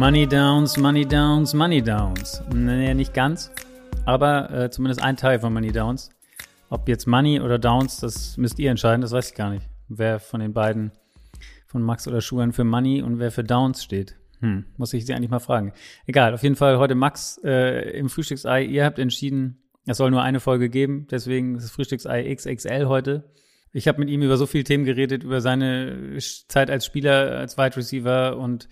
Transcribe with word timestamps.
Money 0.00 0.26
Downs, 0.26 0.76
Money 0.76 1.06
Downs, 1.06 1.54
Money 1.54 1.82
Downs. 1.82 2.42
Nee, 2.52 2.94
nicht 2.94 3.14
ganz, 3.14 3.50
aber 4.06 4.50
äh, 4.50 4.70
zumindest 4.70 5.02
ein 5.02 5.16
Teil 5.16 5.38
von 5.38 5.52
Money 5.52 5.72
Downs. 5.72 6.10
Ob 6.68 6.88
jetzt 6.88 7.06
Money 7.06 7.38
oder 7.40 7.58
Downs, 7.58 8.00
das 8.00 8.36
müsst 8.36 8.58
ihr 8.58 8.70
entscheiden, 8.70 9.02
das 9.02 9.12
weiß 9.12 9.28
ich 9.28 9.34
gar 9.36 9.50
nicht. 9.50 9.68
Wer 9.88 10.18
von 10.18 10.40
den 10.40 10.52
beiden, 10.52 10.90
von 11.66 11.82
Max 11.82 12.08
oder 12.08 12.20
Schuhan 12.22 12.52
für 12.52 12.64
Money 12.64 13.02
und 13.02 13.18
wer 13.18 13.30
für 13.30 13.44
Downs 13.44 13.84
steht. 13.84 14.16
Hm, 14.40 14.64
muss 14.76 14.94
ich 14.94 15.06
sie 15.06 15.14
eigentlich 15.14 15.30
mal 15.30 15.38
fragen. 15.38 15.72
Egal, 16.06 16.34
auf 16.34 16.42
jeden 16.42 16.56
Fall 16.56 16.78
heute 16.78 16.94
Max 16.94 17.38
äh, 17.44 17.90
im 17.98 18.08
Frühstücksei. 18.08 18.64
Ihr 18.64 18.86
habt 18.86 18.98
entschieden, 18.98 19.58
es 19.90 19.96
soll 19.96 20.10
nur 20.10 20.22
eine 20.22 20.40
Folge 20.40 20.68
geben, 20.68 21.06
deswegen 21.10 21.56
ist 21.56 21.64
das 21.64 21.72
Frühstücksei 21.72 22.34
XXL 22.34 22.86
heute. 22.86 23.30
Ich 23.72 23.86
habe 23.88 24.00
mit 24.00 24.08
ihm 24.08 24.22
über 24.22 24.36
so 24.36 24.46
viele 24.46 24.64
Themen 24.64 24.84
geredet, 24.84 25.22
über 25.22 25.40
seine 25.40 26.18
Zeit 26.48 26.70
als 26.70 26.86
Spieler, 26.86 27.38
als 27.38 27.56
Wide 27.56 27.76
Receiver 27.76 28.36
und 28.36 28.68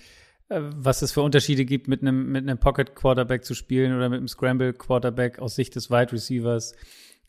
äh, 0.48 0.60
was 0.60 1.02
es 1.02 1.12
für 1.12 1.22
Unterschiede 1.22 1.64
gibt, 1.64 1.88
mit 1.88 2.02
einem, 2.02 2.30
mit 2.32 2.42
einem 2.42 2.58
Pocket 2.58 2.94
Quarterback 2.94 3.44
zu 3.44 3.54
spielen 3.54 3.96
oder 3.96 4.08
mit 4.08 4.18
einem 4.18 4.28
Scramble 4.28 4.72
Quarterback 4.72 5.38
aus 5.38 5.54
Sicht 5.54 5.76
des 5.76 5.90
Wide 5.90 6.12
Receivers. 6.12 6.74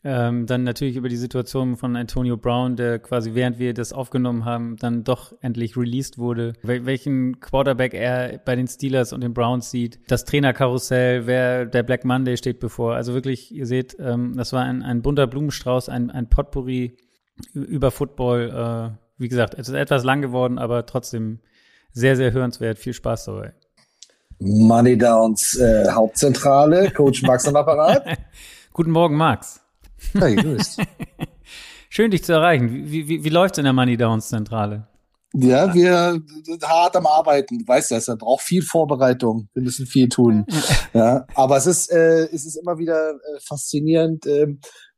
Ähm, 0.02 0.46
dann 0.46 0.64
natürlich 0.64 0.96
über 0.96 1.10
die 1.10 1.16
Situation 1.16 1.76
von 1.76 1.94
Antonio 1.94 2.38
Brown, 2.38 2.74
der 2.74 2.98
quasi 2.98 3.34
während 3.34 3.58
wir 3.58 3.74
das 3.74 3.92
aufgenommen 3.92 4.46
haben, 4.46 4.76
dann 4.76 5.04
doch 5.04 5.34
endlich 5.42 5.76
released 5.76 6.16
wurde. 6.16 6.54
Wel 6.62 6.86
welchen 6.86 7.38
Quarterback 7.40 7.92
er 7.92 8.38
bei 8.38 8.56
den 8.56 8.66
Steelers 8.66 9.12
und 9.12 9.20
den 9.20 9.34
Browns 9.34 9.70
sieht. 9.70 10.00
Das 10.08 10.24
Trainerkarussell, 10.24 11.26
wer 11.26 11.66
der 11.66 11.82
Black 11.82 12.06
Monday 12.06 12.38
steht 12.38 12.60
bevor. 12.60 12.94
Also 12.94 13.12
wirklich, 13.12 13.54
ihr 13.54 13.66
seht, 13.66 13.94
ähm, 14.00 14.34
das 14.36 14.54
war 14.54 14.62
ein, 14.62 14.82
ein 14.82 15.02
bunter 15.02 15.26
Blumenstrauß, 15.26 15.90
ein, 15.90 16.10
ein 16.10 16.30
Potpourri 16.30 16.96
über 17.52 17.90
Football. 17.90 18.96
Äh, 18.96 18.96
wie 19.18 19.28
gesagt, 19.28 19.52
es 19.58 19.68
ist 19.68 19.74
etwas 19.74 20.02
lang 20.02 20.22
geworden, 20.22 20.58
aber 20.58 20.86
trotzdem 20.86 21.40
sehr, 21.92 22.16
sehr 22.16 22.32
hörenswert. 22.32 22.78
Viel 22.78 22.94
Spaß 22.94 23.26
dabei. 23.26 23.52
Money 24.38 24.96
Downs 24.96 25.58
äh, 25.58 25.90
Hauptzentrale, 25.90 26.90
Coach 26.90 27.22
Max 27.22 27.46
am 27.46 27.56
Apparat. 27.56 28.16
Guten 28.72 28.92
Morgen, 28.92 29.16
Max. 29.16 29.59
Hey, 30.12 30.36
grüß. 30.36 30.76
Schön, 31.88 32.10
dich 32.10 32.24
zu 32.24 32.32
erreichen. 32.32 32.70
Wie, 32.90 33.08
wie, 33.08 33.24
wie 33.24 33.28
läuft's 33.28 33.58
in 33.58 33.64
der 33.64 33.72
Money 33.72 33.96
Downs 33.96 34.28
Zentrale? 34.28 34.86
Ja, 35.32 35.72
wir 35.72 36.20
sind 36.42 36.68
hart 36.68 36.96
am 36.96 37.06
Arbeiten. 37.06 37.60
Du 37.60 37.68
weißt 37.68 37.92
ja, 37.92 37.98
es 37.98 38.06
braucht 38.06 38.42
viel 38.42 38.62
Vorbereitung. 38.62 39.48
Wir 39.54 39.62
müssen 39.62 39.86
viel 39.86 40.08
tun. 40.08 40.44
ja, 40.92 41.24
aber 41.34 41.56
es 41.56 41.66
ist, 41.66 41.92
äh, 41.92 42.24
es 42.32 42.46
ist 42.46 42.56
immer 42.56 42.78
wieder 42.78 43.10
äh, 43.10 43.40
faszinierend, 43.40 44.26
äh, 44.26 44.48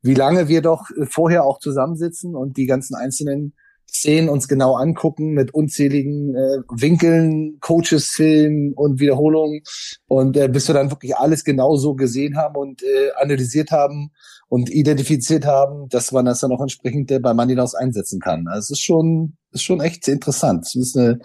wie 0.00 0.14
lange 0.14 0.48
wir 0.48 0.62
doch 0.62 0.86
vorher 1.10 1.44
auch 1.44 1.58
zusammensitzen 1.58 2.34
und 2.34 2.56
die 2.56 2.66
ganzen 2.66 2.94
einzelnen 2.94 3.54
Szenen 3.92 4.30
uns 4.30 4.48
genau 4.48 4.74
angucken 4.74 5.32
mit 5.32 5.52
unzähligen 5.52 6.34
äh, 6.34 6.62
Winkeln, 6.70 7.58
Coaches, 7.60 8.06
Filmen 8.06 8.72
und 8.72 9.00
Wiederholungen 9.00 9.62
und 10.08 10.36
äh, 10.38 10.48
bis 10.48 10.66
wir 10.66 10.74
dann 10.74 10.90
wirklich 10.90 11.14
alles 11.16 11.44
genau 11.44 11.76
so 11.76 11.94
gesehen 11.94 12.38
haben 12.38 12.56
und 12.56 12.82
äh, 12.82 13.10
analysiert 13.20 13.70
haben 13.70 14.10
und 14.52 14.68
identifiziert 14.68 15.46
haben, 15.46 15.88
dass 15.88 16.12
man 16.12 16.26
das 16.26 16.40
dann 16.40 16.52
auch 16.52 16.60
entsprechend 16.60 17.10
äh, 17.10 17.18
bei 17.18 17.32
Manilaus 17.32 17.74
einsetzen 17.74 18.20
kann. 18.20 18.48
Also 18.48 18.58
es 18.58 18.70
ist 18.72 18.80
schon, 18.80 19.38
ist 19.50 19.62
schon 19.62 19.80
echt 19.80 20.06
interessant. 20.08 20.66
Es 20.66 20.74
ist 20.74 20.94
eine 20.94 21.20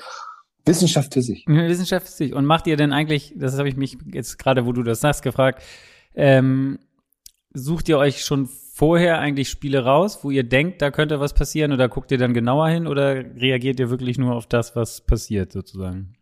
Wissenschaft 0.63 1.13
für 1.13 1.21
sich. 1.21 1.43
Eine 1.45 1.67
Wissenschaft 1.67 2.07
für 2.07 2.13
sich. 2.13 2.33
Und 2.33 2.45
macht 2.45 2.67
ihr 2.67 2.77
denn 2.77 2.93
eigentlich, 2.93 3.33
das 3.35 3.57
habe 3.57 3.67
ich 3.67 3.75
mich 3.75 3.97
jetzt 4.13 4.39
gerade, 4.39 4.65
wo 4.65 4.71
du 4.71 4.81
das 4.81 5.01
sagst, 5.01 5.23
gefragt, 5.23 5.61
ähm, 6.15 6.79
sucht 7.53 7.89
ihr 7.89 7.97
euch 7.97 8.23
schon 8.23 8.47
vorher 8.47 9.19
eigentlich 9.19 9.49
Spiele 9.49 9.83
raus, 9.83 10.19
wo 10.21 10.31
ihr 10.31 10.47
denkt, 10.47 10.81
da 10.81 10.89
könnte 10.89 11.19
was 11.19 11.33
passieren 11.33 11.73
oder 11.73 11.89
guckt 11.89 12.09
ihr 12.11 12.17
dann 12.17 12.33
genauer 12.33 12.69
hin 12.69 12.87
oder 12.87 13.15
reagiert 13.35 13.77
ihr 13.81 13.89
wirklich 13.89 14.17
nur 14.17 14.37
auf 14.37 14.47
das, 14.47 14.73
was 14.77 15.01
passiert 15.01 15.51
sozusagen? 15.51 16.13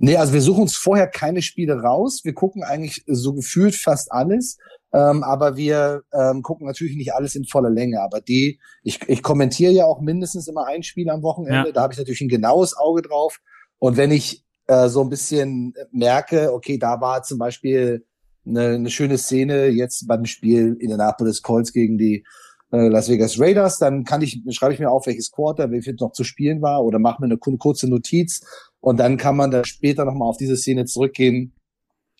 Nee, 0.00 0.16
also 0.16 0.32
wir 0.32 0.40
suchen 0.40 0.62
uns 0.62 0.76
vorher 0.76 1.08
keine 1.08 1.42
Spiele 1.42 1.80
raus. 1.80 2.20
Wir 2.22 2.32
gucken 2.32 2.62
eigentlich 2.62 3.02
so 3.06 3.34
gefühlt 3.34 3.74
fast 3.74 4.12
alles. 4.12 4.56
Ähm, 4.92 5.22
aber 5.22 5.56
wir 5.56 6.02
ähm, 6.12 6.42
gucken 6.42 6.66
natürlich 6.66 6.96
nicht 6.96 7.12
alles 7.12 7.34
in 7.34 7.44
voller 7.44 7.68
Länge. 7.68 8.00
Aber 8.00 8.20
die, 8.20 8.60
ich, 8.84 9.00
ich 9.08 9.22
kommentiere 9.22 9.72
ja 9.72 9.84
auch 9.84 10.00
mindestens 10.00 10.46
immer 10.46 10.66
ein 10.66 10.84
Spiel 10.84 11.10
am 11.10 11.22
Wochenende. 11.22 11.68
Ja. 11.68 11.72
Da 11.72 11.82
habe 11.82 11.92
ich 11.92 11.98
natürlich 11.98 12.20
ein 12.20 12.28
genaues 12.28 12.76
Auge 12.76 13.02
drauf. 13.02 13.40
Und 13.78 13.96
wenn 13.96 14.12
ich 14.12 14.44
äh, 14.68 14.88
so 14.88 15.02
ein 15.02 15.10
bisschen 15.10 15.74
merke, 15.90 16.52
okay, 16.52 16.78
da 16.78 17.00
war 17.00 17.24
zum 17.24 17.38
Beispiel 17.38 18.06
eine, 18.46 18.74
eine 18.74 18.90
schöne 18.90 19.18
Szene 19.18 19.66
jetzt 19.66 20.06
beim 20.06 20.24
Spiel 20.26 20.76
Indianapolis 20.78 21.42
Colts 21.42 21.72
gegen 21.72 21.98
die 21.98 22.24
äh, 22.70 22.88
Las 22.88 23.08
Vegas 23.08 23.38
Raiders. 23.40 23.78
Dann 23.78 24.04
kann 24.04 24.22
ich, 24.22 24.42
schreibe 24.50 24.74
ich 24.74 24.80
mir 24.80 24.90
auf, 24.90 25.06
welches 25.06 25.32
Quarter, 25.32 25.70
wie 25.70 25.82
viel 25.82 25.96
noch 25.98 26.12
zu 26.12 26.24
spielen 26.24 26.62
war 26.62 26.84
oder 26.84 26.98
mache 26.98 27.20
mir 27.20 27.26
eine 27.26 27.38
kurze 27.38 27.88
Notiz 27.88 28.40
und 28.88 28.96
dann 28.96 29.18
kann 29.18 29.36
man 29.36 29.50
da 29.50 29.64
später 29.66 30.06
nochmal 30.06 30.30
auf 30.30 30.38
diese 30.38 30.56
Szene 30.56 30.86
zurückgehen 30.86 31.52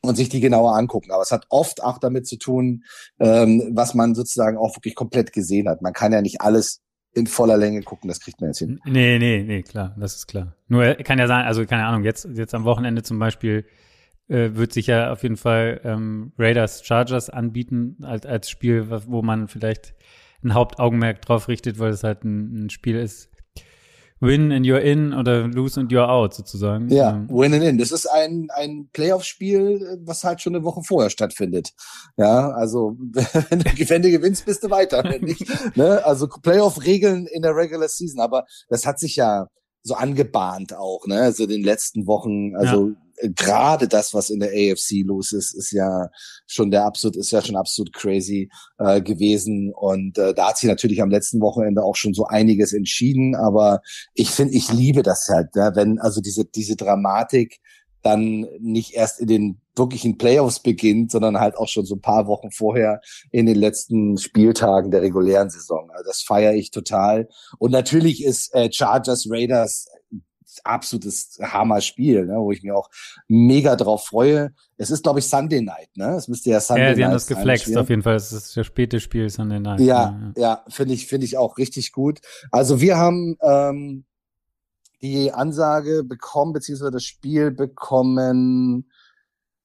und 0.03 0.17
sich 0.17 0.29
die 0.29 0.41
genauer 0.41 0.77
angucken. 0.77 1.11
Aber 1.11 1.23
es 1.23 1.31
hat 1.31 1.47
oft 1.49 1.83
auch 1.83 1.97
damit 1.97 2.27
zu 2.27 2.37
tun, 2.37 2.85
ähm, 3.19 3.71
was 3.73 3.95
man 3.95 4.15
sozusagen 4.15 4.59
auch 4.59 4.77
wirklich 4.77 4.95
komplett 4.95 5.33
gesehen 5.33 5.67
hat. 5.67 5.81
Man 5.81 5.95
kann 5.95 6.13
ja 6.13 6.21
nicht 6.21 6.43
alles 6.43 6.83
in 7.15 7.27
voller 7.27 7.57
Länge 7.57 7.81
gucken, 7.81 8.09
das 8.09 8.21
kriegt 8.21 8.43
man 8.43 8.51
jetzt 8.51 8.59
hin. 8.59 8.81
Nee, 8.85 9.19
nee, 9.19 9.43
nee, 9.43 9.63
klar, 9.63 9.97
das 9.99 10.17
ist 10.17 10.27
klar. 10.27 10.57
Nur 10.69 10.95
kann 10.97 11.19
ja 11.19 11.27
sein, 11.27 11.47
also 11.47 11.65
keine 11.65 11.87
Ahnung, 11.87 12.05
jetzt, 12.05 12.29
jetzt 12.35 12.55
am 12.55 12.65
Wochenende 12.65 13.03
zum 13.03 13.19
Beispiel 13.19 13.65
äh, 14.29 14.51
wird 14.53 14.75
sich 14.75 14.89
ja 14.89 15.11
auf 15.11 15.23
jeden 15.23 15.39
Fall 15.39 15.81
ähm, 15.85 16.33
Raiders 16.39 16.85
Chargers 16.85 17.31
anbieten 17.31 17.97
als, 18.03 18.27
als 18.27 18.51
Spiel, 18.51 18.91
wo 19.07 19.23
man 19.23 19.49
vielleicht 19.49 19.95
ein 20.45 20.53
Hauptaugenmerk 20.53 21.23
drauf 21.23 21.49
richtet, 21.49 21.79
weil 21.79 21.93
es 21.93 22.05
halt 22.05 22.25
ein, 22.25 22.67
ein 22.67 22.71
Spiel 22.71 22.97
ist. 22.97 23.31
Win 24.21 24.53
and 24.53 24.67
you're 24.67 24.81
in 24.81 25.15
oder 25.15 25.47
lose 25.47 25.79
and 25.79 25.91
you're 25.93 26.09
out 26.09 26.35
sozusagen. 26.35 26.89
Ja, 26.89 27.11
ähm. 27.11 27.29
win 27.31 27.55
and 27.55 27.63
in. 27.63 27.79
Das 27.79 27.93
ist 27.93 28.07
ein, 28.07 28.49
ein 28.55 28.89
Playoff-Spiel, 28.93 30.01
was 30.05 30.25
halt 30.25 30.41
schon 30.41 30.55
eine 30.55 30.65
Woche 30.65 30.83
vorher 30.83 31.11
stattfindet. 31.11 31.73
Ja, 32.17 32.51
also 32.51 32.97
wenn 32.99 33.61
du, 33.61 33.91
wenn 33.91 34.03
du 34.03 34.11
gewinnst, 34.11 34.45
bist 34.45 34.65
du 34.65 34.71
weiter. 34.71 35.05
Wenn 35.05 35.23
nicht, 35.23 35.47
ne? 35.77 36.05
Also 36.05 36.27
Playoff-Regeln 36.29 37.27
in 37.27 37.43
der 37.43 37.55
Regular 37.55 37.89
Season, 37.89 38.21
aber 38.21 38.45
das 38.69 38.87
hat 38.87 38.99
sich 38.99 39.17
ja 39.17 39.49
so 39.83 39.95
angebahnt 39.95 40.75
auch, 40.75 41.07
ne? 41.07 41.21
Also 41.21 41.45
in 41.45 41.51
den 41.51 41.65
letzten 41.65 42.07
Wochen, 42.07 42.57
also 42.57 42.89
ja 42.89 42.97
gerade 43.23 43.89
das, 43.89 44.15
was 44.15 44.31
in 44.31 44.41
der 44.41 44.51
AFC 44.51 45.05
los 45.05 45.33
ist, 45.33 45.55
ist 45.55 45.73
ja 45.73 46.09
schon 46.47 46.71
der 46.71 46.85
absolut, 46.85 47.17
ist 47.17 47.31
ja 47.31 47.43
schon 47.43 47.57
absolut 47.57 47.93
crazy 47.93 48.51
äh, 48.79 49.01
gewesen. 49.01 49.73
Und 49.75 50.19
äh, 50.19 50.35
da 50.35 50.49
hat 50.49 50.59
sich 50.59 50.69
natürlich 50.69 51.03
am 51.03 51.11
letzten 51.11 51.41
Wochenende 51.41 51.83
auch 51.83 51.97
schon 51.97 52.15
so 52.15 52.27
einiges 52.27 52.73
entschieden. 52.73 53.35
Aber 53.35 53.81
ich 54.15 54.31
finde, 54.31 54.55
ich 54.55 54.73
liebe 54.73 55.03
das 55.03 55.29
halt, 55.29 55.55
ne? 55.55 55.73
wenn 55.75 55.99
also 55.99 56.21
diese, 56.21 56.45
diese 56.45 56.77
Dramatik 56.77 57.61
dann 58.09 58.47
nicht 58.61 58.95
erst 58.95 59.21
in 59.21 59.27
den 59.27 59.61
wirklichen 59.77 60.19
Playoffs 60.19 60.61
beginnt, 60.61 61.11
sondern 61.11 61.39
halt 61.39 61.57
auch 61.57 61.69
schon 61.69 61.87
so 61.87 61.95
ein 61.95 62.01
paar 62.01 62.27
Wochen 62.27 62.51
vorher 62.51 63.01
in 63.31 63.47
den 63.47 63.57
letzten 63.57 64.19
Spieltagen 64.19 64.91
der 64.91 65.03
regulären 65.03 65.51
Saison. 65.51 65.91
Also 65.93 66.05
das 66.07 66.23
feiere 66.23 66.55
ich 66.55 66.71
total. 66.71 67.29
Und 67.59 67.71
natürlich 67.71 68.25
ist 68.25 68.55
äh, 68.55 68.71
Chargers 68.73 69.29
Raiders 69.31 69.87
absolutes 70.65 71.39
Hammer-Spiel, 71.41 72.27
ne, 72.27 72.35
wo 72.39 72.51
ich 72.51 72.63
mir 72.63 72.77
auch 72.77 72.89
mega 73.29 73.77
drauf 73.77 74.07
freue. 74.07 74.51
Es 74.77 74.91
ist, 74.91 75.03
glaube 75.03 75.19
ich, 75.19 75.27
Sunday 75.27 75.61
Night, 75.61 75.89
ne? 75.97 76.17
Es 76.17 76.29
müsste 76.29 76.51
ja 76.51 76.61
Sunday 76.61 76.83
Night 76.83 76.89
sein. 76.89 76.91
Ja, 76.91 76.97
die 76.97 77.05
haben 77.05 77.13
das 77.13 77.27
geflext 77.27 77.77
auf 77.77 77.89
jeden 77.89 78.03
Fall. 78.03 78.17
Es 78.17 78.33
ist 78.33 78.57
das 78.57 78.67
späte 78.67 79.01
Spiel 79.01 79.29
Sunday 79.31 79.61
Night. 79.61 79.81
Ja, 79.81 80.33
ja, 80.37 80.43
ja 80.43 80.65
finde 80.69 80.95
ich, 80.95 81.07
finde 81.07 81.27
ich 81.27 81.37
auch 81.37 81.59
richtig 81.59 81.93
gut. 81.93 82.21
Also 82.51 82.81
wir 82.81 82.97
haben 82.97 83.37
ähm, 83.43 84.05
die 85.03 85.33
Ansage 85.33 86.05
bekommen, 86.05 86.53
beziehungsweise 86.53 86.91
das 86.91 87.05
Spiel 87.05 87.51
bekommen 87.51 88.91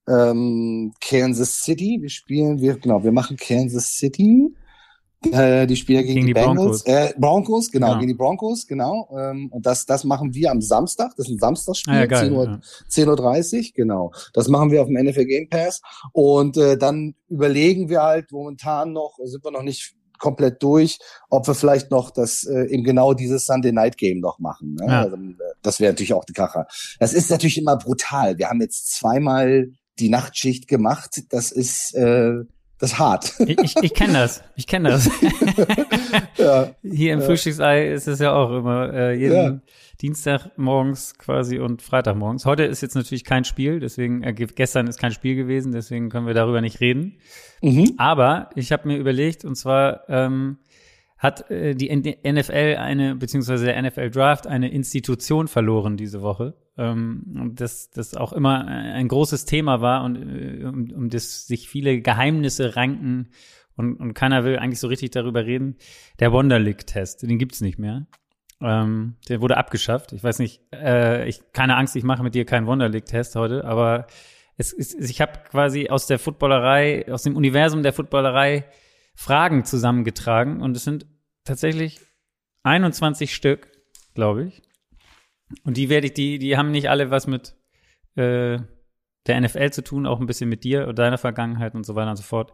ähm, 0.08 0.92
Kansas 1.00 1.62
City. 1.62 1.98
Wir 2.00 2.10
spielen, 2.10 2.60
wir, 2.60 2.76
genau, 2.78 3.02
wir 3.02 3.12
machen 3.12 3.36
Kansas 3.36 3.98
City. 3.98 4.54
Äh, 5.32 5.66
die 5.66 5.76
Spieler 5.76 6.02
gegen, 6.02 6.14
gegen 6.14 6.26
die, 6.26 6.34
Bengals, 6.34 6.84
Broncos. 6.84 6.86
Äh, 6.86 7.14
Broncos, 7.16 7.70
genau, 7.70 7.92
ja. 7.92 7.94
gegen 7.94 8.08
die 8.08 8.14
Broncos, 8.14 8.66
genau. 8.66 9.08
Ähm, 9.16 9.48
und 9.52 9.64
das, 9.64 9.86
das 9.86 10.04
machen 10.04 10.34
wir 10.34 10.50
am 10.50 10.60
Samstag. 10.60 11.12
Das 11.16 11.26
ist 11.28 11.34
ein 11.34 11.38
Samstagsspiel, 11.38 11.94
ah, 11.94 12.04
ja, 12.04 12.20
10 12.20 12.32
Uhr, 12.32 12.44
ja. 12.44 12.60
10.30 12.90 13.56
Uhr, 13.56 13.64
genau. 13.74 14.12
Das 14.34 14.48
machen 14.48 14.70
wir 14.70 14.82
auf 14.82 14.88
dem 14.88 15.02
NFL 15.02 15.24
Game 15.24 15.48
Pass. 15.48 15.80
Und 16.12 16.56
äh, 16.56 16.76
dann 16.76 17.14
überlegen 17.28 17.88
wir 17.88 18.02
halt 18.02 18.32
momentan 18.32 18.92
noch, 18.92 19.16
sind 19.24 19.44
wir 19.44 19.50
noch 19.50 19.62
nicht 19.62 19.94
komplett 20.18 20.62
durch, 20.62 20.98
ob 21.30 21.46
wir 21.46 21.54
vielleicht 21.54 21.90
noch 21.90 22.10
das 22.10 22.44
äh, 22.44 22.66
eben 22.66 22.84
genau 22.84 23.14
dieses 23.14 23.46
Sunday 23.46 23.72
Night 23.72 23.96
Game 23.96 24.20
noch 24.20 24.38
machen. 24.38 24.74
Ne? 24.74 24.86
Ja. 24.86 25.02
Also, 25.02 25.16
äh, 25.16 25.34
das 25.62 25.80
wäre 25.80 25.92
natürlich 25.92 26.14
auch 26.14 26.24
die 26.24 26.32
Kracher. 26.32 26.66
Das 26.98 27.12
ist 27.12 27.30
natürlich 27.30 27.58
immer 27.58 27.76
brutal. 27.76 28.38
Wir 28.38 28.48
haben 28.48 28.60
jetzt 28.60 28.92
zweimal 28.94 29.68
die 29.98 30.08
Nachtschicht 30.08 30.68
gemacht. 30.68 31.22
Das 31.30 31.52
ist 31.52 31.94
äh, 31.94 32.34
Das 32.78 32.92
ist 32.92 32.98
hart. 32.98 33.34
Ich, 33.40 33.58
ich, 33.58 33.76
ich 33.80 33.94
kenne 33.94 34.14
das. 34.14 34.42
Ich 34.56 34.66
kenne 34.66 34.90
das. 34.90 35.08
ja. 36.36 36.70
Hier 36.82 37.12
im 37.12 37.20
ja. 37.20 37.26
Frühstücksei 37.26 37.92
ist 37.92 38.08
es 38.08 38.18
ja 38.18 38.34
auch 38.34 38.50
immer 38.50 38.92
äh, 38.92 39.14
jeden 39.14 39.34
ja. 39.34 39.60
Dienstag 40.00 40.56
morgens 40.56 41.16
quasi 41.18 41.58
und 41.58 41.82
Freitag 41.82 42.16
morgens. 42.16 42.46
Heute 42.46 42.64
ist 42.64 42.80
jetzt 42.80 42.94
natürlich 42.94 43.24
kein 43.24 43.44
Spiel, 43.44 43.80
deswegen 43.80 44.22
äh, 44.22 44.32
gestern 44.34 44.86
ist 44.86 44.98
kein 44.98 45.12
Spiel 45.12 45.36
gewesen, 45.36 45.72
deswegen 45.72 46.08
können 46.08 46.26
wir 46.26 46.34
darüber 46.34 46.60
nicht 46.60 46.80
reden. 46.80 47.18
Mhm. 47.62 47.94
Aber 47.96 48.50
ich 48.54 48.72
habe 48.72 48.88
mir 48.88 48.98
überlegt, 48.98 49.44
und 49.44 49.54
zwar 49.54 50.08
ähm, 50.08 50.58
hat 51.16 51.50
äh, 51.50 51.74
die 51.74 51.94
NFL 51.94 52.76
eine, 52.78 53.14
beziehungsweise 53.14 53.66
der 53.66 53.80
NFL 53.80 54.10
Draft 54.10 54.46
eine 54.46 54.70
Institution 54.70 55.48
verloren 55.48 55.96
diese 55.96 56.22
Woche. 56.22 56.54
Ähm, 56.76 57.52
das, 57.54 57.90
das 57.90 58.14
auch 58.14 58.32
immer 58.32 58.66
ein 58.66 59.08
großes 59.08 59.44
Thema 59.44 59.80
war 59.80 60.04
und 60.04 60.16
äh, 60.16 60.64
um, 60.64 60.90
um 60.92 61.08
das 61.08 61.46
sich 61.46 61.68
viele 61.68 62.00
Geheimnisse 62.00 62.76
ranken 62.76 63.30
und, 63.76 63.96
und 63.96 64.14
keiner 64.14 64.44
will 64.44 64.58
eigentlich 64.58 64.80
so 64.80 64.88
richtig 64.88 65.10
darüber 65.10 65.46
reden. 65.46 65.76
Der 66.20 66.32
Wonderlick-Test, 66.32 67.22
den 67.22 67.38
gibt's 67.38 67.60
nicht 67.60 67.78
mehr. 67.78 68.06
Ähm, 68.60 69.16
der 69.28 69.40
wurde 69.40 69.56
abgeschafft. 69.56 70.12
Ich 70.12 70.22
weiß 70.22 70.38
nicht, 70.38 70.60
äh, 70.72 71.28
ich 71.28 71.52
keine 71.52 71.76
Angst, 71.76 71.96
ich 71.96 72.04
mache 72.04 72.22
mit 72.22 72.34
dir 72.34 72.44
keinen 72.44 72.66
Wonderlick-Test 72.66 73.36
heute, 73.36 73.64
aber 73.64 74.06
es 74.56 74.72
ist, 74.72 74.94
ich 74.94 75.20
habe 75.20 75.40
quasi 75.50 75.88
aus 75.88 76.06
der 76.06 76.18
Footballerei, 76.18 77.10
aus 77.10 77.22
dem 77.22 77.36
Universum 77.36 77.82
der 77.82 77.92
Footballerei 77.92 78.64
Fragen 79.14 79.64
zusammengetragen 79.64 80.60
und 80.62 80.76
es 80.76 80.84
sind 80.84 81.06
tatsächlich 81.44 82.00
21 82.62 83.34
Stück, 83.34 83.70
glaube 84.14 84.44
ich. 84.44 84.62
Und 85.64 85.76
die 85.76 85.88
werde 85.88 86.06
ich, 86.06 86.14
die, 86.14 86.38
die 86.38 86.56
haben 86.56 86.70
nicht 86.70 86.88
alle 86.88 87.10
was 87.10 87.26
mit 87.26 87.54
äh, 88.16 88.58
der 89.26 89.40
NFL 89.40 89.70
zu 89.70 89.82
tun, 89.82 90.06
auch 90.06 90.20
ein 90.20 90.26
bisschen 90.26 90.48
mit 90.48 90.64
dir 90.64 90.88
und 90.88 90.98
deiner 90.98 91.18
Vergangenheit 91.18 91.74
und 91.74 91.84
so 91.84 91.94
weiter 91.94 92.10
und 92.10 92.16
so 92.16 92.22
fort. 92.22 92.52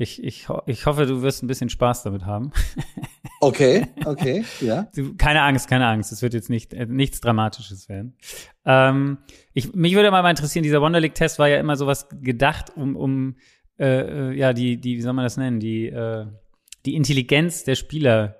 Ich, 0.00 0.24
ich, 0.24 0.48
ich 0.64 0.86
hoffe, 0.86 1.04
du 1.04 1.20
wirst 1.20 1.42
ein 1.42 1.46
bisschen 1.46 1.68
Spaß 1.68 2.02
damit 2.04 2.24
haben. 2.24 2.52
Okay, 3.42 3.86
okay, 4.04 4.44
ja. 4.60 4.86
Du, 4.94 5.14
keine 5.14 5.40
Angst, 5.40 5.66
keine 5.66 5.86
Angst. 5.86 6.12
Es 6.12 6.20
wird 6.20 6.34
jetzt 6.34 6.50
nicht 6.50 6.74
äh, 6.74 6.84
nichts 6.84 7.22
Dramatisches 7.22 7.88
werden. 7.88 8.14
Ähm, 8.66 9.16
ich, 9.54 9.72
mich 9.72 9.94
würde 9.94 10.10
mal 10.10 10.28
interessieren, 10.28 10.62
dieser 10.62 10.82
Wonderlick-Test 10.82 11.38
war 11.38 11.48
ja 11.48 11.58
immer 11.58 11.76
sowas 11.76 12.06
gedacht, 12.20 12.76
um, 12.76 12.96
um 12.96 13.36
äh, 13.78 13.86
äh, 14.32 14.36
ja, 14.36 14.52
die, 14.52 14.78
die, 14.78 14.98
wie 14.98 15.00
soll 15.00 15.14
man 15.14 15.24
das 15.24 15.38
nennen, 15.38 15.58
die, 15.58 15.86
äh, 15.86 16.26
die 16.84 16.94
Intelligenz 16.94 17.64
der 17.64 17.76
Spieler 17.76 18.36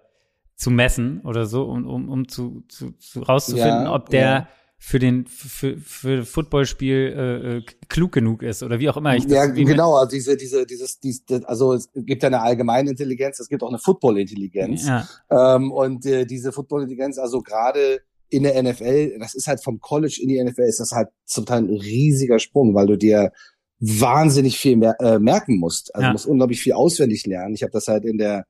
zu 0.54 0.70
messen 0.70 1.22
oder 1.22 1.46
so, 1.46 1.62
um, 1.64 1.86
um, 1.86 2.10
um 2.10 2.28
zu, 2.28 2.64
zu, 2.68 2.92
zu 2.92 3.22
rauszufinden, 3.22 3.84
ja, 3.84 3.94
ob 3.94 4.10
der 4.10 4.20
ja. 4.30 4.48
Für 4.82 4.98
den 4.98 5.26
für, 5.26 5.76
für 5.76 6.24
Footballspiel 6.24 6.96
äh, 6.96 7.56
äh, 7.58 7.62
klug 7.88 8.12
genug 8.12 8.42
ist 8.42 8.62
oder 8.62 8.80
wie 8.80 8.88
auch 8.88 8.96
immer 8.96 9.14
ich 9.14 9.24
das 9.24 9.32
Ja, 9.32 9.46
genau, 9.46 9.94
also 9.94 10.10
diese, 10.10 10.38
diese, 10.38 10.64
dieses, 10.64 10.98
dieses, 10.98 11.44
also 11.44 11.74
es 11.74 11.90
gibt 11.94 12.22
ja 12.22 12.28
eine 12.28 12.40
allgemeine 12.40 12.90
Intelligenz, 12.90 13.38
es 13.38 13.48
gibt 13.48 13.62
auch 13.62 13.68
eine 13.68 13.78
Football-Intelligenz. 13.78 14.86
Ja. 14.86 15.06
Ähm, 15.30 15.70
und 15.70 16.06
äh, 16.06 16.24
diese 16.24 16.50
Football-Intelligenz, 16.50 17.18
also 17.18 17.42
gerade 17.42 18.00
in 18.30 18.42
der 18.42 18.60
NFL, 18.62 19.18
das 19.18 19.34
ist 19.34 19.48
halt 19.48 19.62
vom 19.62 19.80
College 19.80 20.18
in 20.22 20.28
die 20.28 20.42
NFL, 20.42 20.62
ist 20.62 20.80
das 20.80 20.92
halt 20.92 21.08
zum 21.26 21.44
Teil 21.44 21.64
ein 21.64 21.68
riesiger 21.68 22.38
Sprung, 22.38 22.74
weil 22.74 22.86
du 22.86 22.96
dir 22.96 23.32
wahnsinnig 23.80 24.58
viel 24.58 24.76
mer 24.76 24.96
äh, 25.00 25.18
merken 25.18 25.58
musst. 25.58 25.94
Also 25.94 26.06
ja. 26.06 26.12
musst 26.12 26.26
unglaublich 26.26 26.62
viel 26.62 26.72
auswendig 26.72 27.26
lernen. 27.26 27.54
Ich 27.54 27.62
habe 27.62 27.72
das 27.72 27.86
halt 27.86 28.06
in 28.06 28.16
der 28.16 28.46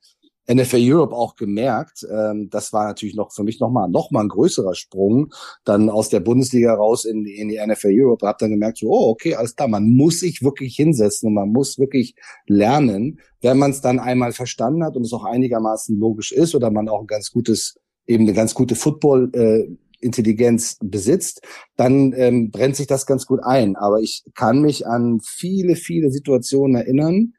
NFL 0.52 0.78
Europe 0.80 1.14
auch 1.14 1.36
gemerkt. 1.36 2.06
Ähm, 2.10 2.48
das 2.50 2.72
war 2.72 2.86
natürlich 2.86 3.14
noch 3.14 3.32
für 3.32 3.44
mich 3.44 3.60
nochmal 3.60 3.88
noch 3.88 4.10
mal 4.10 4.22
ein 4.22 4.28
größerer 4.28 4.74
Sprung. 4.74 5.32
Dann 5.64 5.90
aus 5.90 6.08
der 6.08 6.20
Bundesliga 6.20 6.74
raus 6.74 7.04
in, 7.04 7.24
in 7.24 7.48
die 7.48 7.60
NFL 7.64 7.90
Europe. 7.92 8.26
Hab 8.26 8.38
dann 8.38 8.50
gemerkt, 8.50 8.78
so, 8.78 8.88
oh, 8.88 9.10
okay, 9.10 9.34
alles 9.34 9.54
klar, 9.54 9.68
man 9.68 9.88
muss 9.94 10.20
sich 10.20 10.42
wirklich 10.42 10.74
hinsetzen 10.76 11.28
und 11.28 11.34
man 11.34 11.50
muss 11.50 11.78
wirklich 11.78 12.14
lernen. 12.46 13.20
Wenn 13.40 13.58
man 13.58 13.70
es 13.70 13.80
dann 13.80 13.98
einmal 13.98 14.32
verstanden 14.32 14.84
hat 14.84 14.96
und 14.96 15.04
es 15.04 15.12
auch 15.12 15.24
einigermaßen 15.24 15.98
logisch 15.98 16.32
ist 16.32 16.54
oder 16.54 16.70
man 16.70 16.88
auch 16.88 17.00
ein 17.00 17.06
ganz 17.06 17.30
gutes, 17.30 17.78
eben 18.06 18.24
eine 18.24 18.34
ganz 18.34 18.54
gute 18.54 18.74
Football- 18.74 19.30
äh, 19.34 19.76
Intelligenz 20.02 20.78
besitzt, 20.82 21.42
dann 21.76 22.14
ähm, 22.16 22.50
brennt 22.50 22.74
sich 22.74 22.86
das 22.86 23.04
ganz 23.06 23.26
gut 23.26 23.40
ein. 23.42 23.76
Aber 23.76 24.00
ich 24.00 24.24
kann 24.34 24.62
mich 24.62 24.86
an 24.86 25.20
viele, 25.22 25.76
viele 25.76 26.10
Situationen 26.10 26.74
erinnern, 26.74 27.34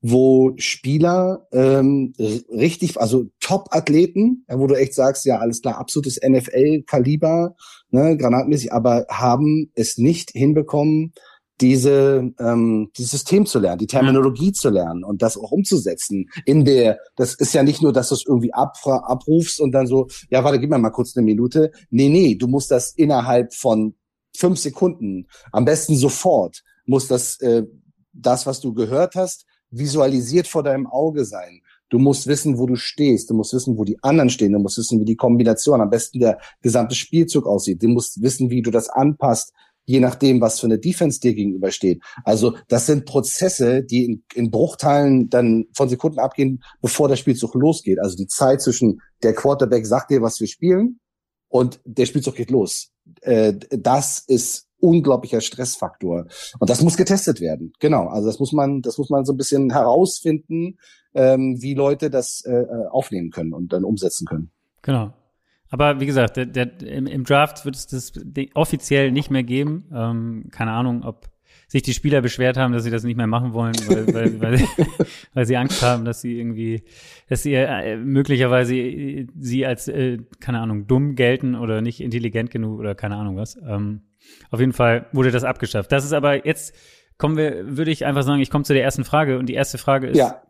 wo 0.00 0.52
Spieler 0.56 1.46
ähm, 1.52 2.12
richtig, 2.18 3.00
also 3.00 3.26
Top-Athleten, 3.40 4.44
ja, 4.48 4.58
wo 4.58 4.66
du 4.66 4.74
echt 4.74 4.94
sagst, 4.94 5.24
ja, 5.24 5.38
alles 5.38 5.60
klar, 5.60 5.78
absolutes 5.78 6.20
NFL-Kaliber, 6.22 7.56
ne, 7.90 8.16
granatmäßig, 8.16 8.72
aber 8.72 9.06
haben 9.10 9.70
es 9.74 9.98
nicht 9.98 10.30
hinbekommen, 10.30 11.12
diese 11.60 12.32
ähm, 12.38 12.90
dieses 12.96 13.10
System 13.10 13.44
zu 13.44 13.58
lernen, 13.58 13.78
die 13.78 13.88
Terminologie 13.88 14.52
zu 14.52 14.70
lernen 14.70 15.02
und 15.02 15.22
das 15.22 15.36
auch 15.36 15.50
umzusetzen. 15.50 16.30
In 16.44 16.64
der, 16.64 17.00
das 17.16 17.34
ist 17.34 17.52
ja 17.52 17.64
nicht 17.64 17.82
nur, 17.82 17.92
dass 17.92 18.10
du 18.10 18.14
es 18.14 18.24
irgendwie 18.24 18.54
ab, 18.54 18.76
abrufst 18.84 19.60
und 19.60 19.72
dann 19.72 19.88
so, 19.88 20.06
ja, 20.30 20.44
warte, 20.44 20.60
gib 20.60 20.70
mir 20.70 20.78
mal 20.78 20.90
kurz 20.90 21.16
eine 21.16 21.24
Minute. 21.24 21.72
Nee, 21.90 22.08
nee, 22.08 22.36
du 22.36 22.46
musst 22.46 22.70
das 22.70 22.92
innerhalb 22.92 23.54
von 23.54 23.94
fünf 24.36 24.60
Sekunden, 24.60 25.26
am 25.50 25.64
besten 25.64 25.96
sofort, 25.96 26.62
muss 26.86 27.08
das, 27.08 27.40
äh, 27.40 27.64
das, 28.12 28.46
was 28.46 28.60
du 28.60 28.72
gehört 28.72 29.16
hast, 29.16 29.44
visualisiert 29.70 30.46
vor 30.46 30.62
deinem 30.62 30.86
Auge 30.86 31.24
sein. 31.24 31.62
Du 31.90 31.98
musst 31.98 32.26
wissen, 32.26 32.58
wo 32.58 32.66
du 32.66 32.76
stehst. 32.76 33.30
Du 33.30 33.34
musst 33.34 33.54
wissen, 33.54 33.78
wo 33.78 33.84
die 33.84 34.02
anderen 34.02 34.30
stehen. 34.30 34.52
Du 34.52 34.58
musst 34.58 34.78
wissen, 34.78 35.00
wie 35.00 35.04
die 35.04 35.16
Kombination, 35.16 35.80
am 35.80 35.90
besten 35.90 36.20
der 36.20 36.38
gesamte 36.60 36.94
Spielzug 36.94 37.46
aussieht. 37.46 37.82
Du 37.82 37.88
musst 37.88 38.20
wissen, 38.22 38.50
wie 38.50 38.62
du 38.62 38.70
das 38.70 38.88
anpasst, 38.90 39.52
je 39.86 40.00
nachdem, 40.00 40.40
was 40.42 40.60
für 40.60 40.66
eine 40.66 40.78
Defense 40.78 41.18
dir 41.18 41.32
gegenübersteht. 41.32 42.02
Also 42.24 42.56
das 42.68 42.84
sind 42.84 43.06
Prozesse, 43.06 43.82
die 43.82 44.04
in, 44.04 44.24
in 44.34 44.50
Bruchteilen 44.50 45.30
dann 45.30 45.64
von 45.74 45.88
Sekunden 45.88 46.18
abgehen, 46.18 46.62
bevor 46.82 47.08
der 47.08 47.16
Spielzug 47.16 47.54
losgeht. 47.54 47.98
Also 47.98 48.16
die 48.16 48.26
Zeit 48.26 48.60
zwischen 48.60 49.00
der 49.22 49.32
Quarterback 49.32 49.86
sagt 49.86 50.10
dir, 50.10 50.20
was 50.20 50.40
wir 50.40 50.46
spielen 50.46 51.00
und 51.48 51.80
der 51.86 52.04
Spielzug 52.04 52.34
geht 52.34 52.50
los. 52.50 52.90
Äh, 53.22 53.54
das 53.70 54.18
ist 54.26 54.67
unglaublicher 54.80 55.40
Stressfaktor. 55.40 56.26
Und 56.58 56.70
das 56.70 56.82
muss 56.82 56.96
getestet 56.96 57.40
werden. 57.40 57.72
Genau. 57.80 58.06
Also 58.06 58.28
das 58.28 58.38
muss 58.38 58.52
man, 58.52 58.82
das 58.82 58.98
muss 58.98 59.10
man 59.10 59.24
so 59.24 59.32
ein 59.32 59.36
bisschen 59.36 59.70
herausfinden, 59.70 60.78
ähm, 61.14 61.56
wie 61.60 61.74
Leute 61.74 62.10
das 62.10 62.44
äh, 62.44 62.52
äh 62.52 62.86
aufnehmen 62.90 63.30
können 63.30 63.52
und 63.52 63.72
dann 63.72 63.84
umsetzen 63.84 64.26
können. 64.26 64.50
Genau. 64.82 65.12
Aber 65.70 66.00
wie 66.00 66.06
gesagt, 66.06 66.36
der, 66.36 66.46
der, 66.46 66.80
im, 66.82 67.06
im 67.06 67.24
Draft 67.24 67.64
wird 67.64 67.76
es 67.76 67.86
das 67.86 68.12
offiziell 68.54 69.12
nicht 69.12 69.30
mehr 69.30 69.42
geben. 69.42 69.84
Ähm, 69.92 70.48
keine 70.50 70.72
Ahnung, 70.72 71.02
ob 71.04 71.28
sich 71.66 71.82
die 71.82 71.92
Spieler 71.92 72.22
beschwert 72.22 72.56
haben, 72.56 72.72
dass 72.72 72.84
sie 72.84 72.90
das 72.90 73.04
nicht 73.04 73.16
mehr 73.16 73.26
machen 73.26 73.52
wollen, 73.52 73.74
weil, 73.86 74.12
weil, 74.14 74.40
weil, 74.40 74.64
weil 75.34 75.46
sie 75.46 75.56
Angst 75.56 75.82
haben, 75.82 76.06
dass 76.06 76.22
sie 76.22 76.38
irgendwie, 76.38 76.82
dass 77.28 77.42
sie 77.42 77.54
äh, 77.54 77.96
möglicherweise 77.96 78.72
sie 78.72 79.66
als, 79.66 79.88
äh, 79.88 80.18
keine 80.40 80.60
Ahnung, 80.60 80.86
dumm 80.86 81.14
gelten 81.14 81.54
oder 81.54 81.82
nicht 81.82 82.00
intelligent 82.00 82.50
genug 82.50 82.78
oder 82.78 82.94
keine 82.94 83.16
Ahnung 83.16 83.36
was. 83.36 83.58
Ähm, 83.66 84.00
auf 84.50 84.60
jeden 84.60 84.72
Fall 84.72 85.06
wurde 85.12 85.30
das 85.30 85.44
abgeschafft. 85.44 85.92
Das 85.92 86.04
ist 86.04 86.12
aber 86.12 86.46
jetzt 86.46 86.74
kommen 87.18 87.36
wir, 87.36 87.76
würde 87.76 87.90
ich 87.90 88.06
einfach 88.06 88.22
sagen, 88.22 88.40
ich 88.40 88.50
komme 88.50 88.64
zu 88.64 88.72
der 88.72 88.84
ersten 88.84 89.04
Frage 89.04 89.38
und 89.38 89.46
die 89.46 89.54
erste 89.54 89.76
Frage 89.76 90.08
ist, 90.08 90.16
ja. 90.16 90.42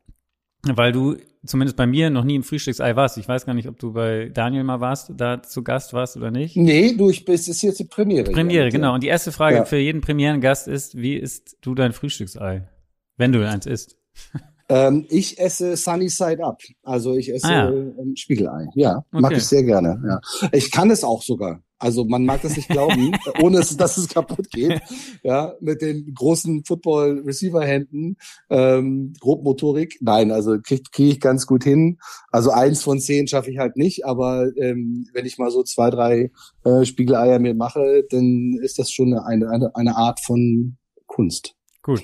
weil 0.64 0.93
du 0.93 1.17
zumindest 1.45 1.76
bei 1.76 1.87
mir 1.87 2.11
noch 2.11 2.25
nie 2.25 2.37
im 2.37 2.43
Frühstücksei 2.43 2.95
warst. 2.95 3.17
Ich 3.17 3.26
weiß 3.26 3.47
gar 3.47 3.55
nicht, 3.55 3.69
ob 3.69 3.79
du 3.79 3.93
bei 3.93 4.29
Daniel 4.29 4.64
mal 4.64 4.81
warst, 4.81 5.12
da 5.17 5.43
zu 5.43 5.64
Gast 5.64 5.95
warst 5.95 6.17
oder 6.17 6.31
nicht. 6.31 6.57
Nee, 6.57 6.95
du, 6.95 7.11
ich 7.11 7.25
bist, 7.25 7.49
ist 7.49 7.62
jetzt 7.62 7.81
die 7.81 7.85
Premiere. 7.85 8.31
Premiere, 8.31 8.64
ja. 8.64 8.71
genau. 8.71 8.95
Und 8.95 9.03
die 9.03 9.09
erste 9.09 9.33
Frage 9.33 9.57
ja. 9.57 9.64
für 9.64 9.79
jeden 9.79 10.03
Premierengast 10.03 10.69
ist, 10.69 10.97
wie 10.97 11.17
isst 11.17 11.57
du 11.62 11.75
dein 11.75 11.93
Frühstücksei? 11.93 12.69
Wenn 13.17 13.33
du 13.33 13.49
eins 13.49 13.67
isst. 13.67 13.97
Ähm, 14.69 15.07
ich 15.09 15.39
esse 15.39 15.77
Sunny 15.77 16.09
Side 16.09 16.45
Up. 16.45 16.61
Also 16.83 17.17
ich 17.17 17.33
esse 17.33 17.47
ah, 17.47 17.53
ja. 17.53 17.71
ähm, 17.71 18.15
Spiegelei. 18.17 18.67
Ja, 18.75 18.99
okay. 18.99 19.23
mag 19.23 19.33
ich 19.33 19.45
sehr 19.45 19.65
gerne. 19.65 20.03
Ja. 20.07 20.49
Ich 20.53 20.71
kann 20.71 20.91
es 20.91 21.05
auch 21.05 21.23
sogar. 21.23 21.63
Also 21.79 22.05
man 22.05 22.25
mag 22.25 22.43
das 22.43 22.57
nicht 22.57 22.69
glauben, 22.69 23.13
ohne 23.43 23.59
es, 23.59 23.77
dass 23.77 23.97
es 23.97 24.09
kaputt 24.09 24.51
geht. 24.51 24.81
Ja, 25.23 25.55
mit 25.61 25.81
den 25.81 26.13
großen 26.13 26.65
Football-Receiver-Händen, 26.65 28.17
ähm, 28.51 29.13
Grobmotorik. 29.21 29.99
Nein, 30.01 30.33
also 30.33 30.59
kriege 30.61 30.83
krieg 30.91 31.13
ich 31.13 31.21
ganz 31.21 31.47
gut 31.47 31.65
hin. 31.65 31.99
Also 32.31 32.51
eins 32.51 32.83
von 32.83 32.99
zehn 32.99 33.29
schaffe 33.29 33.51
ich 33.51 33.59
halt 33.59 33.77
nicht, 33.77 34.05
aber 34.05 34.49
ähm, 34.57 35.07
wenn 35.13 35.25
ich 35.25 35.39
mal 35.39 35.51
so 35.51 35.63
zwei, 35.63 35.91
drei 35.91 36.33
äh, 36.65 36.85
Spiegeleier 36.85 37.39
mir 37.39 37.55
mache, 37.55 38.05
dann 38.11 38.59
ist 38.61 38.79
das 38.79 38.91
schon 38.91 39.15
eine, 39.15 39.49
eine, 39.49 39.75
eine 39.77 39.97
Art 39.97 40.21
von 40.21 40.77
Kunst. 41.07 41.55
Gut. 41.88 42.02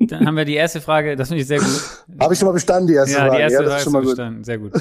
Dann 0.00 0.26
haben 0.26 0.36
wir 0.38 0.46
die 0.46 0.54
erste 0.54 0.80
Frage, 0.80 1.14
das 1.14 1.28
finde 1.28 1.42
ich 1.42 1.46
sehr 1.46 1.58
gut. 1.58 1.68
Habe 2.18 2.32
ich 2.32 2.38
schon 2.38 2.46
mal 2.46 2.52
bestanden, 2.52 2.86
die 2.86 2.94
erste 2.94 3.18
ja, 3.18 3.26
Frage. 3.26 3.36
Die 3.36 3.42
erste 3.42 3.62
ja, 3.62 3.68
Frage 3.68 3.76
ist 3.76 3.84
schon 3.84 3.92
mal 3.92 4.02
bestanden, 4.02 4.36
gut. 4.36 4.46
sehr 4.46 4.58
gut. 4.58 4.72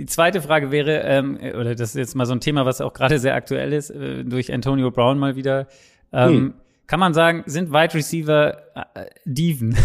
Die 0.00 0.06
zweite 0.06 0.42
Frage 0.42 0.72
wäre, 0.72 1.02
ähm, 1.02 1.38
oder 1.54 1.76
das 1.76 1.90
ist 1.90 1.94
jetzt 1.94 2.16
mal 2.16 2.26
so 2.26 2.32
ein 2.32 2.40
Thema, 2.40 2.66
was 2.66 2.80
auch 2.80 2.92
gerade 2.92 3.20
sehr 3.20 3.36
aktuell 3.36 3.72
ist, 3.72 3.90
äh, 3.90 4.24
durch 4.24 4.52
Antonio 4.52 4.90
Brown 4.90 5.20
mal 5.20 5.36
wieder. 5.36 5.68
Ähm, 6.12 6.28
hm. 6.28 6.54
Kann 6.88 6.98
man 6.98 7.14
sagen, 7.14 7.44
sind 7.46 7.70
Wide 7.70 7.94
Receiver 7.94 8.58
äh, 8.74 9.06
Diven? 9.24 9.76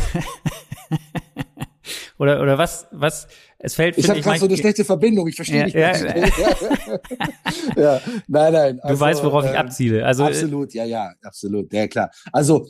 oder, 2.17 2.41
oder 2.41 2.57
was, 2.57 2.87
was, 2.89 3.27
es 3.59 3.75
fällt, 3.75 3.95
Ich 3.99 4.09
habe 4.09 4.21
gerade 4.21 4.39
so 4.39 4.47
eine 4.47 4.57
schlechte 4.57 4.83
Verbindung, 4.83 5.27
ich 5.27 5.35
verstehe 5.35 5.59
ja, 5.59 5.65
nicht. 5.65 5.75
Ja, 5.75 5.91
ja, 7.77 8.01
nein, 8.27 8.53
nein. 8.53 8.79
Also, 8.79 8.95
du 8.95 8.99
weißt, 8.99 9.23
worauf 9.23 9.45
ähm, 9.45 9.51
ich 9.51 9.57
abziele. 9.59 10.03
Also, 10.03 10.25
absolut, 10.25 10.73
ja, 10.73 10.83
ja, 10.83 11.13
absolut, 11.21 11.71
ja, 11.71 11.87
klar. 11.87 12.09
Also, 12.31 12.67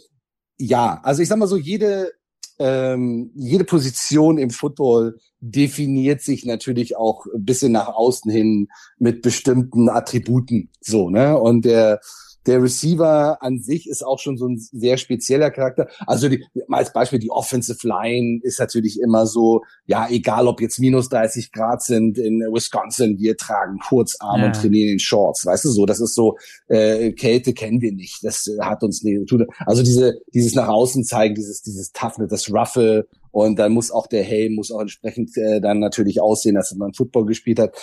ja, 0.62 1.00
also 1.04 1.22
ich 1.22 1.28
sag 1.28 1.38
mal 1.38 1.48
so, 1.48 1.58
jede, 1.58 2.12
ähm, 2.60 3.32
jede 3.36 3.64
Position 3.64 4.38
im 4.38 4.52
Football 4.52 5.18
definiert 5.40 6.22
sich 6.22 6.46
natürlich 6.46 6.96
auch 6.96 7.26
ein 7.34 7.44
bisschen 7.44 7.72
nach 7.72 7.88
außen 7.88 8.32
hin 8.32 8.68
mit 9.00 9.24
bestimmten 9.24 9.90
Attributen. 9.90 10.70
So, 10.80 11.10
ne? 11.10 11.38
Und 11.38 11.66
der 11.66 12.00
der 12.48 12.62
Receiver 12.62 13.42
an 13.42 13.60
sich 13.60 13.88
ist 13.88 14.04
auch 14.04 14.20
schon 14.20 14.38
so 14.38 14.48
ein 14.48 14.58
sehr 14.58 14.98
spezieller 14.98 15.52
Charakter. 15.52 15.88
Also 16.08 16.28
die, 16.28 16.44
als 16.70 16.92
Beispiel 16.92 17.20
die 17.20 17.30
Offensive 17.30 17.88
Line 17.88 18.40
ist 18.44 18.60
natürlich 18.60 19.00
immer 19.00 19.28
so, 19.28 19.62
ja, 19.86 20.08
egal 20.10 20.48
ob 20.48 20.60
jetzt 20.60 20.80
minus 20.80 21.10
30 21.10 21.52
Grad 21.52 21.84
sind 21.84 22.18
in 22.18 22.40
Wisconsin, 22.52 23.20
wir 23.20 23.38
tragen 23.38 23.78
Kurzarm 23.80 24.42
ja. 24.42 24.48
und 24.48 24.56
trainieren 24.56 24.90
in 24.90 25.00
Shorts. 25.00 25.46
Weißt 25.46 25.66
du 25.66 25.70
so, 25.70 25.86
das 25.86 26.00
ist 26.00 26.16
so, 26.16 26.38
äh, 26.68 27.12
Kälte 27.12 27.54
kennen 27.54 27.82
wir 27.82 27.92
nicht. 27.92 28.24
Das 28.24 28.50
hat 28.60 28.84
uns 28.84 29.04
nicht 29.04 29.28
tun. 29.28 29.46
Also 29.66 29.84
diese, 29.84 30.20
dieses 30.34 30.56
nach 30.56 30.68
außen 30.68 31.04
zeigen, 31.04 31.36
dieses, 31.36 31.62
dieses 31.62 31.92
Toughness, 31.92 32.30
das 32.30 32.52
Ruffle 32.52 33.08
und 33.32 33.60
dann 33.60 33.72
muss 33.72 33.92
auch 33.92 34.08
der 34.08 34.24
Helm 34.24 34.56
muss 34.56 34.72
auch 34.72 34.82
entsprechend 34.82 35.38
äh, 35.38 35.62
dann 35.62 35.80
natürlich 35.80 36.22
aussehen, 36.22 36.56
dass 36.56 36.74
man 36.76 36.94
Football 36.94 37.26
gespielt 37.26 37.60
hat. 37.60 37.76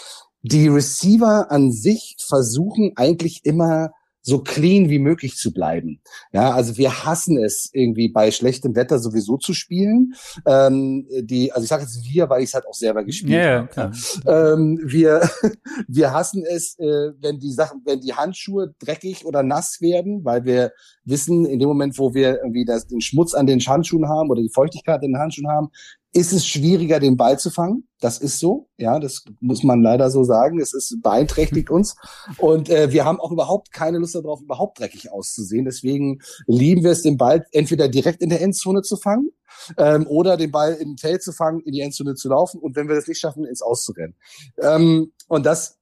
Die 0.42 0.68
Receiver 0.68 1.50
an 1.50 1.72
sich 1.72 2.16
versuchen 2.20 2.92
eigentlich 2.96 3.40
immer 3.44 3.92
so 4.28 4.40
clean 4.40 4.90
wie 4.90 4.98
möglich 4.98 5.36
zu 5.36 5.54
bleiben. 5.54 6.02
Ja, 6.32 6.50
also 6.50 6.76
wir 6.76 7.06
hassen 7.06 7.42
es 7.42 7.70
irgendwie 7.72 8.10
bei 8.10 8.30
schlechtem 8.30 8.76
Wetter 8.76 8.98
sowieso 8.98 9.38
zu 9.38 9.54
spielen. 9.54 10.12
Ähm, 10.44 11.06
die, 11.22 11.50
also 11.50 11.64
ich 11.64 11.70
sage 11.70 11.84
jetzt 11.84 12.04
wir, 12.04 12.28
weil 12.28 12.42
ich 12.42 12.50
es 12.50 12.54
halt 12.54 12.66
auch 12.66 12.74
selber 12.74 13.04
gespielt 13.04 13.32
yeah, 13.32 13.68
habe. 13.74 13.96
Ähm, 14.26 14.80
wir, 14.84 15.30
wir 15.88 16.12
hassen 16.12 16.44
es, 16.44 16.78
äh, 16.78 17.12
wenn 17.20 17.38
die 17.38 17.52
Sachen, 17.52 17.80
wenn 17.86 18.00
die 18.00 18.12
Handschuhe 18.12 18.74
dreckig 18.78 19.24
oder 19.24 19.42
nass 19.42 19.80
werden, 19.80 20.26
weil 20.26 20.44
wir 20.44 20.72
wissen, 21.04 21.46
in 21.46 21.58
dem 21.58 21.68
Moment, 21.68 21.98
wo 21.98 22.12
wir 22.12 22.36
irgendwie 22.36 22.66
das, 22.66 22.86
den 22.86 23.00
Schmutz 23.00 23.32
an 23.32 23.46
den 23.46 23.60
Handschuhen 23.60 24.10
haben 24.10 24.28
oder 24.28 24.42
die 24.42 24.52
Feuchtigkeit 24.52 25.02
in 25.02 25.12
den 25.12 25.20
Handschuhen 25.20 25.48
haben, 25.48 25.70
ist 26.12 26.32
es 26.32 26.46
schwieriger, 26.46 27.00
den 27.00 27.16
Ball 27.16 27.38
zu 27.38 27.50
fangen. 27.50 27.86
Das 28.00 28.18
ist 28.18 28.38
so, 28.38 28.68
ja, 28.76 28.98
das 28.98 29.24
muss 29.40 29.62
man 29.62 29.82
leider 29.82 30.10
so 30.10 30.24
sagen. 30.24 30.60
Es 30.60 30.72
ist 30.72 31.02
beeinträchtigt 31.02 31.70
uns 31.70 31.96
und 32.38 32.70
äh, 32.70 32.92
wir 32.92 33.04
haben 33.04 33.20
auch 33.20 33.32
überhaupt 33.32 33.72
keine 33.72 33.98
Lust 33.98 34.14
darauf, 34.14 34.40
überhaupt 34.40 34.78
dreckig 34.78 35.10
auszusehen. 35.10 35.64
Deswegen 35.64 36.20
lieben 36.46 36.82
wir 36.84 36.92
es, 36.92 37.02
den 37.02 37.16
Ball 37.16 37.44
entweder 37.52 37.88
direkt 37.88 38.22
in 38.22 38.30
der 38.30 38.40
Endzone 38.40 38.82
zu 38.82 38.96
fangen 38.96 39.30
ähm, 39.76 40.06
oder 40.06 40.36
den 40.36 40.50
Ball 40.50 40.74
im 40.74 40.96
Feld 40.96 41.22
zu 41.22 41.32
fangen, 41.32 41.60
in 41.60 41.72
die 41.72 41.80
Endzone 41.80 42.14
zu 42.14 42.28
laufen 42.28 42.60
und 42.60 42.76
wenn 42.76 42.88
wir 42.88 42.94
das 42.94 43.08
nicht 43.08 43.20
schaffen, 43.20 43.44
ins 43.44 43.62
Auszurennen. 43.62 44.14
Ähm, 44.60 45.12
und 45.28 45.44
das 45.44 45.77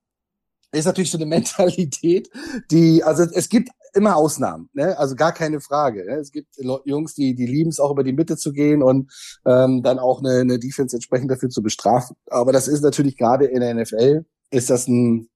ist 0.73 0.85
natürlich 0.87 1.11
so 1.11 1.19
eine 1.19 1.27
Mentalität, 1.27 2.29
die, 2.71 3.03
also 3.03 3.25
es 3.25 3.49
gibt 3.49 3.71
immer 3.95 4.17
Ausnahmen, 4.17 4.69
ne? 4.75 4.99
also 4.99 5.15
gar 5.15 5.33
keine 5.33 5.61
Frage. 5.61 6.05
Ne? 6.05 6.17
Es 6.17 6.31
gibt 6.31 6.49
Jungs, 6.85 7.15
die, 7.15 7.35
die 7.35 7.47
lieben 7.47 7.71
es 7.71 7.81
auch 7.81 7.91
über 7.91 8.05
die 8.05 8.13
Mitte 8.13 8.37
zu 8.37 8.53
gehen 8.53 8.83
und 8.83 9.11
ähm, 9.47 9.83
dann 9.83 9.99
auch 9.99 10.21
eine, 10.21 10.41
eine 10.41 10.59
Defense 10.59 10.95
entsprechend 10.95 11.31
dafür 11.31 11.49
zu 11.49 11.63
bestrafen. 11.63 12.17
Aber 12.29 12.53
das 12.53 12.69
ist 12.69 12.83
natürlich 12.83 13.17
gerade 13.17 13.47
in 13.47 13.61
der 13.61 13.75
NFL, 13.75 14.27
ist 14.51 14.71
das 14.71 14.87
ein 14.87 15.29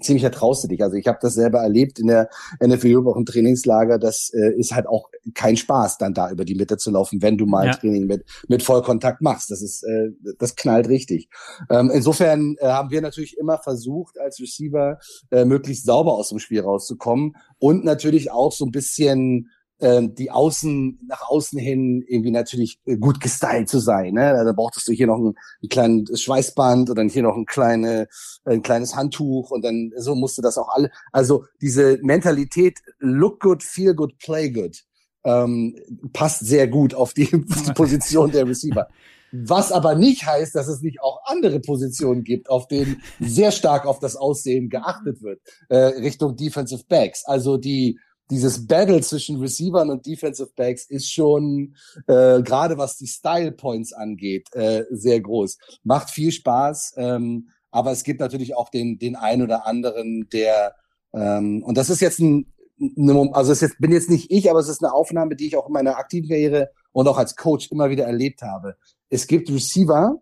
ziemlich 0.00 0.24
traust 0.30 0.64
du 0.64 0.68
dich. 0.68 0.82
Also 0.82 0.96
ich 0.96 1.06
habe 1.06 1.18
das 1.20 1.34
selber 1.34 1.60
erlebt 1.60 1.98
in 1.98 2.08
der 2.08 2.28
NFL 2.60 3.06
auch 3.06 3.16
im 3.16 3.24
Trainingslager. 3.24 3.98
Das 3.98 4.30
äh, 4.34 4.52
ist 4.58 4.74
halt 4.74 4.86
auch 4.86 5.08
kein 5.34 5.56
Spaß, 5.56 5.98
dann 5.98 6.14
da 6.14 6.30
über 6.30 6.44
die 6.44 6.54
Mitte 6.54 6.76
zu 6.76 6.90
laufen, 6.90 7.22
wenn 7.22 7.38
du 7.38 7.46
mal 7.46 7.66
ja. 7.66 7.74
Training 7.74 8.06
mit 8.06 8.24
mit 8.48 8.62
Vollkontakt 8.62 9.22
machst. 9.22 9.50
Das 9.50 9.62
ist 9.62 9.82
äh, 9.84 10.10
das 10.38 10.56
knallt 10.56 10.88
richtig. 10.88 11.28
Ähm, 11.70 11.90
insofern 11.92 12.56
äh, 12.58 12.66
haben 12.66 12.90
wir 12.90 13.00
natürlich 13.00 13.38
immer 13.38 13.58
versucht, 13.58 14.18
als 14.18 14.40
Receiver 14.40 14.98
äh, 15.30 15.44
möglichst 15.44 15.86
sauber 15.86 16.14
aus 16.14 16.28
dem 16.28 16.38
Spiel 16.38 16.60
rauszukommen 16.60 17.36
und 17.58 17.84
natürlich 17.84 18.30
auch 18.30 18.52
so 18.52 18.66
ein 18.66 18.72
bisschen 18.72 19.50
die 19.78 20.30
außen 20.30 21.00
nach 21.06 21.28
außen 21.28 21.58
hin 21.58 22.02
irgendwie 22.06 22.30
natürlich 22.30 22.80
äh, 22.86 22.96
gut 22.96 23.20
gestylt 23.20 23.68
zu 23.68 23.78
sein. 23.78 24.14
Ne? 24.14 24.42
Da 24.44 24.52
brauchtest 24.52 24.88
du 24.88 24.92
hier 24.92 25.06
noch 25.06 25.18
ein, 25.18 25.34
ein 25.62 25.68
kleines 25.68 26.22
Schweißband 26.22 26.90
oder 26.90 27.02
hier 27.04 27.22
noch 27.22 27.36
ein 27.36 27.46
kleine 27.46 28.08
ein 28.44 28.62
kleines 28.62 28.96
Handtuch 28.96 29.50
und 29.50 29.64
dann 29.64 29.92
so 29.96 30.14
musste 30.14 30.42
das 30.42 30.58
auch 30.58 30.68
alle. 30.68 30.90
Also 31.12 31.44
diese 31.60 31.98
Mentalität 32.02 32.78
look 32.98 33.40
good, 33.40 33.62
feel 33.62 33.94
good, 33.94 34.18
play 34.18 34.50
good 34.50 34.84
ähm, 35.26 35.74
passt 36.12 36.46
sehr 36.46 36.68
gut 36.68 36.94
auf 36.94 37.12
die 37.14 37.26
Position 37.74 38.30
der 38.30 38.46
Receiver. 38.46 38.88
Was 39.32 39.72
aber 39.72 39.96
nicht 39.96 40.24
heißt, 40.24 40.54
dass 40.54 40.68
es 40.68 40.80
nicht 40.82 41.02
auch 41.02 41.18
andere 41.26 41.60
Positionen 41.60 42.22
gibt, 42.22 42.48
auf 42.48 42.68
denen 42.68 43.02
sehr 43.18 43.50
stark 43.50 43.84
auf 43.84 43.98
das 43.98 44.14
Aussehen 44.14 44.70
geachtet 44.70 45.20
wird, 45.20 45.40
äh, 45.68 45.76
Richtung 45.76 46.36
Defensive 46.36 46.84
Backs. 46.88 47.24
Also 47.26 47.56
die 47.56 47.98
dieses 48.30 48.66
Battle 48.66 49.00
zwischen 49.00 49.38
Receivern 49.38 49.90
und 49.90 50.06
Defensive 50.06 50.50
Backs 50.56 50.86
ist 50.86 51.12
schon 51.12 51.76
äh, 52.06 52.42
gerade 52.42 52.76
was 52.78 52.96
die 52.96 53.06
Style 53.06 53.52
Points 53.52 53.92
angeht 53.92 54.52
äh, 54.54 54.84
sehr 54.90 55.20
groß. 55.20 55.58
Macht 55.84 56.10
viel 56.10 56.32
Spaß, 56.32 56.94
ähm, 56.96 57.48
aber 57.70 57.92
es 57.92 58.02
gibt 58.04 58.20
natürlich 58.20 58.56
auch 58.56 58.68
den 58.68 58.98
den 58.98 59.16
ein 59.16 59.42
oder 59.42 59.66
anderen, 59.66 60.28
der 60.32 60.74
ähm, 61.12 61.62
und 61.62 61.76
das 61.76 61.90
ist 61.90 62.00
jetzt 62.00 62.18
ein 62.20 62.52
eine, 62.78 63.30
also 63.32 63.52
es 63.52 63.62
ist, 63.62 63.78
bin 63.78 63.92
jetzt 63.92 64.10
nicht 64.10 64.30
ich, 64.30 64.50
aber 64.50 64.60
es 64.60 64.68
ist 64.68 64.84
eine 64.84 64.92
Aufnahme, 64.92 65.34
die 65.34 65.46
ich 65.46 65.56
auch 65.56 65.66
in 65.66 65.72
meiner 65.72 65.96
aktiven 65.96 66.28
Karriere 66.28 66.70
und 66.92 67.08
auch 67.08 67.16
als 67.16 67.36
Coach 67.36 67.70
immer 67.70 67.88
wieder 67.88 68.04
erlebt 68.04 68.42
habe. 68.42 68.76
Es 69.08 69.26
gibt 69.26 69.50
Receiver, 69.50 70.16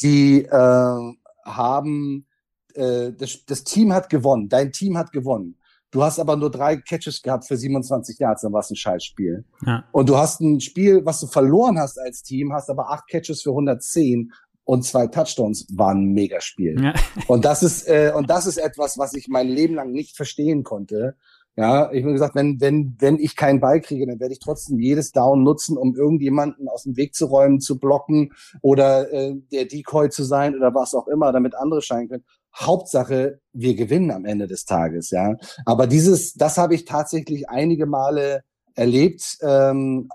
die 0.00 0.42
äh, 0.42 1.12
haben 1.44 2.26
äh, 2.74 3.12
das, 3.12 3.44
das 3.46 3.62
Team 3.62 3.92
hat 3.92 4.08
gewonnen, 4.08 4.48
dein 4.48 4.72
Team 4.72 4.98
hat 4.98 5.12
gewonnen 5.12 5.56
Du 5.94 6.02
hast 6.02 6.18
aber 6.18 6.34
nur 6.34 6.50
drei 6.50 6.76
Catches 6.76 7.22
gehabt 7.22 7.46
für 7.46 7.56
27 7.56 8.18
Yards, 8.18 8.42
dann 8.42 8.52
war 8.52 8.62
es 8.62 8.70
ein 8.70 8.74
Scheißspiel. 8.74 9.44
Ja. 9.64 9.84
Und 9.92 10.08
du 10.08 10.16
hast 10.16 10.40
ein 10.40 10.60
Spiel, 10.60 11.06
was 11.06 11.20
du 11.20 11.28
verloren 11.28 11.78
hast 11.78 12.00
als 12.00 12.24
Team, 12.24 12.52
hast 12.52 12.68
aber 12.68 12.90
acht 12.90 13.06
Catches 13.06 13.42
für 13.42 13.50
110 13.50 14.32
und 14.64 14.84
zwei 14.84 15.06
Touchdowns, 15.06 15.68
war 15.72 15.92
ein 15.92 16.06
Megaspiel. 16.06 16.82
Ja. 16.82 16.94
Und 17.28 17.44
das 17.44 17.62
ist 17.62 17.86
äh, 17.86 18.12
und 18.12 18.28
das 18.28 18.46
ist 18.46 18.56
etwas, 18.56 18.98
was 18.98 19.14
ich 19.14 19.28
mein 19.28 19.46
Leben 19.46 19.76
lang 19.76 19.92
nicht 19.92 20.16
verstehen 20.16 20.64
konnte. 20.64 21.14
Ja, 21.54 21.92
ich 21.92 22.02
habe 22.02 22.12
gesagt, 22.12 22.34
wenn 22.34 22.60
wenn 22.60 22.96
wenn 22.98 23.16
ich 23.16 23.36
keinen 23.36 23.60
Ball 23.60 23.80
kriege, 23.80 24.04
dann 24.04 24.18
werde 24.18 24.32
ich 24.32 24.40
trotzdem 24.40 24.80
jedes 24.80 25.12
Down 25.12 25.44
nutzen, 25.44 25.76
um 25.76 25.94
irgendjemanden 25.94 26.68
aus 26.68 26.82
dem 26.82 26.96
Weg 26.96 27.14
zu 27.14 27.26
räumen, 27.26 27.60
zu 27.60 27.78
blocken 27.78 28.32
oder 28.62 29.12
äh, 29.12 29.36
der 29.52 29.66
Decoy 29.66 30.10
zu 30.10 30.24
sein 30.24 30.56
oder 30.56 30.74
was 30.74 30.92
auch 30.92 31.06
immer, 31.06 31.30
damit 31.30 31.54
andere 31.54 31.82
scheinen 31.82 32.08
können. 32.08 32.24
Hauptsache, 32.56 33.40
wir 33.52 33.74
gewinnen 33.74 34.10
am 34.10 34.24
Ende 34.24 34.46
des 34.46 34.64
Tages, 34.64 35.10
ja. 35.10 35.36
Aber 35.64 35.86
dieses, 35.86 36.34
das 36.34 36.56
habe 36.56 36.74
ich 36.74 36.84
tatsächlich 36.84 37.48
einige 37.48 37.86
Male 37.86 38.44
erlebt 38.74 39.38
ähm, 39.42 40.08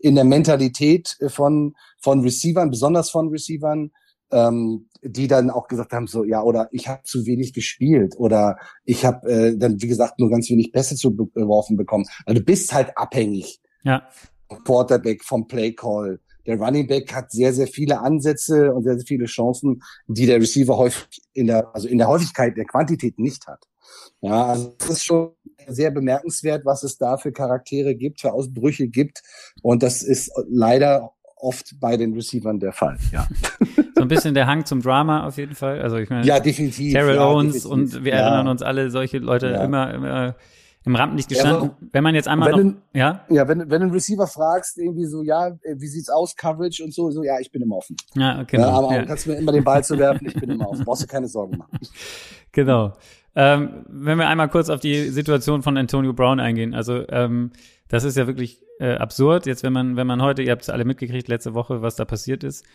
in 0.00 0.14
der 0.14 0.24
Mentalität 0.24 1.16
von 1.28 1.74
von 1.98 2.20
Receivern, 2.20 2.70
besonders 2.70 3.10
von 3.10 3.28
Receivern, 3.28 3.90
ähm, 4.30 4.88
die 5.02 5.28
dann 5.28 5.50
auch 5.50 5.68
gesagt 5.68 5.92
haben, 5.92 6.06
so 6.06 6.24
ja, 6.24 6.42
oder 6.42 6.68
ich 6.72 6.88
habe 6.88 7.02
zu 7.04 7.26
wenig 7.26 7.52
gespielt 7.52 8.14
oder 8.16 8.56
ich 8.84 9.04
habe 9.04 9.30
äh, 9.30 9.56
dann 9.56 9.80
wie 9.80 9.88
gesagt 9.88 10.18
nur 10.18 10.30
ganz 10.30 10.48
wenig 10.50 10.72
Pässe 10.72 10.96
zugeworfen 10.96 11.76
bekommen. 11.76 12.06
Also 12.26 12.40
du 12.40 12.44
bist 12.44 12.72
halt 12.72 12.96
abhängig. 12.96 13.60
Ja. 13.84 14.08
Vom 14.48 14.64
Quarterback, 14.64 15.24
vom 15.24 15.46
Play 15.46 15.72
Call, 15.72 16.20
der 16.46 16.58
Running 16.58 16.86
Back 16.86 17.14
hat 17.14 17.30
sehr, 17.30 17.52
sehr 17.52 17.66
viele 17.66 18.00
Ansätze 18.00 18.72
und 18.72 18.84
sehr, 18.84 18.96
sehr 18.96 19.06
viele 19.06 19.26
Chancen, 19.26 19.82
die 20.06 20.26
der 20.26 20.40
Receiver 20.40 20.76
häufig 20.76 21.22
in 21.32 21.46
der, 21.46 21.74
also 21.74 21.88
in 21.88 21.98
der 21.98 22.08
Häufigkeit 22.08 22.56
der 22.56 22.64
Quantität 22.64 23.18
nicht 23.18 23.46
hat. 23.46 23.64
Ja, 24.20 24.46
also 24.46 24.74
das 24.78 24.90
ist 24.90 25.04
schon 25.04 25.32
sehr 25.66 25.90
bemerkenswert, 25.90 26.64
was 26.64 26.82
es 26.82 26.96
da 26.98 27.16
für 27.16 27.32
Charaktere 27.32 27.94
gibt, 27.94 28.20
für 28.20 28.32
Ausbrüche 28.32 28.88
gibt. 28.88 29.22
Und 29.62 29.82
das 29.82 30.02
ist 30.02 30.32
leider 30.48 31.12
oft 31.36 31.74
bei 31.80 31.96
den 31.96 32.14
Receivern 32.14 32.60
der 32.60 32.72
Fall, 32.72 32.98
ja. 33.12 33.26
So 33.94 34.02
ein 34.02 34.08
bisschen 34.08 34.34
der 34.34 34.48
Hang 34.48 34.64
zum 34.64 34.82
Drama 34.82 35.26
auf 35.26 35.36
jeden 35.36 35.54
Fall. 35.54 35.80
Also 35.80 35.96
ich 35.96 36.10
meine, 36.10 36.26
ja, 36.26 36.40
definitiv. 36.40 36.92
Terrell 36.92 37.16
ja, 37.16 37.24
Owens 37.24 37.62
definitiv. 37.62 37.94
und 37.96 38.04
wir 38.04 38.14
erinnern 38.14 38.48
uns 38.48 38.60
alle 38.60 38.90
solche 38.90 39.18
Leute 39.18 39.50
ja. 39.50 39.62
immer, 39.62 39.94
immer 39.94 40.36
im 40.84 40.96
Rampenlicht 40.96 41.28
gestanden. 41.28 41.70
Ja, 41.70 41.88
wenn 41.92 42.04
man 42.04 42.14
jetzt 42.14 42.28
einmal 42.28 42.52
wenn 42.52 42.66
noch, 42.66 42.74
du, 42.92 42.98
ja? 42.98 43.24
Ja, 43.28 43.46
wenn, 43.48 43.60
wenn 43.60 43.68
du 43.68 43.76
einen 43.76 43.90
Receiver 43.92 44.26
fragst, 44.26 44.78
irgendwie 44.78 45.04
so, 45.04 45.22
ja, 45.22 45.48
äh, 45.48 45.76
wie 45.76 45.86
sieht's 45.86 46.10
aus, 46.10 46.36
Coverage 46.36 46.82
und 46.82 46.92
so, 46.92 47.10
so, 47.10 47.22
ja, 47.22 47.38
ich 47.40 47.50
bin 47.50 47.62
immer 47.62 47.76
offen. 47.76 47.96
Ja, 48.14 48.42
genau. 48.42 48.66
Ja, 48.66 48.72
aber 48.72 48.94
ja. 48.94 49.04
kannst 49.04 49.26
mir 49.26 49.34
immer 49.34 49.52
den 49.52 49.64
Ball 49.64 49.84
zu 49.84 49.98
werfen, 49.98 50.26
ich 50.26 50.34
bin 50.34 50.50
immer 50.50 50.68
offen. 50.68 50.84
Brauchst 50.84 51.02
du 51.02 51.06
keine 51.06 51.28
Sorgen 51.28 51.58
machen. 51.58 51.78
Genau. 52.54 52.92
Ähm, 53.34 53.86
wenn 53.88 54.18
wir 54.18 54.28
einmal 54.28 54.50
kurz 54.50 54.68
auf 54.68 54.80
die 54.80 55.08
Situation 55.08 55.62
von 55.62 55.78
Antonio 55.78 56.12
Brown 56.12 56.38
eingehen, 56.38 56.74
also 56.74 57.08
ähm, 57.08 57.50
das 57.88 58.04
ist 58.04 58.18
ja 58.18 58.26
wirklich 58.26 58.62
äh, 58.78 58.96
absurd. 58.96 59.46
Jetzt, 59.46 59.62
wenn 59.62 59.72
man, 59.72 59.96
wenn 59.96 60.06
man 60.06 60.20
heute, 60.20 60.42
ihr 60.42 60.50
habt 60.50 60.60
es 60.60 60.68
alle 60.68 60.84
mitgekriegt 60.84 61.28
letzte 61.28 61.54
Woche, 61.54 61.80
was 61.80 61.96
da 61.96 62.04
passiert 62.04 62.44
ist. 62.44 62.66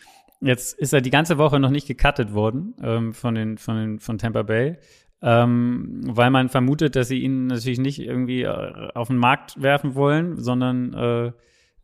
Jetzt 0.41 0.73
ist 0.79 0.93
er 0.93 1.01
die 1.01 1.11
ganze 1.11 1.37
Woche 1.37 1.59
noch 1.59 1.69
nicht 1.69 1.87
gecuttet 1.87 2.33
worden 2.33 2.73
ähm, 2.81 3.13
von 3.13 3.35
den, 3.35 3.59
von 3.59 3.75
den, 3.75 3.99
von 3.99 4.17
Tampa 4.17 4.41
Bay 4.41 4.77
ähm, 5.21 6.01
weil 6.03 6.29
man 6.29 6.49
vermutet, 6.49 6.95
dass 6.95 7.07
sie 7.07 7.19
ihn 7.19 7.47
natürlich 7.47 7.79
nicht 7.79 7.99
irgendwie 7.99 8.43
äh, 8.43 8.89
auf 8.93 9.07
den 9.07 9.17
Markt 9.17 9.61
werfen 9.61 9.95
wollen, 9.95 10.37
sondern 10.37 10.93
äh, 10.93 11.31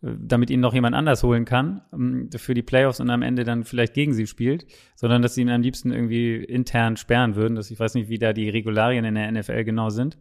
damit 0.04 0.50
ihn 0.50 0.60
noch 0.60 0.74
jemand 0.74 0.96
anders 0.96 1.24
holen 1.24 1.46
kann 1.46 1.82
ähm, 1.94 2.30
für 2.36 2.54
die 2.54 2.62
Playoffs 2.62 3.00
und 3.00 3.10
am 3.10 3.22
Ende 3.22 3.44
dann 3.44 3.64
vielleicht 3.64 3.94
gegen 3.94 4.14
sie 4.14 4.28
spielt, 4.28 4.66
sondern 4.96 5.22
dass 5.22 5.36
sie 5.36 5.42
ihn 5.42 5.50
am 5.50 5.62
liebsten 5.62 5.92
irgendwie 5.92 6.36
intern 6.44 6.98
sperren 6.98 7.36
würden. 7.36 7.56
Das, 7.56 7.72
ich 7.72 7.80
weiß 7.80 7.96
nicht, 7.96 8.10
wie 8.10 8.20
da 8.20 8.34
die 8.34 8.50
Regularien 8.50 9.06
in 9.06 9.16
der 9.16 9.32
NFL 9.32 9.64
genau 9.64 9.90
sind. 9.90 10.18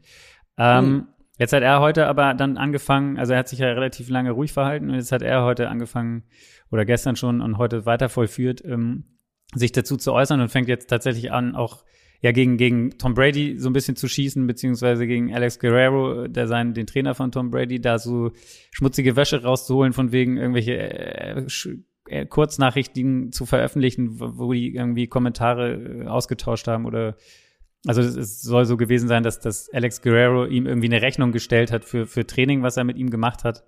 Ähm, 0.56 0.84
mhm. 0.84 1.06
Jetzt 1.38 1.52
hat 1.52 1.62
er 1.62 1.80
heute 1.80 2.06
aber 2.06 2.34
dann 2.34 2.56
angefangen, 2.56 3.18
also 3.18 3.32
er 3.32 3.40
hat 3.40 3.48
sich 3.48 3.58
ja 3.58 3.66
relativ 3.68 4.08
lange 4.08 4.30
ruhig 4.30 4.52
verhalten 4.52 4.90
und 4.90 4.94
jetzt 4.94 5.12
hat 5.12 5.22
er 5.22 5.42
heute 5.42 5.68
angefangen 5.68 6.22
oder 6.70 6.84
gestern 6.84 7.16
schon 7.16 7.40
und 7.40 7.58
heute 7.58 7.84
weiter 7.84 8.08
vollführt, 8.08 8.64
ähm, 8.64 9.04
sich 9.54 9.72
dazu 9.72 9.96
zu 9.96 10.12
äußern 10.12 10.40
und 10.40 10.50
fängt 10.50 10.68
jetzt 10.68 10.88
tatsächlich 10.88 11.32
an, 11.32 11.56
auch 11.56 11.84
ja 12.22 12.30
gegen, 12.30 12.56
gegen 12.56 12.96
Tom 12.98 13.14
Brady 13.14 13.58
so 13.58 13.68
ein 13.68 13.72
bisschen 13.72 13.96
zu 13.96 14.08
schießen, 14.08 14.46
beziehungsweise 14.46 15.06
gegen 15.06 15.34
Alex 15.34 15.58
Guerrero, 15.58 16.28
der 16.28 16.46
sein, 16.46 16.72
den 16.72 16.86
Trainer 16.86 17.14
von 17.14 17.32
Tom 17.32 17.50
Brady, 17.50 17.80
da 17.80 17.98
so 17.98 18.30
schmutzige 18.70 19.16
Wäsche 19.16 19.42
rauszuholen, 19.42 19.92
von 19.92 20.12
wegen 20.12 20.38
irgendwelche 20.38 20.76
äh, 20.78 21.46
äh, 22.06 22.26
Kurznachrichten 22.26 23.32
zu 23.32 23.44
veröffentlichen, 23.44 24.20
wo, 24.20 24.52
die 24.52 24.74
irgendwie 24.74 25.08
Kommentare 25.08 25.72
äh, 25.74 26.06
ausgetauscht 26.06 26.68
haben 26.68 26.86
oder 26.86 27.16
also 27.84 28.00
es 28.00 28.42
soll 28.42 28.64
so 28.64 28.76
gewesen 28.76 29.08
sein, 29.08 29.24
dass, 29.24 29.40
dass 29.40 29.68
Alex 29.72 30.02
Guerrero 30.02 30.46
ihm 30.46 30.66
irgendwie 30.66 30.86
eine 30.86 31.02
Rechnung 31.02 31.32
gestellt 31.32 31.72
hat 31.72 31.84
für, 31.84 32.06
für 32.06 32.24
Training, 32.24 32.62
was 32.62 32.76
er 32.76 32.84
mit 32.84 32.96
ihm 32.96 33.10
gemacht 33.10 33.42
hat. 33.42 33.64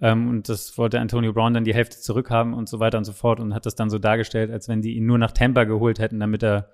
Ähm, 0.00 0.28
und 0.28 0.48
das 0.48 0.76
wollte 0.78 1.00
Antonio 1.00 1.32
Brown 1.32 1.54
dann 1.54 1.64
die 1.64 1.74
Hälfte 1.74 1.98
zurückhaben 1.98 2.54
und 2.54 2.68
so 2.68 2.78
weiter 2.78 2.98
und 2.98 3.04
so 3.04 3.12
fort 3.12 3.40
und 3.40 3.54
hat 3.54 3.66
das 3.66 3.74
dann 3.74 3.90
so 3.90 3.98
dargestellt, 3.98 4.50
als 4.50 4.68
wenn 4.68 4.82
die 4.82 4.94
ihn 4.94 5.06
nur 5.06 5.18
nach 5.18 5.32
Tampa 5.32 5.64
geholt 5.64 5.98
hätten, 5.98 6.20
damit 6.20 6.42
er, 6.42 6.68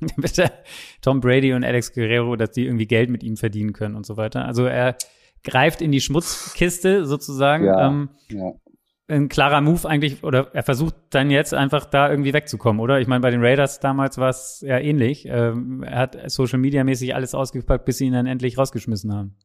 er 0.36 0.52
Tom 1.02 1.20
Brady 1.20 1.52
und 1.52 1.64
Alex 1.64 1.92
Guerrero, 1.92 2.36
dass 2.36 2.52
die 2.52 2.66
irgendwie 2.66 2.86
Geld 2.86 3.10
mit 3.10 3.22
ihm 3.22 3.36
verdienen 3.36 3.72
können 3.72 3.94
und 3.94 4.06
so 4.06 4.16
weiter. 4.16 4.44
Also 4.44 4.64
er 4.64 4.96
greift 5.42 5.80
in 5.80 5.92
die 5.92 6.00
Schmutzkiste 6.00 7.06
sozusagen. 7.06 7.64
Ja, 7.64 7.88
ähm, 7.88 8.10
ja 8.28 8.52
ein 9.10 9.28
klarer 9.28 9.60
Move 9.60 9.88
eigentlich, 9.88 10.22
oder 10.22 10.54
er 10.54 10.62
versucht 10.62 10.94
dann 11.10 11.30
jetzt 11.30 11.52
einfach 11.52 11.84
da 11.84 12.08
irgendwie 12.10 12.32
wegzukommen, 12.32 12.80
oder? 12.80 13.00
Ich 13.00 13.08
meine, 13.08 13.20
bei 13.20 13.30
den 13.30 13.44
Raiders 13.44 13.80
damals 13.80 14.18
war 14.18 14.30
es 14.30 14.62
ja 14.64 14.78
ähnlich. 14.78 15.26
Ähm, 15.26 15.82
er 15.82 15.98
hat 15.98 16.30
Social 16.30 16.58
Media 16.58 16.84
mäßig 16.84 17.14
alles 17.14 17.34
ausgepackt, 17.34 17.84
bis 17.84 17.98
sie 17.98 18.06
ihn 18.06 18.12
dann 18.12 18.26
endlich 18.26 18.56
rausgeschmissen 18.56 19.12
haben. 19.12 19.36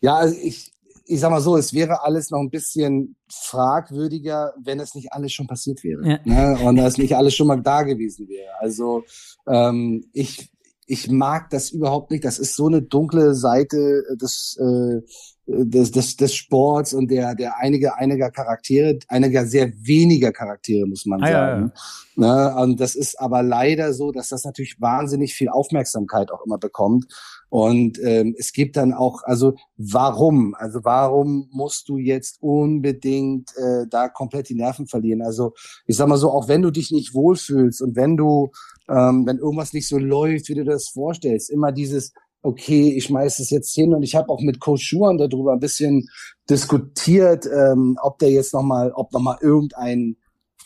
Ja, 0.00 0.16
also 0.16 0.36
ich, 0.40 0.72
ich 1.10 1.18
sag 1.18 1.30
mal 1.30 1.40
so, 1.40 1.56
es 1.56 1.74
wäre 1.74 2.04
alles 2.04 2.30
noch 2.30 2.38
ein 2.38 2.50
bisschen 2.50 3.16
fragwürdiger, 3.28 4.54
wenn 4.62 4.78
es 4.78 4.94
nicht 4.94 5.12
alles 5.12 5.32
schon 5.32 5.48
passiert 5.48 5.82
wäre. 5.82 6.06
Ja. 6.06 6.18
Ne? 6.24 6.58
Und 6.64 6.78
es 6.78 6.98
nicht 6.98 7.16
alles 7.16 7.34
schon 7.34 7.48
mal 7.48 7.60
da 7.60 7.82
gewesen 7.82 8.28
wäre. 8.28 8.52
Also 8.60 9.02
ähm, 9.48 10.04
ich, 10.12 10.50
ich 10.86 11.10
mag 11.10 11.50
das 11.50 11.70
überhaupt 11.70 12.12
nicht. 12.12 12.24
Das 12.24 12.38
ist 12.38 12.54
so 12.54 12.68
eine 12.68 12.82
dunkle 12.82 13.34
Seite 13.34 14.04
des, 14.20 14.56
äh, 14.60 15.00
des, 15.48 15.90
des, 15.90 16.16
des 16.16 16.32
Sports 16.32 16.94
und 16.94 17.10
der, 17.10 17.34
der 17.34 17.56
einige, 17.58 17.96
einiger 17.96 18.30
Charaktere, 18.30 19.00
einiger 19.08 19.46
sehr 19.46 19.72
weniger 19.84 20.30
Charaktere, 20.30 20.86
muss 20.86 21.06
man 21.06 21.24
ah, 21.24 21.26
sagen. 21.26 21.72
Ja, 22.16 22.24
ja. 22.24 22.54
Ne? 22.54 22.62
Und 22.62 22.80
das 22.80 22.94
ist 22.94 23.20
aber 23.20 23.42
leider 23.42 23.94
so, 23.94 24.12
dass 24.12 24.28
das 24.28 24.44
natürlich 24.44 24.80
wahnsinnig 24.80 25.34
viel 25.34 25.48
Aufmerksamkeit 25.48 26.30
auch 26.30 26.46
immer 26.46 26.58
bekommt. 26.58 27.06
Und 27.50 27.98
ähm, 28.02 28.34
es 28.38 28.52
gibt 28.52 28.76
dann 28.76 28.94
auch, 28.94 29.24
also 29.24 29.54
warum? 29.76 30.54
Also 30.56 30.80
warum 30.84 31.48
musst 31.50 31.88
du 31.88 31.98
jetzt 31.98 32.38
unbedingt 32.40 33.50
äh, 33.56 33.86
da 33.90 34.08
komplett 34.08 34.48
die 34.48 34.54
Nerven 34.54 34.86
verlieren? 34.86 35.20
Also 35.20 35.52
ich 35.84 35.96
sag 35.96 36.08
mal 36.08 36.16
so, 36.16 36.30
auch 36.30 36.46
wenn 36.46 36.62
du 36.62 36.70
dich 36.70 36.92
nicht 36.92 37.12
wohlfühlst 37.12 37.82
und 37.82 37.96
wenn 37.96 38.16
du, 38.16 38.52
ähm, 38.88 39.26
wenn 39.26 39.38
irgendwas 39.38 39.72
nicht 39.72 39.88
so 39.88 39.98
läuft, 39.98 40.48
wie 40.48 40.54
du 40.54 40.64
das 40.64 40.88
vorstellst, 40.88 41.50
immer 41.50 41.72
dieses, 41.72 42.12
okay, 42.42 42.92
ich 42.96 43.04
schmeiß 43.04 43.40
es 43.40 43.50
jetzt 43.50 43.74
hin 43.74 43.94
und 43.94 44.04
ich 44.04 44.14
habe 44.14 44.28
auch 44.28 44.40
mit 44.40 44.60
Coach 44.60 44.84
Schuhan 44.84 45.18
darüber 45.18 45.52
ein 45.52 45.60
bisschen 45.60 46.08
diskutiert, 46.48 47.46
ähm, 47.46 47.98
ob 48.00 48.18
der 48.20 48.30
jetzt 48.30 48.54
nochmal, 48.54 48.92
ob 48.92 49.12
nochmal 49.12 49.38
irgendein 49.40 50.16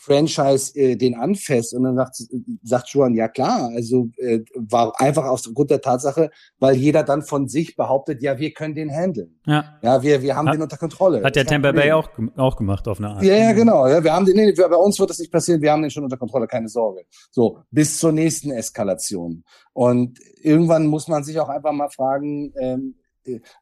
Franchise 0.05 0.77
äh, 0.79 0.95
den 0.95 1.15
anfasst. 1.15 1.73
Und 1.73 1.83
dann 1.83 1.95
sagt, 1.95 2.23
sagt 2.63 2.89
Juan, 2.89 3.15
ja 3.15 3.27
klar, 3.27 3.71
also 3.75 4.09
äh, 4.17 4.41
war 4.53 4.93
einfach 4.99 5.25
aufgrund 5.25 5.71
der 5.71 5.81
Tatsache, 5.81 6.29
weil 6.59 6.75
jeder 6.75 7.03
dann 7.03 7.23
von 7.23 7.47
sich 7.47 7.75
behauptet, 7.75 8.21
ja, 8.21 8.37
wir 8.37 8.53
können 8.53 8.75
den 8.75 8.91
handeln. 8.91 9.39
Ja, 9.45 9.77
ja 9.81 10.03
wir, 10.03 10.21
wir 10.21 10.35
haben 10.35 10.47
hat, 10.47 10.55
den 10.55 10.61
unter 10.61 10.77
Kontrolle. 10.77 11.23
Hat 11.23 11.35
der 11.35 11.45
Tampa 11.45 11.71
Bay 11.71 11.91
auch, 11.91 12.09
auch 12.37 12.55
gemacht 12.55 12.87
auf 12.87 12.99
eine 12.99 13.09
Art. 13.09 13.23
Ja, 13.23 13.35
ja, 13.35 13.51
genau. 13.53 13.87
Ja, 13.87 14.03
wir 14.03 14.13
haben 14.13 14.25
den, 14.25 14.35
nee, 14.35 14.53
bei 14.53 14.75
uns 14.75 14.99
wird 14.99 15.09
das 15.09 15.19
nicht 15.19 15.31
passieren, 15.31 15.61
wir 15.61 15.71
haben 15.71 15.81
den 15.81 15.91
schon 15.91 16.03
unter 16.03 16.17
Kontrolle, 16.17 16.47
keine 16.47 16.69
Sorge. 16.69 17.01
So, 17.31 17.59
bis 17.71 17.97
zur 17.99 18.11
nächsten 18.11 18.51
Eskalation. 18.51 19.43
Und 19.73 20.19
irgendwann 20.41 20.85
muss 20.85 21.07
man 21.07 21.23
sich 21.23 21.39
auch 21.39 21.49
einfach 21.49 21.71
mal 21.71 21.89
fragen, 21.89 22.53
ähm, 22.61 22.95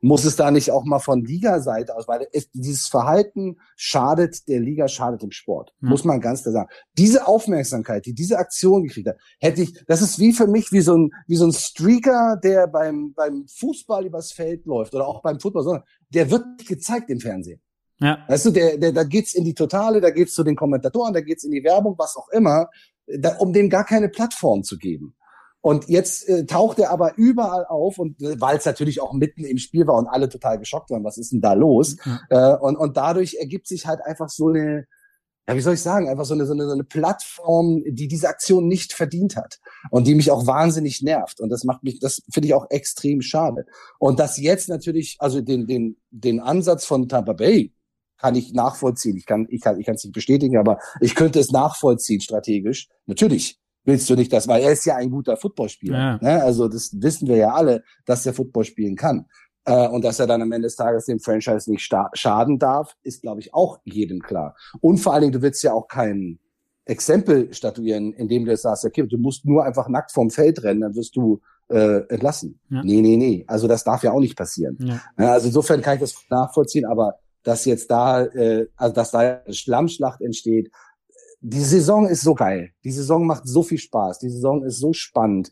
muss 0.01 0.25
es 0.25 0.35
da 0.35 0.51
nicht 0.51 0.71
auch 0.71 0.83
mal 0.85 0.99
von 0.99 1.23
Liga-Seite 1.23 1.95
aus, 1.95 2.07
weil 2.07 2.27
es, 2.31 2.49
dieses 2.51 2.87
Verhalten 2.87 3.57
schadet 3.75 4.47
der 4.47 4.59
Liga, 4.59 4.87
schadet 4.87 5.21
dem 5.21 5.31
Sport, 5.31 5.73
mhm. 5.79 5.89
muss 5.89 6.03
man 6.03 6.21
ganz 6.21 6.43
klar 6.43 6.53
sagen. 6.53 6.69
Diese 6.97 7.27
Aufmerksamkeit, 7.27 8.05
die 8.05 8.13
diese 8.13 8.37
Aktion 8.37 8.83
gekriegt 8.83 9.09
hat, 9.09 9.17
hätte 9.39 9.61
ich, 9.61 9.83
das 9.87 10.01
ist 10.01 10.19
wie 10.19 10.33
für 10.33 10.47
mich 10.47 10.71
wie 10.71 10.81
so 10.81 10.97
ein, 10.97 11.11
wie 11.27 11.35
so 11.35 11.45
ein 11.45 11.53
Streaker, 11.53 12.37
der 12.43 12.67
beim, 12.67 13.13
beim 13.13 13.45
Fußball 13.47 14.05
übers 14.05 14.31
Feld 14.31 14.65
läuft 14.65 14.93
oder 14.93 15.07
auch 15.07 15.21
beim 15.21 15.39
Football, 15.39 15.63
sondern 15.63 15.83
der 16.09 16.29
wird 16.29 16.43
gezeigt 16.67 17.09
im 17.09 17.19
Fernsehen. 17.19 17.61
Ja. 17.99 18.19
Weißt 18.27 18.47
du, 18.47 18.51
der, 18.51 18.77
der, 18.77 18.91
da 18.91 19.03
geht's 19.03 19.33
in 19.33 19.45
die 19.45 19.53
Totale, 19.53 20.01
da 20.01 20.09
geht's 20.09 20.33
zu 20.33 20.43
den 20.43 20.55
Kommentatoren, 20.55 21.13
da 21.13 21.21
geht's 21.21 21.43
in 21.43 21.51
die 21.51 21.63
Werbung, 21.63 21.95
was 21.97 22.15
auch 22.17 22.27
immer, 22.29 22.67
da, 23.07 23.37
um 23.37 23.53
dem 23.53 23.69
gar 23.69 23.85
keine 23.85 24.09
Plattform 24.09 24.63
zu 24.63 24.77
geben. 24.77 25.15
Und 25.63 25.87
jetzt 25.87 26.27
äh, 26.27 26.45
taucht 26.45 26.77
er 26.79 26.91
aber 26.91 27.17
überall 27.17 27.65
auf 27.65 27.97
und 27.97 28.21
äh, 28.21 28.39
weil 28.41 28.57
es 28.57 28.65
natürlich 28.65 29.01
auch 29.01 29.13
mitten 29.13 29.45
im 29.45 29.57
Spiel 29.57 29.87
war 29.87 29.95
und 29.95 30.07
alle 30.07 30.27
total 30.27 30.59
geschockt 30.59 30.89
waren, 30.89 31.05
was 31.05 31.17
ist 31.17 31.31
denn 31.31 31.39
da 31.39 31.53
los? 31.53 31.95
Mhm. 32.03 32.19
Äh, 32.31 32.55
und, 32.57 32.75
und 32.75 32.97
dadurch 32.97 33.37
ergibt 33.39 33.67
sich 33.67 33.87
halt 33.87 34.01
einfach 34.01 34.27
so 34.27 34.49
eine, 34.49 34.87
ja, 35.47 35.55
wie 35.55 35.61
soll 35.61 35.75
ich 35.75 35.81
sagen, 35.81 36.09
einfach 36.09 36.25
so 36.25 36.33
eine, 36.33 36.45
so 36.45 36.51
eine, 36.51 36.65
so 36.65 36.73
eine 36.73 36.83
Plattform, 36.83 37.81
die 37.87 38.09
diese 38.09 38.27
Aktion 38.27 38.67
nicht 38.67 38.91
verdient 38.91 39.37
hat 39.37 39.61
und 39.89 40.05
die 40.05 40.15
mich 40.15 40.31
auch 40.31 40.45
wahnsinnig 40.45 41.01
nervt. 41.01 41.39
Und 41.39 41.47
das 41.49 41.63
macht 41.63 41.81
mich, 41.81 42.01
das 42.01 42.23
finde 42.29 42.49
ich 42.49 42.53
auch 42.53 42.69
extrem 42.69 43.21
schade. 43.21 43.65
Und 43.99 44.19
das 44.19 44.37
jetzt 44.37 44.67
natürlich, 44.67 45.15
also 45.19 45.39
den, 45.39 45.65
den, 45.65 45.95
den 46.11 46.41
Ansatz 46.41 46.83
von 46.83 47.07
Tampa 47.07 47.31
Bay 47.31 47.73
kann 48.17 48.35
ich 48.35 48.51
nachvollziehen. 48.51 49.15
Ich 49.15 49.25
kann, 49.25 49.47
ich 49.49 49.61
kann, 49.61 49.79
ich 49.79 49.85
kann 49.85 49.95
es 49.95 50.03
nicht 50.03 50.13
bestätigen, 50.13 50.57
aber 50.57 50.79
ich 50.99 51.15
könnte 51.15 51.39
es 51.39 51.51
nachvollziehen 51.51 52.19
strategisch. 52.19 52.89
Natürlich 53.05 53.62
willst 53.85 54.09
du 54.09 54.15
nicht 54.15 54.31
das, 54.31 54.47
weil 54.47 54.63
er 54.63 54.71
ist 54.71 54.85
ja 54.85 54.95
ein 54.95 55.09
guter 55.09 55.37
Footballspieler. 55.37 55.97
Ja. 55.97 56.19
Ne? 56.21 56.43
Also 56.43 56.67
das 56.67 56.91
wissen 57.01 57.27
wir 57.27 57.37
ja 57.37 57.53
alle, 57.53 57.83
dass 58.05 58.25
er 58.25 58.33
Football 58.33 58.65
spielen 58.65 58.95
kann. 58.95 59.25
Äh, 59.65 59.87
und 59.87 60.03
dass 60.03 60.19
er 60.19 60.27
dann 60.27 60.41
am 60.41 60.51
Ende 60.51 60.67
des 60.67 60.75
Tages 60.75 61.05
dem 61.05 61.19
Franchise 61.19 61.69
nicht 61.71 61.89
schaden 62.13 62.59
darf, 62.59 62.95
ist, 63.03 63.21
glaube 63.21 63.39
ich, 63.39 63.53
auch 63.53 63.79
jedem 63.85 64.21
klar. 64.21 64.55
Und 64.81 64.97
vor 64.97 65.13
allen 65.13 65.21
Dingen, 65.21 65.33
du 65.33 65.41
willst 65.41 65.63
ja 65.63 65.73
auch 65.73 65.87
kein 65.87 66.39
Exempel 66.85 67.53
statuieren, 67.53 68.13
indem 68.13 68.45
du 68.45 68.55
sagst, 68.57 68.83
okay, 68.83 69.07
du 69.07 69.17
musst 69.17 69.45
nur 69.45 69.63
einfach 69.63 69.87
nackt 69.87 70.11
vom 70.11 70.29
Feld 70.29 70.63
rennen, 70.63 70.81
dann 70.81 70.95
wirst 70.95 71.15
du 71.15 71.39
äh, 71.69 72.01
entlassen. 72.09 72.59
Ja. 72.69 72.83
Nee, 72.83 73.01
nee, 73.01 73.15
nee. 73.15 73.45
Also 73.47 73.67
das 73.67 73.85
darf 73.85 74.03
ja 74.03 74.11
auch 74.11 74.19
nicht 74.19 74.37
passieren. 74.37 74.77
Ja. 74.81 74.99
Also 75.15 75.47
insofern 75.47 75.81
kann 75.81 75.95
ich 75.95 76.01
das 76.01 76.15
nachvollziehen, 76.29 76.85
aber 76.85 77.15
dass 77.43 77.63
jetzt 77.63 77.89
da, 77.89 78.23
äh, 78.23 78.67
also 78.75 78.93
dass 78.93 79.11
da 79.11 79.19
eine 79.19 79.53
Schlammschlacht 79.53 80.21
entsteht, 80.21 80.71
die 81.43 81.59
Saison 81.59 82.07
ist 82.07 82.21
so 82.21 82.33
geil. 82.33 82.71
Die 82.85 82.91
Saison 82.91 83.27
macht 83.27 83.45
so 83.45 83.63
viel 83.63 83.77
Spaß. 83.77 84.19
Die 84.19 84.29
Saison 84.29 84.63
ist 84.63 84.79
so 84.79 84.93
spannend. 84.93 85.51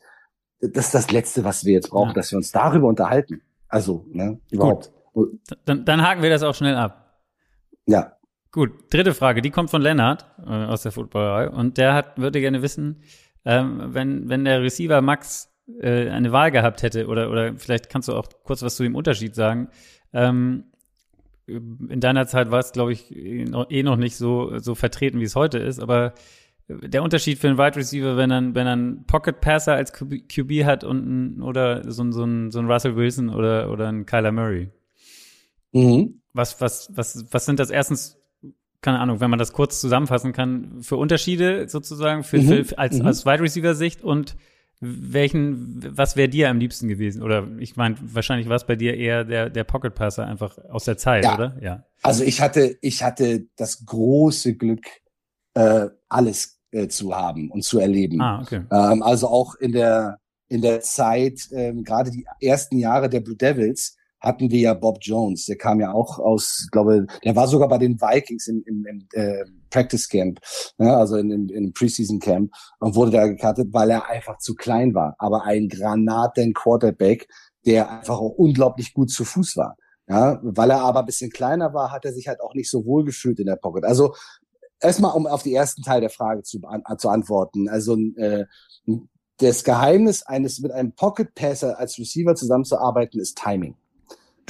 Das 0.62 0.86
ist 0.86 0.96
das 0.96 1.12
Letzte, 1.12 1.44
was 1.44 1.66
wir 1.66 1.74
jetzt 1.74 1.90
brauchen, 1.90 2.10
ja. 2.10 2.14
dass 2.14 2.32
wir 2.32 2.38
uns 2.38 2.52
darüber 2.52 2.88
unterhalten. 2.88 3.42
Also, 3.68 4.06
ne, 4.10 4.40
überhaupt. 4.50 4.92
Gut. 5.14 5.40
Dann, 5.66 5.84
dann 5.84 6.02
haken 6.02 6.22
wir 6.22 6.30
das 6.30 6.44
auch 6.44 6.56
schnell 6.56 6.76
ab. 6.76 7.20
Ja. 7.86 8.14
Gut, 8.52 8.72
dritte 8.90 9.14
Frage, 9.14 9.42
die 9.42 9.50
kommt 9.50 9.70
von 9.70 9.82
Lennart 9.82 10.26
äh, 10.46 10.50
aus 10.50 10.84
der 10.84 10.92
Footballerei 10.92 11.50
und 11.50 11.78
der 11.78 11.94
hat 11.94 12.18
würde 12.18 12.42
gerne 12.42 12.62
wissen, 12.62 13.04
ähm, 13.46 13.82
wenn 13.94 14.28
wenn 14.28 14.44
der 14.44 14.62
Receiver 14.62 15.02
Max 15.02 15.50
äh, 15.80 16.10
eine 16.10 16.34
Wahl 16.34 16.52
gehabt 16.52 16.84
hätte 16.84 17.08
oder 17.08 17.32
oder 17.32 17.54
vielleicht 17.56 17.90
kannst 17.90 18.10
du 18.10 18.14
auch 18.14 18.28
kurz 18.44 18.62
was 18.62 18.76
zu 18.76 18.84
dem 18.84 18.96
Unterschied 18.96 19.36
sagen. 19.36 19.70
Ähm, 20.12 20.66
in 21.90 22.00
deiner 22.00 22.28
Zeit 22.28 22.52
war 22.52 22.60
es, 22.60 22.72
glaube 22.72 22.94
ich, 22.94 23.16
eh 23.16 23.84
noch 23.84 23.96
nicht 23.98 24.16
so, 24.16 24.60
so 24.60 24.76
vertreten, 24.76 25.20
wie 25.20 25.26
es 25.26 25.36
heute 25.36 25.58
ist, 25.58 25.80
aber 25.80 26.14
der 26.68 27.04
Unterschied 27.04 27.40
für 27.40 27.48
einen 27.48 27.58
Wide 27.58 27.76
Receiver, 27.76 28.18
wenn 28.18 28.32
er, 28.32 28.56
wenn 28.56 28.68
er 28.68 28.74
einen 28.74 29.06
Pocket 29.06 29.40
Passer 29.42 29.74
als 29.74 29.94
QB, 29.94 30.30
QB 30.30 30.66
hat 30.66 30.84
und 30.84 31.06
ein, 31.38 31.42
oder 31.42 31.90
so, 31.92 32.10
so, 32.12 32.24
ein, 32.24 32.52
so 32.52 32.60
ein 32.60 32.70
Russell 32.70 32.96
Wilson 32.96 33.30
oder, 33.30 33.72
oder 33.72 33.90
ein 33.90 34.06
Kyler 34.06 34.32
Murray. 34.32 34.70
Mhm. 35.72 36.22
Was, 36.34 36.62
was, 36.62 36.90
was, 36.96 37.26
was 37.32 37.46
sind 37.46 37.60
das 37.60 37.70
erstens, 37.70 38.18
keine 38.82 39.00
Ahnung, 39.00 39.20
wenn 39.20 39.30
man 39.30 39.40
das 39.40 39.54
kurz 39.54 39.82
zusammenfassen 39.82 40.34
kann, 40.34 40.82
für 40.82 40.96
Unterschiede 40.96 41.68
sozusagen 41.68 42.24
für, 42.24 42.40
mhm. 42.40 42.66
für 42.66 42.78
als, 42.78 43.00
mhm. 43.00 43.06
als 43.06 43.26
Wide 43.26 43.42
Receiver 43.42 43.74
Sicht 43.74 44.02
und 44.02 44.36
welchen, 44.82 45.80
was 45.96 46.16
wäre 46.16 46.28
dir 46.28 46.50
am 46.50 46.58
liebsten 46.58 46.88
gewesen? 46.88 47.22
Oder 47.22 47.48
ich 47.60 47.76
meine, 47.76 47.96
wahrscheinlich 48.02 48.50
war 48.50 48.56
es 48.56 48.66
bei 48.66 48.76
dir 48.76 48.98
eher 48.98 49.24
der, 49.24 49.50
der 49.52 49.64
Pocket 49.64 49.94
Passer 49.94 50.26
einfach 50.26 50.58
aus 50.70 50.86
der 50.86 50.98
Zeit, 50.98 51.24
ja. 51.24 51.36
oder? 51.36 51.58
Ja. 51.62 51.86
Also 52.02 52.24
ich 52.24 52.42
hatte, 52.42 52.78
ich 52.82 53.04
hatte 53.04 53.46
das 53.56 53.86
große 53.86 54.56
Glück, 54.56 54.86
äh, 55.54 55.88
alles 56.10 56.60
äh, 56.72 56.88
zu 56.88 57.16
haben 57.16 57.52
und 57.52 57.64
zu 57.64 57.80
erleben. 57.80 58.20
Ah, 58.22 58.42
okay. 58.42 58.64
Ähm, 58.72 59.04
also 59.04 59.28
auch 59.28 59.54
in 59.56 59.72
der, 59.72 60.20
in 60.48 60.64
der 60.64 60.82
Zeit, 60.82 61.48
ähm, 61.52 61.84
gerade 61.84 62.10
die 62.10 62.26
ersten 62.42 62.80
Jahre 62.80 63.08
der 63.08 63.20
Blue 63.20 63.38
Devils, 63.38 63.98
hatten 64.22 64.52
wir 64.52 64.60
ja 64.60 64.74
Bob 64.74 65.00
Jones, 65.02 65.46
der 65.46 65.58
kam 65.58 65.80
ja 65.80 65.92
auch 65.92 66.20
aus, 66.20 66.68
glaube, 66.72 67.08
der 67.24 67.36
war 67.36 67.48
sogar 67.48 67.68
bei 67.68 67.80
den 67.80 68.00
Vikings 68.00 68.48
im, 68.48 68.64
im, 68.66 68.86
im 68.86 69.08
äh, 69.14 69.44
Practice 69.70 70.08
Camp, 70.08 70.40
ne, 70.78 70.96
also 70.96 71.18
in, 71.18 71.32
in, 71.32 71.50
in 71.50 71.74
Preseason 71.74 72.20
Camp 72.20 72.52
und 72.80 72.96
wurde 72.96 73.12
da 73.12 73.28
gekartet, 73.28 73.70
weil 73.72 73.90
er 73.90 74.08
einfach 74.10 74.38
zu 74.38 74.56
klein 74.56 74.94
war. 74.94 75.16
Aber 75.18 75.44
ein 75.44 75.68
Granaten 75.68 76.54
Quarterback, 76.54 77.28
der 77.66 77.92
einfach 77.92 78.20
auch 78.20 78.36
unglaublich 78.38 78.94
gut 78.94 79.10
zu 79.10 79.26
Fuß 79.26 79.58
war. 79.58 79.76
Ja, 80.08 80.40
weil 80.44 80.72
er 80.72 80.82
aber 80.82 81.00
ein 81.00 81.06
bisschen 81.06 81.32
kleiner 81.32 81.74
war, 81.74 81.92
hat 81.92 82.04
er 82.06 82.12
sich 82.12 82.28
halt 82.28 82.42
auch 82.42 82.54
nicht 82.54 82.70
so 82.70 82.86
wohl 82.86 83.06
gefühlt 83.06 83.40
in 83.40 83.46
der 83.46 83.56
Pocket. 83.56 83.86
Also 83.86 84.14
erstmal, 84.82 85.16
um 85.16 85.26
auf 85.26 85.44
die 85.44 85.54
ersten 85.54 85.84
Teil 85.84 86.02
der 86.02 86.10
Frage 86.10 86.44
zu, 86.44 86.60
an, 86.64 86.84
zu 86.98 87.10
antworten. 87.10 87.70
Also 87.70 87.96
äh, 88.18 88.46
das 89.38 89.64
Geheimnis 89.64 90.24
eines 90.24 90.60
mit 90.60 90.72
einem 90.72 90.94
Pocket 90.94 91.34
Passer 91.34 91.80
als 91.80 91.98
Receiver 91.98 92.36
zusammenzuarbeiten 92.36 93.20
ist 93.20 93.38
Timing. 93.38 93.76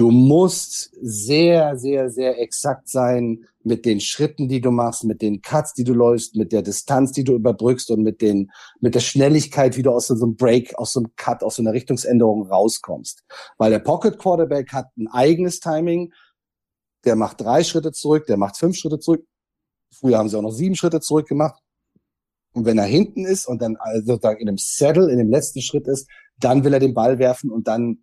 Du 0.02 0.10
musst 0.10 0.90
sehr, 1.00 1.78
sehr, 1.78 2.10
sehr 2.10 2.42
exakt 2.42 2.90
sein 2.90 3.46
mit 3.62 3.86
den 3.86 4.00
Schritten, 4.00 4.48
die 4.48 4.60
du 4.60 4.72
machst, 4.72 5.04
mit 5.04 5.22
den 5.22 5.44
Cuts, 5.44 5.76
die 5.76 5.84
du 5.84 5.94
läufst, 5.94 6.36
mit 6.36 6.52
der 6.52 6.64
Distanz, 6.64 7.12
die 7.12 7.24
du 7.24 7.36
überbrückst 7.36 7.92
und 7.92 8.02
mit 8.02 8.20
den, 8.20 8.50
mit 8.80 8.96
der 8.96 9.00
Schnelligkeit, 9.00 9.78
wie 9.78 9.84
du 9.84 9.92
aus 9.92 10.08
so 10.08 10.16
einem 10.16 10.36
Break, 10.36 10.74
aus 10.80 10.94
so 10.94 11.02
einem 11.02 11.16
Cut, 11.18 11.44
aus 11.44 11.58
so 11.58 11.62
einer 11.62 11.74
Richtungsänderung 11.74 12.48
rauskommst. 12.48 13.24
Weil 13.60 13.70
der 13.70 13.78
Pocket 13.78 14.18
Quarterback 14.18 14.74
hat 14.74 14.88
ein 14.98 15.08
eigenes 15.08 15.60
Timing. 15.60 16.12
Der 17.06 17.16
macht 17.16 17.40
drei 17.40 17.64
Schritte 17.64 17.92
zurück, 17.92 18.26
der 18.26 18.38
macht 18.38 18.58
fünf 18.58 18.78
Schritte 18.78 18.98
zurück. 18.98 19.24
Früher 19.94 20.18
haben 20.18 20.30
sie 20.30 20.36
auch 20.36 20.42
noch 20.42 20.50
sieben 20.50 20.74
Schritte 20.74 21.00
zurück 21.00 21.28
gemacht. 21.28 21.62
Und 22.54 22.66
wenn 22.66 22.80
er 22.80 22.86
hinten 22.86 23.24
ist 23.24 23.46
und 23.46 23.62
dann 23.62 23.76
also 23.78 24.14
sozusagen 24.14 24.40
in 24.40 24.48
dem 24.48 24.58
Saddle, 24.58 25.12
in 25.12 25.20
dem 25.20 25.30
letzten 25.30 25.62
Schritt 25.62 25.88
ist, 25.88 26.10
dann 26.40 26.64
will 26.64 26.74
er 26.74 26.80
den 26.80 26.96
Ball 26.96 27.20
werfen 27.20 27.52
und 27.52 27.68
dann 27.68 28.00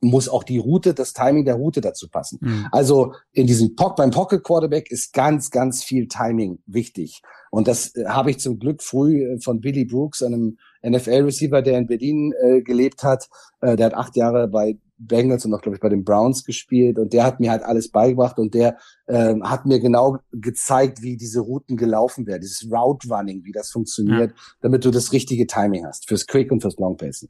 muss 0.00 0.28
auch 0.28 0.44
die 0.44 0.58
Route, 0.58 0.94
das 0.94 1.12
Timing 1.12 1.44
der 1.44 1.54
Route 1.54 1.80
dazu 1.80 2.08
passen. 2.08 2.38
Mhm. 2.40 2.66
Also 2.70 3.14
in 3.32 3.46
diesem 3.46 3.76
Pock, 3.76 3.96
beim 3.96 4.10
Pocket 4.10 4.42
Quarterback 4.42 4.90
ist 4.90 5.12
ganz, 5.12 5.50
ganz 5.50 5.82
viel 5.82 6.08
Timing 6.08 6.58
wichtig. 6.66 7.22
Und 7.50 7.68
das 7.68 7.94
äh, 7.96 8.06
habe 8.06 8.30
ich 8.30 8.38
zum 8.38 8.58
Glück 8.58 8.82
früh 8.82 9.22
äh, 9.22 9.40
von 9.40 9.60
Billy 9.60 9.84
Brooks, 9.84 10.22
einem 10.22 10.58
NFL-Receiver, 10.86 11.62
der 11.62 11.78
in 11.78 11.86
Berlin 11.86 12.32
äh, 12.42 12.62
gelebt 12.62 13.02
hat. 13.02 13.28
Äh, 13.60 13.76
der 13.76 13.86
hat 13.86 13.94
acht 13.94 14.16
Jahre 14.16 14.48
bei 14.48 14.78
Bengals 14.98 15.44
und 15.44 15.52
auch, 15.54 15.60
glaube 15.60 15.76
ich, 15.76 15.80
bei 15.80 15.88
den 15.88 16.04
Browns 16.04 16.44
gespielt. 16.44 16.98
Und 16.98 17.12
der 17.12 17.24
hat 17.24 17.40
mir 17.40 17.50
halt 17.50 17.62
alles 17.62 17.90
beigebracht 17.90 18.38
und 18.38 18.54
der 18.54 18.76
äh, 19.06 19.34
hat 19.42 19.66
mir 19.66 19.80
genau 19.80 20.18
gezeigt, 20.32 21.02
wie 21.02 21.16
diese 21.16 21.40
Routen 21.40 21.76
gelaufen 21.76 22.26
werden, 22.26 22.42
dieses 22.42 22.70
Route 22.70 23.08
Running, 23.08 23.44
wie 23.44 23.52
das 23.52 23.70
funktioniert, 23.70 24.30
ja. 24.30 24.36
damit 24.60 24.84
du 24.84 24.90
das 24.90 25.12
richtige 25.12 25.46
Timing 25.46 25.86
hast 25.86 26.08
fürs 26.08 26.26
Quick 26.26 26.50
und 26.50 26.60
fürs 26.60 26.76
Long 26.76 26.96
Pacing 26.96 27.28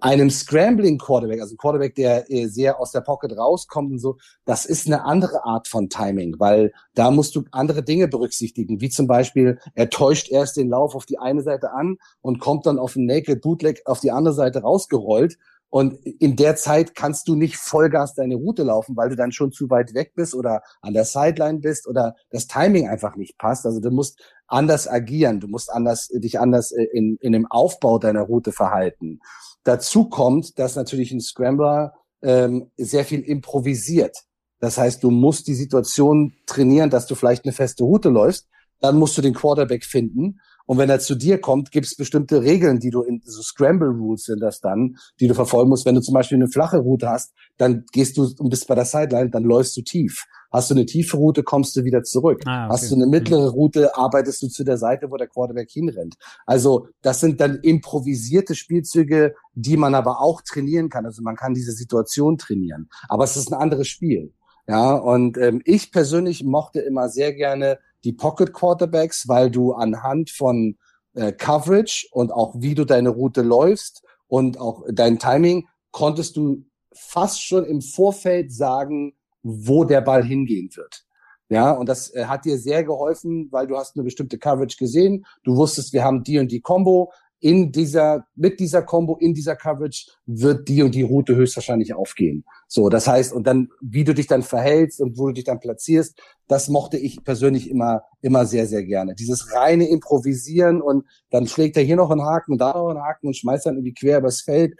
einem 0.00 0.30
Scrambling 0.30 0.98
Quarterback, 0.98 1.40
also 1.40 1.54
ein 1.54 1.58
Quarterback, 1.58 1.94
der 1.94 2.30
äh, 2.30 2.46
sehr 2.46 2.80
aus 2.80 2.92
der 2.92 3.00
Pocket 3.00 3.36
rauskommt 3.36 3.92
und 3.92 3.98
so, 3.98 4.18
das 4.44 4.64
ist 4.64 4.86
eine 4.86 5.04
andere 5.04 5.44
Art 5.44 5.68
von 5.68 5.88
Timing, 5.88 6.36
weil 6.38 6.72
da 6.94 7.10
musst 7.10 7.34
du 7.36 7.44
andere 7.50 7.82
Dinge 7.82 8.08
berücksichtigen, 8.08 8.80
wie 8.80 8.90
zum 8.90 9.06
Beispiel, 9.06 9.58
er 9.74 9.90
täuscht 9.90 10.30
erst 10.30 10.56
den 10.56 10.68
Lauf 10.68 10.94
auf 10.94 11.06
die 11.06 11.18
eine 11.18 11.42
Seite 11.42 11.72
an 11.72 11.96
und 12.20 12.38
kommt 12.38 12.66
dann 12.66 12.78
auf 12.78 12.96
ein 12.96 13.06
Naked 13.06 13.40
Bootleg 13.40 13.82
auf 13.86 14.00
die 14.00 14.12
andere 14.12 14.34
Seite 14.34 14.62
rausgerollt 14.62 15.36
und 15.70 16.04
in 16.04 16.34
der 16.34 16.56
Zeit 16.56 16.96
kannst 16.96 17.28
du 17.28 17.36
nicht 17.36 17.56
Vollgas 17.56 18.14
deine 18.14 18.34
Route 18.34 18.64
laufen, 18.64 18.96
weil 18.96 19.08
du 19.08 19.14
dann 19.14 19.30
schon 19.30 19.52
zu 19.52 19.70
weit 19.70 19.94
weg 19.94 20.14
bist 20.16 20.34
oder 20.34 20.62
an 20.82 20.94
der 20.94 21.04
Sideline 21.04 21.60
bist 21.60 21.86
oder 21.86 22.16
das 22.30 22.48
Timing 22.48 22.88
einfach 22.88 23.14
nicht 23.14 23.38
passt. 23.38 23.64
Also 23.64 23.78
du 23.80 23.92
musst 23.92 24.20
anders 24.48 24.88
agieren, 24.88 25.38
du 25.38 25.46
musst 25.46 25.70
anders, 25.72 26.08
dich 26.08 26.40
anders 26.40 26.72
äh, 26.72 26.82
in, 26.92 27.16
in 27.20 27.32
dem 27.32 27.46
Aufbau 27.46 28.00
deiner 28.00 28.22
Route 28.22 28.50
verhalten. 28.50 29.20
Dazu 29.64 30.08
kommt, 30.08 30.58
dass 30.58 30.76
natürlich 30.76 31.12
ein 31.12 31.20
Scrambler 31.20 31.94
ähm, 32.22 32.70
sehr 32.76 33.04
viel 33.04 33.20
improvisiert. 33.20 34.16
Das 34.58 34.78
heißt, 34.78 35.02
du 35.02 35.10
musst 35.10 35.48
die 35.48 35.54
Situation 35.54 36.34
trainieren, 36.46 36.90
dass 36.90 37.06
du 37.06 37.14
vielleicht 37.14 37.44
eine 37.44 37.52
feste 37.52 37.84
Route 37.84 38.10
läufst. 38.10 38.48
Dann 38.80 38.98
musst 38.98 39.16
du 39.16 39.22
den 39.22 39.34
Quarterback 39.34 39.84
finden. 39.84 40.40
Und 40.66 40.78
wenn 40.78 40.88
er 40.88 41.00
zu 41.00 41.16
dir 41.16 41.40
kommt, 41.40 41.72
gibt 41.72 41.86
es 41.86 41.96
bestimmte 41.96 42.42
Regeln, 42.42 42.78
die 42.78 42.90
du 42.90 43.02
in 43.02 43.20
so 43.24 43.42
Scramble 43.42 43.88
Rules 43.88 44.24
sind 44.24 44.40
das 44.40 44.60
dann, 44.60 44.96
die 45.18 45.26
du 45.26 45.34
verfolgen 45.34 45.68
musst. 45.68 45.84
Wenn 45.84 45.96
du 45.96 46.00
zum 46.00 46.14
Beispiel 46.14 46.36
eine 46.36 46.48
flache 46.48 46.78
Route 46.78 47.08
hast, 47.08 47.32
dann 47.56 47.84
gehst 47.92 48.16
du 48.16 48.28
und 48.38 48.50
bist 48.50 48.68
bei 48.68 48.74
der 48.74 48.84
Sideline, 48.84 49.30
dann 49.30 49.42
läufst 49.42 49.76
du 49.76 49.82
tief. 49.82 50.24
Hast 50.50 50.70
du 50.70 50.74
eine 50.74 50.86
tiefe 50.86 51.16
Route, 51.16 51.42
kommst 51.42 51.76
du 51.76 51.84
wieder 51.84 52.02
zurück. 52.02 52.42
Ah, 52.44 52.64
okay. 52.64 52.72
Hast 52.72 52.90
du 52.90 52.96
eine 52.96 53.06
mittlere 53.06 53.50
Route, 53.50 53.96
arbeitest 53.96 54.42
du 54.42 54.48
zu 54.48 54.64
der 54.64 54.78
Seite, 54.78 55.10
wo 55.10 55.16
der 55.16 55.28
Quarterback 55.28 55.70
hinrennt. 55.70 56.16
Also 56.46 56.88
das 57.02 57.20
sind 57.20 57.40
dann 57.40 57.60
improvisierte 57.62 58.54
Spielzüge, 58.54 59.34
die 59.54 59.76
man 59.76 59.94
aber 59.94 60.20
auch 60.20 60.42
trainieren 60.42 60.88
kann. 60.88 61.06
Also 61.06 61.22
man 61.22 61.36
kann 61.36 61.54
diese 61.54 61.72
Situation 61.72 62.38
trainieren. 62.38 62.88
Aber 63.08 63.24
es 63.24 63.36
ist 63.36 63.52
ein 63.52 63.60
anderes 63.60 63.88
Spiel. 63.88 64.32
Ja, 64.66 64.94
und 64.94 65.38
ähm, 65.38 65.62
ich 65.64 65.90
persönlich 65.90 66.44
mochte 66.44 66.80
immer 66.80 67.08
sehr 67.08 67.32
gerne 67.32 67.78
die 68.04 68.12
Pocket 68.12 68.52
Quarterbacks, 68.52 69.28
weil 69.28 69.50
du 69.50 69.72
anhand 69.72 70.30
von 70.30 70.76
äh, 71.14 71.32
Coverage 71.32 72.08
und 72.12 72.32
auch 72.32 72.54
wie 72.58 72.74
du 72.74 72.84
deine 72.84 73.10
Route 73.10 73.42
läufst 73.42 74.02
und 74.28 74.58
auch 74.60 74.84
dein 74.90 75.18
Timing 75.18 75.66
konntest 75.90 76.36
du 76.36 76.64
fast 76.92 77.42
schon 77.42 77.64
im 77.64 77.82
Vorfeld 77.82 78.52
sagen, 78.52 79.14
wo 79.42 79.84
der 79.84 80.00
Ball 80.00 80.24
hingehen 80.24 80.70
wird. 80.74 81.04
Ja, 81.48 81.72
und 81.72 81.88
das 81.88 82.14
äh, 82.14 82.26
hat 82.26 82.44
dir 82.44 82.58
sehr 82.58 82.84
geholfen, 82.84 83.48
weil 83.50 83.66
du 83.66 83.76
hast 83.76 83.96
eine 83.96 84.04
bestimmte 84.04 84.38
Coverage 84.38 84.76
gesehen. 84.78 85.26
Du 85.42 85.56
wusstest, 85.56 85.92
wir 85.92 86.04
haben 86.04 86.22
die 86.22 86.38
und 86.38 86.52
die 86.52 86.60
Combo 86.60 87.10
in 87.40 87.72
dieser, 87.72 88.26
mit 88.36 88.60
dieser 88.60 88.82
Combo, 88.82 89.16
in 89.16 89.32
dieser 89.32 89.56
Coverage 89.56 90.10
wird 90.26 90.68
die 90.68 90.82
und 90.82 90.94
die 90.94 91.02
Route 91.02 91.34
höchstwahrscheinlich 91.34 91.94
aufgehen. 91.94 92.44
So, 92.68 92.90
das 92.90 93.08
heißt, 93.08 93.32
und 93.32 93.46
dann, 93.46 93.70
wie 93.80 94.04
du 94.04 94.14
dich 94.14 94.26
dann 94.26 94.42
verhältst 94.42 95.00
und 95.00 95.18
wo 95.18 95.28
du 95.28 95.32
dich 95.32 95.44
dann 95.44 95.58
platzierst, 95.58 96.20
das 96.48 96.68
mochte 96.68 96.98
ich 96.98 97.24
persönlich 97.24 97.70
immer, 97.70 98.02
immer 98.20 98.44
sehr, 98.44 98.66
sehr 98.66 98.84
gerne. 98.84 99.14
Dieses 99.14 99.54
reine 99.54 99.88
Improvisieren 99.88 100.82
und 100.82 101.06
dann 101.30 101.46
schlägt 101.46 101.78
er 101.78 101.82
hier 101.82 101.96
noch 101.96 102.10
einen 102.10 102.22
Haken 102.24 102.52
und 102.52 102.58
da 102.58 102.74
noch 102.74 102.90
einen 102.90 103.02
Haken 103.02 103.28
und 103.28 103.36
schmeißt 103.36 103.66
dann 103.66 103.76
irgendwie 103.76 103.94
quer 103.94 104.18
übers 104.18 104.42
Feld. 104.42 104.74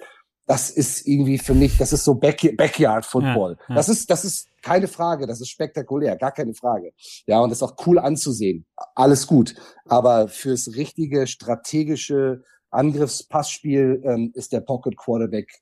Das 0.51 0.69
ist 0.69 1.07
irgendwie 1.07 1.39
für 1.39 1.55
mich, 1.55 1.79
das 1.79 1.93
ist 1.93 2.03
so 2.03 2.17
Backyard 2.17 3.07
Football. 3.07 3.53
Ja, 3.53 3.65
ja. 3.69 3.75
Das 3.77 3.89
ist, 3.89 4.11
das 4.11 4.25
ist 4.25 4.49
keine 4.63 4.89
Frage, 4.89 5.29
das 5.29 5.41
ist 5.41 5.49
spektakulär, 5.49 6.17
gar 6.17 6.33
keine 6.33 6.55
Frage. 6.55 6.91
Ja, 7.29 7.39
und 7.39 7.51
das 7.51 7.59
ist 7.59 7.63
auch 7.63 7.77
cool 7.87 8.01
anzusehen. 8.01 8.67
Alles 8.97 9.29
gut. 9.29 9.55
Aber 9.85 10.27
fürs 10.27 10.75
richtige 10.75 11.29
strategische 11.29 12.43
Angriffspassspiel 12.71 14.03
ähm, 14.05 14.33
ist 14.35 14.53
der 14.53 14.59
Pocket 14.61 14.97
Quarterback 14.97 15.53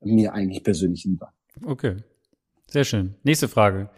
mir 0.00 0.32
eigentlich 0.32 0.62
persönlich 0.62 1.04
lieber. 1.04 1.32
Okay. 1.64 1.96
Sehr 2.68 2.84
schön. 2.84 3.16
Nächste 3.24 3.48
Frage. 3.48 3.90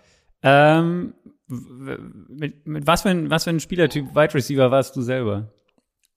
Ähm, 0.43 1.13
mit, 1.47 2.67
mit 2.67 2.87
was 2.87 3.03
für 3.03 3.11
ein, 3.11 3.29
was 3.29 3.45
für 3.45 3.51
ein 3.51 3.61
Spielertyp 3.61 4.15
Wide 4.15 4.33
Receiver 4.33 4.71
warst 4.71 4.97
du 4.97 5.03
selber? 5.03 5.53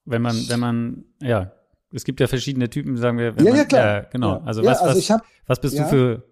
Wenn 0.06 0.22
man, 0.22 0.38
wenn 0.48 0.60
man, 0.62 1.04
ja, 1.22 1.52
es 1.94 2.04
gibt 2.04 2.20
ja 2.20 2.28
verschiedene 2.28 2.70
Typen, 2.70 2.98
sagen 2.98 3.18
wir. 3.18 3.34
ja, 3.38 3.44
man, 3.44 3.56
ja, 3.56 3.66
klar. 3.66 3.86
Ja, 3.86 4.02
genau. 4.12 4.42
Also, 4.46 4.62
ja, 4.62 4.72
was, 4.72 4.82
also 4.82 4.98
was, 4.98 5.10
hab, 5.10 5.24
was 5.48 5.60
bist 5.60 5.78
du 5.80 5.84
für 5.86 6.24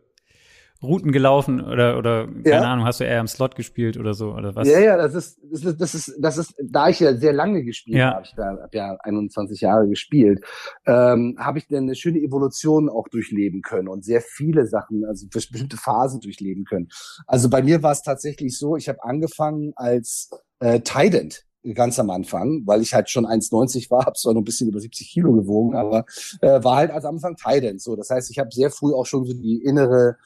Routen 0.82 1.12
gelaufen 1.12 1.60
oder 1.60 1.98
oder 1.98 2.28
keine. 2.28 2.66
Ahnung, 2.66 2.86
hast 2.86 3.02
du 3.02 3.04
eher 3.04 3.20
im 3.20 3.28
Slot 3.28 3.56
gespielt 3.56 3.98
oder 3.98 4.14
so 4.14 4.32
oder 4.34 4.56
was? 4.56 4.66
Ja, 4.66 4.80
ja, 4.80 4.96
das 4.96 5.14
ist 5.14 5.38
das 5.52 5.64
ist 5.66 5.82
das 5.82 5.94
ist, 5.94 6.16
das 6.22 6.38
ist 6.38 6.54
da 6.64 6.88
ich 6.88 7.02
ja 7.02 7.14
sehr 7.16 7.34
lange 7.34 7.64
gespielt 7.66 8.02
habe, 8.02 8.24
ich 8.24 8.34
da 8.34 8.56
hab 8.62 8.74
ja 8.74 8.96
21 9.02 9.60
Jahre 9.60 9.90
gespielt, 9.90 10.42
ähm, 10.86 11.36
habe 11.38 11.58
ich 11.58 11.68
dann 11.68 11.84
eine 11.84 11.96
schöne 11.96 12.20
Evolution 12.20 12.88
auch 12.88 13.10
durchleben 13.10 13.62
können 13.62 13.90
und 13.90 14.06
sehr 14.06 14.22
viele 14.22 14.68
Sachen, 14.68 15.04
also 15.06 15.28
bestimmte 15.30 15.76
Phasen 15.76 16.22
durchleben 16.22 16.64
können. 16.64 16.88
Also 17.28 17.50
bei 17.50 17.62
mir 17.62 17.84
war 17.84 17.92
es 17.92 18.02
tatsächlich 18.02 18.58
so, 18.58 18.78
ich 18.78 18.88
habe 18.88 19.04
angefangen 19.04 19.74
als 19.76 20.30
äh, 20.62 20.80
Tident 20.80 21.44
ganz 21.74 22.00
am 22.00 22.10
Anfang, 22.10 22.64
weil 22.66 22.82
ich 22.82 22.94
halt 22.94 23.10
schon 23.10 23.26
1,90 23.26 23.90
war, 23.92 24.06
habe 24.06 24.16
zwar 24.16 24.34
noch 24.34 24.42
ein 24.42 24.46
bisschen 24.46 24.70
über 24.70 24.80
70 24.80 25.10
Kilo 25.12 25.34
gewogen, 25.34 25.76
aber 25.76 26.06
äh, 26.42 26.64
war 26.64 26.78
halt 26.78 26.92
als 26.92 27.06
am 27.06 27.16
Anfang 27.16 27.36
Tident. 27.36 27.82
So, 27.82 27.96
das 27.96 28.10
heißt, 28.10 28.30
ich 28.32 28.40
habe 28.40 28.52
sehr 28.52 28.72
früh 28.72 28.94
auch 28.94 29.06
schon 29.06 29.26
so 29.26 29.34
die 29.34 29.62
innere 29.64 30.18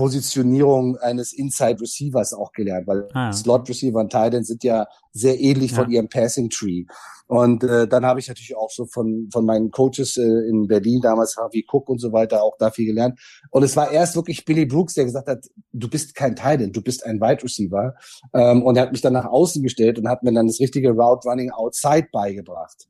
Positionierung 0.00 0.96
eines 0.96 1.34
Inside 1.34 1.78
Receivers 1.82 2.32
auch 2.32 2.52
gelernt, 2.52 2.86
weil 2.86 3.06
ah. 3.12 3.34
Slot 3.34 3.68
Receiver 3.68 4.00
und 4.00 4.10
Tight 4.10 4.32
sind 4.46 4.64
ja 4.64 4.86
sehr 5.12 5.38
ähnlich 5.38 5.72
ja. 5.72 5.76
von 5.76 5.90
ihrem 5.90 6.08
Passing 6.08 6.48
Tree. 6.48 6.86
Und 7.26 7.62
äh, 7.64 7.86
dann 7.86 8.06
habe 8.06 8.18
ich 8.18 8.26
natürlich 8.26 8.56
auch 8.56 8.70
so 8.70 8.86
von 8.86 9.28
von 9.30 9.44
meinen 9.44 9.70
Coaches 9.70 10.16
äh, 10.16 10.22
in 10.22 10.68
Berlin 10.68 11.02
damals 11.02 11.36
Harvey 11.36 11.66
Cook 11.70 11.90
und 11.90 11.98
so 11.98 12.14
weiter 12.14 12.42
auch 12.42 12.56
da 12.58 12.70
viel 12.70 12.86
gelernt. 12.86 13.20
Und 13.50 13.62
es 13.62 13.76
war 13.76 13.92
erst 13.92 14.16
wirklich 14.16 14.46
Billy 14.46 14.64
Brooks, 14.64 14.94
der 14.94 15.04
gesagt 15.04 15.28
hat, 15.28 15.44
du 15.74 15.90
bist 15.90 16.14
kein 16.14 16.34
Tight 16.34 16.60
du 16.74 16.80
bist 16.80 17.04
ein 17.04 17.20
Wide 17.20 17.42
Receiver. 17.42 17.94
Ähm, 18.32 18.62
und 18.62 18.76
er 18.76 18.84
hat 18.84 18.92
mich 18.92 19.02
dann 19.02 19.12
nach 19.12 19.26
außen 19.26 19.62
gestellt 19.62 19.98
und 19.98 20.08
hat 20.08 20.22
mir 20.22 20.32
dann 20.32 20.46
das 20.46 20.60
richtige 20.60 20.92
Route 20.92 21.28
Running 21.28 21.50
Outside 21.50 22.08
beigebracht. 22.10 22.88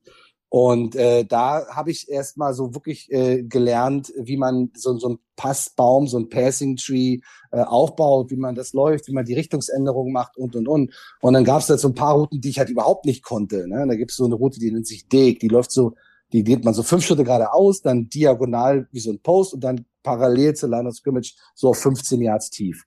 Und 0.52 0.96
äh, 0.96 1.24
da 1.24 1.64
habe 1.70 1.92
ich 1.92 2.08
erst 2.08 2.36
mal 2.36 2.54
so 2.54 2.74
wirklich 2.74 3.10
äh, 3.12 3.44
gelernt, 3.44 4.12
wie 4.16 4.36
man 4.36 4.72
so, 4.74 4.98
so 4.98 5.10
ein 5.10 5.18
Passbaum, 5.36 6.08
so 6.08 6.18
ein 6.18 6.28
Passing 6.28 6.74
Tree 6.74 7.20
äh, 7.52 7.60
aufbaut, 7.60 8.32
wie 8.32 8.36
man 8.36 8.56
das 8.56 8.72
läuft, 8.72 9.06
wie 9.06 9.12
man 9.12 9.24
die 9.24 9.34
Richtungsänderung 9.34 10.10
macht 10.10 10.36
und 10.36 10.56
und 10.56 10.66
und. 10.66 10.92
Und 11.20 11.34
dann 11.34 11.44
gab 11.44 11.60
es 11.60 11.68
da 11.68 11.78
so 11.78 11.86
ein 11.86 11.94
paar 11.94 12.16
Routen, 12.16 12.40
die 12.40 12.48
ich 12.48 12.58
halt 12.58 12.68
überhaupt 12.68 13.06
nicht 13.06 13.22
konnte. 13.22 13.68
Ne? 13.68 13.86
Da 13.86 13.94
gibt 13.94 14.10
es 14.10 14.16
so 14.16 14.24
eine 14.24 14.34
Route, 14.34 14.58
die 14.58 14.72
nennt 14.72 14.88
sich 14.88 15.08
Dig, 15.08 15.38
die 15.38 15.46
läuft 15.46 15.70
so, 15.70 15.94
die 16.32 16.42
geht 16.42 16.64
man 16.64 16.74
so 16.74 16.82
fünf 16.82 17.06
Schritte 17.06 17.22
geradeaus, 17.22 17.82
dann 17.82 18.08
diagonal 18.08 18.88
wie 18.90 19.00
so 19.00 19.12
ein 19.12 19.20
Post 19.20 19.54
und 19.54 19.62
dann 19.62 19.84
parallel 20.02 20.54
zur 20.54 20.70
Line 20.70 20.88
of 20.88 20.96
Scrimmage 20.96 21.36
so 21.54 21.68
auf 21.68 21.78
15 21.78 22.20
Yards 22.20 22.50
tief 22.50 22.86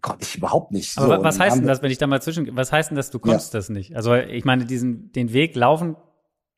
konnte 0.00 0.24
ich 0.24 0.36
überhaupt 0.36 0.72
nicht. 0.72 0.96
Aber 0.96 1.18
so, 1.18 1.22
was 1.22 1.38
heißt 1.38 1.58
denn 1.58 1.66
das, 1.66 1.82
wenn 1.82 1.90
ich 1.90 1.98
da 1.98 2.06
mal 2.06 2.22
zwischen, 2.22 2.56
was 2.56 2.72
heißt 2.72 2.90
denn 2.90 2.96
das, 2.96 3.10
du 3.10 3.18
konntest 3.18 3.52
ja. 3.52 3.58
das 3.58 3.68
nicht? 3.68 3.94
Also 3.94 4.14
ich 4.14 4.44
meine, 4.44 4.64
diesen, 4.64 5.12
den 5.12 5.34
Weg 5.34 5.54
laufen 5.54 5.96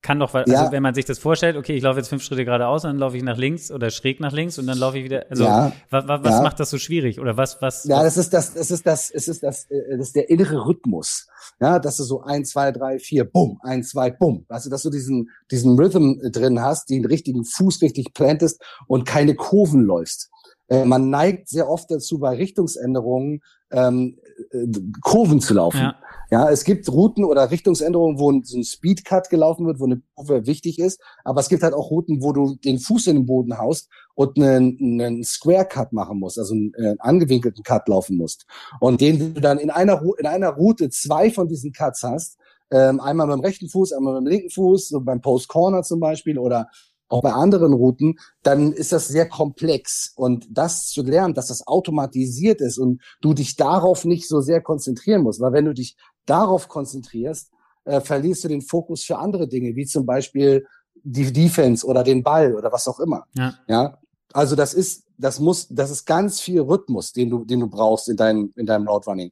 kann 0.04 0.20
doch, 0.20 0.34
also 0.34 0.52
ja. 0.52 0.70
wenn 0.70 0.82
man 0.82 0.92
sich 0.94 1.06
das 1.06 1.18
vorstellt, 1.18 1.56
okay, 1.56 1.72
ich 1.72 1.82
laufe 1.82 1.98
jetzt 1.98 2.08
fünf 2.08 2.22
Schritte 2.22 2.44
geradeaus, 2.44 2.82
dann 2.82 2.98
laufe 2.98 3.16
ich 3.16 3.22
nach 3.22 3.38
links 3.38 3.70
oder 3.70 3.88
schräg 3.88 4.20
nach 4.20 4.32
links 4.32 4.58
und 4.58 4.66
dann 4.66 4.76
laufe 4.76 4.98
ich 4.98 5.04
wieder. 5.04 5.24
Also 5.30 5.44
ja. 5.44 5.72
was, 5.88 6.06
was 6.06 6.22
ja. 6.24 6.42
macht 6.42 6.60
das 6.60 6.68
so 6.68 6.76
schwierig 6.76 7.18
oder 7.20 7.38
was 7.38 7.62
was? 7.62 7.84
Ja, 7.84 8.02
das 8.02 8.18
ist 8.18 8.34
das, 8.34 8.52
das 8.52 8.70
ist 8.70 8.86
das, 8.86 9.10
es 9.10 9.28
ist 9.28 9.42
das, 9.42 9.64
äh, 9.70 9.96
das 9.96 10.08
ist 10.08 10.16
der 10.16 10.28
innere 10.28 10.66
Rhythmus. 10.66 11.26
Ja, 11.58 11.78
dass 11.78 11.96
du 11.96 12.04
so 12.04 12.20
ein, 12.20 12.44
zwei, 12.44 12.70
drei, 12.70 12.98
vier, 12.98 13.24
bumm, 13.24 13.58
ein, 13.62 13.82
zwei, 13.82 14.10
bumm. 14.10 14.44
Du, 14.46 14.68
dass 14.68 14.82
du 14.82 14.90
diesen 14.90 15.30
diesen 15.50 15.78
Rhythm 15.78 16.20
drin 16.30 16.60
hast, 16.60 16.90
den 16.90 17.06
richtigen 17.06 17.46
Fuß 17.46 17.80
richtig 17.80 18.12
plantest 18.12 18.62
und 18.86 19.06
keine 19.06 19.34
Kurven 19.34 19.84
läufst. 19.84 20.30
Äh, 20.68 20.84
man 20.84 21.08
neigt 21.08 21.48
sehr 21.48 21.68
oft 21.68 21.90
dazu, 21.90 22.18
bei 22.18 22.36
Richtungsänderungen 22.36 23.40
ähm, 23.74 24.18
äh, 24.52 24.66
Kurven 25.02 25.40
zu 25.40 25.54
laufen. 25.54 25.80
Ja. 25.80 25.96
ja, 26.30 26.50
es 26.50 26.64
gibt 26.64 26.88
Routen 26.90 27.24
oder 27.24 27.50
Richtungsänderungen, 27.50 28.18
wo 28.18 28.32
so 28.42 28.58
ein 28.58 28.64
Speedcut 28.64 29.28
gelaufen 29.30 29.66
wird, 29.66 29.80
wo 29.80 29.84
eine 29.84 30.00
Kurve 30.14 30.46
wichtig 30.46 30.78
ist, 30.78 31.00
aber 31.24 31.40
es 31.40 31.48
gibt 31.48 31.62
halt 31.62 31.74
auch 31.74 31.90
Routen, 31.90 32.22
wo 32.22 32.32
du 32.32 32.56
den 32.56 32.78
Fuß 32.78 33.08
in 33.08 33.16
den 33.16 33.26
Boden 33.26 33.58
haust 33.58 33.88
und 34.14 34.38
einen, 34.38 34.78
einen 34.80 35.24
Square 35.24 35.66
Cut 35.66 35.92
machen 35.92 36.18
musst, 36.18 36.38
also 36.38 36.54
einen, 36.54 36.72
einen 36.76 37.00
angewinkelten 37.00 37.64
Cut 37.64 37.88
laufen 37.88 38.16
musst. 38.16 38.46
Und 38.80 39.00
den 39.00 39.34
du 39.34 39.40
dann 39.40 39.58
in 39.58 39.70
einer, 39.70 40.02
in 40.18 40.26
einer 40.26 40.50
Route 40.50 40.90
zwei 40.90 41.30
von 41.30 41.48
diesen 41.48 41.72
Cuts 41.72 42.02
hast, 42.02 42.38
ähm, 42.70 43.00
einmal 43.00 43.26
beim 43.26 43.40
rechten 43.40 43.68
Fuß, 43.68 43.92
einmal 43.92 44.14
beim 44.14 44.26
linken 44.26 44.50
Fuß, 44.50 44.88
so 44.88 45.00
beim 45.00 45.20
Post 45.20 45.48
Corner 45.48 45.82
zum 45.82 46.00
Beispiel 46.00 46.38
oder 46.38 46.68
auch 47.14 47.22
bei 47.22 47.32
anderen 47.32 47.72
Routen, 47.72 48.18
dann 48.42 48.72
ist 48.72 48.90
das 48.90 49.06
sehr 49.06 49.28
komplex. 49.28 50.12
Und 50.16 50.48
das 50.50 50.88
zu 50.88 51.02
lernen, 51.02 51.32
dass 51.32 51.46
das 51.46 51.64
automatisiert 51.66 52.60
ist 52.60 52.76
und 52.76 53.00
du 53.20 53.34
dich 53.34 53.54
darauf 53.54 54.04
nicht 54.04 54.26
so 54.26 54.40
sehr 54.40 54.60
konzentrieren 54.60 55.22
musst, 55.22 55.40
weil 55.40 55.52
wenn 55.52 55.64
du 55.64 55.74
dich 55.74 55.96
darauf 56.26 56.66
konzentrierst, 56.66 57.52
äh, 57.84 58.00
verlierst 58.00 58.42
du 58.42 58.48
den 58.48 58.62
Fokus 58.62 59.04
für 59.04 59.18
andere 59.18 59.46
Dinge, 59.46 59.76
wie 59.76 59.86
zum 59.86 60.04
Beispiel 60.04 60.66
die 61.04 61.32
Defense 61.32 61.86
oder 61.86 62.02
den 62.02 62.24
Ball 62.24 62.56
oder 62.56 62.72
was 62.72 62.88
auch 62.88 62.98
immer. 62.98 63.24
Ja. 63.36 63.54
ja? 63.68 63.98
Also 64.32 64.56
das 64.56 64.74
ist, 64.74 65.04
das 65.16 65.38
muss, 65.38 65.68
das 65.68 65.92
ist 65.92 66.06
ganz 66.06 66.40
viel 66.40 66.62
Rhythmus, 66.62 67.12
den 67.12 67.30
du, 67.30 67.44
den 67.44 67.60
du 67.60 67.68
brauchst 67.68 68.08
in 68.08 68.16
deinem, 68.16 68.52
in 68.56 68.66
deinem 68.66 68.88
Route 68.88 69.08
Running. 69.08 69.30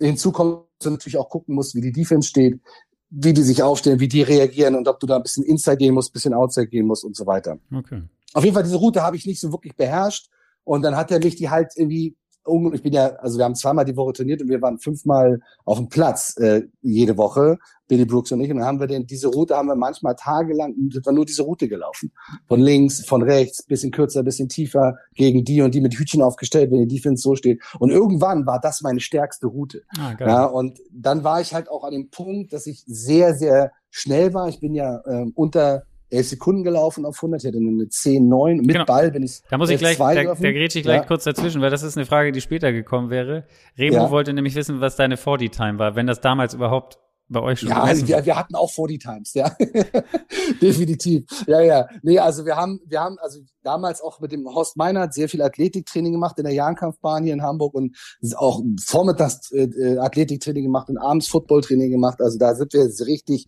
Hinzu 0.00 0.32
kommt, 0.32 0.64
dass 0.78 0.86
du 0.86 0.90
natürlich 0.90 1.18
auch 1.18 1.28
gucken 1.28 1.54
musst, 1.54 1.76
wie 1.76 1.80
die 1.80 1.92
Defense 1.92 2.28
steht, 2.28 2.60
wie 3.16 3.32
die 3.32 3.42
sich 3.42 3.62
aufstellen, 3.62 4.00
wie 4.00 4.08
die 4.08 4.22
reagieren 4.22 4.74
und 4.74 4.88
ob 4.88 4.98
du 4.98 5.06
da 5.06 5.16
ein 5.16 5.22
bisschen 5.22 5.44
Inside 5.44 5.76
gehen 5.76 5.94
musst, 5.94 6.10
ein 6.10 6.14
bisschen 6.14 6.34
Outside 6.34 6.66
gehen 6.66 6.86
musst 6.86 7.04
und 7.04 7.14
so 7.14 7.26
weiter. 7.26 7.58
Okay. 7.72 8.02
Auf 8.32 8.42
jeden 8.42 8.54
Fall, 8.54 8.64
diese 8.64 8.76
Route 8.76 9.02
habe 9.02 9.16
ich 9.16 9.24
nicht 9.24 9.40
so 9.40 9.52
wirklich 9.52 9.76
beherrscht. 9.76 10.28
Und 10.64 10.82
dann 10.82 10.96
hat 10.96 11.10
er 11.10 11.20
mich 11.20 11.36
die 11.36 11.50
halt 11.50 11.72
irgendwie 11.76 12.16
ich 12.74 12.82
bin 12.82 12.92
ja, 12.92 13.14
also 13.16 13.38
wir 13.38 13.44
haben 13.44 13.54
zweimal 13.54 13.84
die 13.84 13.96
Woche 13.96 14.12
trainiert 14.12 14.42
und 14.42 14.48
wir 14.48 14.60
waren 14.60 14.78
fünfmal 14.78 15.40
auf 15.64 15.78
dem 15.78 15.88
Platz 15.88 16.36
äh, 16.38 16.62
jede 16.82 17.16
Woche, 17.16 17.58
Billy 17.88 18.04
Brooks 18.04 18.32
und 18.32 18.40
ich. 18.40 18.50
Und 18.50 18.58
dann 18.58 18.66
haben 18.66 18.80
wir 18.80 18.86
den, 18.86 19.06
diese 19.06 19.28
Route 19.28 19.56
haben 19.56 19.68
wir 19.68 19.76
manchmal 19.76 20.14
tagelang, 20.14 20.74
nur 20.76 21.24
diese 21.24 21.42
Route 21.42 21.68
gelaufen. 21.68 22.12
Von 22.46 22.60
links, 22.60 23.04
von 23.04 23.22
rechts, 23.22 23.62
bisschen 23.62 23.90
kürzer, 23.90 24.22
bisschen 24.22 24.48
tiefer, 24.48 24.96
gegen 25.14 25.44
die 25.44 25.62
und 25.62 25.74
die 25.74 25.80
mit 25.80 25.94
Hütchen 25.94 26.22
aufgestellt, 26.22 26.70
wenn 26.70 26.86
die 26.86 26.94
Defense 26.94 27.22
so 27.22 27.34
steht. 27.34 27.62
Und 27.78 27.90
irgendwann 27.90 28.46
war 28.46 28.60
das 28.60 28.82
meine 28.82 29.00
stärkste 29.00 29.46
Route. 29.46 29.82
Ah, 29.98 30.14
ja, 30.20 30.44
und 30.44 30.78
dann 30.92 31.24
war 31.24 31.40
ich 31.40 31.54
halt 31.54 31.70
auch 31.70 31.84
an 31.84 31.92
dem 31.92 32.10
Punkt, 32.10 32.52
dass 32.52 32.66
ich 32.66 32.84
sehr, 32.86 33.34
sehr 33.34 33.72
schnell 33.90 34.34
war. 34.34 34.48
Ich 34.48 34.60
bin 34.60 34.74
ja 34.74 35.02
ähm, 35.06 35.32
unter 35.34 35.84
11 36.14 36.28
Sekunden 36.28 36.64
gelaufen 36.64 37.04
auf 37.04 37.16
100, 37.16 37.42
ich 37.42 37.48
hatte 37.48 37.58
eine 37.58 37.70
10,9. 37.70 38.56
Mit 38.56 38.68
genau. 38.68 38.84
Ball 38.84 39.10
bin 39.10 39.22
ich. 39.22 39.42
Da 39.50 39.58
muss 39.58 39.70
ich 39.70 39.78
gleich, 39.78 39.98
da, 39.98 40.14
da 40.14 40.34
grätsche 40.34 40.78
ich 40.78 40.84
gleich 40.84 41.02
ja. 41.02 41.06
kurz 41.06 41.24
dazwischen, 41.24 41.60
weil 41.60 41.70
das 41.70 41.82
ist 41.82 41.96
eine 41.96 42.06
Frage, 42.06 42.32
die 42.32 42.40
später 42.40 42.72
gekommen 42.72 43.10
wäre. 43.10 43.46
Remo 43.78 43.96
ja. 43.96 44.10
wollte 44.10 44.32
nämlich 44.32 44.54
wissen, 44.54 44.80
was 44.80 44.96
deine 44.96 45.16
40-Time 45.16 45.78
war, 45.78 45.96
wenn 45.96 46.06
das 46.06 46.20
damals 46.20 46.54
überhaupt 46.54 46.98
bei 47.28 47.40
euch 47.40 47.60
schon 47.60 47.70
Ja, 47.70 47.82
also 47.82 48.06
wir, 48.06 48.24
wir 48.24 48.36
hatten 48.36 48.54
auch 48.54 48.70
40 48.70 49.02
Times, 49.02 49.34
ja. 49.34 49.56
Definitiv. 50.62 51.24
Ja, 51.46 51.60
ja. 51.60 51.88
Nee, 52.02 52.18
also 52.18 52.44
wir 52.44 52.56
haben, 52.56 52.80
wir 52.86 53.00
haben 53.00 53.18
also 53.18 53.40
damals 53.62 54.02
auch 54.02 54.20
mit 54.20 54.32
dem 54.32 54.46
Horst 54.46 54.76
Meinert 54.76 55.14
sehr 55.14 55.28
viel 55.28 55.42
Athletiktraining 55.42 56.12
gemacht 56.12 56.38
in 56.38 56.44
der 56.44 56.52
Jahnkampfbahn 56.52 57.24
hier 57.24 57.32
in 57.32 57.42
Hamburg 57.42 57.74
und 57.74 57.96
auch 58.36 58.62
vormittags 58.84 59.50
äh, 59.52 59.64
äh 59.64 59.98
Athletiktraining 59.98 60.64
gemacht 60.64 60.88
und 60.88 60.98
abends 60.98 61.28
Footballtraining 61.28 61.90
gemacht. 61.90 62.20
Also 62.20 62.38
da 62.38 62.54
sind 62.54 62.72
wir 62.74 62.84
richtig 63.06 63.46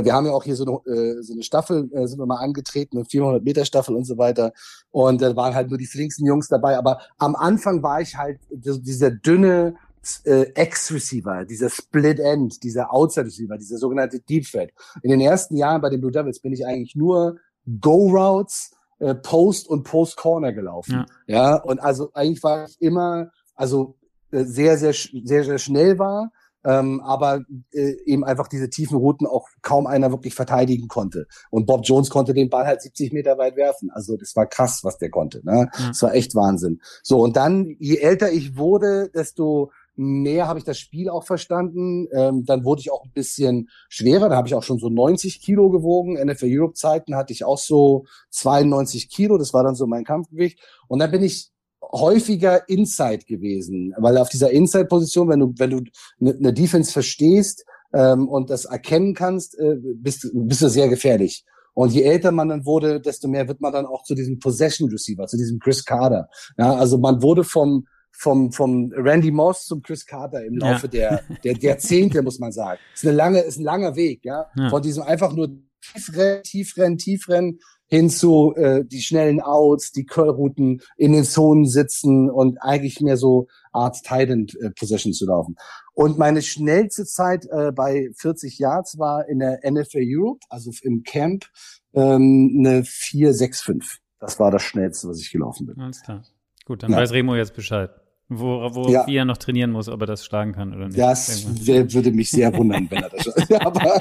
wir 0.00 0.12
haben 0.14 0.26
ja 0.26 0.32
auch 0.32 0.44
hier 0.44 0.56
so 0.56 0.82
eine, 0.86 0.96
äh, 0.96 1.22
so 1.22 1.34
eine 1.34 1.42
Staffel, 1.42 1.90
äh, 1.92 2.06
sind 2.06 2.18
wir 2.18 2.26
mal 2.26 2.38
angetreten, 2.38 2.96
eine 2.96 3.04
400 3.04 3.44
Meter 3.44 3.64
Staffel 3.64 3.94
und 3.94 4.04
so 4.04 4.16
weiter. 4.16 4.52
Und 4.90 5.20
da 5.20 5.36
waren 5.36 5.54
halt 5.54 5.68
nur 5.68 5.78
die 5.78 5.86
flinksten 5.86 6.26
Jungs 6.26 6.48
dabei. 6.48 6.78
Aber 6.78 7.00
am 7.18 7.36
Anfang 7.36 7.82
war 7.82 8.00
ich 8.00 8.16
halt 8.16 8.40
dieser 8.50 9.10
dünne 9.10 9.76
äh, 10.24 10.46
X-Receiver, 10.60 11.44
dieser 11.44 11.70
Split 11.70 12.18
End, 12.18 12.62
dieser 12.62 12.92
Outside 12.92 13.26
Receiver, 13.26 13.56
dieser 13.56 13.78
sogenannte 13.78 14.20
Deep 14.20 14.44
Thread. 14.50 14.72
In 15.02 15.10
den 15.10 15.20
ersten 15.20 15.56
Jahren 15.56 15.80
bei 15.80 15.90
den 15.90 16.00
Blue 16.00 16.12
Devils 16.12 16.40
bin 16.40 16.52
ich 16.52 16.66
eigentlich 16.66 16.96
nur 16.96 17.36
Go 17.80 18.08
Routes, 18.08 18.72
äh, 18.98 19.14
Post 19.14 19.68
und 19.68 19.84
Post 19.84 20.16
Corner 20.16 20.52
gelaufen. 20.52 21.04
Ja. 21.26 21.52
ja, 21.52 21.62
und 21.62 21.80
also 21.80 22.10
eigentlich 22.14 22.42
war 22.42 22.64
ich 22.66 22.80
immer, 22.80 23.30
also 23.54 23.96
äh, 24.30 24.44
sehr, 24.44 24.78
sehr, 24.78 24.92
sehr, 24.92 25.44
sehr 25.44 25.58
schnell 25.58 25.98
war 25.98 26.32
ähm, 26.64 27.00
aber 27.00 27.42
äh, 27.72 27.94
eben 28.04 28.24
einfach 28.24 28.48
diese 28.48 28.70
tiefen 28.70 28.96
Routen 28.96 29.26
auch 29.26 29.48
kaum 29.62 29.86
einer 29.86 30.10
wirklich 30.10 30.34
verteidigen 30.34 30.88
konnte. 30.88 31.26
Und 31.50 31.66
Bob 31.66 31.82
Jones 31.84 32.10
konnte 32.10 32.34
den 32.34 32.50
Ball 32.50 32.66
halt 32.66 32.82
70 32.82 33.12
Meter 33.12 33.38
weit 33.38 33.56
werfen. 33.56 33.90
Also 33.90 34.16
das 34.16 34.34
war 34.36 34.46
krass, 34.46 34.80
was 34.82 34.98
der 34.98 35.10
konnte. 35.10 35.40
Ne? 35.44 35.68
Ja. 35.78 35.88
Das 35.88 36.02
war 36.02 36.14
echt 36.14 36.34
Wahnsinn. 36.34 36.80
So, 37.02 37.20
und 37.20 37.36
dann, 37.36 37.76
je 37.78 37.96
älter 37.96 38.30
ich 38.32 38.56
wurde, 38.56 39.10
desto 39.14 39.70
mehr 39.94 40.48
habe 40.48 40.58
ich 40.58 40.64
das 40.64 40.78
Spiel 40.78 41.08
auch 41.08 41.24
verstanden. 41.24 42.08
Ähm, 42.12 42.44
dann 42.44 42.64
wurde 42.64 42.80
ich 42.80 42.90
auch 42.90 43.04
ein 43.04 43.12
bisschen 43.12 43.68
schwerer. 43.88 44.28
Da 44.28 44.36
habe 44.36 44.48
ich 44.48 44.54
auch 44.54 44.62
schon 44.62 44.78
so 44.78 44.88
90 44.88 45.40
Kilo 45.40 45.70
gewogen. 45.70 46.14
NFL 46.14 46.48
Europe 46.48 46.74
Zeiten 46.74 47.14
hatte 47.14 47.32
ich 47.32 47.44
auch 47.44 47.58
so 47.58 48.04
92 48.30 49.10
Kilo. 49.10 49.36
Das 49.38 49.52
war 49.52 49.62
dann 49.62 49.74
so 49.74 49.86
mein 49.86 50.04
Kampfgewicht. 50.04 50.58
Und 50.88 50.98
dann 50.98 51.10
bin 51.10 51.22
ich 51.22 51.51
häufiger 51.92 52.68
Inside 52.68 53.24
gewesen, 53.26 53.94
weil 53.98 54.16
auf 54.16 54.28
dieser 54.28 54.50
Inside-Position, 54.50 55.28
wenn 55.28 55.40
du 55.40 55.54
wenn 55.58 55.70
du 55.70 55.78
eine 56.20 56.34
ne 56.40 56.52
Defense 56.52 56.90
verstehst 56.90 57.64
ähm, 57.92 58.28
und 58.28 58.50
das 58.50 58.64
erkennen 58.64 59.14
kannst, 59.14 59.58
äh, 59.58 59.76
bist, 59.96 60.30
bist 60.32 60.62
du 60.62 60.68
sehr 60.68 60.88
gefährlich. 60.88 61.44
Und 61.74 61.92
je 61.92 62.02
älter 62.02 62.32
man 62.32 62.48
dann 62.48 62.66
wurde, 62.66 63.00
desto 63.00 63.28
mehr 63.28 63.48
wird 63.48 63.60
man 63.60 63.72
dann 63.72 63.86
auch 63.86 64.04
zu 64.04 64.14
diesem 64.14 64.38
Possession 64.38 64.90
Receiver, 64.90 65.26
zu 65.26 65.36
diesem 65.36 65.58
Chris 65.58 65.84
Carter. 65.84 66.28
Ja, 66.58 66.74
also 66.74 66.98
man 66.98 67.22
wurde 67.22 67.44
vom 67.44 67.86
vom 68.14 68.52
vom 68.52 68.92
Randy 68.94 69.30
Moss 69.30 69.64
zum 69.64 69.82
Chris 69.82 70.04
Carter 70.04 70.44
im 70.44 70.58
Laufe 70.58 70.86
ja. 70.86 70.90
der 70.90 71.22
der 71.44 71.54
der 71.54 71.70
Jahrzehnte 71.70 72.22
muss 72.22 72.38
man 72.38 72.52
sagen. 72.52 72.78
Ist 72.94 73.06
eine 73.06 73.16
lange 73.16 73.40
ist 73.40 73.58
ein 73.58 73.64
langer 73.64 73.96
Weg, 73.96 74.24
ja, 74.24 74.46
ja. 74.54 74.68
von 74.68 74.82
diesem 74.82 75.02
einfach 75.02 75.32
nur 75.32 75.48
tief 75.80 76.14
rennen, 76.14 76.42
tief 76.42 76.76
rennen, 76.76 76.98
tief 76.98 77.28
rennen 77.28 77.58
hin 77.92 78.08
zu 78.08 78.54
äh, 78.56 78.86
die 78.86 79.02
schnellen 79.02 79.42
Outs, 79.42 79.92
die 79.92 80.06
Curlrouten 80.06 80.80
in 80.96 81.12
den 81.12 81.24
Zonen 81.24 81.66
sitzen 81.66 82.30
und 82.30 82.56
eigentlich 82.62 83.02
mehr 83.02 83.18
so 83.18 83.48
Art 83.70 84.02
Titan 84.02 84.46
äh, 84.62 84.70
Possession 84.70 85.12
zu 85.12 85.26
laufen. 85.26 85.56
Und 85.92 86.16
meine 86.16 86.40
schnellste 86.40 87.04
Zeit 87.04 87.44
äh, 87.50 87.70
bei 87.70 88.08
40 88.16 88.58
Yards 88.58 88.98
war 88.98 89.28
in 89.28 89.40
der 89.40 89.60
NFL 89.70 90.04
Europe, 90.04 90.40
also 90.48 90.70
im 90.80 91.02
Camp, 91.02 91.44
ähm, 91.92 92.56
eine 92.58 92.82
465. 92.82 94.00
Das 94.18 94.40
war 94.40 94.50
das 94.50 94.62
schnellste, 94.62 95.10
was 95.10 95.20
ich 95.20 95.30
gelaufen 95.30 95.66
bin. 95.66 95.78
Alles 95.78 96.00
klar. 96.00 96.22
Gut, 96.64 96.82
dann 96.82 96.92
ja. 96.92 96.96
weiß 96.96 97.12
Remo 97.12 97.34
jetzt 97.34 97.54
Bescheid. 97.54 97.90
Wo, 98.38 98.74
wo 98.74 98.88
ja. 98.88 99.06
wie 99.06 99.16
er 99.16 99.24
noch 99.24 99.36
trainieren 99.36 99.70
muss, 99.70 99.88
ob 99.88 100.00
er 100.00 100.06
das 100.06 100.24
schlagen 100.24 100.52
kann 100.52 100.74
oder 100.74 100.86
nicht. 100.86 100.98
Das 100.98 101.44
würde 101.66 102.12
mich 102.12 102.30
sehr 102.30 102.56
wundern, 102.56 102.90
wenn 102.90 103.02
er 103.02 103.10
das 103.10 103.26
aber, 103.60 103.98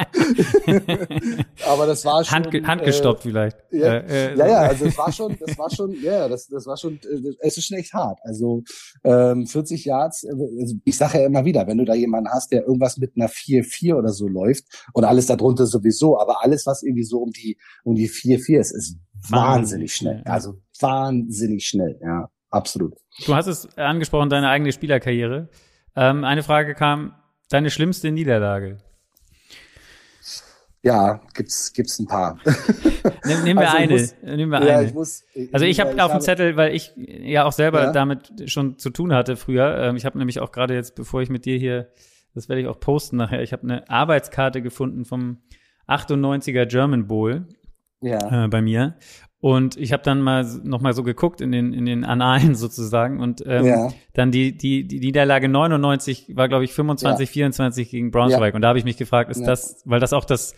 aber 1.65 1.85
das 1.87 2.05
war 2.05 2.23
schon. 2.23 2.45
Hand, 2.45 2.67
handgestoppt 2.67 3.25
äh, 3.25 3.29
vielleicht. 3.29 3.57
Ja, 3.71 3.93
äh, 3.93 4.33
äh, 4.33 4.37
ja, 4.37 4.47
ja, 4.47 4.59
also 4.59 4.85
es 4.85 4.97
war 4.97 5.11
schon, 5.11 5.37
das 5.39 5.57
war 5.57 5.69
schon, 5.69 5.95
ja, 6.01 6.27
das, 6.27 6.47
das 6.47 6.65
war 6.65 6.77
schon, 6.77 6.99
äh, 7.03 7.33
es 7.39 7.57
ist 7.57 7.67
schon 7.67 7.77
echt 7.77 7.93
hart. 7.93 8.19
Also 8.23 8.63
ähm, 9.03 9.45
40 9.45 9.85
Yards, 9.85 10.23
äh, 10.23 10.29
also 10.29 10.75
ich 10.83 10.97
sage 10.97 11.19
ja 11.19 11.25
immer 11.25 11.45
wieder, 11.45 11.67
wenn 11.67 11.77
du 11.77 11.85
da 11.85 11.93
jemanden 11.93 12.29
hast, 12.29 12.51
der 12.51 12.63
irgendwas 12.65 12.97
mit 12.97 13.13
einer 13.15 13.29
4-4 13.29 13.95
oder 13.95 14.09
so 14.09 14.27
läuft 14.27 14.65
und 14.93 15.03
alles 15.03 15.27
darunter 15.27 15.65
sowieso, 15.65 16.19
aber 16.19 16.43
alles, 16.43 16.65
was 16.65 16.83
irgendwie 16.83 17.03
so 17.03 17.19
um 17.19 17.31
die 17.31 17.57
um 17.83 17.95
die 17.95 18.09
4-4 18.09 18.59
ist, 18.59 18.71
ist 18.71 18.97
wahnsinnig 19.29 19.93
schnell. 19.93 20.21
Also 20.25 20.55
wahnsinnig 20.79 21.65
schnell, 21.65 21.99
ja 22.01 22.29
absolut. 22.51 22.93
Du 23.25 23.35
hast 23.35 23.47
es 23.47 23.77
angesprochen, 23.77 24.29
deine 24.29 24.49
eigene 24.49 24.71
Spielerkarriere. 24.71 25.49
Ähm, 25.95 26.23
eine 26.23 26.43
Frage 26.43 26.75
kam, 26.75 27.15
deine 27.49 27.69
schlimmste 27.69 28.11
Niederlage? 28.11 28.77
Ja, 30.83 31.21
gibt's 31.35 31.73
gibt's 31.73 31.99
ein 31.99 32.07
paar. 32.07 32.39
Nimm, 33.25 33.43
nehmen 33.43 33.59
wir 33.59 33.67
also 33.69 33.77
eine. 33.77 33.93
Muss, 33.93 34.15
nehmen 34.23 34.51
wir 34.51 34.65
ja, 34.65 34.77
eine. 34.77 34.87
Ich 34.87 34.93
muss, 34.93 35.23
ich, 35.33 35.53
also 35.53 35.65
ich 35.65 35.79
habe 35.79 36.03
auf 36.03 36.11
dem 36.11 36.21
Zettel, 36.21 36.57
weil 36.57 36.73
ich 36.73 36.91
ja 36.95 37.45
auch 37.45 37.51
selber 37.51 37.83
ja? 37.83 37.91
damit 37.91 38.49
schon 38.49 38.79
zu 38.79 38.89
tun 38.89 39.13
hatte 39.13 39.35
früher. 39.35 39.77
Ähm, 39.77 39.95
ich 39.95 40.05
habe 40.05 40.17
nämlich 40.17 40.39
auch 40.39 40.51
gerade 40.51 40.73
jetzt, 40.73 40.95
bevor 40.95 41.21
ich 41.21 41.29
mit 41.29 41.45
dir 41.45 41.57
hier, 41.57 41.89
das 42.33 42.49
werde 42.49 42.61
ich 42.61 42.67
auch 42.67 42.79
posten 42.79 43.17
nachher. 43.17 43.43
Ich 43.43 43.53
habe 43.53 43.63
eine 43.63 43.89
Arbeitskarte 43.89 44.63
gefunden 44.63 45.05
vom 45.05 45.43
98er 45.87 46.65
German 46.65 47.07
Bowl 47.07 47.47
ja. 48.01 48.45
äh, 48.45 48.47
bei 48.47 48.61
mir. 48.63 48.97
Und 49.41 49.75
ich 49.75 49.91
habe 49.91 50.03
dann 50.03 50.21
mal 50.21 50.45
noch 50.63 50.81
mal 50.81 50.93
so 50.93 51.03
geguckt 51.03 51.41
in 51.41 51.51
den 51.51 51.73
in 51.73 51.85
den 51.85 52.05
Annalen 52.05 52.55
sozusagen 52.55 53.19
und 53.19 53.43
ähm, 53.45 53.65
ja. 53.65 53.89
dann 54.13 54.31
die 54.31 54.55
die 54.55 54.87
die 54.87 54.99
Niederlage 54.99 55.49
99 55.49 56.35
war 56.35 56.47
glaube 56.47 56.63
ich 56.63 56.73
25 56.73 57.27
ja. 57.27 57.33
24 57.33 57.89
gegen 57.89 58.11
Braunschweig 58.11 58.53
ja. 58.53 58.55
und 58.55 58.61
da 58.61 58.67
habe 58.67 58.77
ich 58.77 58.85
mich 58.85 58.97
gefragt, 58.97 59.31
ist 59.31 59.43
das 59.43 59.81
weil 59.85 59.99
das 59.99 60.13
auch 60.13 60.25
das 60.25 60.53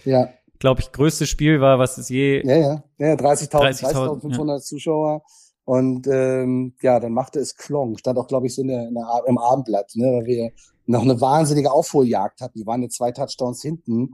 glaube 0.64 0.80
ich, 0.80 0.94
größte 0.94 1.28
Spiel 1.28 1.60
war, 1.60 1.78
was 1.78 1.98
es 1.98 2.08
je. 2.08 2.42
Ja, 2.46 2.56
ja, 2.56 2.84
ja 2.98 3.14
30.000, 3.16 3.52
30.500 3.52 4.22
30 4.22 4.48
ja. 4.48 4.60
Zuschauer. 4.60 5.24
Und 5.66 6.08
ähm, 6.08 6.74
ja, 6.82 7.02
dann 7.02 7.12
machte 7.12 7.40
es 7.40 7.58
Klong. 7.58 7.98
Stand 7.98 8.18
auch, 8.18 8.28
glaube 8.28 8.48
ich, 8.48 8.56
so 8.56 8.62
in 8.62 8.70
der, 8.70 8.88
in 8.88 8.94
der, 8.94 9.24
im 9.28 9.38
Abendblatt, 9.38 9.92
ne, 9.96 10.06
weil 10.06 10.26
wir 10.26 10.52
noch 10.86 11.02
eine 11.02 11.20
wahnsinnige 11.20 11.70
Aufholjagd 11.70 12.40
hatten. 12.40 12.60
Die 12.60 12.66
waren 12.66 12.82
jetzt 12.82 12.96
zwei 12.96 13.12
Touchdowns 13.12 13.62
hinten 13.62 14.12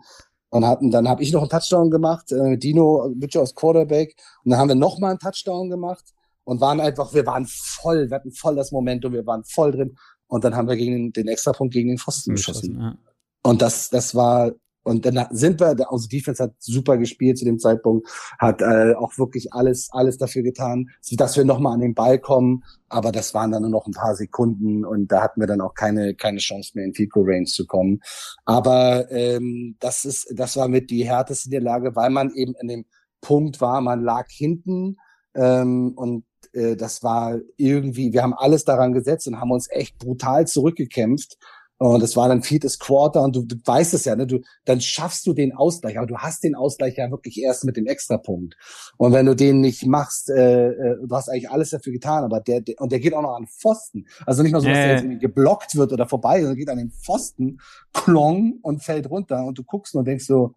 und 0.49 0.65
hatten, 0.65 0.91
dann 0.91 1.07
habe 1.07 1.23
ich 1.23 1.31
noch 1.31 1.41
einen 1.41 1.49
Touchdown 1.49 1.91
gemacht, 1.91 2.31
äh, 2.31 2.57
Dino 2.57 3.11
Witcher 3.15 3.41
aus 3.41 3.53
Quarterback. 3.53 4.15
Und 4.43 4.51
dann 4.51 4.59
haben 4.59 4.69
wir 4.69 4.75
noch 4.75 4.99
mal 4.99 5.09
einen 5.09 5.19
Touchdown 5.19 5.69
gemacht 5.69 6.05
und 6.43 6.59
waren 6.61 6.79
einfach, 6.79 7.13
wir 7.13 7.25
waren 7.25 7.45
voll, 7.47 8.09
wir 8.09 8.15
hatten 8.15 8.31
voll 8.31 8.55
das 8.55 8.71
Momentum, 8.71 9.13
wir 9.13 9.25
waren 9.25 9.43
voll 9.43 9.71
drin. 9.71 9.95
Und 10.27 10.43
dann 10.43 10.55
haben 10.55 10.67
wir 10.67 10.75
gegen 10.75 10.93
den, 10.93 11.11
den 11.11 11.27
Extrapunkt 11.27 11.73
gegen 11.73 11.89
den 11.89 11.97
Pfosten 11.97 12.31
geschossen. 12.31 12.79
Ja. 12.79 12.97
Und 13.43 13.61
das, 13.61 13.89
das 13.89 14.15
war 14.15 14.51
und 14.89 15.05
dann 15.05 15.27
sind 15.29 15.59
wir, 15.59 15.75
unsere 15.91 16.09
Defense 16.09 16.41
hat 16.41 16.55
super 16.57 16.97
gespielt 16.97 17.37
zu 17.37 17.45
dem 17.45 17.59
Zeitpunkt, 17.59 18.09
hat 18.39 18.61
äh, 18.61 18.95
auch 18.95 19.19
wirklich 19.19 19.53
alles, 19.53 19.89
alles 19.91 20.17
dafür 20.17 20.41
getan, 20.41 20.89
dass 21.11 21.37
wir 21.37 21.45
nochmal 21.45 21.75
an 21.75 21.81
den 21.81 21.93
Ball 21.93 22.17
kommen. 22.17 22.63
Aber 22.87 23.11
das 23.11 23.35
waren 23.35 23.51
dann 23.51 23.61
nur 23.61 23.69
noch 23.69 23.85
ein 23.85 23.93
paar 23.93 24.15
Sekunden 24.15 24.83
und 24.85 25.11
da 25.11 25.21
hatten 25.21 25.41
wir 25.41 25.45
dann 25.45 25.61
auch 25.61 25.75
keine, 25.75 26.15
keine 26.15 26.39
Chance 26.39 26.71
mehr 26.73 26.85
in 26.85 27.09
Goal 27.09 27.25
Range 27.29 27.45
zu 27.45 27.67
kommen. 27.67 27.99
Aber 28.45 29.11
ähm, 29.11 29.75
das 29.79 30.05
ist, 30.05 30.33
das 30.35 30.57
war 30.57 30.67
mit 30.67 30.89
die 30.89 31.07
härteste 31.07 31.51
der 31.51 31.61
Lage, 31.61 31.95
weil 31.95 32.09
man 32.09 32.31
eben 32.33 32.55
in 32.59 32.67
dem 32.67 32.85
Punkt 33.21 33.61
war, 33.61 33.81
man 33.81 34.01
lag 34.01 34.25
hinten 34.29 34.97
ähm, 35.35 35.93
und 35.95 36.25
äh, 36.53 36.75
das 36.75 37.03
war 37.03 37.37
irgendwie, 37.57 38.11
wir 38.11 38.23
haben 38.23 38.33
alles 38.33 38.65
daran 38.65 38.93
gesetzt 38.93 39.27
und 39.27 39.39
haben 39.39 39.51
uns 39.51 39.69
echt 39.69 39.99
brutal 39.99 40.47
zurückgekämpft 40.47 41.37
und 41.79 42.03
es 42.03 42.17
war 42.17 42.27
dann 42.27 42.43
viertes 42.43 42.77
Quarter 42.77 43.21
und 43.21 43.37
du, 43.37 43.43
du 43.43 43.55
weißt 43.63 43.93
es 43.93 44.03
ja, 44.03 44.13
ne? 44.13 44.27
Du, 44.27 44.41
dann 44.65 44.81
schaffst 44.81 45.25
du 45.25 45.33
den 45.33 45.53
Ausgleich, 45.53 45.97
aber 45.97 46.07
du 46.07 46.17
hast 46.17 46.43
den 46.43 46.53
Ausgleich 46.53 46.97
ja 46.97 47.09
wirklich 47.09 47.41
erst 47.41 47.63
mit 47.63 47.77
dem 47.77 47.87
Extrapunkt. 47.87 48.57
Und 48.97 49.13
wenn 49.13 49.25
du 49.25 49.33
den 49.33 49.61
nicht 49.61 49.85
machst, 49.85 50.29
äh, 50.29 50.71
äh, 50.71 50.97
du 51.01 51.15
hast 51.15 51.29
eigentlich 51.29 51.49
alles 51.49 51.69
dafür 51.69 51.93
getan, 51.93 52.25
aber 52.25 52.41
der, 52.41 52.59
der 52.59 52.81
und 52.81 52.91
der 52.91 52.99
geht 52.99 53.13
auch 53.13 53.21
noch 53.21 53.35
an 53.35 53.47
Pfosten. 53.47 54.05
Also 54.25 54.43
nicht 54.43 54.51
mal 54.51 54.59
so, 54.59 54.67
dass 54.67 54.77
äh. 54.77 54.81
der 54.81 54.91
jetzt 54.91 55.03
irgendwie 55.03 55.19
geblockt 55.19 55.77
wird 55.77 55.93
oder 55.93 56.05
vorbei, 56.05 56.39
sondern 56.39 56.57
geht 56.57 56.69
an 56.69 56.79
den 56.79 56.91
Pfosten, 56.91 57.61
klong 57.93 58.59
und 58.61 58.83
fällt 58.83 59.09
runter 59.09 59.45
und 59.45 59.57
du 59.57 59.63
guckst 59.63 59.95
und 59.95 60.05
denkst 60.05 60.25
so, 60.25 60.55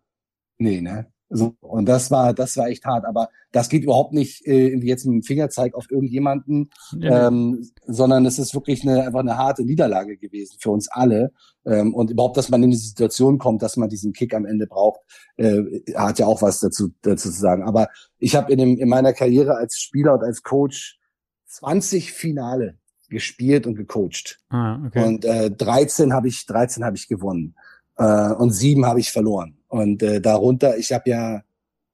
nee, 0.59 0.81
ne? 0.81 1.12
So, 1.35 1.55
und 1.61 1.87
das 1.87 2.11
war, 2.11 2.35
das 2.35 2.57
war 2.59 2.69
echt 2.69 2.85
hart. 2.85 3.07
Aber 3.07 3.31
das 3.53 3.71
geht 3.71 3.85
überhaupt 3.85 4.13
nicht 4.13 4.47
äh, 4.47 4.77
jetzt 4.77 5.07
mit 5.07 5.15
dem 5.15 5.23
Fingerzeig 5.23 5.75
auf 5.75 5.91
irgendjemanden, 5.91 6.71
ja. 6.99 7.29
ähm, 7.29 7.67
sondern 7.87 8.27
es 8.27 8.39
ist 8.39 8.55
wirklich 8.55 8.83
eine, 8.83 9.07
einfach 9.07 9.21
eine 9.21 9.39
harte 9.39 9.65
Niederlage 9.65 10.19
gewesen 10.19 10.57
für 10.61 10.71
uns 10.71 10.89
alle. 10.91 11.33
Ähm, 11.65 11.95
und 11.95 12.11
überhaupt, 12.11 12.37
dass 12.37 12.51
man 12.51 12.63
in 12.63 12.71
die 12.71 12.77
Situation 12.77 13.39
kommt, 13.39 13.63
dass 13.63 13.79
man 13.79 13.89
diesen 13.89 14.13
Kick 14.13 14.35
am 14.35 14.45
Ende 14.45 14.67
braucht, 14.67 15.01
äh, 15.37 15.63
hat 15.95 16.19
ja 16.19 16.27
auch 16.27 16.43
was 16.43 16.61
dazu, 16.61 16.91
dazu 17.01 17.31
zu 17.31 17.41
sagen. 17.41 17.63
Aber 17.63 17.89
ich 18.19 18.37
habe 18.37 18.53
in, 18.53 18.59
dem, 18.59 18.77
in 18.77 18.89
meiner 18.89 19.15
Karriere 19.15 19.57
als 19.57 19.79
Spieler 19.79 20.15
und 20.15 20.23
als 20.23 20.43
Coach 20.43 20.99
20 21.47 22.13
Finale 22.13 22.79
gespielt 23.09 23.67
und 23.67 23.75
gecoacht. 23.75 24.41
Ah, 24.51 24.85
okay. 24.87 25.07
Und 25.07 25.25
äh, 25.25 25.51
13 25.51 26.13
habe 26.13 26.29
ich 26.29 26.45
13 26.47 26.85
habe 26.85 26.97
ich 26.97 27.09
gewonnen 27.09 27.55
äh, 27.97 28.33
und 28.33 28.51
sieben 28.51 28.87
habe 28.87 29.01
ich 29.01 29.13
verloren. 29.13 29.59
Und 29.73 30.03
äh, 30.03 30.21
darunter, 30.21 30.77
ich 30.77 30.93
habe 30.93 31.09
ja 31.09 31.43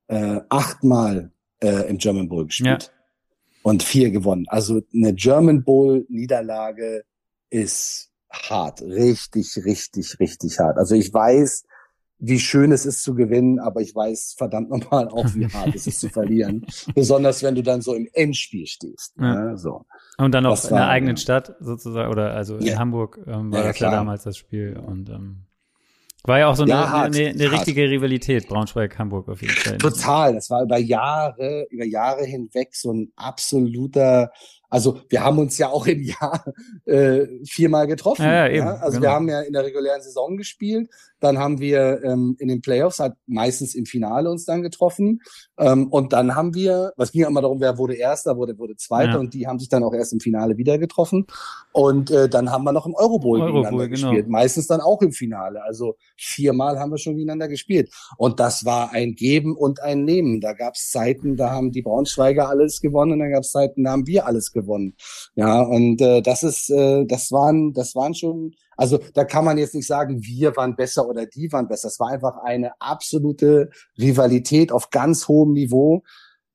äh, 0.09 0.41
achtmal 0.49 1.31
äh, 1.63 1.89
im 1.89 1.99
German 1.99 2.29
Bowl 2.29 2.47
gespielt 2.47 2.91
ja. 2.93 3.59
und 3.63 3.85
vier 3.85 4.11
gewonnen. 4.11 4.47
Also 4.49 4.81
eine 4.93 5.15
German 5.15 5.63
Bowl 5.63 6.05
Niederlage 6.09 7.05
ist 7.51 8.11
hart, 8.33 8.83
richtig, 8.83 9.65
richtig, 9.65 10.19
richtig 10.19 10.59
hart. 10.59 10.77
Also 10.77 10.97
ich 10.97 11.15
weiß, 11.15 11.67
wie 12.19 12.41
schön 12.41 12.73
es 12.73 12.85
ist 12.85 13.05
zu 13.05 13.15
gewinnen, 13.15 13.61
aber 13.61 13.81
ich 13.81 13.95
weiß 13.95 14.35
verdammt 14.37 14.71
nochmal 14.71 15.07
auch, 15.07 15.33
wie 15.37 15.47
hart 15.53 15.73
es 15.73 15.87
ist 15.87 16.01
zu 16.01 16.09
verlieren. 16.09 16.67
Besonders 16.97 17.45
wenn 17.45 17.55
du 17.55 17.63
dann 17.63 17.81
so 17.81 17.95
im 17.95 18.09
Endspiel 18.13 18.67
stehst. 18.67 19.15
Ja. 19.21 19.51
Ne? 19.51 19.57
So. 19.57 19.87
Und 20.17 20.35
dann 20.35 20.47
auch 20.47 20.61
in 20.65 20.75
der 20.75 20.89
eigenen 20.89 21.17
Stadt 21.17 21.55
sozusagen, 21.61 22.11
oder 22.11 22.33
also 22.33 22.57
in 22.57 22.67
ja. 22.67 22.79
Hamburg 22.81 23.21
ähm, 23.25 23.53
war 23.53 23.61
ja, 23.61 23.69
das 23.69 23.79
ja 23.79 23.93
damals 23.93 24.25
das 24.25 24.37
Spiel. 24.37 24.77
Und 24.77 25.11
ähm, 25.11 25.45
war 26.25 26.39
ja 26.39 26.49
auch 26.49 26.57
so 26.57 26.65
eine, 26.65 26.73
ja, 26.73 26.91
hart, 26.91 27.17
eine, 27.17 27.29
eine 27.29 27.53
richtige 27.53 27.89
Rivalität, 27.89 28.49
Braunschweig-Hamburg 28.49 29.29
auf 29.29 29.41
jeden 29.41 29.55
Fall. 29.55 29.79
Total, 29.79 30.35
das 30.35 30.51
war 30.51 30.63
über 30.63 30.79
Jahre, 30.79 31.67
über 31.71 31.85
Jahre 31.85 32.25
hinweg 32.25 32.75
so 32.75 32.93
ein 32.93 33.13
absoluter 33.17 34.31
also 34.71 35.01
wir 35.09 35.25
haben 35.25 35.39
uns 35.39 35.57
ja 35.59 35.69
auch 35.69 35.87
im 35.87 36.03
Jahr 36.03 36.45
äh, 36.85 37.27
viermal 37.45 37.87
getroffen. 37.87 38.23
Ja, 38.23 38.47
ja, 38.47 38.49
eben, 38.49 38.67
ja? 38.67 38.75
Also 38.75 38.99
genau. 38.99 39.03
wir 39.03 39.15
haben 39.15 39.29
ja 39.29 39.41
in 39.41 39.53
der 39.53 39.65
regulären 39.65 40.03
Saison 40.03 40.37
gespielt, 40.37 40.91
dann 41.21 41.39
haben 41.39 41.59
wir 41.59 42.03
ähm, 42.05 42.37
in 42.39 42.49
den 42.49 42.61
Playoffs 42.61 42.99
halt 42.99 43.15
meistens 43.27 43.75
im 43.75 43.87
Finale 43.87 44.31
uns 44.31 44.45
dann 44.45 44.63
getroffen 44.63 45.21
ähm, 45.59 45.89
und 45.89 46.13
dann 46.13 46.35
haben 46.35 46.55
wir, 46.55 46.93
was 46.97 47.13
ging 47.13 47.23
ja 47.23 47.29
immer 47.29 47.43
darum, 47.43 47.61
wer 47.61 47.79
wurde 47.79 47.95
Erster, 47.95 48.37
wurde 48.37 48.59
wurde 48.59 48.77
Zweiter 48.77 49.13
ja. 49.13 49.19
und 49.19 49.35
die 49.35 49.47
haben 49.47 49.59
sich 49.59 49.69
dann 49.69 49.83
auch 49.83 49.93
erst 49.93 50.13
im 50.13 50.21
Finale 50.21 50.57
wieder 50.57 50.79
getroffen 50.79 51.27
und 51.73 52.11
äh, 52.11 52.29
dann 52.29 52.51
haben 52.51 52.65
wir 52.65 52.73
noch 52.73 52.87
im 52.87 52.95
Eurobowl 52.95 53.41
Euro 53.41 53.47
gegeneinander 53.63 53.89
genau. 53.89 54.11
gespielt, 54.11 54.29
meistens 54.29 54.67
dann 54.67 54.81
auch 54.81 55.03
im 55.03 55.13
Finale. 55.13 55.63
Also 55.63 55.97
viermal 56.17 56.79
haben 56.79 56.91
wir 56.91 56.99
schon 56.99 57.15
gegeneinander 57.15 57.49
gespielt 57.49 57.93
und 58.17 58.41
das 58.41 58.65
war 58.65 58.93
ein 58.93 59.15
Geben 59.15 59.57
und 59.57 59.83
ein 59.83 60.05
Nehmen. 60.05 60.41
Da 60.41 60.53
gab 60.53 60.75
es 60.75 60.91
Zeiten, 60.91 61.37
da 61.37 61.51
haben 61.51 61.73
die 61.73 61.83
Braunschweiger 61.83 62.49
alles 62.49 62.81
gewonnen 62.81 63.13
und 63.13 63.19
dann 63.21 63.33
gab 63.33 63.43
es 63.43 63.51
Zeiten, 63.51 63.85
da 63.85 63.91
haben 63.91 64.07
wir 64.07 64.27
alles 64.27 64.53
gewonnen 64.53 64.69
gewonnen. 64.69 64.95
Ja, 65.35 65.63
und 65.63 66.01
äh, 66.01 66.23
das 66.23 66.43
ist, 66.43 66.71
äh, 66.71 67.05
das 67.07 67.33
waren, 67.33 67.73
das 67.73 67.95
waren 67.95 68.15
schon, 68.15 68.55
also 68.79 68.99
da 69.13 69.25
kann 69.25 69.45
man 69.45 69.59
jetzt 69.59 69.75
nicht 69.75 69.89
sagen, 69.89 70.23
wir 70.23 70.57
waren 70.57 70.77
besser 70.77 71.09
oder 71.09 71.27
die 71.27 71.51
waren 71.51 71.67
besser. 71.67 71.89
Es 71.89 71.99
war 71.99 72.11
einfach 72.11 72.37
eine 72.45 72.81
absolute 72.81 73.71
Rivalität 73.99 74.71
auf 74.71 74.91
ganz 74.91 75.27
hohem 75.27 75.53
Niveau. 75.53 76.05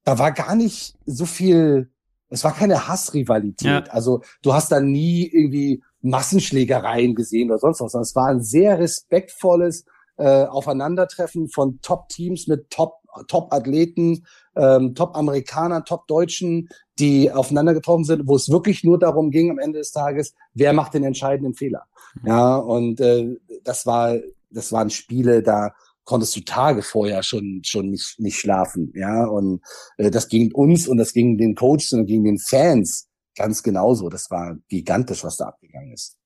Da 0.05 0.17
war 0.19 0.31
gar 0.31 0.55
nicht 0.55 0.95
so 1.05 1.25
viel, 1.25 1.91
es 2.29 2.45
war 2.45 2.53
keine 2.53 2.87
Hassrivalität. 2.87 3.87
Ja. 3.87 3.93
Also 3.93 4.21
du 4.41 4.53
hast 4.53 4.71
da 4.71 4.79
nie 4.79 5.27
irgendwie 5.27 5.83
Massenschlägereien 6.01 7.13
gesehen 7.13 7.51
oder 7.51 7.59
sonst 7.59 7.81
was, 7.81 7.91
sondern 7.91 8.03
es 8.03 8.15
war 8.15 8.27
ein 8.27 8.41
sehr 8.41 8.79
respektvolles 8.79 9.83
äh, 10.15 10.45
Aufeinandertreffen 10.45 11.49
von 11.49 11.81
Top-Teams 11.81 12.47
mit 12.47 12.69
Top 12.69 13.02
Top-Athleten, 13.27 14.25
ähm, 14.55 14.95
Top-Amerikanern, 14.95 15.85
Top-Deutschen, 15.85 16.69
die 16.99 17.31
aufeinander 17.31 17.73
getroffen 17.73 18.03
sind, 18.03 18.27
wo 18.27 18.35
es 18.35 18.49
wirklich 18.49 18.83
nur 18.83 18.99
darum 18.99 19.31
ging 19.31 19.49
am 19.49 19.59
Ende 19.59 19.79
des 19.79 19.91
Tages, 19.91 20.33
wer 20.53 20.73
macht 20.73 20.93
den 20.93 21.03
entscheidenden 21.03 21.53
Fehler. 21.53 21.83
Mhm. 22.21 22.27
Ja, 22.27 22.55
und 22.55 22.99
äh, 22.99 23.37
das 23.63 23.85
war, 23.85 24.17
das 24.49 24.71
waren 24.71 24.89
Spiele, 24.89 25.41
da 25.41 25.73
konntest 26.05 26.35
du 26.35 26.41
Tage 26.41 26.81
vorher 26.81 27.23
schon 27.23 27.61
schon 27.63 27.89
nicht 27.89 28.19
nicht 28.19 28.37
schlafen, 28.37 28.91
ja, 28.95 29.25
und 29.25 29.61
äh, 29.97 30.11
das 30.11 30.27
ging 30.27 30.51
uns 30.51 30.87
und 30.87 30.97
das 30.97 31.13
ging 31.13 31.37
den 31.37 31.55
Coaches 31.55 31.93
und 31.93 32.05
gegen 32.05 32.25
den 32.25 32.39
Fans 32.39 33.07
ganz 33.35 33.63
genauso. 33.63 34.09
Das 34.09 34.29
war 34.29 34.57
gigantisch, 34.67 35.23
was 35.23 35.37
da 35.37 35.45
abgegangen 35.45 35.93
ist. 35.93 36.17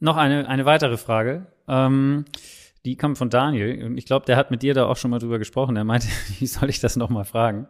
Noch 0.00 0.16
eine 0.16 0.48
eine 0.48 0.64
weitere 0.64 0.96
Frage. 0.96 1.46
Ähm 1.68 2.24
die 2.84 2.96
kommt 2.96 3.18
von 3.18 3.30
Daniel 3.30 3.84
und 3.84 3.98
ich 3.98 4.06
glaube, 4.06 4.26
der 4.26 4.36
hat 4.36 4.50
mit 4.50 4.62
dir 4.62 4.74
da 4.74 4.86
auch 4.86 4.96
schon 4.96 5.10
mal 5.10 5.18
drüber 5.18 5.38
gesprochen. 5.38 5.76
Er 5.76 5.84
meinte, 5.84 6.08
wie 6.38 6.46
soll 6.46 6.70
ich 6.70 6.80
das 6.80 6.96
nochmal 6.96 7.24
fragen? 7.24 7.66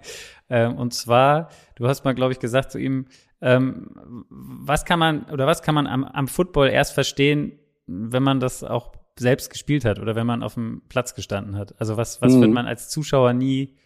Ähm, 0.48 0.76
und 0.76 0.94
zwar, 0.94 1.50
du 1.76 1.88
hast 1.88 2.04
mal, 2.04 2.14
glaube 2.14 2.32
ich, 2.32 2.38
gesagt 2.38 2.70
zu 2.70 2.78
ihm, 2.78 3.06
ähm, 3.40 4.26
was 4.28 4.84
kann 4.84 4.98
man 4.98 5.24
oder 5.24 5.46
was 5.46 5.62
kann 5.62 5.74
man 5.74 5.86
am, 5.86 6.04
am 6.04 6.28
Football 6.28 6.68
erst 6.68 6.92
verstehen, 6.92 7.58
wenn 7.86 8.22
man 8.22 8.40
das 8.40 8.64
auch 8.64 8.92
selbst 9.18 9.50
gespielt 9.50 9.84
hat 9.84 9.98
oder 9.98 10.14
wenn 10.14 10.26
man 10.26 10.42
auf 10.42 10.54
dem 10.54 10.82
Platz 10.88 11.14
gestanden 11.14 11.56
hat? 11.56 11.74
Also 11.80 11.96
was, 11.96 12.20
was 12.20 12.34
mhm. 12.34 12.40
wird 12.42 12.50
man 12.52 12.66
als 12.66 12.88
Zuschauer 12.88 13.32
nie, 13.32 13.76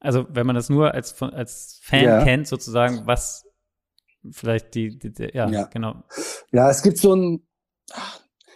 also 0.00 0.26
wenn 0.30 0.46
man 0.46 0.56
das 0.56 0.68
nur 0.68 0.94
als, 0.94 1.20
als 1.22 1.80
Fan 1.82 2.04
ja. 2.04 2.24
kennt, 2.24 2.48
sozusagen, 2.48 3.06
was 3.06 3.46
vielleicht 4.30 4.74
die, 4.74 4.98
die, 4.98 5.12
die 5.12 5.30
ja, 5.32 5.48
ja, 5.48 5.64
genau. 5.64 6.02
Ja, 6.52 6.68
es 6.68 6.82
gibt 6.82 6.98
so 6.98 7.14
ein, 7.14 7.46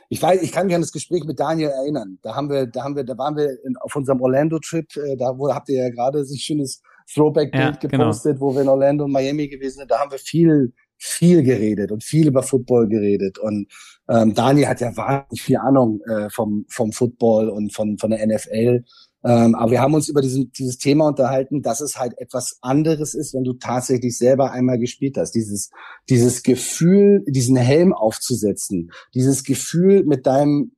ich 0.08 0.20
weiß, 0.20 0.42
ich 0.42 0.52
kann 0.52 0.66
mich 0.66 0.74
an 0.74 0.82
das 0.82 0.92
Gespräch 0.92 1.24
mit 1.24 1.40
Daniel 1.40 1.70
erinnern. 1.70 2.18
Da 2.22 2.34
haben 2.34 2.50
wir, 2.50 2.66
da 2.66 2.84
haben 2.84 2.96
wir, 2.96 3.04
da 3.04 3.16
waren 3.18 3.36
wir 3.36 3.64
in, 3.64 3.76
auf 3.78 3.94
unserem 3.96 4.20
Orlando-Trip. 4.20 4.96
Äh, 4.96 5.16
da 5.16 5.36
wo, 5.36 5.52
habt 5.52 5.68
ihr 5.68 5.82
ja 5.84 5.90
gerade 5.90 6.24
so 6.24 6.34
ein 6.34 6.38
schönes 6.38 6.82
Throwback-Bild 7.12 7.64
ja, 7.64 7.70
genau. 7.88 8.04
gepostet, 8.04 8.38
genau. 8.38 8.46
wo 8.46 8.54
wir 8.54 8.62
in 8.62 8.68
Orlando 8.68 9.04
und 9.04 9.12
Miami 9.12 9.48
gewesen 9.48 9.78
sind. 9.78 9.90
Da 9.90 10.00
haben 10.00 10.10
wir 10.10 10.18
viel, 10.18 10.72
viel 10.96 11.42
geredet 11.42 11.92
und 11.92 12.02
viel 12.02 12.28
über 12.28 12.42
Football 12.42 12.88
geredet. 12.88 13.38
Und 13.38 13.66
ähm, 14.08 14.34
Daniel 14.34 14.68
hat 14.68 14.80
ja 14.80 14.96
wahnsinnig 14.96 15.42
viel 15.42 15.56
Ahnung 15.56 16.00
äh, 16.06 16.28
vom, 16.30 16.64
vom 16.68 16.92
Football 16.92 17.48
und 17.48 17.72
von, 17.72 17.98
von 17.98 18.10
der 18.10 18.26
NFL. 18.26 18.84
Ähm, 19.26 19.54
aber 19.54 19.70
wir 19.70 19.80
haben 19.80 19.94
uns 19.94 20.08
über 20.08 20.20
diesen, 20.20 20.52
dieses 20.52 20.76
Thema 20.76 21.08
unterhalten, 21.08 21.62
dass 21.62 21.80
es 21.80 21.96
halt 21.96 22.12
etwas 22.18 22.58
anderes 22.60 23.14
ist, 23.14 23.32
wenn 23.32 23.44
du 23.44 23.54
tatsächlich 23.54 24.18
selber 24.18 24.52
einmal 24.52 24.78
gespielt 24.78 25.16
hast. 25.16 25.32
Dieses, 25.32 25.70
dieses 26.10 26.42
Gefühl, 26.42 27.24
diesen 27.26 27.56
Helm 27.56 27.94
aufzusetzen, 27.94 28.90
dieses 29.14 29.42
Gefühl 29.42 30.04
mit 30.04 30.26
deinem 30.26 30.72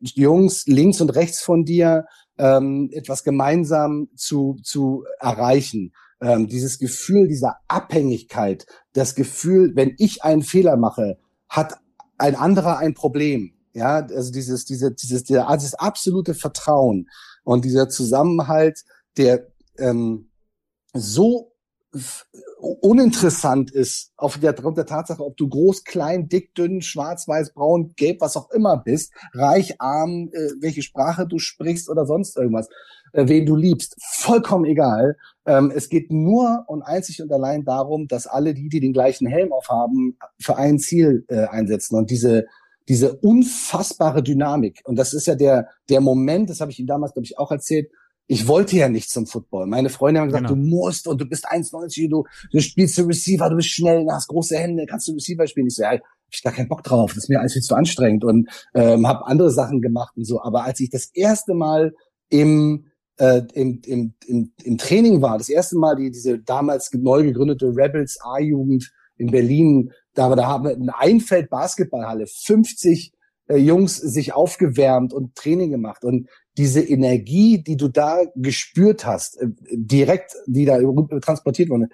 Jungs 0.00 0.66
links 0.66 1.02
und 1.02 1.14
rechts 1.14 1.42
von 1.42 1.66
dir 1.66 2.06
ähm, 2.38 2.88
etwas 2.92 3.22
gemeinsam 3.22 4.08
zu, 4.16 4.56
zu 4.62 5.04
erreichen. 5.18 5.92
Ähm, 6.22 6.48
dieses 6.48 6.78
Gefühl 6.78 7.28
dieser 7.28 7.56
Abhängigkeit, 7.68 8.66
das 8.94 9.14
Gefühl, 9.14 9.72
wenn 9.74 9.94
ich 9.98 10.24
einen 10.24 10.42
Fehler 10.42 10.78
mache, 10.78 11.18
hat 11.50 11.78
ein 12.16 12.34
anderer 12.34 12.78
ein 12.78 12.94
Problem 12.94 13.52
Ja, 13.74 14.06
also 14.06 14.32
dieses, 14.32 14.64
diese, 14.64 14.90
dieses, 14.90 15.24
dieses 15.24 15.74
absolute 15.74 16.34
Vertrauen 16.34 17.08
und 17.50 17.64
dieser 17.64 17.88
Zusammenhalt, 17.88 18.84
der 19.16 19.48
ähm, 19.76 20.30
so 20.94 21.50
uninteressant 22.80 23.72
ist, 23.72 24.12
auf 24.16 24.38
der, 24.38 24.52
der 24.52 24.86
Tatsache, 24.86 25.24
ob 25.24 25.36
du 25.36 25.48
groß, 25.48 25.82
klein, 25.82 26.28
dick, 26.28 26.54
dünn, 26.54 26.80
schwarz, 26.80 27.26
weiß, 27.26 27.52
braun, 27.52 27.94
gelb, 27.96 28.20
was 28.20 28.36
auch 28.36 28.52
immer 28.52 28.76
bist, 28.76 29.12
reich, 29.34 29.80
arm, 29.80 30.30
äh, 30.32 30.50
welche 30.60 30.82
Sprache 30.82 31.26
du 31.26 31.40
sprichst 31.40 31.90
oder 31.90 32.06
sonst 32.06 32.36
irgendwas, 32.36 32.68
äh, 33.14 33.26
wen 33.26 33.46
du 33.46 33.56
liebst, 33.56 33.96
vollkommen 34.12 34.64
egal. 34.64 35.16
Ähm, 35.44 35.72
es 35.74 35.88
geht 35.88 36.12
nur 36.12 36.62
und 36.68 36.82
einzig 36.82 37.20
und 37.20 37.32
allein 37.32 37.64
darum, 37.64 38.06
dass 38.06 38.28
alle 38.28 38.54
die, 38.54 38.68
die 38.68 38.78
den 38.78 38.92
gleichen 38.92 39.26
Helm 39.26 39.52
aufhaben, 39.52 40.16
für 40.38 40.56
ein 40.56 40.78
Ziel 40.78 41.24
äh, 41.26 41.46
einsetzen 41.46 41.96
und 41.96 42.10
diese 42.12 42.46
diese 42.90 43.14
unfassbare 43.14 44.20
Dynamik. 44.20 44.80
Und 44.84 44.96
das 44.96 45.14
ist 45.14 45.28
ja 45.28 45.36
der, 45.36 45.68
der 45.88 46.00
Moment, 46.00 46.50
das 46.50 46.60
habe 46.60 46.72
ich 46.72 46.78
Ihnen 46.80 46.88
damals, 46.88 47.12
glaube 47.12 47.24
ich, 47.24 47.38
auch 47.38 47.52
erzählt, 47.52 47.88
ich 48.26 48.48
wollte 48.48 48.76
ja 48.76 48.88
nicht 48.88 49.10
zum 49.10 49.26
Football. 49.26 49.68
Meine 49.68 49.90
Freunde 49.90 50.20
haben 50.20 50.26
gesagt, 50.26 50.48
genau. 50.48 50.60
du 50.60 50.68
musst 50.68 51.06
und 51.06 51.20
du 51.20 51.24
bist 51.24 51.48
1,90, 51.48 52.10
du, 52.10 52.24
du 52.50 52.60
spielst 52.60 52.98
du 52.98 53.02
Receiver, 53.02 53.48
du 53.48 53.54
bist 53.54 53.70
schnell, 53.70 54.04
du 54.04 54.10
hast 54.10 54.26
große 54.26 54.56
Hände, 54.56 54.86
kannst 54.86 55.06
du 55.06 55.12
Receiver 55.12 55.46
spielen. 55.46 55.68
Ich 55.68 55.76
so, 55.76 55.82
ja, 55.82 55.90
hab 55.92 56.00
ich 56.32 56.42
gar 56.42 56.52
keinen 56.52 56.68
Bock 56.68 56.82
drauf, 56.82 57.14
das 57.14 57.24
ist 57.24 57.28
mir 57.28 57.38
alles 57.38 57.52
viel 57.52 57.62
zu 57.62 57.76
anstrengend 57.76 58.24
und 58.24 58.48
ähm, 58.74 59.06
habe 59.06 59.24
andere 59.24 59.52
Sachen 59.52 59.80
gemacht 59.80 60.16
und 60.16 60.24
so. 60.24 60.42
Aber 60.42 60.64
als 60.64 60.80
ich 60.80 60.90
das 60.90 61.10
erste 61.14 61.54
Mal 61.54 61.92
im 62.28 62.86
äh, 63.18 63.42
im, 63.54 63.82
im, 63.86 64.14
im, 64.26 64.52
im 64.64 64.78
Training 64.78 65.22
war, 65.22 65.38
das 65.38 65.48
erste 65.48 65.78
Mal 65.78 65.94
die, 65.94 66.10
diese 66.10 66.40
damals 66.40 66.90
neu 66.92 67.22
gegründete 67.22 67.66
Rebels 67.66 68.18
A-Jugend 68.20 68.90
in 69.20 69.30
Berlin, 69.30 69.92
da, 70.14 70.34
da 70.34 70.46
haben 70.46 70.64
wir 70.64 70.74
eine 70.74 70.98
Einfeld-Basketballhalle, 70.98 72.26
50 72.26 73.12
äh, 73.48 73.56
Jungs 73.56 73.96
sich 73.96 74.32
aufgewärmt 74.32 75.12
und 75.12 75.34
Training 75.34 75.70
gemacht. 75.70 76.04
Und 76.04 76.28
diese 76.56 76.80
Energie, 76.80 77.62
die 77.62 77.76
du 77.76 77.88
da 77.88 78.20
gespürt 78.34 79.04
hast, 79.06 79.40
äh, 79.40 79.48
direkt, 79.72 80.32
die 80.46 80.64
da 80.64 80.78
transportiert 81.20 81.68
wurde, 81.68 81.88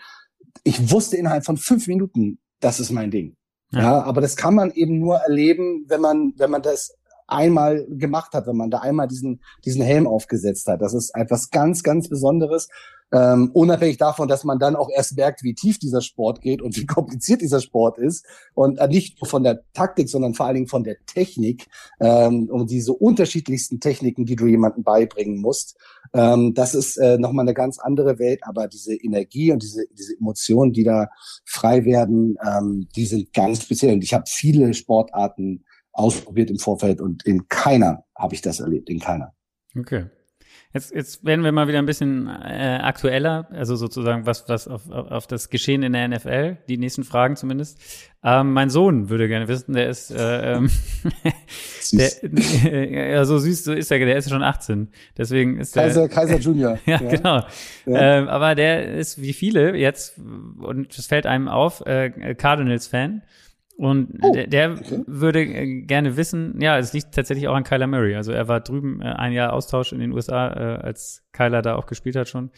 ich 0.64 0.91
wusste 0.91 1.16
innerhalb 1.16 1.45
von 1.45 1.57
fünf 1.57 1.87
Minuten, 1.87 2.39
das 2.61 2.81
ist 2.81 2.91
mein 2.91 3.11
Ding. 3.11 3.37
Ja. 3.72 3.81
ja, 3.81 4.03
aber 4.03 4.20
das 4.20 4.37
kann 4.37 4.55
man 4.55 4.70
eben 4.70 5.01
nur 5.01 5.16
erleben, 5.16 5.85
wenn 5.89 6.01
man, 6.01 6.33
wenn 6.37 6.51
man 6.51 6.62
das 6.62 6.97
einmal 7.27 7.87
gemacht 7.89 8.33
hat, 8.35 8.47
wenn 8.47 8.57
man 8.57 8.70
da 8.70 8.79
einmal 8.79 9.09
diesen, 9.09 9.41
diesen 9.64 9.83
Helm 9.83 10.07
aufgesetzt 10.07 10.66
hat. 10.68 10.81
Das 10.81 10.95
ist 10.95 11.14
etwas 11.14 11.51
ganz, 11.51 11.83
ganz 11.83 12.09
Besonderes. 12.09 12.68
Ähm, 13.12 13.51
unabhängig 13.53 13.99
davon, 13.99 14.27
dass 14.27 14.43
man 14.43 14.59
dann 14.59 14.74
auch 14.74 14.91
erst 14.91 15.16
merkt, 15.16 15.45
wie 15.45 15.55
tief 15.55 15.79
dieser 15.79 16.01
Sport 16.01 16.41
geht 16.41 16.61
und 16.61 16.77
wie 16.77 16.87
kompliziert 16.87 17.41
dieser 17.41 17.61
Sport 17.61 17.99
ist 17.99 18.27
und 18.55 18.79
äh, 18.79 18.89
nicht 18.89 19.20
nur 19.20 19.29
von 19.29 19.45
der 19.45 19.61
Taktik, 19.74 20.09
sondern 20.09 20.35
vor 20.35 20.47
allen 20.47 20.57
Dingen 20.57 20.66
von 20.66 20.83
der 20.83 20.97
Technik 21.07 21.68
ähm, 22.01 22.49
und 22.51 22.70
diese 22.70 22.93
unterschiedlichsten 22.93 23.79
Techniken, 23.79 24.27
die 24.27 24.35
du 24.35 24.47
jemandem 24.47 24.83
beibringen 24.83 25.41
musst. 25.41 25.77
Ähm, 26.14 26.55
das 26.55 26.74
ist 26.74 26.97
äh, 26.97 27.16
nochmal 27.16 27.45
eine 27.45 27.55
ganz 27.55 27.79
andere 27.79 28.18
Welt, 28.18 28.41
aber 28.43 28.66
diese 28.66 28.95
Energie 28.97 29.53
und 29.53 29.62
diese, 29.62 29.87
diese 29.97 30.16
Emotionen, 30.18 30.72
die 30.72 30.85
da 30.85 31.09
frei 31.45 31.85
werden, 31.85 32.37
ähm, 32.45 32.89
die 32.97 33.07
sind 33.07 33.33
ganz 33.33 33.62
speziell. 33.62 33.95
Und 33.95 34.03
ich 34.03 34.14
habe 34.14 34.24
viele 34.27 34.74
Sportarten 34.74 35.64
ausprobiert 35.97 36.51
im 36.51 36.59
Vorfeld 36.59 37.01
und 37.01 37.25
in 37.25 37.49
keiner 37.49 38.05
habe 38.15 38.35
ich 38.35 38.43
das 38.43 38.61
erlebt, 38.61 38.89
in 38.89 39.01
keiner. 39.01 39.33
Okay. 39.79 40.07
Jetzt, 40.77 40.95
jetzt 40.95 41.25
werden 41.25 41.43
wir 41.43 41.53
mal 41.53 41.69
wieder 41.69 41.79
ein 41.79 41.87
bisschen 41.87 42.27
äh, 42.27 42.81
aktueller, 42.83 43.49
also 43.51 43.77
sozusagen 43.77 44.27
was, 44.27 44.47
was 44.49 44.69
auf, 44.69 44.91
auf 44.91 45.27
das 45.27 45.49
Geschehen 45.49 45.83
in 45.83 45.95
der 45.95 46.07
NFL, 46.07 46.59
die 46.69 46.77
nächsten 46.77 47.03
Fragen 47.03 47.37
zumindest. 47.37 47.81
Ähm, 48.23 48.53
mein 48.53 48.69
Sohn 48.69 49.09
würde 49.09 49.27
gerne 49.27 49.49
wissen, 49.49 49.73
der 49.73 49.89
ist 49.89 50.11
äh, 50.11 50.57
ähm, 50.57 50.69
süß. 51.81 52.21
der, 52.21 52.73
äh, 52.73 53.13
ja, 53.13 53.25
so 53.25 53.39
süß 53.39 53.65
so 53.65 53.73
ist 53.73 53.91
er, 53.91 54.01
der 54.01 54.17
ist 54.17 54.29
schon 54.29 54.43
18. 54.43 54.89
Deswegen 55.17 55.59
ist 55.59 55.73
Kaiser, 55.73 56.01
der 56.03 56.09
Kaiser 56.11 56.39
Junior. 56.39 56.79
ja, 56.87 57.01
ja, 57.01 57.09
genau. 57.09 57.37
Ja. 57.87 58.19
Ähm, 58.19 58.29
aber 58.29 58.55
der 58.55 58.97
ist 58.97 59.23
wie 59.23 59.33
viele 59.33 59.77
jetzt, 59.77 60.19
und 60.19 60.99
es 60.99 61.07
fällt 61.07 61.25
einem 61.25 61.49
auf, 61.49 61.87
äh, 61.87 62.35
Cardinals-Fan. 62.35 63.23
Und 63.77 64.18
oh, 64.22 64.33
der, 64.33 64.47
der 64.47 64.72
okay. 64.72 65.03
würde 65.07 65.43
äh, 65.43 65.83
gerne 65.83 66.16
wissen, 66.16 66.61
ja, 66.62 66.79
es 66.79 66.95
liegt 66.95 67.14
tatsächlich 67.14 67.47
auch 67.47 67.55
an 67.55 67.64
Kyler 67.64 67.87
Murray. 67.87 68.14
Also 68.14 68.33
er 68.33 68.49
war 68.49 68.61
drüben 68.61 69.03
äh, 69.03 69.05
ein 69.05 69.33
Jahr 69.33 69.53
Austausch 69.53 69.93
in 69.93 70.01
den 70.01 70.12
USA, 70.12 70.49
äh, 70.49 70.77
als 70.79 71.27
Kyler 71.33 71.61
da 71.61 71.77
auch 71.77 71.85
gespielt 71.85 72.16
hat 72.16 72.29
schon. 72.29 72.51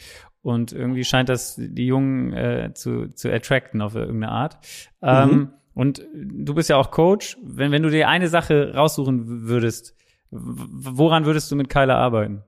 Und 0.42 0.72
irgendwie 0.72 1.02
scheint 1.02 1.28
das 1.28 1.56
die 1.58 1.86
Jungen 1.86 2.32
äh, 2.32 2.70
zu, 2.72 3.08
zu 3.08 3.32
attracten 3.32 3.82
auf 3.82 3.96
irgendeine 3.96 4.30
Art. 4.30 4.58
Ähm, 5.02 5.28
mhm. 5.28 5.52
Und 5.74 6.06
du 6.14 6.54
bist 6.54 6.70
ja 6.70 6.76
auch 6.76 6.92
Coach. 6.92 7.36
Wenn, 7.42 7.72
wenn 7.72 7.82
du 7.82 7.90
dir 7.90 8.08
eine 8.08 8.28
Sache 8.28 8.74
raussuchen 8.74 9.48
würdest, 9.48 9.96
woran 10.30 11.24
würdest 11.24 11.50
du 11.50 11.56
mit 11.56 11.68
Kyler 11.68 11.96
arbeiten? 11.96 12.44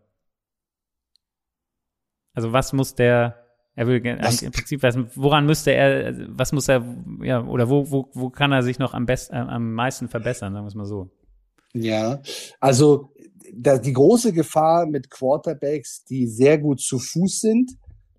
Also 2.34 2.52
was 2.52 2.72
muss 2.72 2.94
der 2.94 3.39
er 3.80 3.86
will 3.86 4.06
eigentlich 4.06 4.42
im 4.42 4.52
Prinzip 4.52 4.82
wissen, 4.82 5.10
woran 5.14 5.46
müsste 5.46 5.72
er, 5.72 6.14
was 6.28 6.52
muss 6.52 6.68
er, 6.68 6.84
ja, 7.22 7.42
oder 7.42 7.70
wo, 7.70 7.90
wo, 7.90 8.10
wo 8.12 8.28
kann 8.28 8.52
er 8.52 8.62
sich 8.62 8.78
noch 8.78 8.92
am 8.92 9.06
besten, 9.06 9.34
äh, 9.34 9.38
am 9.38 9.72
meisten 9.72 10.10
verbessern, 10.10 10.52
sagen 10.52 10.66
wir 10.66 10.68
es 10.68 10.74
mal 10.74 10.84
so. 10.84 11.08
Ja, 11.72 12.20
also 12.60 13.10
da, 13.54 13.78
die 13.78 13.94
große 13.94 14.34
Gefahr 14.34 14.84
mit 14.84 15.08
Quarterbacks, 15.08 16.04
die 16.04 16.26
sehr 16.26 16.58
gut 16.58 16.82
zu 16.82 16.98
Fuß 16.98 17.40
sind, 17.40 17.70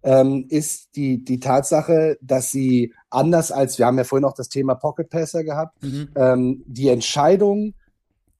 ähm, 0.02 0.48
ist 0.50 0.96
die, 0.96 1.24
die 1.24 1.40
Tatsache, 1.40 2.18
dass 2.24 2.50
sie 2.50 2.92
anders 3.12 3.52
als, 3.52 3.78
wir 3.78 3.86
haben 3.86 4.00
ja 4.00 4.04
vorhin 4.04 4.26
auch 4.26 4.34
das 4.34 4.50
Thema 4.50 4.74
Pocket 4.74 5.12
Passer 5.12 5.44
gehabt, 5.44 5.84
mhm. 5.84 6.10
ähm, 6.16 6.64
die 6.66 6.88
Entscheidung, 6.88 7.76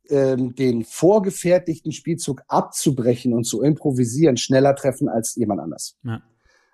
ähm, 0.10 0.56
den 0.56 0.86
vorgefertigten 0.86 1.92
Spielzug 1.92 2.42
abzubrechen 2.48 3.32
und 3.36 3.44
zu 3.44 3.62
improvisieren, 3.62 4.38
schneller 4.38 4.76
treffen 4.76 5.08
als 5.08 5.36
jemand 5.36 5.62
anders. 5.62 6.00
Ja. 6.02 6.24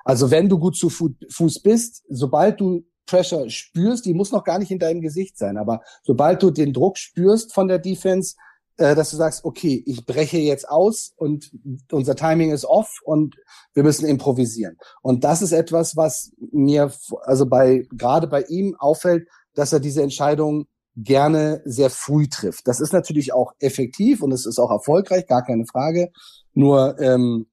Also 0.07 0.31
wenn 0.31 0.47
du 0.47 0.57
gut 0.57 0.77
zu 0.77 0.89
Fuß 0.89 1.61
bist, 1.61 2.05
sobald 2.07 2.61
du 2.61 2.85
Pressure 3.07 3.49
spürst, 3.49 4.05
die 4.05 4.13
muss 4.13 4.31
noch 4.31 4.45
gar 4.45 4.57
nicht 4.57 4.71
in 4.71 4.79
deinem 4.79 5.01
Gesicht 5.01 5.37
sein, 5.37 5.57
aber 5.57 5.81
sobald 6.01 6.41
du 6.41 6.49
den 6.49 6.71
Druck 6.71 6.97
spürst 6.97 7.53
von 7.53 7.67
der 7.67 7.79
Defense, 7.79 8.35
äh, 8.77 8.95
dass 8.95 9.11
du 9.11 9.17
sagst, 9.17 9.43
okay, 9.43 9.83
ich 9.85 10.05
breche 10.05 10.37
jetzt 10.37 10.69
aus 10.69 11.11
und 11.17 11.51
unser 11.91 12.15
Timing 12.15 12.51
ist 12.51 12.63
off 12.63 13.01
und 13.03 13.35
wir 13.73 13.83
müssen 13.83 14.07
improvisieren. 14.07 14.77
Und 15.01 15.25
das 15.25 15.41
ist 15.41 15.51
etwas, 15.51 15.97
was 15.97 16.31
mir 16.53 16.89
also 17.23 17.45
bei 17.45 17.85
gerade 17.91 18.27
bei 18.27 18.43
ihm 18.43 18.77
auffällt, 18.79 19.27
dass 19.55 19.73
er 19.73 19.81
diese 19.81 20.03
Entscheidung 20.03 20.67
gerne 20.95 21.61
sehr 21.65 21.89
früh 21.89 22.29
trifft. 22.29 22.65
Das 22.65 22.79
ist 22.79 22.93
natürlich 22.93 23.33
auch 23.33 23.51
effektiv 23.59 24.21
und 24.21 24.31
es 24.31 24.45
ist 24.45 24.57
auch 24.57 24.71
erfolgreich, 24.71 25.27
gar 25.27 25.43
keine 25.43 25.65
Frage. 25.65 26.11
Nur 26.53 26.97
ähm, 27.01 27.47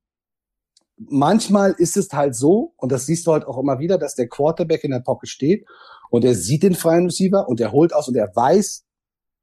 manchmal 0.97 1.75
ist 1.79 1.97
es 1.97 2.11
halt 2.13 2.35
so, 2.35 2.75
und 2.77 2.93
das 2.93 3.07
siehst 3.07 3.27
du 3.27 3.33
halt 3.33 3.45
auch 3.45 3.59
immer 3.59 3.79
wieder, 3.79 3.99
dass 3.99 4.15
der 4.15 4.29
Quarterback 4.29 4.85
in 4.85 4.91
der 4.93 5.01
Pocket 5.01 5.29
steht 5.29 5.67
und 6.11 6.25
er 6.25 6.35
sieht 6.35 6.63
den 6.63 6.75
freien 6.75 7.07
Receiver 7.07 7.49
und 7.49 7.61
er 7.61 7.73
holt 7.73 7.93
aus 7.93 8.09
und 8.09 8.17
er 8.17 8.35
weiß, 8.35 8.85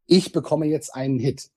ich 0.07 0.31
bekomme 0.31 0.65
jetzt 0.67 0.93
einen 0.93 1.19
Hit. 1.19 1.49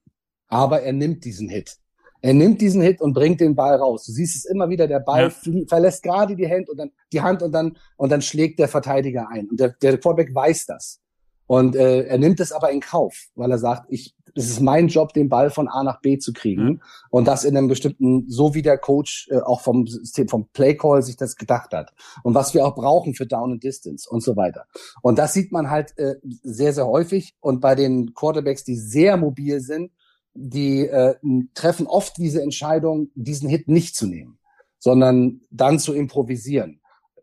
Aber 0.48 0.82
er 0.82 0.92
nimmt 0.92 1.24
diesen 1.24 1.48
Hit. 1.48 1.78
Er 2.20 2.32
nimmt 2.32 2.60
diesen 2.60 2.80
Hit 2.80 3.00
und 3.00 3.12
bringt 3.12 3.40
den 3.40 3.54
Ball 3.54 3.76
raus. 3.76 4.06
Du 4.06 4.12
siehst 4.12 4.36
es 4.36 4.44
immer 4.44 4.70
wieder, 4.70 4.86
der 4.86 5.00
Ball 5.00 5.32
ja. 5.44 5.64
verlässt 5.66 6.02
gerade 6.02 6.36
die 6.36 6.50
Hand 6.50 6.70
und 6.70 6.78
dann 6.78 6.90
die 7.12 7.20
Hand 7.20 7.42
und 7.42 7.52
dann 7.52 7.76
und 7.96 8.10
dann 8.10 8.22
schlägt 8.22 8.58
der 8.58 8.68
Verteidiger 8.68 9.28
ein. 9.28 9.48
Und 9.50 9.60
der, 9.60 9.70
der 9.82 9.98
Quarterback 9.98 10.34
weiß 10.34 10.66
das. 10.66 11.00
Und 11.46 11.76
äh, 11.76 12.04
er 12.04 12.18
nimmt 12.18 12.40
es 12.40 12.52
aber 12.52 12.70
in 12.70 12.80
Kauf, 12.80 13.26
weil 13.34 13.50
er 13.50 13.58
sagt, 13.58 13.86
ich 13.90 14.14
es 14.34 14.50
ist 14.50 14.60
mein 14.60 14.88
Job, 14.88 15.12
den 15.12 15.28
Ball 15.28 15.50
von 15.50 15.68
A 15.68 15.82
nach 15.82 16.00
B 16.00 16.18
zu 16.18 16.32
kriegen. 16.32 16.64
Mhm. 16.64 16.80
Und 17.10 17.28
das 17.28 17.44
in 17.44 17.56
einem 17.56 17.68
bestimmten, 17.68 18.24
so 18.28 18.54
wie 18.54 18.62
der 18.62 18.78
Coach 18.78 19.28
äh, 19.30 19.38
auch 19.38 19.60
vom 19.60 19.86
System, 19.86 20.28
vom 20.28 20.48
Playcall 20.52 21.02
sich 21.02 21.16
das 21.16 21.36
gedacht 21.36 21.72
hat. 21.72 21.92
Und 22.22 22.34
was 22.34 22.54
wir 22.54 22.66
auch 22.66 22.74
brauchen 22.74 23.14
für 23.14 23.26
Down 23.26 23.52
and 23.52 23.62
Distance 23.62 24.08
und 24.08 24.22
so 24.22 24.36
weiter. 24.36 24.66
Und 25.02 25.18
das 25.18 25.32
sieht 25.32 25.52
man 25.52 25.70
halt 25.70 25.96
äh, 25.98 26.16
sehr, 26.22 26.72
sehr 26.72 26.86
häufig. 26.86 27.34
Und 27.40 27.60
bei 27.60 27.74
den 27.74 28.14
Quarterbacks, 28.14 28.64
die 28.64 28.76
sehr 28.76 29.16
mobil 29.16 29.60
sind, 29.60 29.92
die 30.34 30.86
äh, 30.86 31.14
treffen 31.54 31.86
oft 31.86 32.18
diese 32.18 32.42
Entscheidung, 32.42 33.10
diesen 33.14 33.48
Hit 33.48 33.68
nicht 33.68 33.94
zu 33.94 34.06
nehmen, 34.06 34.38
sondern 34.78 35.42
dann 35.50 35.78
zu 35.78 35.94
improvisieren. 35.94 36.80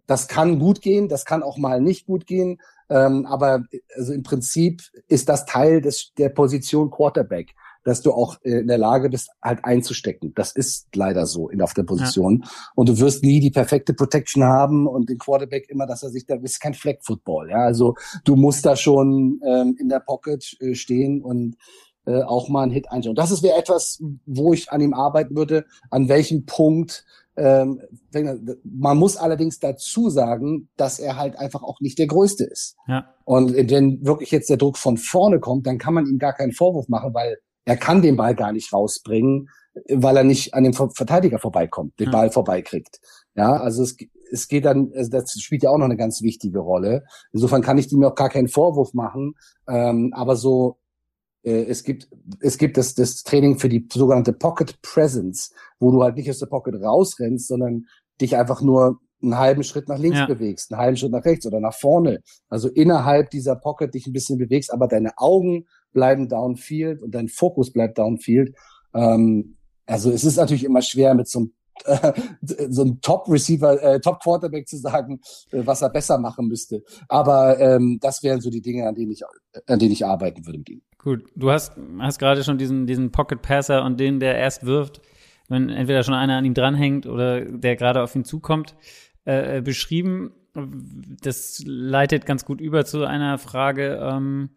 Das 0.08 0.28
kann 0.28 0.60
gut 0.60 0.82
gehen, 0.82 1.10
das 1.10 1.26
kann 1.26 1.44
auch 1.44 1.58
mal 1.58 1.82
nicht 1.82 2.06
gut 2.06 2.26
gehen. 2.26 2.60
Ähm, 2.92 3.26
aber 3.26 3.64
also 3.96 4.12
im 4.12 4.22
Prinzip 4.22 4.82
ist 5.08 5.30
das 5.30 5.46
Teil 5.46 5.80
des, 5.80 6.12
der 6.18 6.28
Position 6.28 6.92
Quarterback, 6.92 7.56
dass 7.86 8.02
du 8.02 8.12
auch 8.12 8.36
äh, 8.44 8.60
in 8.60 8.68
der 8.68 8.78
Lage 8.78 9.10
bist, 9.10 9.30
halt 9.42 9.64
einzustecken. 9.64 10.34
Das 10.36 10.52
ist 10.52 10.88
leider 10.94 11.26
so 11.26 11.50
in 11.50 11.62
auf 11.62 11.74
der 11.74 11.84
Position. 11.84 12.42
Ja. 12.44 12.52
Und 12.76 12.90
du 12.90 13.00
wirst 13.00 13.24
nie 13.24 13.40
die 13.40 13.50
perfekte 13.50 13.94
Protection 13.94 14.44
haben 14.44 14.88
und 14.88 15.10
den 15.10 15.18
Quarterback 15.18 15.70
immer, 15.70 15.88
dass 15.88 16.04
er 16.04 16.10
sich 16.10 16.26
da 16.26 16.36
ist 16.36 16.60
kein 16.60 16.74
Flag 16.74 16.98
Football. 17.02 17.50
Ja, 17.50 17.64
also 17.64 17.96
du 18.26 18.36
musst 18.36 18.66
da 18.66 18.76
schon 18.76 19.40
ähm, 19.48 19.78
in 19.80 19.88
der 19.88 20.02
Pocket 20.02 20.58
äh, 20.60 20.76
stehen 20.76 21.22
und 21.22 21.56
äh, 22.06 22.24
auch 22.24 22.50
mal 22.50 22.64
einen 22.64 22.72
Hit 22.72 22.92
einschauen. 22.92 23.16
Das 23.16 23.32
ist 23.32 23.42
wäre 23.42 23.58
etwas, 23.58 24.04
wo 24.26 24.54
ich 24.54 24.70
an 24.72 24.82
ihm 24.82 24.94
arbeiten 24.94 25.36
würde. 25.36 25.66
An 25.90 26.10
welchem 26.10 26.46
Punkt 26.46 27.06
ähm, 27.38 27.82
man 28.64 28.98
muss 28.98 29.18
allerdings 29.18 29.60
dazu 29.60 30.10
sagen, 30.10 30.70
dass 30.76 31.00
er 31.00 31.18
halt 31.18 31.38
einfach 31.38 31.64
auch 31.64 31.80
nicht 31.80 31.98
der 31.98 32.08
Größte 32.08 32.44
ist. 32.44 32.76
Ja. 32.88 33.14
Und 33.24 33.56
wenn 33.56 34.06
wirklich 34.06 34.32
jetzt 34.32 34.50
der 34.50 34.58
Druck 34.58 34.78
von 34.78 34.98
vorne 34.98 35.40
kommt, 35.40 35.66
dann 35.66 35.78
kann 35.78 35.94
man 35.94 36.08
ihm 36.08 36.18
gar 36.18 36.34
keinen 36.34 36.52
Vorwurf 36.52 36.88
machen, 36.90 37.14
weil 37.14 37.38
er 37.66 37.78
kann 37.78 38.02
den 38.02 38.18
Ball 38.18 38.36
gar 38.36 38.52
nicht 38.52 38.74
rausbringen, 38.74 39.48
weil 39.90 40.18
er 40.18 40.24
nicht 40.24 40.54
an 40.54 40.64
dem 40.64 40.74
Verteidiger 40.74 41.40
vorbeikommt, 41.40 42.00
den 42.00 42.12
Ball 42.12 42.32
vorbeikriegt. 42.32 43.00
Ja, 43.36 43.54
also 43.54 43.84
es, 43.84 43.96
es 44.32 44.48
geht 44.48 44.66
dann, 44.66 44.92
also 44.94 45.10
das 45.10 45.32
spielt 45.40 45.64
ja 45.64 45.70
auch 45.70 45.78
noch 45.78 45.86
eine 45.86 45.98
ganz 45.98 46.22
wichtige 46.22 46.60
Rolle. 46.60 47.06
Insofern 47.32 47.62
kann 47.62 47.78
ich 47.78 47.92
ihm 47.92 48.04
auch 48.04 48.16
gar 48.16 48.30
keinen 48.30 48.50
Vorwurf 48.50 48.94
machen. 48.94 49.36
Ähm, 49.70 50.12
aber 50.14 50.36
so, 50.36 50.81
es 51.44 51.84
gibt, 51.84 52.08
es 52.40 52.58
gibt 52.58 52.78
das, 52.78 52.94
das 52.94 53.24
Training 53.24 53.58
für 53.58 53.70
die 53.70 53.88
sogenannte 53.92 54.34
Pocket 54.34 54.80
Presence, 54.82 55.52
wo 55.80 55.92
du 55.92 56.04
halt 56.04 56.16
nicht 56.16 56.30
aus 56.30 56.40
der 56.40 56.46
Pocket 56.46 56.76
rausrennst, 56.76 57.48
sondern 57.48 57.86
dich 58.20 58.38
einfach 58.38 58.62
nur 58.62 59.00
einen 59.24 59.38
halben 59.38 59.64
Schritt 59.64 59.88
nach 59.88 59.98
links 59.98 60.18
ja. 60.18 60.26
bewegst, 60.26 60.72
einen 60.72 60.82
halben 60.82 60.98
Schritt 60.98 61.12
nach 61.12 61.26
rechts 61.26 61.46
oder 61.46 61.60
nach 61.60 61.74
vorne. 61.74 62.22
Also 62.50 62.70
innerhalb 62.70 63.30
dieser 63.30 63.56
Pocket 63.56 63.94
dich 63.94 64.08
ein 64.08 64.14
bisschen 64.14 64.38
bewegst, 64.38 64.72
aber 64.74 64.88
deine 64.88 65.18
Augen 65.18 65.66
bleiben 65.94 66.28
downfield 66.28 67.02
und 67.02 67.14
dein 67.14 67.28
Fokus 67.28 67.72
bleibt 67.72 67.98
downfield. 67.98 68.56
Ähm, 68.94 69.58
also 69.86 70.12
es 70.12 70.24
ist 70.24 70.38
natürlich 70.38 70.64
immer 70.64 70.82
schwer 70.82 71.14
mit 71.14 71.28
so 71.28 71.40
einem 71.40 71.54
äh, 71.86 72.14
so 72.70 72.84
ein 72.84 73.02
Top-Receiver, 73.02 73.82
äh, 73.82 74.00
Top-Quarterback 74.00 74.68
zu 74.68 74.78
sagen, 74.78 75.20
äh, 75.52 75.66
was 75.66 75.82
er 75.82 75.90
besser 75.90 76.18
machen 76.18 76.48
müsste. 76.48 76.84
Aber 77.08 77.60
ähm, 77.60 77.98
das 78.02 78.22
wären 78.24 78.42
so 78.42 78.50
die 78.50 78.62
Dinge, 78.62 78.88
an 78.88 78.96
denen 78.96 79.12
ich, 79.12 79.24
an 79.68 79.80
denen 79.80 79.92
ich 79.92 80.06
arbeiten 80.06 80.46
würde 80.46 80.60
mit 80.60 80.70
ihm. 80.70 80.82
Gut, 81.04 81.24
du 81.36 81.50
hast, 81.50 81.74
hast 82.00 82.20
gerade 82.20 82.44
schon 82.44 82.60
diesen, 82.60 82.86
diesen 82.86 83.12
Pocket-Passer 83.12 83.84
und 83.84 84.00
den, 84.00 84.20
der 84.20 84.36
erst 84.38 84.66
wirft, 84.66 85.02
wenn 85.50 85.70
entweder 85.70 86.04
schon 86.04 86.14
einer 86.14 86.38
an 86.38 86.46
ihm 86.46 86.54
dranhängt 86.54 87.08
oder 87.08 87.42
der 87.42 87.76
gerade 87.76 88.04
auf 88.04 88.16
ihn 88.16 88.24
zukommt, 88.24 88.76
äh, 89.26 89.58
äh 89.58 89.62
beschrieben. 89.62 90.32
Das 91.24 91.64
leitet 91.66 92.26
ganz 92.28 92.46
gut 92.46 92.62
über 92.62 92.86
zu 92.86 93.06
einer 93.06 93.40
Frage, 93.40 94.00
ähm, 94.00 94.52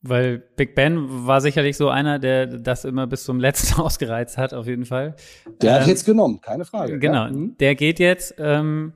weil 0.00 0.38
Big 0.38 0.74
Ben 0.74 1.26
war 1.26 1.42
sicherlich 1.42 1.76
so 1.76 1.90
einer, 1.90 2.18
der 2.18 2.46
das 2.46 2.86
immer 2.86 3.06
bis 3.06 3.24
zum 3.24 3.38
letzten 3.38 3.78
ausgereizt 3.80 4.38
hat, 4.38 4.54
auf 4.54 4.66
jeden 4.66 4.86
Fall. 4.86 5.14
Der 5.60 5.74
ähm, 5.74 5.80
hat 5.80 5.88
jetzt 5.88 6.06
genommen, 6.06 6.40
keine 6.40 6.64
Frage. 6.64 6.98
Genau, 6.98 7.24
ja. 7.26 7.30
Mhm. 7.32 7.56
der 7.58 7.74
geht 7.74 7.98
jetzt. 7.98 8.34
Ähm, 8.38 8.94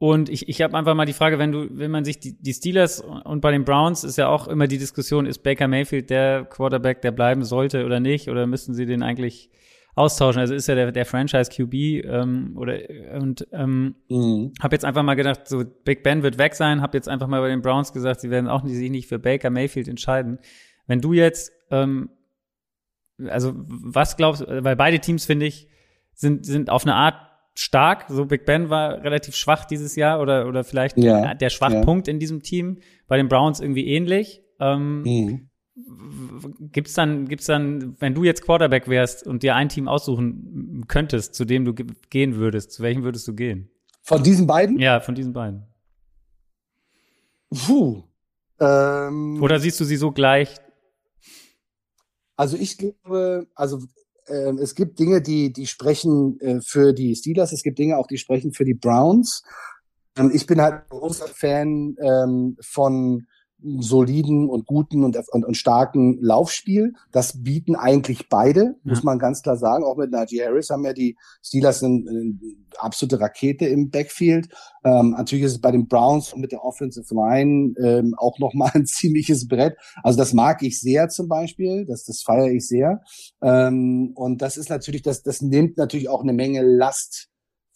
und 0.00 0.30
ich, 0.30 0.48
ich 0.48 0.62
habe 0.62 0.78
einfach 0.78 0.94
mal 0.94 1.04
die 1.04 1.12
Frage, 1.12 1.38
wenn 1.38 1.52
du, 1.52 1.68
wenn 1.72 1.90
man 1.90 2.06
sich 2.06 2.18
die, 2.18 2.32
die 2.40 2.54
Steelers 2.54 3.02
und 3.02 3.42
bei 3.42 3.50
den 3.50 3.66
Browns 3.66 4.02
ist 4.02 4.16
ja 4.16 4.28
auch 4.28 4.48
immer 4.48 4.66
die 4.66 4.78
Diskussion, 4.78 5.26
ist 5.26 5.42
Baker 5.42 5.68
Mayfield 5.68 6.08
der 6.08 6.46
Quarterback, 6.46 7.02
der 7.02 7.10
bleiben 7.10 7.44
sollte 7.44 7.84
oder 7.84 8.00
nicht, 8.00 8.30
oder 8.30 8.46
müssen 8.46 8.72
sie 8.72 8.86
den 8.86 9.02
eigentlich 9.02 9.50
austauschen. 9.94 10.40
Also 10.40 10.54
ist 10.54 10.68
ja 10.68 10.74
der, 10.74 10.90
der 10.90 11.04
Franchise 11.04 11.50
QB 11.50 11.74
ähm, 12.06 12.54
oder 12.56 12.78
und 13.20 13.46
ähm, 13.52 13.94
mhm. 14.08 14.54
habe 14.62 14.74
jetzt 14.74 14.86
einfach 14.86 15.02
mal 15.02 15.16
gedacht, 15.16 15.46
so 15.46 15.64
Big 15.84 16.02
Ben 16.02 16.22
wird 16.22 16.38
weg 16.38 16.54
sein. 16.54 16.80
Habe 16.80 16.96
jetzt 16.96 17.08
einfach 17.10 17.26
mal 17.26 17.42
bei 17.42 17.48
den 17.48 17.60
Browns 17.60 17.92
gesagt, 17.92 18.22
sie 18.22 18.30
werden 18.30 18.48
auch 18.48 18.62
nicht, 18.62 18.76
sich 18.76 18.90
nicht 18.90 19.06
für 19.06 19.18
Baker 19.18 19.50
Mayfield 19.50 19.86
entscheiden. 19.86 20.38
Wenn 20.86 21.02
du 21.02 21.12
jetzt, 21.12 21.52
ähm, 21.70 22.08
also 23.28 23.52
was 23.54 24.16
glaubst, 24.16 24.46
weil 24.48 24.76
beide 24.76 24.98
Teams 24.98 25.26
finde 25.26 25.44
ich 25.44 25.68
sind 26.14 26.46
sind 26.46 26.70
auf 26.70 26.86
eine 26.86 26.94
Art 26.94 27.16
stark. 27.60 28.06
So 28.08 28.26
Big 28.26 28.46
Ben 28.46 28.70
war 28.70 29.02
relativ 29.02 29.36
schwach 29.36 29.64
dieses 29.64 29.96
Jahr 29.96 30.20
oder 30.20 30.46
oder 30.46 30.64
vielleicht 30.64 30.96
ja, 30.98 31.34
der 31.34 31.50
Schwachpunkt 31.50 32.06
ja. 32.06 32.12
in 32.12 32.20
diesem 32.20 32.42
Team. 32.42 32.78
Bei 33.06 33.16
den 33.16 33.28
Browns 33.28 33.60
irgendwie 33.60 33.86
ähnlich. 33.86 34.42
Ähm, 34.58 35.02
mhm 35.02 35.50
gibt's 36.72 36.94
dann, 36.94 37.28
gibt's 37.28 37.46
dann, 37.46 37.96
wenn 38.00 38.14
du 38.14 38.24
jetzt 38.24 38.42
Quarterback 38.42 38.88
wärst 38.88 39.26
und 39.26 39.42
dir 39.42 39.54
ein 39.54 39.68
Team 39.68 39.88
aussuchen 39.88 40.84
könntest, 40.88 41.34
zu 41.34 41.44
dem 41.44 41.64
du 41.64 41.74
gehen 41.74 42.36
würdest, 42.36 42.72
zu 42.72 42.82
welchem 42.82 43.02
würdest 43.02 43.26
du 43.28 43.34
gehen? 43.34 43.70
Von 44.02 44.22
diesen 44.22 44.46
beiden? 44.46 44.78
Ja, 44.78 45.00
von 45.00 45.14
diesen 45.14 45.32
beiden. 45.32 45.66
Puh. 47.50 48.04
Ähm, 48.58 49.42
Oder 49.42 49.58
siehst 49.58 49.80
du 49.80 49.84
sie 49.84 49.96
so 49.96 50.12
gleich? 50.12 50.56
Also 52.36 52.56
ich 52.56 52.78
glaube, 52.78 53.48
also 53.54 53.82
äh, 54.30 54.52
es 54.60 54.74
gibt 54.74 54.98
Dinge, 54.98 55.20
die, 55.20 55.52
die 55.52 55.66
sprechen 55.66 56.38
äh, 56.40 56.60
für 56.60 56.92
die 56.92 57.14
Steelers, 57.14 57.52
es 57.52 57.62
gibt 57.62 57.78
Dinge 57.78 57.98
auch, 57.98 58.06
die 58.06 58.18
sprechen 58.18 58.52
für 58.52 58.64
die 58.64 58.74
Browns. 58.74 59.42
Ähm, 60.16 60.30
ich 60.32 60.46
bin 60.46 60.60
halt 60.60 60.74
ein 60.74 60.88
großer 60.88 61.28
Fan 61.28 61.96
ähm, 62.00 62.56
von 62.60 63.26
soliden 63.62 64.48
und 64.48 64.66
guten 64.66 65.04
und, 65.04 65.16
und, 65.32 65.44
und, 65.44 65.56
starken 65.56 66.18
Laufspiel. 66.20 66.94
Das 67.12 67.42
bieten 67.42 67.76
eigentlich 67.76 68.28
beide, 68.28 68.60
ja. 68.60 68.74
muss 68.84 69.02
man 69.02 69.18
ganz 69.18 69.42
klar 69.42 69.56
sagen. 69.56 69.84
Auch 69.84 69.96
mit 69.96 70.10
Najee 70.10 70.44
Harris 70.44 70.70
haben 70.70 70.84
ja 70.84 70.92
die 70.92 71.16
Steelers 71.42 71.82
eine, 71.82 72.08
eine 72.08 72.38
absolute 72.78 73.20
Rakete 73.20 73.66
im 73.66 73.90
Backfield. 73.90 74.48
Ähm, 74.84 75.10
natürlich 75.16 75.44
ist 75.44 75.52
es 75.52 75.60
bei 75.60 75.70
den 75.70 75.88
Browns 75.88 76.34
mit 76.36 76.52
der 76.52 76.64
Offensive 76.64 77.14
Line 77.14 77.74
ähm, 77.82 78.14
auch 78.16 78.38
nochmal 78.38 78.70
ein 78.74 78.86
ziemliches 78.86 79.46
Brett. 79.46 79.76
Also 80.02 80.18
das 80.18 80.32
mag 80.32 80.62
ich 80.62 80.80
sehr 80.80 81.08
zum 81.08 81.28
Beispiel, 81.28 81.84
das, 81.86 82.04
das 82.04 82.22
feiere 82.22 82.50
ich 82.50 82.66
sehr. 82.66 83.02
Ähm, 83.42 84.12
und 84.14 84.42
das 84.42 84.56
ist 84.56 84.70
natürlich, 84.70 85.02
das, 85.02 85.22
das 85.22 85.42
nimmt 85.42 85.76
natürlich 85.76 86.08
auch 86.08 86.22
eine 86.22 86.32
Menge 86.32 86.62
Last 86.62 87.30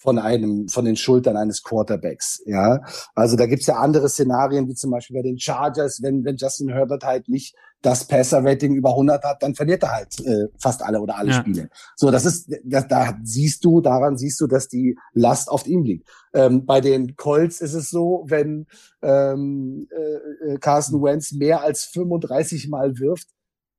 von 0.05 0.19
einem, 0.19 0.69
von 0.69 0.85
den 0.85 0.97
Schultern 0.97 1.39
eines 1.39 1.63
Quarterbacks. 1.63 2.43
Ja, 2.45 2.83
also 3.15 3.37
da 3.37 3.47
gibt's 3.47 3.67
ja 3.67 3.77
andere 3.77 4.11
Szenarien, 4.11 4.69
wie 4.69 4.75
zum 4.75 4.91
Beispiel 4.91 5.17
bei 5.17 5.23
den 5.23 5.39
Chargers, 5.39 6.03
wenn, 6.03 6.27
wenn 6.27 6.37
Justin 6.37 6.69
Herbert 6.69 7.05
halt 7.05 7.31
nicht 7.31 7.57
das 7.81 8.07
Passer-Rating 8.07 8.75
über 8.75 8.91
100 8.91 9.25
hat, 9.25 9.43
dann 9.43 9.55
verliert 9.55 9.83
er 9.83 9.93
halt 9.93 10.21
äh, 10.21 10.49
fast 10.59 10.83
alle 10.83 11.01
oder 11.01 11.17
alle 11.17 11.31
ja. 11.31 11.41
Spiele. 11.41 11.71
So, 11.97 12.11
das 12.11 12.27
ist, 12.27 12.53
das, 12.65 12.87
da 12.87 13.17
siehst 13.23 13.65
du, 13.65 13.81
daran 13.81 14.19
siehst 14.19 14.39
du, 14.43 14.47
dass 14.47 14.69
die 14.69 14.99
Last 15.15 15.51
auf 15.51 15.67
ihm 15.67 15.85
liegt. 15.85 16.07
Ähm, 16.35 16.67
bei 16.67 16.83
den 16.83 17.17
Colts 17.17 17.63
ist 17.63 17.73
es 17.73 17.89
so, 17.89 18.25
wenn 18.27 18.67
ähm, 19.01 19.89
äh, 19.91 20.53
äh 20.53 20.59
Carson 20.59 21.03
Wentz 21.03 21.33
mehr 21.33 21.63
als 21.63 21.85
35 21.85 22.69
Mal 22.69 22.99
wirft, 22.99 23.29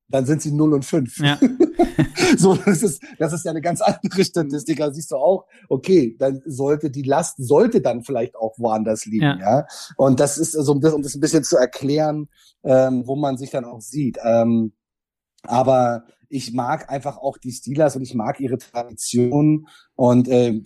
dann 0.07 0.25
sind 0.25 0.41
sie 0.41 0.51
0 0.51 0.73
und 0.73 0.85
5. 0.85 1.17
Ja. 1.19 1.39
so, 2.37 2.55
das 2.55 2.83
ist, 2.83 3.03
das 3.17 3.33
ist 3.33 3.45
ja 3.45 3.51
eine 3.51 3.61
ganz 3.61 3.81
andere 3.81 4.23
Statistik. 4.23 4.77
Da 4.77 4.91
siehst 4.91 5.11
du 5.11 5.15
auch, 5.15 5.45
okay, 5.69 6.15
dann 6.19 6.41
sollte 6.45 6.89
die 6.89 7.01
Last, 7.01 7.35
sollte 7.37 7.81
dann 7.81 8.03
vielleicht 8.03 8.35
auch 8.35 8.57
woanders 8.57 9.05
liegen, 9.05 9.23
ja. 9.23 9.39
ja? 9.39 9.67
Und 9.97 10.19
das 10.19 10.37
ist, 10.37 10.55
also, 10.55 10.73
um 10.73 10.81
das, 10.81 10.93
um 10.93 11.01
das 11.01 11.15
ein 11.15 11.21
bisschen 11.21 11.43
zu 11.43 11.57
erklären, 11.57 12.29
ähm, 12.63 13.03
wo 13.05 13.15
man 13.15 13.37
sich 13.37 13.51
dann 13.51 13.65
auch 13.65 13.81
sieht. 13.81 14.17
Ähm, 14.23 14.73
aber 15.43 16.05
ich 16.29 16.53
mag 16.53 16.89
einfach 16.89 17.17
auch 17.17 17.37
die 17.37 17.51
Steelers 17.51 17.95
und 17.95 18.01
ich 18.01 18.13
mag 18.13 18.39
ihre 18.39 18.57
Tradition 18.57 19.67
und 19.95 20.27
äh, 20.27 20.61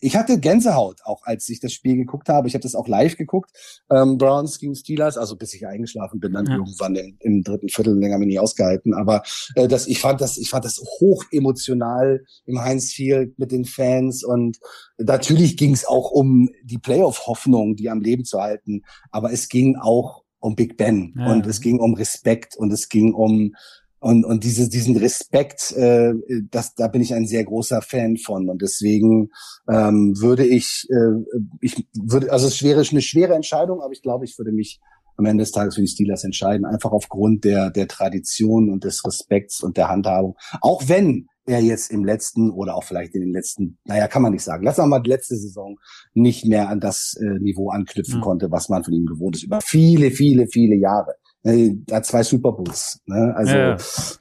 ich 0.00 0.16
hatte 0.16 0.40
Gänsehaut 0.40 1.00
auch, 1.04 1.24
als 1.24 1.48
ich 1.48 1.60
das 1.60 1.72
Spiel 1.72 1.96
geguckt 1.96 2.28
habe. 2.28 2.48
Ich 2.48 2.54
habe 2.54 2.62
das 2.62 2.74
auch 2.74 2.88
live 2.88 3.16
geguckt, 3.16 3.50
ähm, 3.90 4.18
Browns 4.18 4.58
gegen 4.58 4.74
Steelers, 4.74 5.18
also 5.18 5.36
bis 5.36 5.54
ich 5.54 5.66
eingeschlafen 5.66 6.20
bin, 6.20 6.32
dann 6.32 6.46
ja. 6.46 6.56
irgendwann 6.56 6.96
im, 6.96 7.16
im, 7.20 7.42
dritten 7.42 7.68
Viertel 7.68 7.98
länger 7.98 8.18
mir 8.18 8.26
nie 8.26 8.38
ausgehalten. 8.38 8.94
Aber 8.94 9.22
äh, 9.54 9.68
das, 9.68 9.86
ich 9.86 10.00
fand 10.00 10.20
das, 10.20 10.38
ich 10.38 10.50
fand 10.50 10.64
das 10.64 10.78
hoch 10.78 11.24
emotional 11.30 12.24
im 12.46 12.60
Heinz 12.60 12.92
Field 12.92 13.38
mit 13.38 13.52
den 13.52 13.64
Fans 13.64 14.24
und 14.24 14.58
natürlich 14.98 15.56
ging 15.56 15.72
es 15.72 15.86
auch 15.86 16.10
um 16.10 16.48
die 16.64 16.78
Playoff-Hoffnung, 16.78 17.76
die 17.76 17.90
am 17.90 18.00
Leben 18.00 18.24
zu 18.24 18.40
halten. 18.40 18.82
Aber 19.10 19.32
es 19.32 19.48
ging 19.48 19.76
auch 19.76 20.24
um 20.40 20.56
Big 20.56 20.76
Ben 20.78 21.14
ja. 21.16 21.30
und 21.30 21.46
es 21.46 21.60
ging 21.60 21.78
um 21.78 21.94
Respekt 21.94 22.56
und 22.56 22.72
es 22.72 22.88
ging 22.88 23.12
um 23.12 23.54
und, 24.00 24.24
und 24.24 24.44
diese, 24.44 24.68
diesen 24.68 24.96
Respekt, 24.96 25.72
äh, 25.72 26.14
das, 26.50 26.74
da 26.74 26.88
bin 26.88 27.02
ich 27.02 27.14
ein 27.14 27.26
sehr 27.26 27.44
großer 27.44 27.82
Fan 27.82 28.16
von. 28.16 28.48
Und 28.48 28.62
deswegen 28.62 29.30
ähm, 29.68 30.14
würde 30.18 30.46
ich, 30.46 30.86
äh, 30.90 31.38
ich 31.60 31.86
würde, 31.94 32.32
also 32.32 32.46
es 32.46 32.62
wäre 32.62 32.82
eine 32.90 33.02
schwere 33.02 33.34
Entscheidung, 33.34 33.82
aber 33.82 33.92
ich 33.92 34.02
glaube, 34.02 34.24
ich 34.24 34.38
würde 34.38 34.52
mich 34.52 34.80
am 35.16 35.26
Ende 35.26 35.42
des 35.42 35.52
Tages 35.52 35.74
für 35.74 35.82
die 35.82 35.86
Steelers 35.86 36.24
entscheiden, 36.24 36.64
einfach 36.64 36.92
aufgrund 36.92 37.44
der, 37.44 37.70
der 37.70 37.88
Tradition 37.88 38.70
und 38.70 38.84
des 38.84 39.04
Respekts 39.04 39.62
und 39.62 39.76
der 39.76 39.90
Handhabung. 39.90 40.34
Auch 40.62 40.88
wenn 40.88 41.26
er 41.44 41.60
jetzt 41.60 41.90
im 41.90 42.04
letzten 42.04 42.50
oder 42.50 42.76
auch 42.76 42.84
vielleicht 42.84 43.14
in 43.14 43.20
den 43.20 43.32
letzten, 43.32 43.78
naja, 43.84 44.08
kann 44.08 44.22
man 44.22 44.32
nicht 44.32 44.44
sagen, 44.44 44.64
lass 44.64 44.78
mal 44.78 45.00
die 45.00 45.10
letzte 45.10 45.36
Saison 45.36 45.76
nicht 46.14 46.46
mehr 46.46 46.68
an 46.68 46.80
das 46.80 47.18
äh, 47.20 47.38
Niveau 47.40 47.70
anknüpfen 47.70 48.18
mhm. 48.18 48.22
konnte, 48.22 48.50
was 48.50 48.68
man 48.68 48.82
von 48.82 48.94
ihm 48.94 49.04
gewohnt 49.04 49.36
ist, 49.36 49.42
über 49.42 49.60
viele, 49.60 50.10
viele, 50.10 50.46
viele 50.46 50.76
Jahre. 50.76 51.16
Er 51.42 51.96
hat 51.96 52.06
zwei 52.06 52.22
Super 52.22 52.52
Bowls. 52.52 53.00
Ne? 53.06 53.32
Also, 53.34 53.54
ja. 53.54 53.76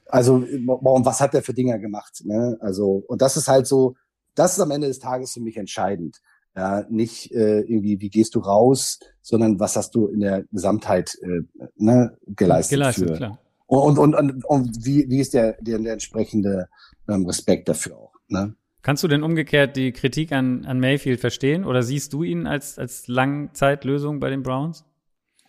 also 0.08 0.44
warum, 0.66 1.06
was 1.06 1.20
hat 1.20 1.34
er 1.34 1.42
für 1.42 1.54
Dinger 1.54 1.78
gemacht? 1.78 2.22
Ne? 2.24 2.58
Also, 2.62 3.04
und 3.08 3.22
das 3.22 3.36
ist 3.36 3.48
halt 3.48 3.68
so, 3.68 3.96
das 4.36 4.54
ist 4.54 4.60
am 4.60 4.72
Ende 4.72 4.88
des 4.88 5.00
Tages 5.00 5.34
für 5.34 5.42
mich 5.42 5.58
entscheidend. 5.58 6.22
Ja, 6.56 6.86
nicht 6.90 7.32
äh, 7.32 7.62
irgendwie, 7.62 8.00
wie 8.02 8.10
gehst 8.10 8.36
du 8.36 8.40
raus, 8.40 9.00
sondern 9.22 9.60
was 9.60 9.76
hast 9.76 9.94
du 9.96 10.08
in 10.08 10.22
der 10.22 10.44
Gesamtheit 10.52 11.16
äh, 11.22 11.42
ne, 11.76 12.18
geleistet. 12.26 12.78
Geleistet, 12.78 13.10
für. 13.10 13.16
klar. 13.16 13.40
Und, 13.68 14.00
und, 14.00 14.16
und, 14.16 14.46
und 14.46 14.86
wie, 14.86 15.08
wie 15.10 15.20
ist 15.20 15.34
der, 15.34 15.58
der, 15.62 15.78
der 15.78 15.94
entsprechende 15.94 16.68
ähm, 17.08 17.26
Respekt 17.26 17.70
dafür 17.70 17.98
auch. 17.98 18.14
Ne? 18.28 18.56
Kannst 18.82 19.04
du 19.04 19.08
denn 19.08 19.24
umgekehrt 19.24 19.76
die 19.76 19.92
Kritik 19.92 20.32
an, 20.32 20.66
an 20.66 20.80
Mayfield 20.80 21.20
verstehen 21.20 21.66
oder 21.66 21.84
siehst 21.84 22.14
du 22.14 22.24
ihn 22.24 22.48
als, 22.48 22.80
als 22.80 23.08
Langzeitlösung 23.08 24.20
bei 24.20 24.30
den 24.30 24.42
Browns? 24.42 24.86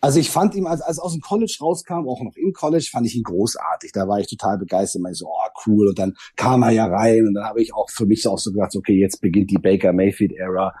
Also 0.01 0.19
ich 0.19 0.31
fand 0.31 0.55
ihn, 0.55 0.65
als, 0.65 0.81
als 0.81 0.97
aus 0.97 1.13
dem 1.13 1.21
College 1.21 1.55
rauskam, 1.61 2.07
auch 2.07 2.21
noch 2.21 2.35
im 2.35 2.53
College, 2.53 2.89
fand 2.91 3.05
ich 3.05 3.15
ihn 3.15 3.23
großartig. 3.23 3.91
Da 3.91 4.07
war 4.07 4.19
ich 4.19 4.27
total 4.27 4.57
begeistert. 4.57 5.03
Ich 5.11 5.17
so, 5.19 5.27
oh, 5.27 5.49
cool. 5.65 5.89
Und 5.89 5.99
dann 5.99 6.15
kam 6.35 6.63
er 6.63 6.71
ja 6.71 6.87
rein 6.87 7.27
und 7.27 7.35
dann 7.35 7.45
habe 7.45 7.61
ich 7.61 7.73
auch 7.73 7.89
für 7.89 8.07
mich 8.07 8.27
auch 8.27 8.39
so 8.39 8.51
gedacht, 8.51 8.75
okay, 8.75 8.99
jetzt 8.99 9.21
beginnt 9.21 9.51
die 9.51 9.59
Baker 9.59 9.93
Mayfield-Ära. 9.93 10.73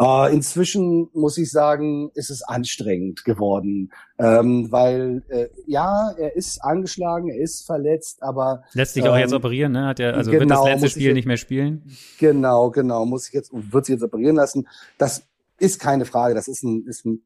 Äh, 0.00 0.34
inzwischen 0.34 1.10
muss 1.12 1.36
ich 1.36 1.50
sagen, 1.50 2.10
ist 2.14 2.30
es 2.30 2.42
anstrengend 2.42 3.24
geworden, 3.24 3.92
ähm, 4.18 4.72
weil 4.72 5.22
äh, 5.28 5.48
ja, 5.66 6.10
er 6.16 6.34
ist 6.34 6.64
angeschlagen, 6.64 7.28
er 7.28 7.38
ist 7.38 7.66
verletzt, 7.66 8.22
aber 8.22 8.64
lässt 8.72 8.94
sich 8.94 9.06
auch 9.06 9.16
jetzt 9.16 9.32
ähm, 9.32 9.36
operieren, 9.36 9.72
ne? 9.72 9.86
Hat 9.86 10.00
er 10.00 10.16
also 10.16 10.30
genau, 10.30 10.40
wird 10.40 10.50
das 10.50 10.64
letzte 10.64 10.88
Spiel 10.88 11.06
jetzt, 11.08 11.14
nicht 11.14 11.26
mehr 11.26 11.36
spielen? 11.36 11.82
Genau, 12.18 12.70
genau, 12.70 13.04
muss 13.04 13.28
ich 13.28 13.34
jetzt 13.34 13.52
wird 13.52 13.84
sich 13.84 13.92
jetzt 13.92 14.02
operieren 14.02 14.36
lassen. 14.36 14.66
Das 14.98 15.24
ist 15.58 15.78
keine 15.78 16.04
Frage, 16.06 16.34
das 16.34 16.48
ist 16.48 16.64
ein 16.64 16.84
ist 16.86 17.04
ein 17.04 17.22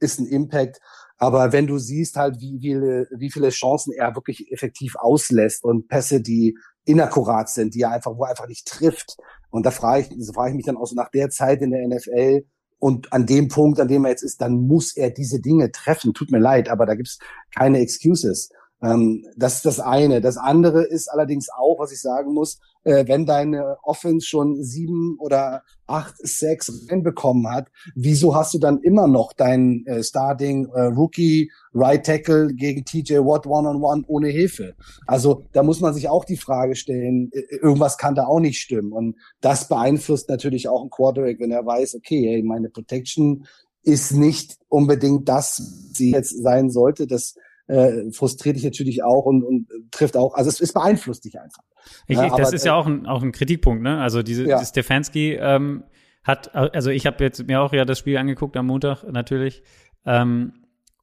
ist 0.00 0.18
ein 0.18 0.26
Impact. 0.26 0.80
Aber 1.16 1.52
wenn 1.52 1.66
du 1.66 1.78
siehst 1.78 2.16
halt, 2.16 2.40
wie 2.40 2.58
viele, 2.60 3.08
wie 3.16 3.30
viele 3.30 3.50
Chancen 3.50 3.92
er 3.92 4.14
wirklich 4.14 4.52
effektiv 4.52 4.94
auslässt 4.96 5.64
und 5.64 5.88
Pässe, 5.88 6.20
die 6.20 6.56
inakkurat 6.84 7.48
sind, 7.48 7.74
die 7.74 7.82
er 7.82 7.90
einfach, 7.90 8.16
wo 8.16 8.24
er 8.24 8.30
einfach 8.30 8.46
nicht 8.46 8.66
trifft. 8.66 9.16
Und 9.50 9.66
da 9.66 9.70
frage 9.70 10.02
ich, 10.02 10.24
so 10.24 10.32
frage 10.32 10.50
ich 10.50 10.56
mich 10.56 10.66
dann 10.66 10.76
auch 10.76 10.86
so 10.86 10.94
nach 10.94 11.10
der 11.10 11.30
Zeit 11.30 11.60
in 11.60 11.70
der 11.70 11.86
NFL 11.86 12.44
und 12.78 13.12
an 13.12 13.26
dem 13.26 13.48
Punkt, 13.48 13.80
an 13.80 13.88
dem 13.88 14.04
er 14.04 14.12
jetzt 14.12 14.22
ist, 14.22 14.40
dann 14.40 14.66
muss 14.66 14.96
er 14.96 15.10
diese 15.10 15.40
Dinge 15.40 15.72
treffen. 15.72 16.14
Tut 16.14 16.30
mir 16.30 16.38
leid, 16.38 16.68
aber 16.68 16.86
da 16.86 16.94
gibt's 16.94 17.18
keine 17.54 17.80
Excuses. 17.80 18.50
Ähm, 18.82 19.24
das 19.36 19.56
ist 19.56 19.66
das 19.66 19.80
eine. 19.80 20.20
Das 20.20 20.36
andere 20.36 20.84
ist 20.84 21.08
allerdings 21.08 21.48
auch, 21.50 21.78
was 21.78 21.92
ich 21.92 22.00
sagen 22.00 22.32
muss, 22.32 22.60
äh, 22.84 23.06
wenn 23.08 23.26
deine 23.26 23.76
Offense 23.82 24.26
schon 24.26 24.62
sieben 24.62 25.16
oder 25.18 25.62
acht, 25.86 26.14
sechs 26.18 26.86
reinbekommen 26.88 27.50
hat, 27.50 27.68
wieso 27.94 28.34
hast 28.34 28.54
du 28.54 28.58
dann 28.58 28.80
immer 28.82 29.08
noch 29.08 29.32
deinen 29.32 29.84
äh, 29.86 30.02
Starting 30.02 30.66
äh, 30.72 30.82
Rookie 30.82 31.50
Right 31.74 32.04
Tackle 32.04 32.54
gegen 32.54 32.84
TJ 32.84 33.18
Watt 33.18 33.46
One-on-One 33.46 34.04
ohne 34.06 34.28
Hilfe? 34.28 34.74
Also 35.06 35.44
da 35.52 35.62
muss 35.62 35.80
man 35.80 35.94
sich 35.94 36.08
auch 36.08 36.24
die 36.24 36.36
Frage 36.36 36.76
stellen, 36.76 37.30
äh, 37.32 37.56
irgendwas 37.56 37.98
kann 37.98 38.14
da 38.14 38.26
auch 38.26 38.40
nicht 38.40 38.60
stimmen. 38.60 38.92
Und 38.92 39.16
das 39.40 39.68
beeinflusst 39.68 40.28
natürlich 40.28 40.68
auch 40.68 40.84
ein 40.84 40.90
Quarterback, 40.90 41.40
wenn 41.40 41.50
er 41.50 41.66
weiß, 41.66 41.96
okay, 41.96 42.28
hey, 42.28 42.42
meine 42.42 42.68
Protection 42.68 43.44
ist 43.82 44.12
nicht 44.12 44.58
unbedingt 44.68 45.28
das, 45.28 45.56
sie 45.92 46.12
jetzt 46.12 46.42
sein 46.42 46.70
sollte. 46.70 47.06
Das 47.06 47.36
äh, 47.68 48.10
frustriert 48.12 48.56
dich 48.56 48.64
natürlich 48.64 49.02
auch 49.04 49.24
und, 49.26 49.44
und 49.44 49.68
trifft 49.90 50.16
auch, 50.16 50.34
also 50.34 50.48
es, 50.48 50.60
es 50.60 50.72
beeinflusst 50.72 51.24
dich 51.24 51.38
einfach. 51.38 51.62
Ich, 52.06 52.16
ja, 52.16 52.34
das 52.36 52.52
ist 52.52 52.64
ja 52.64 52.74
auch 52.74 52.86
ein, 52.86 53.06
auch 53.06 53.22
ein 53.22 53.32
Kritikpunkt, 53.32 53.82
ne? 53.82 54.00
Also 54.00 54.22
diese 54.22 54.46
ja. 54.46 54.64
Stefanski 54.64 55.34
ähm, 55.34 55.84
hat, 56.24 56.54
also 56.54 56.90
ich 56.90 57.06
habe 57.06 57.22
jetzt 57.22 57.46
mir 57.46 57.60
auch 57.60 57.72
ja 57.72 57.84
das 57.84 57.98
Spiel 57.98 58.16
angeguckt 58.16 58.56
am 58.56 58.66
Montag 58.66 59.04
natürlich 59.04 59.62
ähm, 60.04 60.54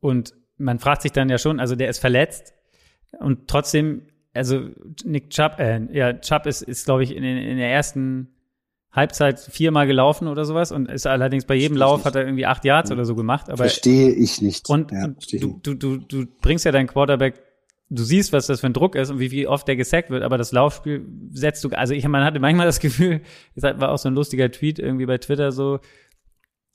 und 0.01 0.34
man 0.57 0.80
fragt 0.80 1.01
sich 1.01 1.11
dann 1.11 1.30
ja 1.30 1.38
schon, 1.38 1.59
also 1.59 1.76
der 1.76 1.89
ist 1.89 1.99
verletzt 1.99 2.53
und 3.20 3.47
trotzdem, 3.47 4.07
also 4.34 4.70
Nick 5.03 5.30
Chubb, 5.30 5.59
äh, 5.59 5.82
ja 5.91 6.13
Chubb 6.13 6.45
ist, 6.45 6.61
ist 6.61 6.86
glaube 6.86 7.03
ich 7.03 7.16
in, 7.16 7.24
in 7.24 7.57
der 7.57 7.72
ersten 7.72 8.34
Halbzeit 8.96 9.39
viermal 9.39 9.88
gelaufen 9.88 10.28
oder 10.28 10.46
sowas 10.46 10.72
und 10.72 10.89
ist 10.89 11.06
allerdings 11.06 11.46
bei 11.46 11.56
jedem 11.56 11.76
Lauf 11.76 12.06
hat 12.06 12.16
er 12.16 12.24
irgendwie 12.26 12.46
acht 12.46 12.64
Yards 12.64 12.91
oder 12.91 13.04
so 13.04 13.14
gemacht. 13.16 13.50
Aber 13.50 13.58
verstehe 13.58 14.12
ich 14.12 14.41
nicht. 14.41 14.70
Und 14.70 14.91
ja, 14.91 15.08
du, 15.08 15.60
du, 15.62 15.74
du, 15.74 15.98
du 15.98 16.26
bringst 16.41 16.64
ja 16.64 16.72
deinen 16.72 16.88
Quarterback, 16.88 17.41
du 17.89 18.04
siehst, 18.04 18.32
was 18.32 18.48
das 18.48 18.62
für 18.62 18.68
ein 18.68 18.74
Druck 18.74 18.96
ist 18.96 19.10
und 19.12 19.20
wie, 19.20 19.32
wie 19.32 19.48
oft 19.48 19.68
der 19.68 19.76
gesackt 19.76 20.10
wird, 20.10 20.24
aber 20.24 20.38
das 20.38 20.52
Laufspiel 20.54 21.06
setzt 21.32 21.64
du, 21.64 21.70
also 21.70 21.93
ich, 21.93 22.08
man 22.08 22.24
hatte 22.24 22.39
manchmal 22.39 22.66
das 22.66 22.80
Gefühl, 22.80 23.22
das 23.56 23.80
war 23.80 23.91
auch 23.91 23.98
so 23.98 24.08
ein 24.10 24.16
lustiger 24.16 24.50
Tweet 24.50 24.80
irgendwie 24.80 25.06
bei 25.06 25.18
Twitter 25.18 25.52
so, 25.52 25.80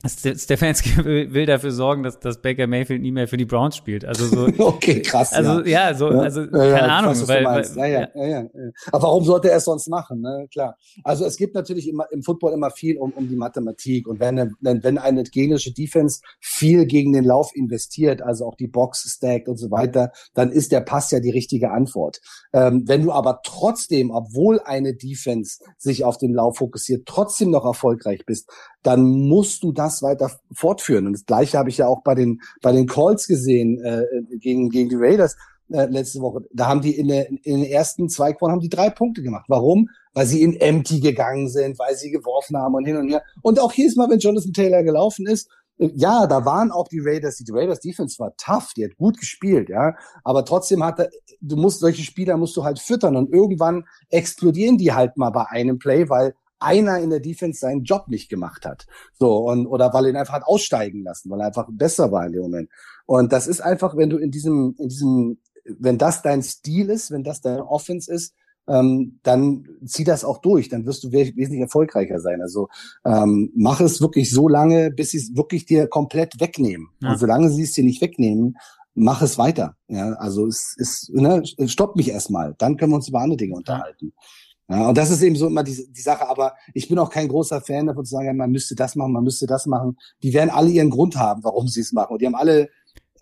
Stefanski 0.09 0.97
will, 1.05 1.45
dafür 1.45 1.73
sorgen, 1.73 2.03
dass, 2.03 2.19
dass 2.19 2.41
Baker 2.41 2.67
Mayfield 2.67 3.03
nie 3.03 3.13
mehr 3.13 3.29
für 3.29 3.37
die 3.37 3.45
Browns 3.45 3.77
spielt. 3.77 4.05
Also 4.05 4.27
so. 4.27 4.49
okay, 4.67 5.03
krass. 5.03 5.35
Also 5.35 5.63
ja, 5.67 5.93
so, 5.93 6.09
also 6.09 6.43
ja, 6.43 6.49
keine 6.49 6.71
ja, 6.71 6.87
Ahnung. 6.87 7.11
Weiß, 7.11 7.29
weil, 7.29 7.45
weil, 7.45 7.77
ja, 7.77 7.87
ja, 7.87 8.09
ja, 8.15 8.27
ja, 8.27 8.49
Aber 8.93 9.03
warum 9.03 9.25
sollte 9.25 9.51
er 9.51 9.59
es 9.59 9.65
sonst 9.65 9.89
machen? 9.89 10.23
Ne? 10.23 10.47
Klar. 10.51 10.77
Also 11.05 11.27
es 11.27 11.37
gibt 11.37 11.55
natürlich 11.55 11.87
immer 11.87 12.07
im 12.13 12.23
Football 12.23 12.55
immer 12.55 12.71
viel 12.71 12.97
um, 12.97 13.13
um 13.13 13.29
die 13.29 13.37
Mathematik 13.37 14.09
und 14.09 14.21
wenn, 14.21 14.55
wenn, 14.61 14.83
wenn 14.83 14.97
eine 14.97 15.23
gegnerische 15.23 15.75
Defense 15.75 16.21
viel 16.41 16.87
gegen 16.87 17.13
den 17.13 17.25
Lauf 17.25 17.51
investiert, 17.55 18.23
also 18.23 18.47
auch 18.47 18.57
die 18.57 18.69
Box 18.69 19.03
stackt 19.03 19.49
und 19.49 19.59
so 19.59 19.71
weiter, 19.71 20.13
dann 20.33 20.51
ist 20.51 20.73
der 20.73 20.81
Pass 20.81 21.11
ja 21.11 21.21
die 21.21 21.31
richtige 21.31 21.73
Antwort. 21.73 22.21
Ähm, 22.55 22.85
wenn 22.87 23.03
du 23.03 23.13
aber 23.13 23.41
trotzdem, 23.45 24.11
obwohl 24.11 24.61
eine 24.61 24.95
Defense 24.95 25.59
sich 25.77 26.05
auf 26.05 26.17
den 26.17 26.33
Lauf 26.33 26.57
fokussiert, 26.57 27.05
trotzdem 27.05 27.51
noch 27.51 27.67
erfolgreich 27.67 28.25
bist, 28.25 28.51
dann 28.83 29.03
musst 29.03 29.63
du 29.63 29.73
das 29.73 30.03
weiter 30.03 30.31
fortführen. 30.53 31.07
Und 31.07 31.13
das 31.13 31.27
Gleiche 31.27 31.59
habe 31.59 31.69
ich 31.69 31.79
ja 31.79 31.87
auch 31.87 32.03
bei 32.03 32.15
den 32.15 32.41
bei 32.63 32.73
den 32.73 32.87
Calls 32.87 33.27
gesehen 33.27 33.83
äh, 33.85 34.05
gegen 34.39 34.71
gegen 34.71 34.89
die 34.89 34.97
Raiders 34.97 35.37
äh, 35.73 35.87
letzte 35.87 36.21
Woche. 36.21 36.41
Da 36.53 36.67
haben 36.67 36.81
die 36.81 36.97
in, 36.97 37.09
der, 37.09 37.29
in 37.31 37.41
den 37.45 37.65
ersten 37.65 38.09
zwei 38.09 38.33
Quartern 38.33 38.55
haben 38.55 38.61
die 38.61 38.69
drei 38.69 38.91
Punkte 38.91 39.23
gemacht. 39.23 39.47
Warum? 39.49 39.89
Weil 40.15 40.27
sie 40.27 40.43
in 40.43 40.55
Empty 40.55 41.01
gegangen 41.01 41.49
sind, 41.49 41.79
weil 41.79 41.95
sie 41.95 42.11
geworfen 42.11 42.57
haben 42.57 42.75
und 42.75 42.85
hin 42.85 42.97
und 42.97 43.09
her. 43.09 43.23
Und 43.43 43.61
auch 43.61 43.73
jedes 43.73 43.97
Mal, 43.97 44.11
wenn 44.11 44.19
Jonathan 44.19 44.53
Taylor 44.53 44.83
gelaufen 44.83 45.27
ist, 45.27 45.49
äh, 45.79 45.91
ja, 45.95 46.27
da 46.27 46.45
waren 46.45 46.71
auch 46.71 46.89
die 46.89 47.01
Raiders, 47.01 47.37
die 47.37 47.53
Raiders 47.53 47.81
Defense 47.81 48.19
war 48.19 48.35
tough, 48.37 48.73
die 48.77 48.85
hat 48.85 48.97
gut 48.97 49.19
gespielt, 49.19 49.69
ja, 49.69 49.95
aber 50.25 50.45
trotzdem 50.45 50.85
hat 50.85 50.99
er, 50.99 51.11
du 51.41 51.57
musst 51.57 51.81
solche 51.81 52.03
Spieler 52.03 52.37
musst 52.37 52.57
du 52.57 52.65
halt 52.65 52.79
füttern 52.79 53.17
und 53.17 53.33
irgendwann 53.33 53.85
explodieren 54.09 54.77
die 54.77 54.93
halt 54.93 55.17
mal 55.17 55.31
bei 55.31 55.47
einem 55.47 55.79
Play, 55.79 56.09
weil 56.09 56.35
einer 56.61 56.99
in 56.99 57.11
der 57.11 57.21
Defense 57.21 57.61
seinen 57.61 57.85
Job 57.85 58.09
nicht 58.09 58.29
gemacht 58.29 58.65
hat. 58.67 58.87
So, 59.19 59.49
und, 59.49 59.67
oder 59.67 59.93
weil 59.93 60.05
er 60.05 60.11
ihn 60.11 60.17
einfach 60.17 60.35
hat 60.35 60.45
aussteigen 60.45 61.03
lassen, 61.03 61.31
weil 61.31 61.41
er 61.41 61.47
einfach 61.47 61.69
besser 61.71 62.13
war 62.13 62.27
in 62.27 62.33
dem 62.33 62.43
Moment. 62.43 62.71
Und 63.07 63.33
das 63.33 63.47
ist 63.47 63.61
einfach, 63.61 63.97
wenn 63.97 64.11
du 64.11 64.19
in 64.19 64.31
diesem, 64.31 64.75
in 64.79 64.89
diesem, 64.89 65.39
wenn 65.65 65.99
das 65.99 66.23
dein 66.23 66.43
Stil 66.43 66.91
ist, 66.91 67.11
wenn 67.11 67.25
das 67.25 67.41
dein 67.41 67.61
Offense 67.61 68.13
ist, 68.13 68.35
ähm, 68.69 69.19
dann 69.23 69.67
zieh 69.85 70.05
das 70.05 70.25
auch 70.25 70.39
durch, 70.39 70.69
dann 70.69 70.87
wirst 70.87 71.03
du 71.03 71.11
wesentlich 71.13 71.61
erfolgreicher 71.61 72.21
sein. 72.21 72.41
Also 72.41 72.69
ähm, 73.05 73.51
mach 73.57 73.81
es 73.81 74.01
wirklich 74.01 74.31
so 74.31 74.49
lange, 74.49 74.91
bis 74.91 75.11
sie 75.11 75.19
es 75.19 75.37
wirklich 75.37 75.67
dir 75.67 75.89
komplett 75.89 76.41
wegnehmen. 76.41 76.89
Ja. 77.01 77.13
Und 77.13 77.19
solange 77.19 77.51
sie 77.51 77.63
es 77.63 77.73
dir 77.73 77.85
nicht 77.85 78.01
wegnehmen, 78.01 78.57
mach 78.95 79.23
es 79.23 79.39
weiter. 79.39 79.77
Ja, 79.89 80.13
also 80.15 80.47
es 80.47 80.75
ist, 80.77 81.11
ne, 81.13 81.43
stopp 81.67 81.97
mich 81.97 82.11
erstmal, 82.11 82.55
dann 82.59 82.77
können 82.77 82.93
wir 82.93 82.97
uns 82.97 83.09
über 83.09 83.21
andere 83.21 83.39
Dinge 83.39 83.57
unterhalten. 83.57 84.13
Ja. 84.17 84.23
Ja, 84.71 84.89
und 84.89 84.97
das 84.97 85.11
ist 85.11 85.21
eben 85.23 85.35
so 85.35 85.49
immer 85.49 85.65
die, 85.65 85.93
die 85.93 86.01
Sache. 86.01 86.29
Aber 86.29 86.55
ich 86.75 86.89
bin 86.89 86.99
auch 87.01 87.11
kein 87.11 87.27
großer 87.27 87.61
Fan 87.61 87.89
davon 87.89 88.05
zu 88.05 88.13
sagen, 88.13 88.37
man 88.37 88.53
müsste 88.53 88.77
das 88.77 88.95
machen, 88.95 89.13
man 89.13 89.25
müsste 89.25 89.47
das 89.47 89.67
machen. 89.67 89.99
Die 90.23 90.33
werden 90.33 90.51
alle 90.51 90.71
ihren 90.71 90.91
Grund 90.91 91.17
haben, 91.17 91.43
warum 91.43 91.67
sie 91.67 91.81
es 91.81 91.93
machen. 91.93 92.13
Und 92.13 92.23
die 92.23 92.27
haben 92.27 92.37
alle, 92.37 92.69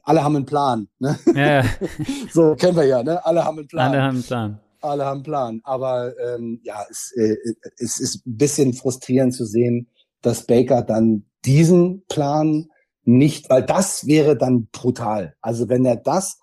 alle 0.02 0.22
haben 0.22 0.36
einen 0.36 0.44
Plan. 0.44 0.88
Ne? 0.98 1.18
Ja. 1.34 1.64
so 2.32 2.54
kennen 2.54 2.76
wir 2.76 2.84
ja, 2.84 3.02
ne? 3.02 3.24
Alle 3.24 3.44
haben 3.44 3.58
einen 3.58 3.66
Plan. 3.66 3.90
Alle 3.90 4.02
haben 4.02 4.16
einen 4.16 4.24
Plan. 4.24 4.60
Alle 4.82 5.04
haben 5.06 5.16
einen 5.16 5.22
Plan. 5.22 5.60
Aber 5.64 6.12
ähm, 6.18 6.60
ja, 6.64 6.84
es, 6.90 7.12
äh, 7.16 7.36
es 7.78 7.98
ist 7.98 8.26
ein 8.26 8.36
bisschen 8.36 8.74
frustrierend 8.74 9.32
zu 9.34 9.46
sehen, 9.46 9.88
dass 10.20 10.44
Baker 10.44 10.82
dann 10.82 11.24
diesen 11.46 12.04
Plan 12.08 12.68
nicht, 13.04 13.48
weil 13.48 13.62
das 13.62 14.06
wäre 14.06 14.36
dann 14.36 14.68
brutal. 14.70 15.34
Also 15.40 15.70
wenn 15.70 15.86
er 15.86 15.96
das, 15.96 16.40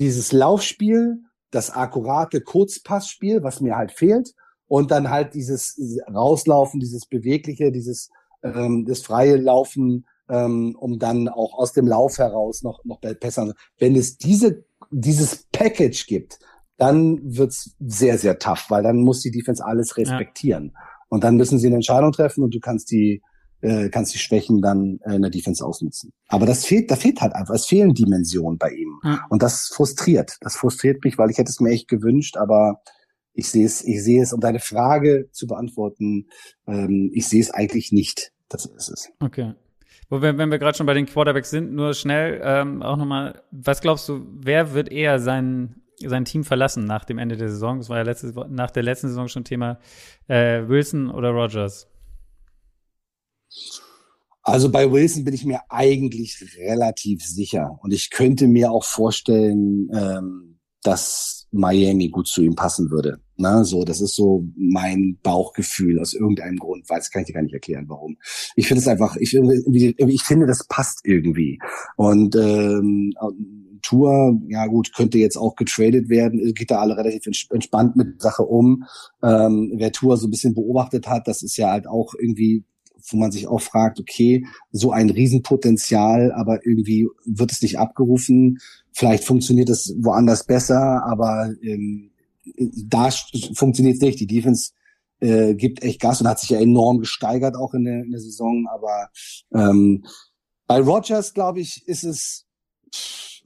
dieses 0.00 0.32
Laufspiel, 0.32 1.22
das 1.52 1.70
akkurate 1.70 2.40
Kurzpassspiel, 2.40 3.44
was 3.44 3.60
mir 3.60 3.76
halt 3.76 3.92
fehlt, 3.92 4.34
und 4.68 4.90
dann 4.90 5.10
halt 5.10 5.34
dieses 5.34 5.76
Rauslaufen, 6.12 6.78
dieses 6.78 7.06
Bewegliche, 7.06 7.72
dieses 7.72 8.10
ähm, 8.42 8.84
das 8.86 9.00
freie 9.00 9.36
Laufen, 9.36 10.06
ähm, 10.28 10.76
um 10.78 10.98
dann 10.98 11.28
auch 11.28 11.58
aus 11.58 11.72
dem 11.72 11.86
Lauf 11.86 12.18
heraus 12.18 12.62
noch 12.62 12.84
noch 12.84 13.00
besser. 13.00 13.52
Wenn 13.78 13.96
es 13.96 14.18
diese 14.18 14.64
dieses 14.90 15.46
Package 15.52 16.06
gibt, 16.06 16.38
dann 16.76 17.18
wird's 17.22 17.74
sehr 17.80 18.18
sehr 18.18 18.38
tough, 18.38 18.66
weil 18.68 18.82
dann 18.82 18.98
muss 18.98 19.20
die 19.20 19.32
Defense 19.32 19.64
alles 19.64 19.96
respektieren 19.96 20.72
ja. 20.74 20.80
und 21.08 21.24
dann 21.24 21.36
müssen 21.36 21.58
sie 21.58 21.66
eine 21.66 21.76
Entscheidung 21.76 22.12
treffen 22.12 22.44
und 22.44 22.54
du 22.54 22.60
kannst 22.60 22.90
die 22.90 23.22
äh, 23.60 23.88
kannst 23.88 24.14
die 24.14 24.18
Schwächen 24.18 24.60
dann 24.60 25.00
äh, 25.04 25.16
in 25.16 25.22
der 25.22 25.30
Defense 25.30 25.64
ausnutzen. 25.64 26.12
Aber 26.28 26.46
das 26.46 26.64
fehlt, 26.64 26.90
da 26.90 26.96
fehlt 26.96 27.20
halt 27.20 27.34
einfach, 27.34 27.54
es 27.54 27.66
fehlen 27.66 27.92
Dimensionen 27.92 28.56
bei 28.56 28.70
ihm. 28.70 29.00
Ja. 29.02 29.26
Und 29.30 29.42
das 29.42 29.68
frustriert. 29.74 30.36
Das 30.42 30.56
frustriert 30.56 31.02
mich, 31.04 31.18
weil 31.18 31.30
ich 31.30 31.38
hätte 31.38 31.50
es 31.50 31.58
mir 31.58 31.70
echt 31.70 31.88
gewünscht, 31.88 32.36
aber 32.36 32.82
ich 33.38 33.50
sehe 33.50 33.64
es, 33.64 33.84
ich 33.84 34.02
sehe 34.02 34.20
es, 34.20 34.32
um 34.32 34.40
deine 34.40 34.58
Frage 34.58 35.28
zu 35.30 35.46
beantworten, 35.46 36.26
ähm, 36.66 37.12
ich 37.14 37.28
sehe 37.28 37.40
es 37.40 37.52
eigentlich 37.52 37.92
nicht. 37.92 38.32
Das 38.48 38.66
ist 38.66 38.88
es. 38.88 39.12
Okay. 39.20 39.54
Wo 40.10 40.20
wir, 40.20 40.36
wenn 40.38 40.50
wir 40.50 40.58
gerade 40.58 40.76
schon 40.76 40.86
bei 40.86 40.94
den 40.94 41.06
Quarterbacks 41.06 41.50
sind, 41.50 41.72
nur 41.72 41.94
schnell 41.94 42.40
ähm, 42.42 42.82
auch 42.82 42.96
nochmal, 42.96 43.42
was 43.52 43.80
glaubst 43.80 44.08
du, 44.08 44.26
wer 44.40 44.74
wird 44.74 44.90
eher 44.90 45.20
sein, 45.20 45.82
sein 46.04 46.24
Team 46.24 46.42
verlassen 46.42 46.84
nach 46.84 47.04
dem 47.04 47.18
Ende 47.18 47.36
der 47.36 47.48
Saison? 47.48 47.78
Das 47.78 47.88
war 47.88 47.98
ja 47.98 48.02
letzte, 48.02 48.32
nach 48.48 48.72
der 48.72 48.82
letzten 48.82 49.06
Saison 49.06 49.28
schon 49.28 49.44
Thema. 49.44 49.78
Äh, 50.26 50.66
Wilson 50.66 51.08
oder 51.08 51.30
Rogers? 51.30 51.86
Also 54.42 54.68
bei 54.68 54.90
Wilson 54.90 55.22
bin 55.22 55.34
ich 55.34 55.44
mir 55.44 55.60
eigentlich 55.68 56.42
relativ 56.58 57.24
sicher. 57.24 57.78
Und 57.82 57.92
ich 57.92 58.10
könnte 58.10 58.48
mir 58.48 58.72
auch 58.72 58.84
vorstellen, 58.84 59.90
ähm, 59.94 60.58
dass 60.82 61.46
Miami 61.52 62.08
gut 62.08 62.26
zu 62.26 62.42
ihm 62.42 62.56
passen 62.56 62.90
würde. 62.90 63.20
Na, 63.40 63.62
so, 63.62 63.84
das 63.84 64.00
ist 64.00 64.16
so 64.16 64.44
mein 64.56 65.16
Bauchgefühl 65.22 66.00
aus 66.00 66.12
irgendeinem 66.12 66.56
Grund. 66.56 66.90
Weiß 66.90 67.12
kann 67.12 67.22
ich 67.22 67.28
dir 67.28 67.34
gar 67.34 67.42
nicht 67.42 67.54
erklären, 67.54 67.84
warum. 67.88 68.16
Ich 68.56 68.66
finde 68.66 68.80
es 68.80 68.88
einfach, 68.88 69.16
ich, 69.16 69.32
ich 69.34 70.22
finde, 70.24 70.46
das 70.46 70.66
passt 70.66 71.02
irgendwie. 71.04 71.60
Und 71.96 72.34
ähm, 72.34 73.14
Tour, 73.80 74.40
ja 74.48 74.66
gut, 74.66 74.92
könnte 74.92 75.18
jetzt 75.18 75.36
auch 75.36 75.54
getradet 75.54 76.08
werden, 76.08 76.52
geht 76.52 76.72
da 76.72 76.80
alle 76.80 76.96
relativ 76.96 77.26
entspannt 77.50 77.94
mit 77.94 78.20
Sache 78.20 78.42
um. 78.42 78.84
Ähm, 79.22 79.72
wer 79.76 79.92
Tour 79.92 80.16
so 80.16 80.26
ein 80.26 80.30
bisschen 80.32 80.54
beobachtet 80.54 81.06
hat, 81.06 81.28
das 81.28 81.42
ist 81.42 81.56
ja 81.56 81.70
halt 81.70 81.86
auch 81.86 82.14
irgendwie 82.18 82.64
wo 83.10 83.16
man 83.16 83.30
sich 83.30 83.46
auch 83.46 83.60
fragt, 83.60 84.00
okay, 84.00 84.44
so 84.70 84.90
ein 84.90 85.08
Riesenpotenzial, 85.08 86.32
aber 86.32 86.66
irgendwie 86.66 87.08
wird 87.24 87.52
es 87.52 87.62
nicht 87.62 87.78
abgerufen. 87.78 88.58
Vielleicht 88.92 89.24
funktioniert 89.24 89.70
es 89.70 89.94
woanders 89.98 90.44
besser, 90.44 91.04
aber 91.06 91.52
ähm, 91.62 92.10
da 92.56 93.10
funktioniert 93.54 93.96
es 93.96 94.02
nicht. 94.02 94.20
Die 94.20 94.26
Defense 94.26 94.72
äh, 95.20 95.54
gibt 95.54 95.82
echt 95.82 96.00
Gas 96.00 96.20
und 96.20 96.28
hat 96.28 96.40
sich 96.40 96.50
ja 96.50 96.60
enorm 96.60 96.98
gesteigert 96.98 97.56
auch 97.56 97.74
in 97.74 97.84
der, 97.84 98.02
in 98.04 98.10
der 98.10 98.20
Saison. 98.20 98.66
Aber 98.72 99.08
ähm, 99.54 100.04
bei 100.66 100.80
Rogers, 100.80 101.34
glaube 101.34 101.60
ich, 101.60 101.86
ist 101.86 102.04
es 102.04 102.44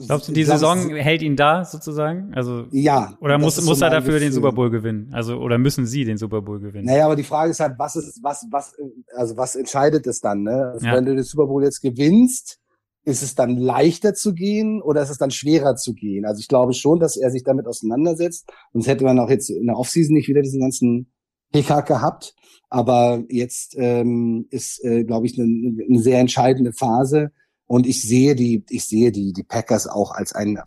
Glaubst 0.07 0.28
du, 0.28 0.32
die 0.32 0.44
Saison 0.44 0.96
hält 0.96 1.22
ihn 1.22 1.36
da 1.36 1.64
sozusagen? 1.64 2.32
Also 2.34 2.66
ja. 2.70 3.16
Oder 3.20 3.38
muss 3.38 3.61
muss 3.62 3.78
so 3.78 3.84
er 3.84 3.90
dafür 3.90 4.14
Gefühl. 4.14 4.20
den 4.20 4.32
Super 4.32 4.53
Bowl 4.53 4.70
gewinnen? 4.70 5.11
Also 5.12 5.36
oder 5.36 5.59
müssen 5.59 5.86
sie 5.86 6.05
den 6.05 6.16
Super 6.16 6.42
Bowl 6.42 6.61
gewinnen? 6.61 6.86
Naja, 6.86 7.05
aber 7.07 7.16
die 7.16 7.22
Frage 7.22 7.50
ist 7.50 7.61
halt, 7.61 7.78
was 7.78 7.96
ist 7.96 8.18
was 8.22 8.46
was 8.50 8.74
also 9.14 9.36
was 9.36 9.55
entscheidet 9.55 10.07
es 10.07 10.20
dann? 10.20 10.42
Ne? 10.42 10.70
Also 10.72 10.86
ja. 10.86 10.94
Wenn 10.94 11.05
du 11.05 11.14
den 11.14 11.24
Super 11.24 11.46
Bowl 11.46 11.62
jetzt 11.62 11.80
gewinnst, 11.80 12.59
ist 13.05 13.22
es 13.22 13.34
dann 13.34 13.57
leichter 13.57 14.14
zu 14.14 14.32
gehen 14.34 14.80
oder 14.80 15.03
ist 15.03 15.11
es 15.11 15.18
dann 15.18 15.30
schwerer 15.30 15.76
zu 15.76 15.94
gehen? 15.94 16.24
Also 16.24 16.40
ich 16.40 16.48
glaube 16.48 16.72
schon, 16.72 17.00
dass 17.00 17.16
er 17.16 17.30
sich 17.30 17.42
damit 17.42 17.66
auseinandersetzt. 17.66 18.48
Sonst 18.72 18.86
hätte 18.86 19.05
man 19.05 19.18
auch 19.18 19.30
jetzt 19.30 19.50
in 19.50 19.66
der 19.66 19.76
Offseason 19.76 20.14
nicht 20.14 20.28
wieder 20.28 20.42
diesen 20.42 20.61
ganzen 20.61 21.12
Hickhack 21.53 21.86
gehabt. 21.86 22.34
Aber 22.68 23.24
jetzt 23.28 23.74
ähm, 23.76 24.46
ist, 24.50 24.82
äh, 24.84 25.05
glaube 25.05 25.26
ich, 25.26 25.38
eine, 25.38 25.84
eine 25.88 26.00
sehr 26.00 26.20
entscheidende 26.20 26.72
Phase 26.72 27.32
und 27.72 27.86
ich 27.86 28.03
sehe 28.03 28.34
die, 28.34 28.64
ich 28.68 28.86
sehe 28.86 29.12
die, 29.12 29.32
die 29.32 29.44
Packers 29.44 29.86
auch 29.86 30.12
als 30.12 30.34
einen 30.34 30.59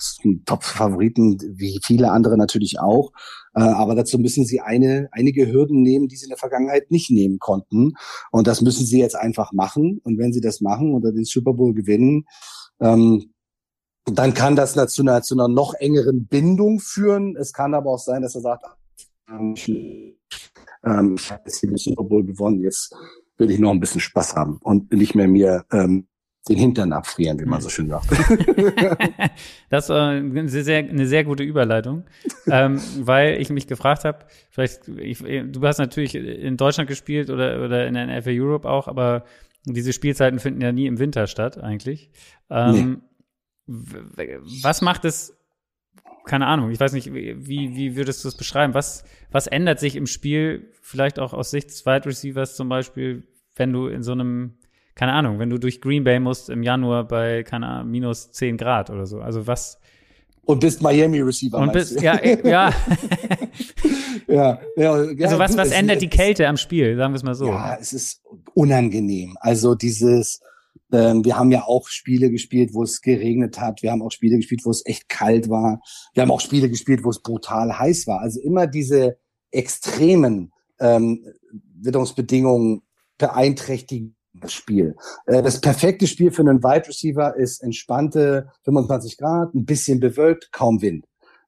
Top-Favoriten, 0.45 1.37
wie 1.55 1.79
viele 1.83 2.11
andere 2.11 2.35
natürlich 2.35 2.79
auch. 2.79 3.11
Äh, 3.55 3.61
aber 3.61 3.95
dazu 3.95 4.19
müssen 4.19 4.45
sie 4.45 4.59
eine, 4.59 5.07
einige 5.11 5.51
Hürden 5.51 5.81
nehmen, 5.81 6.07
die 6.07 6.17
sie 6.17 6.25
in 6.25 6.29
der 6.29 6.37
Vergangenheit 6.37 6.91
nicht 6.91 7.09
nehmen 7.09 7.39
konnten. 7.39 7.93
Und 8.31 8.47
das 8.47 8.61
müssen 8.61 8.85
sie 8.85 8.99
jetzt 8.99 9.15
einfach 9.15 9.53
machen. 9.53 9.99
Und 10.03 10.17
wenn 10.17 10.33
sie 10.33 10.41
das 10.41 10.61
machen 10.61 10.93
oder 10.93 11.11
den 11.11 11.25
Super 11.25 11.53
Bowl 11.53 11.73
gewinnen, 11.73 12.25
ähm, 12.81 13.31
dann 14.05 14.33
kann 14.33 14.55
das 14.55 14.73
zu 14.73 15.01
einer, 15.01 15.21
zu 15.21 15.35
einer 15.35 15.47
noch 15.47 15.73
engeren 15.73 16.27
Bindung 16.27 16.79
führen. 16.79 17.35
Es 17.37 17.53
kann 17.53 17.73
aber 17.73 17.91
auch 17.91 17.99
sein, 17.99 18.21
dass 18.21 18.35
er 18.35 18.41
sagt, 18.41 18.65
ähm, 19.29 19.55
ähm 20.83 21.15
ich 21.17 21.31
habe 21.31 21.43
jetzt 21.45 21.59
hier 21.59 21.69
den 21.69 21.77
Super 21.77 22.03
Bowl 22.03 22.23
gewonnen, 22.23 22.61
jetzt 22.61 22.93
will 23.37 23.49
ich 23.49 23.59
noch 23.59 23.71
ein 23.71 23.79
bisschen 23.79 24.01
Spaß 24.01 24.35
haben 24.35 24.59
und 24.61 24.91
nicht 24.93 25.15
mehr 25.15 25.27
mir 25.27 25.65
ähm, 25.71 26.07
den 26.47 26.57
Hintern 26.57 26.93
abfrieren, 26.93 27.39
wie 27.39 27.45
man 27.45 27.59
so 27.59 27.69
schön 27.69 27.87
sagt. 27.87 28.07
das 29.69 29.89
war 29.89 30.09
eine 30.09 30.47
sehr, 30.47 30.77
eine 30.77 31.07
sehr 31.07 31.23
gute 31.23 31.43
Überleitung, 31.43 32.05
ähm, 32.47 32.79
weil 32.99 33.41
ich 33.41 33.49
mich 33.49 33.65
gefragt 33.65 34.05
habe, 34.05 34.25
vielleicht, 34.51 34.87
ich, 34.87 35.19
du 35.19 35.61
hast 35.63 35.79
natürlich 35.79 36.13
in 36.13 36.55
Deutschland 36.55 36.87
gespielt 36.87 37.31
oder, 37.31 37.63
oder 37.63 37.87
in 37.87 37.95
der 37.95 38.19
NFL 38.19 38.39
Europe 38.39 38.69
auch, 38.69 38.87
aber 38.87 39.25
diese 39.65 39.91
Spielzeiten 39.91 40.39
finden 40.39 40.61
ja 40.61 40.71
nie 40.71 40.85
im 40.85 40.99
Winter 40.99 41.25
statt, 41.25 41.57
eigentlich. 41.57 42.11
Ähm, 42.51 43.01
nee. 43.65 44.37
Was 44.61 44.83
macht 44.83 45.05
es, 45.05 45.35
keine 46.25 46.45
Ahnung, 46.45 46.69
ich 46.69 46.79
weiß 46.79 46.93
nicht, 46.93 47.11
wie, 47.11 47.75
wie 47.75 47.95
würdest 47.95 48.23
du 48.23 48.27
es 48.27 48.37
beschreiben? 48.37 48.75
Was, 48.75 49.03
was 49.31 49.47
ändert 49.47 49.79
sich 49.79 49.95
im 49.95 50.05
Spiel, 50.05 50.71
vielleicht 50.81 51.17
auch 51.17 51.33
aus 51.33 51.49
Sicht 51.49 51.71
des 51.71 51.87
Wide 51.87 52.05
Receivers 52.05 52.55
zum 52.55 52.69
Beispiel, 52.69 53.27
wenn 53.55 53.73
du 53.73 53.87
in 53.87 54.03
so 54.03 54.11
einem 54.11 54.59
keine 54.95 55.11
Ahnung, 55.11 55.39
wenn 55.39 55.49
du 55.49 55.59
durch 55.59 55.81
Green 55.81 56.05
Bay 56.05 56.19
musst 56.19 56.49
im 56.49 56.63
Januar 56.63 57.05
bei, 57.05 57.43
keine 57.43 57.67
Ahnung, 57.67 57.91
minus 57.91 58.31
10 58.31 58.57
Grad 58.57 58.89
oder 58.89 59.05
so. 59.05 59.19
Also 59.19 59.45
was. 59.45 59.77
Und 60.45 60.61
bist 60.61 60.81
Miami 60.81 61.19
Receiver. 61.19 61.57
Und 61.57 61.73
bist, 61.73 62.01
ja, 62.01 62.15
äh, 62.15 62.47
ja. 62.49 62.73
ja, 64.27 64.59
ja. 64.77 64.91
Also 64.93 65.39
was, 65.39 65.57
was 65.57 65.71
ändert 65.71 66.01
die 66.01 66.07
Kälte 66.07 66.47
am 66.47 66.55
Spiel, 66.55 66.95
sagen 66.95 67.13
wir 67.13 67.17
es 67.17 67.23
mal 67.23 67.35
so. 67.35 67.47
Ja, 67.47 67.77
es 67.79 67.91
ist 67.91 68.21
unangenehm. 68.53 69.35
Also 69.41 69.75
dieses, 69.75 70.39
ähm, 70.93 71.25
wir 71.25 71.37
haben 71.37 71.51
ja 71.51 71.63
auch 71.63 71.89
Spiele 71.89 72.29
gespielt, 72.29 72.73
wo 72.73 72.83
es 72.83 73.01
geregnet 73.01 73.59
hat. 73.59 73.81
Wir 73.81 73.91
haben 73.91 74.01
auch 74.01 74.11
Spiele 74.11 74.37
gespielt, 74.37 74.61
wo 74.63 74.71
es 74.71 74.85
echt 74.85 75.09
kalt 75.09 75.49
war. 75.49 75.81
Wir 76.13 76.23
haben 76.23 76.31
auch 76.31 76.41
Spiele 76.41 76.69
gespielt, 76.69 77.03
wo 77.03 77.09
es 77.09 77.21
brutal 77.21 77.77
heiß 77.77 78.07
war. 78.07 78.21
Also 78.21 78.39
immer 78.39 78.65
diese 78.65 79.17
extremen 79.51 80.53
ähm, 80.79 81.25
Witterungsbedingungen 81.81 82.83
beeinträchtigen 83.17 84.14
das 84.41 84.53
Spiel. 84.53 84.95
Äh, 85.25 85.41
das 85.41 85.61
perfekte 85.61 86.07
Spiel 86.07 86.31
für 86.31 86.41
einen 86.41 86.63
Wide 86.63 86.87
Receiver 86.87 87.35
ist 87.35 87.61
entspannte 87.63 88.51
25 88.63 89.17
Grad, 89.17 89.53
ein 89.53 89.65
bisschen 89.65 89.99
bewölkt, 89.99 90.51
kaum 90.51 90.81
Wind. 90.81 91.05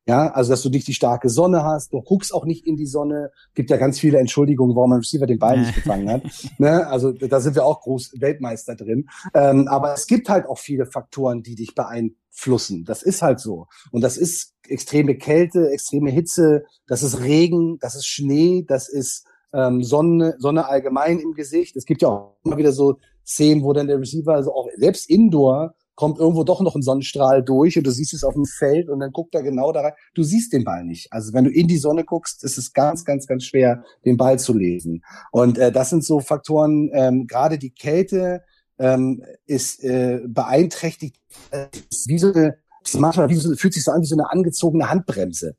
Ja, 0.08 0.32
also 0.32 0.52
dass 0.52 0.62
du 0.62 0.70
nicht 0.70 0.88
die 0.88 0.94
starke 0.94 1.28
Sonne 1.28 1.66
hast, 1.66 1.92
du 1.92 2.02
guckst 2.02 2.34
auch 2.34 2.46
nicht 2.46 2.66
in 2.66 2.78
die 2.78 2.86
Sonne. 2.86 3.30
Gibt 3.56 3.70
ja 3.70 3.76
ganz 3.76 4.00
viele 4.00 4.20
Entschuldigungen, 4.20 4.74
warum 4.74 4.94
ein 4.94 5.00
Receiver 5.00 5.26
den 5.26 5.38
Ball 5.38 5.60
nicht 5.60 5.76
gefangen 5.84 6.10
hat. 6.10 6.24
ne? 6.58 6.88
Also 6.88 7.12
da 7.12 7.42
sind 7.42 7.56
wir 7.56 7.66
auch 7.66 7.82
groß 7.82 8.14
Weltmeister 8.22 8.76
drin. 8.76 9.10
Ähm, 9.34 9.68
aber 9.68 9.94
es 9.94 10.08
gibt 10.08 10.30
halt 10.30 10.46
auch 10.46 10.60
viele 10.60 10.86
Faktoren, 10.86 11.44
die 11.44 11.56
dich 11.56 11.76
beeinflussen. 11.76 12.86
Das 12.86 13.04
ist 13.04 13.22
halt 13.22 13.42
so. 13.42 13.68
Und 13.92 14.00
das 14.00 14.16
ist 14.16 14.54
extreme 14.70 15.16
Kälte, 15.16 15.72
extreme 15.72 16.10
Hitze, 16.10 16.64
das 16.88 17.04
ist 17.04 17.20
Regen, 17.20 17.78
das 17.80 17.96
ist 17.96 18.08
Schnee, 18.08 18.64
das 18.66 18.88
ist 18.88 19.26
ähm, 19.58 19.84
Sonne, 19.84 20.36
Sonne 20.38 20.68
allgemein 20.68 21.20
im 21.20 21.34
Gesicht. 21.34 21.76
Es 21.76 21.86
gibt 21.86 22.04
ja 22.04 22.10
auch 22.10 22.36
immer 22.46 22.58
wieder 22.58 22.72
so 22.72 23.00
Szenen, 23.26 23.64
wo 23.64 23.74
dann 23.74 23.88
der 23.88 24.00
Receiver, 24.00 24.34
also 24.34 24.54
auch 24.54 24.68
selbst 24.78 25.10
Indoor, 25.10 25.74
kommt 25.96 26.20
irgendwo 26.20 26.44
doch 26.44 26.62
noch 26.62 26.76
ein 26.76 26.84
Sonnenstrahl 26.84 27.44
durch 27.44 27.76
und 27.76 27.88
du 27.88 27.90
siehst 27.90 28.14
es 28.14 28.24
auf 28.24 28.36
dem 28.36 28.46
Feld 28.46 28.88
und 28.88 29.00
dann 29.00 29.12
guckt 29.12 29.34
er 29.34 29.42
genau 29.42 29.72
da 29.72 29.82
rein. 29.82 29.94
Du 30.14 30.22
siehst 30.22 30.54
den 30.54 30.64
Ball 30.64 30.86
nicht. 30.86 31.12
Also 31.12 31.34
wenn 31.34 31.44
du 31.44 31.50
in 31.50 31.68
die 31.68 31.80
Sonne 31.80 32.04
guckst, 32.04 32.44
ist 32.44 32.60
es 32.60 32.72
ganz, 32.72 33.04
ganz, 33.04 33.26
ganz 33.26 33.46
schwer, 33.46 33.84
den 34.06 34.16
Ball 34.16 34.38
zu 34.38 34.54
lesen. 34.54 35.04
Und 35.32 35.58
äh, 35.58 35.72
das 35.72 35.90
sind 35.90 36.06
so 36.06 36.20
Faktoren, 36.20 36.92
ähm, 36.94 37.26
gerade 37.26 37.58
die 37.58 37.72
Kälte 37.72 38.44
ähm, 38.78 39.24
ist 39.48 39.84
äh, 39.84 40.22
beeinträchtigt, 40.28 41.20
äh, 41.50 41.66
wie 42.06 42.20
so 42.20 42.32
eine, 42.32 42.58
manchmal 42.94 43.30
wie 43.30 43.36
so, 43.36 43.56
fühlt 43.56 43.74
sich 43.74 43.84
so 43.84 43.92
an 43.92 44.04
wie 44.04 44.06
so 44.06 44.16
eine 44.16 44.32
angezogene 44.32 44.92
Handbremse. 44.92 45.56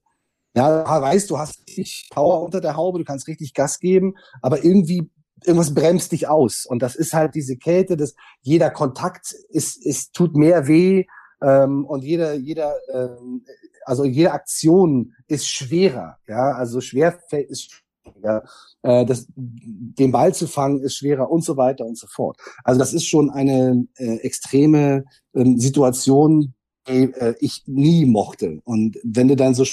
Ja, 0.54 1.00
weißt, 1.02 1.30
du 1.30 1.38
hast 1.38 1.60
richtig 1.68 2.08
Power 2.10 2.42
unter 2.42 2.60
der 2.60 2.76
Haube, 2.76 2.98
du 2.98 3.04
kannst 3.04 3.28
richtig 3.28 3.54
Gas 3.54 3.78
geben, 3.78 4.14
aber 4.42 4.64
irgendwie 4.64 5.10
irgendwas 5.44 5.74
bremst 5.74 6.12
dich 6.12 6.28
aus. 6.28 6.66
Und 6.66 6.82
das 6.82 6.96
ist 6.96 7.12
halt 7.12 7.34
diese 7.34 7.56
Kälte, 7.56 7.96
dass 7.96 8.14
jeder 8.42 8.70
Kontakt 8.70 9.34
ist, 9.50 9.84
ist 9.84 10.14
tut 10.14 10.36
mehr 10.36 10.66
weh 10.66 11.04
ähm, 11.42 11.84
und 11.84 12.04
jeder, 12.04 12.34
jeder, 12.34 12.74
ähm, 12.92 13.44
also 13.84 14.04
jede 14.04 14.32
Aktion 14.32 15.14
ist 15.26 15.48
schwerer. 15.48 16.18
Ja, 16.26 16.52
also 16.52 16.80
schwer 16.80 17.18
ist 17.30 17.82
schwieriger. 18.02 18.44
Äh, 18.82 19.06
das, 19.06 19.26
den 19.36 20.12
Ball 20.12 20.34
zu 20.34 20.46
fangen 20.46 20.80
ist 20.80 20.96
schwerer 20.96 21.30
und 21.30 21.44
so 21.44 21.56
weiter 21.56 21.84
und 21.84 21.96
so 21.96 22.06
fort. 22.08 22.38
Also 22.64 22.78
das 22.78 22.92
ist 22.92 23.06
schon 23.06 23.30
eine 23.30 23.86
äh, 23.96 24.16
extreme 24.16 25.04
ähm, 25.34 25.58
Situation, 25.58 26.54
die 26.88 27.12
äh, 27.12 27.34
ich 27.40 27.62
nie 27.66 28.06
mochte. 28.06 28.60
Und 28.64 28.98
wenn 29.04 29.28
du 29.28 29.36
dann 29.36 29.54
so 29.54 29.64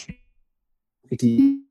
die 1.12 1.66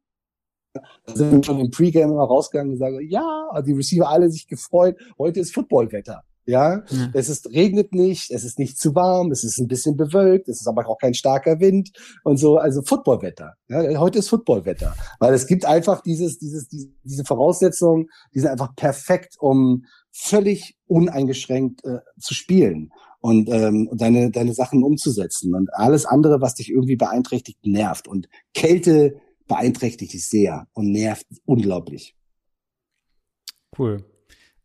sind 1.07 1.31
wir 1.31 1.43
schon 1.45 1.61
im 1.61 1.71
Pre-Game 1.71 2.11
immer 2.11 2.25
rausgegangen 2.25 2.73
und 2.73 2.79
sagen, 2.79 2.99
ja, 3.09 3.63
die 3.65 3.73
Receiver 3.73 4.09
alle 4.09 4.31
sich 4.31 4.49
gefreut, 4.49 4.97
heute 5.19 5.41
ist 5.41 5.55
Footballwetter. 5.55 6.23
Ja? 6.47 6.83
ja, 6.91 7.09
es 7.15 7.29
ist, 7.29 7.51
regnet 7.53 7.95
nicht, 7.95 8.31
es 8.31 8.45
ist 8.45 8.59
nicht 8.59 8.79
zu 8.79 8.95
warm, 8.95 9.31
es 9.31 9.45
ist 9.45 9.59
ein 9.59 9.69
bisschen 9.69 9.97
bewölkt, 9.97 10.49
es 10.49 10.61
ist 10.61 10.67
aber 10.67 10.87
auch 10.87 10.99
kein 10.99 11.15
starker 11.15 11.59
Wind 11.61 11.91
und 12.23 12.37
so, 12.37 12.59
also 12.59 12.83
Footballwetter. 12.83 13.55
Ja, 13.69 13.99
heute 13.99 14.19
ist 14.19 14.29
Footballwetter, 14.29 14.95
weil 15.21 15.33
es 15.33 15.47
gibt 15.47 15.65
einfach 15.65 16.03
dieses, 16.03 16.39
dieses, 16.39 16.69
diese, 16.69 16.89
diese 17.03 17.25
Voraussetzungen, 17.25 18.09
die 18.35 18.41
sind 18.41 18.51
einfach 18.51 18.75
perfekt, 18.77 19.37
um 19.39 19.85
völlig 20.13 20.77
uneingeschränkt 20.87 21.85
äh, 21.85 22.01
zu 22.21 22.35
spielen 22.35 22.91
und 23.21 23.49
ähm, 23.49 23.89
deine, 23.95 24.31
deine 24.31 24.53
Sachen 24.53 24.83
umzusetzen. 24.83 25.55
Und 25.55 25.73
alles 25.73 26.05
andere, 26.05 26.43
was 26.43 26.57
dich 26.57 26.71
irgendwie 26.71 26.97
beeinträchtigt, 26.97 27.65
nervt. 27.65 28.07
Und 28.07 28.29
Kälte 28.53 29.17
beeinträchtigt 29.47 30.13
dich 30.13 30.29
sehr 30.29 30.67
und 30.73 30.91
nervt 30.91 31.27
unglaublich. 31.45 32.15
Cool. 33.79 34.05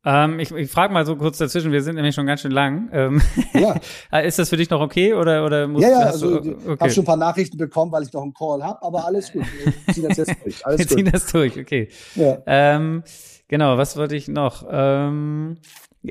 Ähm, 0.05 0.39
ich 0.39 0.51
ich 0.51 0.71
frage 0.71 0.93
mal 0.93 1.05
so 1.05 1.17
kurz 1.17 1.37
dazwischen, 1.39 1.73
wir 1.73 1.81
sind 1.81 1.95
nämlich 1.95 2.15
schon 2.15 2.25
ganz 2.25 2.41
schön 2.41 2.51
lang. 2.51 2.89
Ähm, 2.93 3.21
ja. 3.53 4.19
ist 4.21 4.39
das 4.39 4.49
für 4.49 4.55
dich 4.55 4.69
noch 4.69 4.79
okay 4.79 5.13
oder 5.13 5.45
oder 5.45 5.67
musst, 5.67 5.83
Ja, 5.83 5.89
ja, 5.89 5.99
also 6.05 6.39
du, 6.39 6.55
okay. 6.55 6.77
habe 6.79 6.91
schon 6.91 7.03
ein 7.03 7.07
paar 7.07 7.17
Nachrichten 7.17 7.57
bekommen, 7.57 7.91
weil 7.91 8.03
ich 8.03 8.13
noch 8.13 8.21
einen 8.21 8.33
Call 8.33 8.63
habe, 8.63 8.81
aber 8.81 9.05
alles 9.05 9.31
gut. 9.31 9.43
Wir 9.85 9.93
ziehen 9.93 10.07
das 10.07 10.17
jetzt 10.17 10.35
durch. 10.43 10.65
Alles 10.65 10.79
wir 10.79 10.85
gut. 10.85 10.97
ziehen 10.97 11.11
das 11.11 11.25
durch, 11.31 11.59
okay. 11.59 11.89
Ja. 12.15 12.41
Ähm, 12.45 13.03
genau, 13.49 13.77
was 13.77 13.97
wollte 13.97 14.15
ich 14.15 14.29
noch? 14.29 14.65
Ähm, 14.71 15.57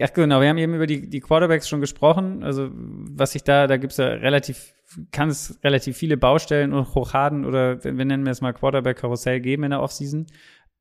Ach 0.03 0.13
genau, 0.13 0.41
wir 0.41 0.49
haben 0.49 0.59
eben 0.59 0.75
über 0.75 0.87
die, 0.87 1.09
die 1.09 1.21
Quarterbacks 1.21 1.69
schon 1.69 1.81
gesprochen. 1.81 2.43
Also 2.43 2.69
was 2.73 3.35
ich 3.35 3.43
da, 3.43 3.67
da 3.67 3.79
gibt's 3.79 3.97
ja 3.97 4.09
relativ, 4.09 4.75
kann 5.13 5.29
es 5.29 5.59
relativ 5.63 5.97
viele 5.97 6.17
Baustellen 6.17 6.73
und 6.73 6.95
Hochhaden 6.95 7.45
oder 7.45 7.83
wir 7.85 7.93
nennen 7.93 8.25
wir 8.25 8.33
es 8.33 8.41
mal 8.41 8.53
Quarterback-Karussell 8.53 9.41
geben 9.41 9.65
in 9.65 9.71
der 9.71 9.83
Offseason. 9.83 10.27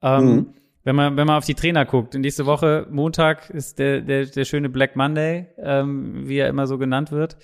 Ähm, 0.01 0.25
mhm. 0.25 0.53
Wenn 0.83 0.95
man, 0.95 1.17
wenn 1.17 1.27
man 1.27 1.37
auf 1.37 1.45
die 1.45 1.55
Trainer 1.55 1.85
guckt, 1.85 2.13
nächste 2.13 2.45
Woche, 2.45 2.87
Montag, 2.89 3.49
ist 3.49 3.77
der, 3.77 3.99
der, 3.99 4.25
der 4.25 4.45
schöne 4.45 4.69
Black 4.69 4.95
Monday, 4.95 5.47
ähm, 5.57 6.27
wie 6.27 6.37
er 6.37 6.47
immer 6.47 6.65
so 6.65 6.77
genannt 6.77 7.11
wird, 7.11 7.37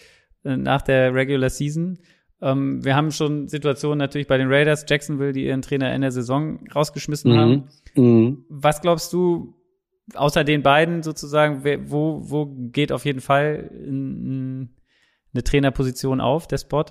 äh, 0.46 0.56
nach 0.56 0.82
der 0.82 1.14
Regular 1.14 1.50
Season. 1.50 2.00
Ähm, 2.42 2.86
wir 2.86 2.96
haben 2.96 3.12
schon 3.12 3.50
Situationen 3.50 3.98
natürlich 3.98 4.28
bei 4.28 4.38
den 4.38 4.48
Raiders, 4.48 4.86
Jacksonville, 4.88 5.34
die 5.34 5.46
ihren 5.46 5.62
Trainer 5.62 5.94
in 5.94 6.02
der 6.02 6.12
Saison 6.12 6.66
rausgeschmissen 6.74 7.34
mhm. 7.34 7.38
haben. 7.38 7.64
Mhm. 7.96 8.46
Was 8.48 8.80
glaubst 8.80 9.12
du, 9.12 9.56
außer 10.14 10.46
den 10.46 10.64
beiden 10.64 11.04
sozusagen, 11.04 11.66
wo, 11.90 12.22
wo 12.24 12.46
geht 12.72 12.94
auf 12.94 13.04
jeden 13.04 13.22
Fall 13.22 13.72
in, 13.74 14.70
eine 15.34 15.44
Trainerposition 15.44 16.22
auf, 16.22 16.48
der 16.48 16.58
Spot? 16.58 16.86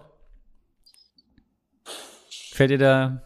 Fällt 2.53 2.71
dir 2.71 2.79
da 2.79 3.23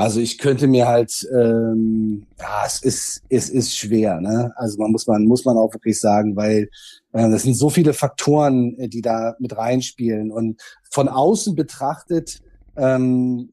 also 0.00 0.18
ich 0.18 0.38
könnte 0.38 0.66
mir 0.66 0.88
halt, 0.88 1.28
ähm, 1.30 2.26
ja, 2.38 2.62
es 2.64 2.82
ist, 2.82 3.22
es 3.28 3.50
ist 3.50 3.76
schwer, 3.76 4.18
ne? 4.22 4.50
Also 4.56 4.78
man 4.78 4.92
muss 4.92 5.06
man 5.06 5.24
muss 5.24 5.44
man 5.44 5.58
auch 5.58 5.74
wirklich 5.74 6.00
sagen, 6.00 6.36
weil 6.36 6.70
äh, 7.12 7.30
das 7.30 7.42
sind 7.42 7.52
so 7.52 7.68
viele 7.68 7.92
Faktoren, 7.92 8.78
äh, 8.78 8.88
die 8.88 9.02
da 9.02 9.34
mit 9.40 9.54
reinspielen 9.54 10.30
und 10.30 10.58
von 10.90 11.08
außen 11.08 11.54
betrachtet 11.54 12.40
ähm, 12.76 13.50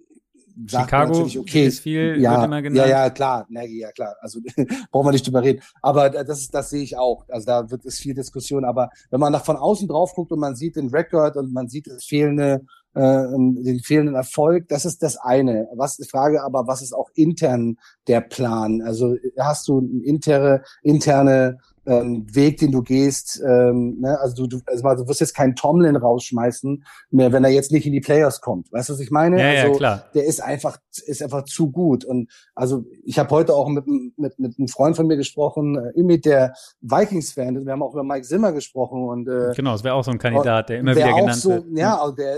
Chicago 0.66 1.28
okay, 1.40 1.68
ist 1.68 1.82
viel, 1.82 2.20
ja, 2.20 2.44
immer 2.44 2.62
genannt. 2.62 2.90
ja, 2.90 3.04
ja, 3.04 3.10
klar, 3.10 3.46
Nagy, 3.50 3.80
ja 3.80 3.92
klar, 3.92 4.16
also 4.22 4.40
brauchen 4.92 5.08
wir 5.08 5.12
nicht 5.12 5.26
drüber 5.26 5.44
reden. 5.44 5.62
Aber 5.82 6.10
das, 6.10 6.50
das 6.50 6.70
sehe 6.70 6.82
ich 6.82 6.98
auch. 6.98 7.26
Also 7.30 7.46
da 7.46 7.70
wird 7.70 7.86
es 7.86 8.00
viel 8.00 8.14
Diskussion. 8.14 8.66
Aber 8.66 8.90
wenn 9.10 9.20
man 9.20 9.32
nach 9.32 9.46
von 9.46 9.58
außen 9.58 9.88
drauf 9.88 10.14
guckt 10.16 10.32
und 10.32 10.40
man 10.40 10.56
sieht 10.56 10.76
den 10.76 10.90
Rekord 10.90 11.36
und 11.38 11.54
man 11.54 11.68
sieht 11.68 11.88
das 11.88 12.06
fehlende 12.06 12.66
äh, 12.98 13.28
den 13.30 13.80
fehlenden 13.80 14.16
Erfolg, 14.16 14.68
das 14.70 14.86
ist 14.86 15.04
das 15.04 15.18
eine. 15.18 15.68
Was 15.76 16.00
ich 16.00 16.10
frage 16.10 16.44
aber, 16.44 16.66
was 16.66 16.82
ist 16.82 16.94
auch 16.94 17.10
intern 17.14 17.78
der 18.08 18.22
Plan? 18.22 18.82
Also 18.82 19.16
hast 19.38 19.68
du 19.68 19.80
eine 19.80 20.04
interne, 20.04 20.64
interne 20.82 21.60
ähm, 21.88 22.26
Weg, 22.34 22.58
den 22.58 22.72
du 22.72 22.82
gehst? 22.84 23.42
Ähm, 23.44 24.00
ne? 24.02 24.20
Also 24.20 24.46
du, 24.46 24.58
du, 24.58 24.64
also 24.66 25.04
du 25.04 25.08
wirst 25.08 25.22
jetzt 25.22 25.34
keinen 25.34 25.56
Tomlin 25.56 25.96
rausschmeißen, 25.96 26.84
mehr, 27.12 27.32
wenn 27.32 27.44
er 27.44 27.50
jetzt 27.50 27.72
nicht 27.72 27.86
in 27.86 27.94
die 27.94 28.02
Playoffs 28.02 28.42
kommt. 28.42 28.72
Weißt 28.72 28.90
du, 28.90 28.94
was 28.94 29.00
ich 29.00 29.10
meine? 29.10 29.40
Ja, 29.40 29.62
also 29.62 29.74
ja, 29.74 29.78
klar. 29.78 30.06
der 30.14 30.26
ist 30.26 30.44
einfach, 30.44 30.78
ist 31.06 31.24
einfach 31.24 31.46
zu 31.46 31.72
gut. 31.72 32.06
Und 32.06 32.30
also 32.54 32.86
ich 33.04 33.18
habe 33.18 33.30
heute 33.32 33.54
auch 33.54 33.70
mit, 33.70 33.88
mit, 33.88 34.38
mit 34.38 34.60
einem 34.60 34.68
Freund 34.68 34.96
von 34.96 35.08
mir 35.08 35.18
gesprochen, 35.18 35.78
äh, 35.78 36.04
mit 36.04 36.26
der 36.26 36.54
Vikings-Fan. 36.82 37.66
Wir 37.66 37.72
haben 37.72 37.84
auch 37.84 37.94
über 37.94 38.04
Mike 38.04 38.28
Zimmer 38.28 38.52
gesprochen 38.52 39.04
und 39.04 39.28
äh, 39.28 39.54
genau, 39.56 39.74
es 39.74 39.84
wäre 39.84 39.96
auch 39.96 40.04
so 40.04 40.12
ein 40.12 40.20
Kandidat, 40.20 40.70
der 40.70 40.80
immer 40.80 40.96
wieder 40.96 41.14
genannt 41.14 41.36
so, 41.36 41.50
wird. 41.52 41.66
Ja, 41.72 41.98
also 41.98 42.16
der 42.16 42.38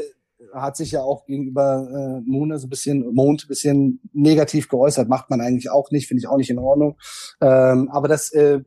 hat 0.54 0.78
sich 0.78 0.91
ja 0.91 1.02
auch 1.02 1.26
gegenüber 1.26 2.22
äh, 2.24 2.30
Moon 2.30 2.58
so 2.58 2.68
ein 2.68 2.70
bisschen, 2.70 3.14
Mond 3.14 3.43
ein 3.43 3.47
bisschen 3.47 4.00
negativ 4.14 4.70
geäußert. 4.70 5.10
Macht 5.10 5.30
man 5.30 5.41
eigentlich 5.41 5.70
auch 5.70 5.91
nicht, 5.91 6.08
finde 6.08 6.20
ich 6.20 6.28
auch 6.28 6.38
nicht 6.38 6.50
in 6.50 6.60
Ordnung. 6.60 6.97
Ähm, 7.41 7.89
aber 7.91 8.08
das, 8.08 8.32
äh, 8.32 8.62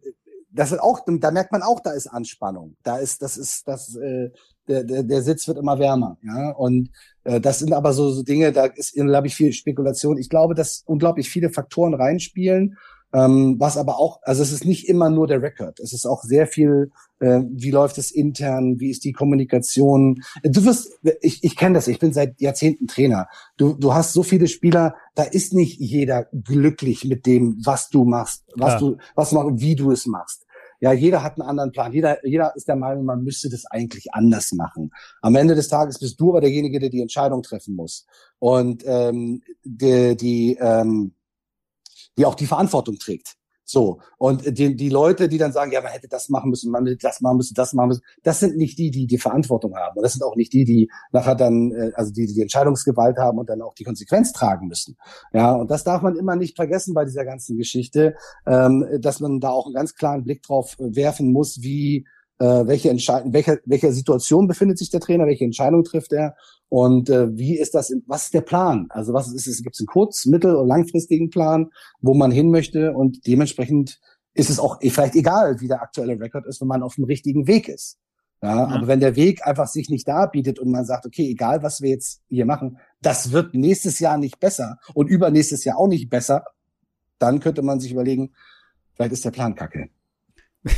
das 0.53 0.73
ist 0.73 0.81
auch, 0.81 1.01
da 1.07 1.31
merkt 1.31 1.53
man 1.53 1.63
auch, 1.63 1.81
da 1.81 1.93
ist 1.93 2.07
Anspannung. 2.07 2.77
Da 2.83 2.99
ist, 2.99 3.23
das 3.23 3.37
ist, 3.37 3.67
das, 3.67 3.97
äh, 3.97 4.31
der, 4.69 4.85
der, 4.85 5.03
der 5.03 5.23
Sitz 5.23 5.49
wird 5.49 5.59
immer 5.59 5.79
wärmer, 5.79 6.19
ja. 6.23 6.51
Und 6.51 6.91
äh, 7.25 7.41
das 7.41 7.59
sind 7.59 7.73
aber 7.73 7.93
so, 7.93 8.11
so 8.11 8.23
Dinge, 8.23 8.53
da 8.53 8.67
ist, 8.67 8.93
glaube 8.95 9.27
ich, 9.27 9.35
viel 9.35 9.53
Spekulation. 9.53 10.19
Ich 10.19 10.29
glaube, 10.29 10.55
dass 10.55 10.83
unglaublich 10.87 11.29
viele 11.29 11.51
Faktoren 11.51 11.95
reinspielen 11.95 12.77
ähm, 13.13 13.57
was 13.59 13.77
aber 13.77 13.99
auch, 13.99 14.21
also 14.23 14.43
es 14.43 14.53
ist 14.53 14.65
nicht 14.65 14.89
immer 14.89 15.11
nur 15.11 15.27
der 15.27 15.43
Record. 15.43 15.81
Es 15.81 15.93
ist 15.93 16.07
auch 16.07 16.23
sehr 16.23 16.47
viel, 16.47 16.91
äh, 17.21 17.43
wie 17.51 17.71
läuft 17.71 17.99
es 17.99 18.11
intern, 18.11 18.81
wie 18.81 18.91
ist 18.91 19.05
die 19.05 19.13
Kommunikation. 19.13 20.23
Du 20.43 20.65
wirst, 20.65 20.99
ich, 21.21 21.45
ich 21.45 21.57
kenne 21.57 21.75
das, 21.75 21.89
ich 21.89 21.99
bin 21.99 22.13
seit 22.13 22.41
Jahrzehnten 22.41 22.87
Trainer. 22.87 23.29
Du, 23.57 23.75
du 23.75 23.93
hast 23.95 24.13
so 24.13 24.23
viele 24.23 24.49
Spieler, 24.49 24.95
da 25.15 25.25
ist 25.25 25.53
nicht 25.53 25.79
jeder 25.79 26.27
glücklich 26.33 27.05
mit 27.05 27.27
dem, 27.27 27.61
was 27.65 27.91
du 27.91 28.05
machst, 28.05 28.45
was 28.57 28.75
ja. 28.75 28.79
du, 28.79 28.97
was 29.15 29.31
du 29.31 29.37
machst, 29.37 29.61
wie 29.61 29.77
du 29.77 29.91
es 29.91 30.07
machst. 30.07 30.47
Ja, 30.81 30.93
jeder 30.93 31.23
hat 31.23 31.39
einen 31.39 31.49
anderen 31.49 31.71
Plan. 31.71 31.93
Jeder, 31.93 32.27
jeder 32.27 32.57
ist 32.57 32.67
der 32.67 32.75
Meinung, 32.75 33.05
man 33.05 33.23
müsste 33.23 33.49
das 33.49 33.67
eigentlich 33.67 34.15
anders 34.15 34.51
machen. 34.51 34.91
Am 35.21 35.37
Ende 35.37 35.55
des 35.55 35.69
Tages 35.69 36.01
bist 36.01 36.19
du 36.19 36.31
aber 36.31 36.41
derjenige, 36.41 36.81
der 36.81 36.91
die 36.91 37.03
Entscheidung 37.03 37.45
treffen 37.45 37.77
muss. 37.77 38.05
Und 38.41 38.83
ähm, 38.85 39.43
die, 39.63 40.17
die 40.17 40.59
ähm, 40.61 41.13
die 42.19 42.27
auch 42.27 42.35
die 42.35 42.47
Verantwortung 42.47 42.99
trägt. 42.99 43.37
So. 43.65 44.01
Und 44.19 44.59
die, 44.59 44.77
die 44.77 44.89
Leute, 44.89 45.29
die 45.29 45.39
dann 45.39 45.53
sagen, 45.53 45.73
ja, 45.73 45.81
man 45.81 45.93
hätte 45.93 46.09
das 46.09 46.29
machen 46.29 46.51
müssen, 46.51 46.71
man 46.71 46.85
hätte 46.85 46.99
das 47.01 47.21
machen 47.21 47.39
müssen, 47.39 47.55
das 47.55 47.73
machen 47.73 47.89
müssen, 47.89 48.03
das 48.23 48.41
sind 48.41 48.57
nicht 48.57 48.79
die, 48.79 48.91
die 48.91 49.07
die 49.07 49.19
Verantwortung 49.19 49.77
haben. 49.77 49.97
Und 49.97 50.03
das 50.03 50.13
sind 50.13 50.23
auch 50.23 50.37
nicht 50.37 50.53
die, 50.53 50.65
die 50.65 50.91
nachher 51.13 51.37
dann, 51.37 51.73
äh, 51.73 51.93
also 51.95 52.13
die, 52.13 52.27
die 52.27 52.43
Entscheidungsgewalt 52.43 53.19
haben 53.19 53.39
und 53.39 53.49
dann 53.49 53.63
auch 53.63 53.75
die 53.75 53.85
Konsequenz 53.85 54.33
tragen 54.33 54.67
müssen. 54.67 54.97
Ja, 55.33 55.53
und 55.53 55.71
das 55.71 55.85
darf 55.85 56.03
man 56.03 56.17
immer 56.17 56.37
nicht 56.37 56.57
vergessen 56.57 56.93
bei 56.93 57.05
dieser 57.05 57.25
ganzen 57.25 57.57
Geschichte, 57.57 58.15
ähm, 58.47 58.87
dass 59.01 59.21
man 59.21 59.41
da 59.41 59.51
auch 59.51 59.67
einen 59.67 59.75
ganz 59.75 59.95
klaren 59.95 60.25
Blick 60.25 60.43
drauf 60.43 60.77
werfen 60.79 61.33
muss, 61.33 61.63
wie 61.63 62.07
äh, 62.43 62.66
welche 62.66 62.90
Entscheidung, 62.90 63.32
welcher, 63.32 63.59
welcher 63.66 63.93
Situation 63.93 64.49
befindet 64.49 64.76
sich 64.76 64.90
der 64.90 64.99
Trainer, 64.99 65.26
welche 65.26 65.45
Entscheidung 65.45 65.84
trifft 65.84 66.12
er 66.12 66.34
und 66.68 67.09
äh, 67.09 67.36
wie 67.36 67.57
ist 67.57 67.72
das, 67.74 67.95
was 68.07 68.24
ist 68.24 68.34
der 68.34 68.40
Plan? 68.40 68.86
Also 68.90 69.12
was 69.12 69.32
ist 69.32 69.47
es, 69.47 69.62
gibt 69.62 69.76
es 69.76 69.80
einen 69.80 69.86
kurz-, 69.86 70.26
mittel- 70.26 70.57
und 70.57 70.66
langfristigen 70.66 71.30
Plan, 71.30 71.70
wo 72.01 72.14
man 72.14 72.32
hin 72.32 72.51
möchte 72.51 72.95
und 72.95 73.28
dementsprechend 73.28 74.01
ist 74.34 74.51
es 74.51 74.59
auch 74.59 74.78
vielleicht 74.80 75.14
egal, 75.14 75.61
wie 75.61 75.68
der 75.68 75.82
aktuelle 75.82 76.18
Rekord 76.18 76.47
ist, 76.47 76.61
wenn 76.61 76.66
man 76.66 76.82
auf 76.82 76.97
dem 76.97 77.05
richtigen 77.05 77.47
Weg 77.47 77.68
ist. 77.68 77.99
Ja, 78.43 78.57
ja, 78.57 78.66
aber 78.66 78.88
wenn 78.88 78.99
der 78.99 79.14
Weg 79.14 79.47
einfach 79.47 79.68
sich 79.68 79.88
nicht 79.88 80.09
darbietet 80.09 80.59
und 80.59 80.68
man 80.68 80.84
sagt, 80.84 81.07
okay, 81.07 81.30
egal 81.30 81.62
was 81.62 81.80
wir 81.80 81.90
jetzt 81.90 82.22
hier 82.28 82.45
machen, 82.45 82.78
das 83.01 83.30
wird 83.30 83.55
nächstes 83.55 84.01
Jahr 84.01 84.18
nicht 84.18 84.40
besser 84.40 84.78
und 84.95 85.09
übernächstes 85.09 85.62
Jahr 85.62 85.78
auch 85.78 85.86
nicht 85.86 86.11
besser, 86.11 86.45
dann 87.20 87.38
könnte 87.38 87.62
man 87.62 87.78
sich 87.78 87.93
überlegen, 87.93 88.32
vielleicht 88.95 89.12
ist 89.12 89.24
der 89.24 89.30
Plan 89.30 89.55
kacke. 89.55 89.90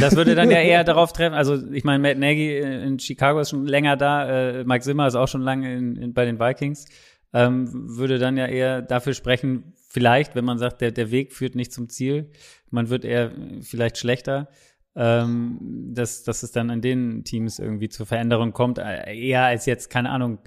Das 0.00 0.16
würde 0.16 0.34
dann 0.34 0.50
ja 0.50 0.58
eher 0.58 0.84
darauf 0.84 1.12
treffen, 1.12 1.34
also 1.34 1.56
ich 1.70 1.84
meine, 1.84 1.98
Matt 1.98 2.18
Nagy 2.18 2.58
in 2.58 2.98
Chicago 2.98 3.40
ist 3.40 3.50
schon 3.50 3.66
länger 3.66 3.96
da, 3.96 4.60
äh, 4.60 4.64
Mike 4.64 4.84
Zimmer 4.84 5.06
ist 5.06 5.14
auch 5.14 5.28
schon 5.28 5.42
lange 5.42 5.74
in, 5.74 5.96
in, 5.96 6.14
bei 6.14 6.24
den 6.24 6.38
Vikings, 6.40 6.86
ähm, 7.32 7.68
würde 7.72 8.18
dann 8.18 8.36
ja 8.36 8.46
eher 8.46 8.82
dafür 8.82 9.14
sprechen, 9.14 9.74
vielleicht, 9.88 10.34
wenn 10.34 10.44
man 10.44 10.58
sagt, 10.58 10.80
der, 10.80 10.90
der 10.90 11.10
Weg 11.10 11.32
führt 11.32 11.54
nicht 11.54 11.72
zum 11.72 11.88
Ziel, 11.88 12.30
man 12.70 12.88
wird 12.88 13.04
eher 13.04 13.32
vielleicht 13.60 13.98
schlechter, 13.98 14.48
ähm, 14.94 15.58
dass, 15.94 16.22
dass 16.24 16.42
es 16.42 16.52
dann 16.52 16.70
in 16.70 16.80
den 16.80 17.24
Teams 17.24 17.58
irgendwie 17.58 17.88
zur 17.88 18.06
Veränderung 18.06 18.52
kommt, 18.52 18.78
äh, 18.78 19.14
eher 19.14 19.44
als 19.44 19.66
jetzt, 19.66 19.90
keine 19.90 20.10
Ahnung, 20.10 20.38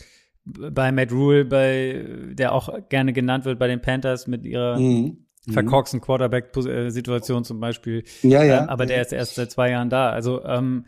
bei 0.45 0.91
Matt 0.91 1.11
Rule, 1.11 1.43
bei, 1.43 2.05
der 2.33 2.53
auch 2.53 2.69
gerne 2.89 3.13
genannt 3.13 3.45
wird 3.45 3.57
bei 3.57 3.67
den 3.67 3.81
Panthers 3.81 4.27
mit 4.27 4.45
ihrer 4.45 4.79
Mhm. 4.79 5.24
Verkorksten 5.51 6.01
Quarterback-Situation 6.01 7.43
zum 7.43 7.59
Beispiel. 7.59 8.03
Ja, 8.21 8.43
ja. 8.43 8.63
Ähm, 8.63 8.69
aber 8.69 8.85
der 8.85 9.01
ist 9.01 9.13
erst 9.13 9.35
seit 9.35 9.51
zwei 9.51 9.71
Jahren 9.71 9.89
da. 9.89 10.09
Also 10.09 10.43
ähm, 10.43 10.85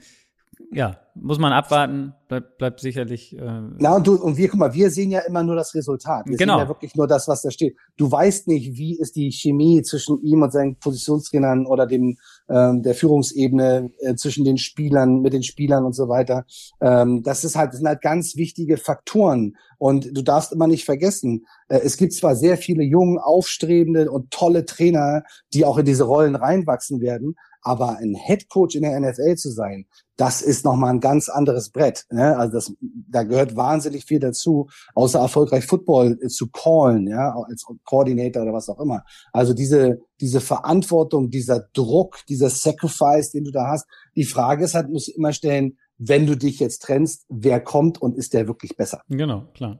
ja, 0.71 0.97
muss 1.15 1.39
man 1.39 1.53
abwarten, 1.53 2.13
bleibt, 2.27 2.57
bleibt 2.57 2.79
sicherlich. 2.79 3.37
Äh 3.37 3.61
Na, 3.77 3.95
und 3.95 4.05
du, 4.05 4.15
und 4.15 4.37
wir, 4.37 4.49
guck 4.49 4.59
mal, 4.59 4.73
wir 4.73 4.89
sehen 4.89 5.11
ja 5.11 5.19
immer 5.21 5.43
nur 5.43 5.55
das 5.55 5.73
Resultat. 5.73 6.25
Wir 6.25 6.37
genau. 6.37 6.55
sehen 6.55 6.63
ja 6.63 6.67
wirklich 6.67 6.95
nur 6.95 7.07
das, 7.07 7.27
was 7.27 7.41
da 7.41 7.51
steht. 7.51 7.77
Du 7.95 8.11
weißt 8.11 8.47
nicht, 8.47 8.77
wie 8.77 8.97
ist 8.97 9.15
die 9.15 9.31
Chemie 9.31 9.81
zwischen 9.83 10.21
ihm 10.21 10.41
und 10.41 10.51
seinen 10.51 10.75
Positionstrainern 10.75 11.65
oder 11.65 11.87
dem 11.87 12.17
ähm, 12.49 12.83
der 12.83 12.95
Führungsebene 12.95 13.91
äh, 13.99 14.15
zwischen 14.15 14.45
den 14.45 14.57
Spielern, 14.57 15.21
mit 15.21 15.33
den 15.33 15.43
Spielern 15.43 15.85
und 15.85 15.93
so 15.93 16.07
weiter. 16.07 16.45
Ähm, 16.81 17.23
das 17.23 17.43
ist 17.43 17.55
halt, 17.55 17.71
das 17.71 17.79
sind 17.79 17.87
halt 17.87 18.01
ganz 18.01 18.35
wichtige 18.35 18.77
Faktoren. 18.77 19.57
Und 19.77 20.15
du 20.17 20.21
darfst 20.21 20.51
immer 20.51 20.67
nicht 20.67 20.85
vergessen, 20.85 21.45
äh, 21.67 21.79
es 21.83 21.97
gibt 21.97 22.13
zwar 22.13 22.35
sehr 22.35 22.57
viele 22.57 22.83
jungen, 22.83 23.19
aufstrebende 23.19 24.09
und 24.11 24.31
tolle 24.31 24.65
Trainer, 24.65 25.23
die 25.53 25.65
auch 25.65 25.77
in 25.77 25.85
diese 25.85 26.03
Rollen 26.03 26.35
reinwachsen 26.35 27.01
werden, 27.01 27.35
aber 27.67 27.97
ein 27.97 28.15
Head 28.15 28.47
Coach 28.47 28.75
in 28.75 28.83
der 28.83 28.97
NFL 28.97 29.35
zu 29.35 29.51
sein, 29.51 29.85
das 30.15 30.41
ist 30.41 30.63
nochmal 30.63 30.91
ein 30.91 31.01
ganz 31.01 31.27
anderes 31.27 31.69
Brett. 31.69 32.05
Ne? 32.09 32.35
Also 32.37 32.53
das, 32.53 32.73
da 32.81 33.23
gehört 33.23 33.55
wahnsinnig 33.55 34.05
viel 34.05 34.19
dazu, 34.19 34.69
außer 34.95 35.19
erfolgreich 35.19 35.65
Football 35.65 36.17
äh, 36.21 36.27
zu 36.27 36.47
callen, 36.49 37.07
ja, 37.07 37.35
als 37.47 37.65
Coordinator 37.83 38.43
oder 38.43 38.53
was 38.53 38.69
auch 38.69 38.79
immer. 38.79 39.03
Also 39.33 39.53
diese, 39.53 39.99
diese 40.21 40.39
Verantwortung, 40.39 41.29
dieser 41.29 41.67
Druck, 41.73 42.25
dieser 42.29 42.49
Sacrifice, 42.49 43.31
den 43.31 43.43
du 43.43 43.51
da 43.51 43.67
hast. 43.67 43.85
Die 44.15 44.23
Frage 44.25 44.63
ist 44.63 44.73
halt, 44.73 44.89
musst 44.89 45.09
du 45.09 45.11
immer 45.11 45.33
stellen, 45.33 45.77
wenn 45.97 46.25
du 46.25 46.37
dich 46.37 46.59
jetzt 46.59 46.83
trennst, 46.83 47.25
wer 47.27 47.59
kommt 47.59 48.01
und 48.01 48.17
ist 48.17 48.33
der 48.33 48.47
wirklich 48.47 48.77
besser? 48.77 49.01
Genau, 49.09 49.47
klar. 49.53 49.79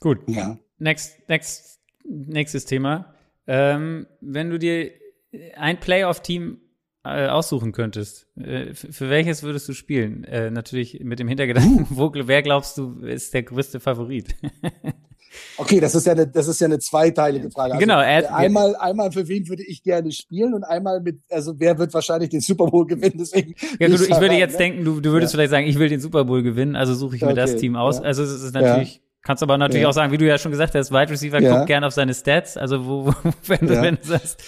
Gut. 0.00 0.18
Ja. 0.26 0.58
Next, 0.78 1.16
next, 1.28 1.80
nächstes 2.04 2.64
Thema. 2.64 3.14
Ähm, 3.46 4.06
wenn 4.20 4.50
du 4.50 4.58
dir 4.58 4.90
ein 5.54 5.80
Playoff-Team 5.80 6.61
äh, 7.04 7.26
aussuchen 7.26 7.72
könntest, 7.72 8.28
äh, 8.36 8.74
für 8.74 9.10
welches 9.10 9.42
würdest 9.42 9.68
du 9.68 9.72
spielen? 9.72 10.24
Äh, 10.24 10.50
natürlich 10.50 11.00
mit 11.02 11.18
dem 11.18 11.28
Hintergedanken, 11.28 11.86
uh. 11.90 11.96
wo, 11.96 12.12
wer 12.14 12.42
glaubst 12.42 12.78
du 12.78 13.00
ist 13.00 13.34
der 13.34 13.42
größte 13.42 13.80
Favorit? 13.80 14.36
okay, 15.56 15.80
das 15.80 15.94
ist 15.94 16.06
ja 16.06 16.12
eine, 16.12 16.28
das 16.28 16.46
ist 16.46 16.60
ja 16.60 16.66
eine 16.66 16.78
zweiteilige 16.78 17.50
Frage. 17.50 17.74
Also, 17.74 17.80
genau. 17.80 17.98
Einmal, 17.98 18.76
einmal 18.76 19.10
für 19.10 19.26
wen 19.26 19.48
würde 19.48 19.64
ich 19.64 19.82
gerne 19.82 20.12
spielen 20.12 20.54
und 20.54 20.62
einmal 20.62 21.00
mit, 21.00 21.20
also 21.28 21.58
wer 21.58 21.76
wird 21.78 21.92
wahrscheinlich 21.92 22.30
den 22.30 22.40
Super 22.40 22.66
Bowl 22.66 22.86
gewinnen? 22.86 23.16
Deswegen. 23.18 23.54
Ja, 23.80 23.88
gut, 23.88 24.00
ich 24.00 24.20
würde 24.20 24.36
jetzt 24.36 24.52
ne? 24.52 24.58
denken, 24.58 24.84
du, 24.84 25.00
du 25.00 25.10
würdest 25.10 25.32
ja. 25.32 25.38
vielleicht 25.38 25.50
sagen, 25.50 25.66
ich 25.66 25.78
will 25.78 25.88
den 25.88 26.00
Super 26.00 26.24
Bowl 26.24 26.42
gewinnen, 26.42 26.76
also 26.76 26.94
suche 26.94 27.16
ich 27.16 27.22
mir 27.22 27.28
okay, 27.28 27.36
das 27.36 27.56
Team 27.56 27.74
aus. 27.74 27.98
Ja. 27.98 28.04
Also 28.04 28.22
es 28.22 28.30
ist 28.30 28.54
natürlich. 28.54 28.96
Ja. 28.96 29.00
Kannst 29.24 29.40
aber 29.42 29.56
natürlich 29.56 29.86
auch 29.86 29.92
sagen, 29.92 30.10
wie 30.10 30.18
du 30.18 30.26
ja 30.26 30.36
schon 30.36 30.50
gesagt 30.50 30.74
hast, 30.74 30.90
Wide 30.90 31.10
Receiver 31.10 31.40
guckt 31.40 31.66
gerne 31.68 31.86
auf 31.86 31.92
seine 31.92 32.12
Stats, 32.12 32.56
also 32.56 32.86
wo, 32.86 33.06
wo 33.06 33.14
wenn, 33.46 33.68
du, 33.68 33.80
wenn 33.80 33.94
du 33.94 34.02
sagst, 34.02 34.42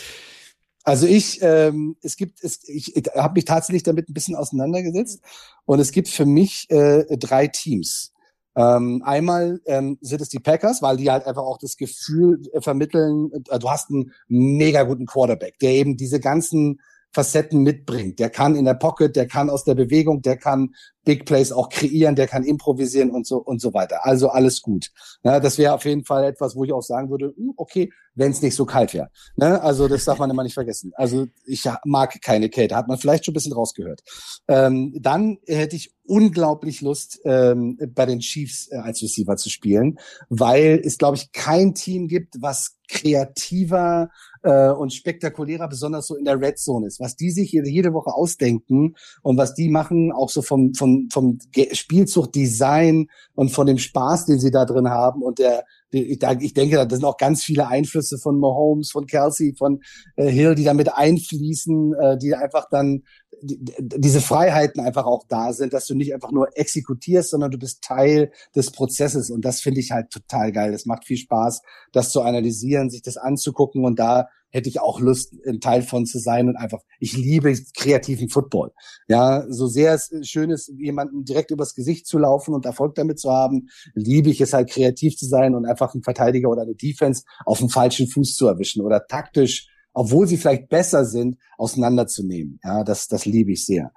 also 0.84 1.06
ich, 1.06 1.40
ähm, 1.42 1.96
es 2.02 2.16
gibt, 2.16 2.44
es, 2.44 2.60
ich, 2.68 2.94
ich 2.94 3.04
habe 3.16 3.34
mich 3.34 3.46
tatsächlich 3.46 3.82
damit 3.82 4.08
ein 4.08 4.14
bisschen 4.14 4.36
auseinandergesetzt 4.36 5.22
und 5.64 5.80
es 5.80 5.92
gibt 5.92 6.08
für 6.08 6.26
mich 6.26 6.70
äh, 6.70 7.04
drei 7.16 7.48
Teams. 7.48 8.12
Ähm, 8.56 9.02
einmal 9.04 9.60
ähm, 9.66 9.98
sind 10.00 10.20
es 10.20 10.28
die 10.28 10.38
Packers, 10.38 10.80
weil 10.82 10.98
die 10.98 11.10
halt 11.10 11.26
einfach 11.26 11.42
auch 11.42 11.58
das 11.58 11.76
Gefühl 11.76 12.40
äh, 12.52 12.60
vermitteln, 12.60 13.30
äh, 13.50 13.58
du 13.58 13.68
hast 13.68 13.90
einen 13.90 14.12
mega 14.28 14.84
guten 14.84 15.06
Quarterback, 15.06 15.58
der 15.58 15.70
eben 15.70 15.96
diese 15.96 16.20
ganzen 16.20 16.80
Facetten 17.12 17.62
mitbringt. 17.62 18.18
Der 18.18 18.30
kann 18.30 18.54
in 18.54 18.64
der 18.64 18.74
Pocket, 18.74 19.16
der 19.16 19.26
kann 19.26 19.50
aus 19.50 19.64
der 19.64 19.74
Bewegung, 19.74 20.20
der 20.22 20.36
kann 20.36 20.74
Big 21.04 21.26
Plays 21.26 21.52
auch 21.52 21.68
kreieren, 21.68 22.16
der 22.16 22.26
kann 22.26 22.44
improvisieren 22.44 23.10
und 23.10 23.26
so 23.26 23.38
und 23.38 23.60
so 23.60 23.74
weiter. 23.74 24.04
Also 24.04 24.28
alles 24.28 24.62
gut. 24.62 24.90
Ja, 25.22 25.40
das 25.40 25.58
wäre 25.58 25.74
auf 25.74 25.84
jeden 25.84 26.04
Fall 26.04 26.24
etwas, 26.24 26.56
wo 26.56 26.64
ich 26.64 26.72
auch 26.72 26.82
sagen 26.82 27.10
würde, 27.10 27.34
hm, 27.36 27.52
okay, 27.56 27.90
wenn 28.14 28.30
es 28.30 28.42
nicht 28.42 28.54
so 28.54 28.64
kalt 28.64 28.94
wäre. 28.94 29.10
Ne? 29.36 29.60
Also 29.60 29.88
das 29.88 30.04
darf 30.04 30.18
man 30.18 30.30
immer 30.30 30.44
nicht 30.44 30.54
vergessen. 30.54 30.92
Also 30.94 31.26
ich 31.46 31.64
mag 31.84 32.20
keine 32.22 32.48
Kälte, 32.48 32.76
hat 32.76 32.88
man 32.88 32.98
vielleicht 32.98 33.24
schon 33.24 33.32
ein 33.32 33.34
bisschen 33.34 33.52
rausgehört. 33.52 34.02
Ähm, 34.48 34.94
dann 35.00 35.38
hätte 35.46 35.76
ich 35.76 35.94
unglaublich 36.06 36.80
Lust, 36.80 37.20
ähm, 37.24 37.78
bei 37.94 38.06
den 38.06 38.20
Chiefs 38.20 38.70
äh, 38.70 38.76
als 38.76 39.02
Receiver 39.02 39.36
zu 39.36 39.48
spielen, 39.50 39.98
weil 40.28 40.80
es, 40.84 40.98
glaube 40.98 41.16
ich, 41.16 41.32
kein 41.32 41.74
Team 41.74 42.08
gibt, 42.08 42.36
was 42.40 42.76
kreativer 42.88 44.10
äh, 44.42 44.68
und 44.68 44.92
spektakulärer, 44.92 45.68
besonders 45.68 46.06
so 46.06 46.16
in 46.16 46.26
der 46.26 46.38
Red 46.38 46.58
Zone 46.58 46.86
ist. 46.86 47.00
Was 47.00 47.16
die 47.16 47.30
sich 47.30 47.52
jede, 47.52 47.70
jede 47.70 47.94
Woche 47.94 48.12
ausdenken 48.12 48.94
und 49.22 49.38
was 49.38 49.54
die 49.54 49.70
machen, 49.70 50.12
auch 50.12 50.28
so 50.28 50.42
vom, 50.42 50.74
vom, 50.74 50.93
vom 51.12 51.38
Spielzugdesign 51.72 53.06
und 53.34 53.50
von 53.50 53.66
dem 53.66 53.78
Spaß, 53.78 54.26
den 54.26 54.38
sie 54.38 54.50
da 54.50 54.64
drin 54.64 54.88
haben 54.88 55.22
und 55.22 55.38
der 55.38 55.64
ich, 55.94 56.54
denke, 56.54 56.76
das 56.86 56.98
sind 56.98 57.04
auch 57.04 57.16
ganz 57.16 57.44
viele 57.44 57.68
Einflüsse 57.68 58.18
von 58.18 58.38
Mahomes, 58.40 58.90
von 58.90 59.06
Kelsey, 59.06 59.54
von 59.56 59.80
äh, 60.16 60.26
Hill, 60.28 60.54
die 60.54 60.64
damit 60.64 60.92
einfließen, 60.92 61.94
äh, 61.94 62.18
die 62.18 62.34
einfach 62.34 62.68
dann 62.70 63.04
die, 63.42 63.58
diese 63.78 64.20
Freiheiten 64.20 64.80
einfach 64.80 65.06
auch 65.06 65.24
da 65.28 65.52
sind, 65.52 65.72
dass 65.72 65.86
du 65.86 65.94
nicht 65.94 66.14
einfach 66.14 66.32
nur 66.32 66.48
exekutierst, 66.56 67.30
sondern 67.30 67.50
du 67.50 67.58
bist 67.58 67.82
Teil 67.82 68.32
des 68.54 68.70
Prozesses. 68.70 69.30
Und 69.30 69.44
das 69.44 69.60
finde 69.60 69.80
ich 69.80 69.90
halt 69.90 70.10
total 70.10 70.52
geil. 70.52 70.72
Das 70.72 70.86
macht 70.86 71.04
viel 71.04 71.16
Spaß, 71.16 71.62
das 71.92 72.10
zu 72.10 72.22
analysieren, 72.22 72.90
sich 72.90 73.02
das 73.02 73.16
anzugucken 73.16 73.84
und 73.84 73.98
da 73.98 74.28
hätte 74.54 74.68
ich 74.68 74.80
auch 74.80 75.00
Lust, 75.00 75.34
ein 75.46 75.60
Teil 75.60 75.82
von 75.82 76.06
zu 76.06 76.20
sein 76.20 76.48
und 76.48 76.56
einfach, 76.56 76.78
ich 77.00 77.16
liebe 77.16 77.52
kreativen 77.76 78.28
Football. 78.28 78.70
Ja, 79.08 79.44
so 79.48 79.66
sehr 79.66 79.94
es 79.94 80.12
schön 80.22 80.50
ist, 80.50 80.72
jemanden 80.78 81.24
direkt 81.24 81.50
übers 81.50 81.74
Gesicht 81.74 82.06
zu 82.06 82.18
laufen 82.18 82.54
und 82.54 82.64
Erfolg 82.64 82.94
damit 82.94 83.18
zu 83.18 83.32
haben, 83.32 83.66
liebe 83.94 84.30
ich 84.30 84.40
es 84.40 84.52
halt 84.52 84.70
kreativ 84.70 85.16
zu 85.16 85.26
sein 85.26 85.56
und 85.56 85.66
einfach 85.66 85.92
einen 85.92 86.04
Verteidiger 86.04 86.48
oder 86.48 86.62
eine 86.62 86.76
Defense 86.76 87.24
auf 87.44 87.58
dem 87.58 87.68
falschen 87.68 88.06
Fuß 88.06 88.36
zu 88.36 88.46
erwischen 88.46 88.80
oder 88.82 89.04
taktisch, 89.08 89.68
obwohl 89.92 90.28
sie 90.28 90.36
vielleicht 90.36 90.68
besser 90.68 91.04
sind, 91.04 91.36
auseinanderzunehmen. 91.58 92.60
Ja, 92.62 92.84
das, 92.84 93.08
das 93.08 93.26
liebe 93.26 93.52
ich 93.52 93.66
sehr. 93.66 93.90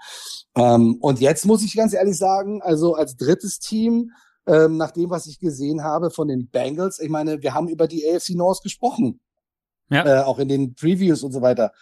Ähm, 0.55 0.97
und 0.99 1.22
jetzt 1.22 1.45
muss 1.45 1.64
ich 1.64 1.76
ganz 1.76 1.93
ehrlich 1.93 2.18
sagen, 2.18 2.64
also 2.64 2.95
als 2.95 3.16
drittes 3.16 3.60
Team, 3.60 4.10
ähm, 4.47 4.78
nach 4.78 4.91
dem, 4.91 5.12
was 5.12 5.28
ich 5.28 5.39
gesehen 5.39 5.84
habe 5.84 6.10
von 6.10 6.28
den 6.28 6.49
Bengals, 6.49 6.99
ich 6.99 7.10
meine, 7.10 7.43
wir 7.43 7.53
haben 7.53 7.68
über 7.68 7.88
die 7.88 8.10
AFC 8.10 8.32
North 8.32 8.64
gesprochen 8.64 9.20
ja. 9.90 10.06
äh, 10.06 10.24
auch 10.24 10.40
in 10.40 10.48
den 10.48 10.76
Previews 10.76 11.24
und 11.24 11.32
so 11.32 11.42
weiter. 11.42 11.74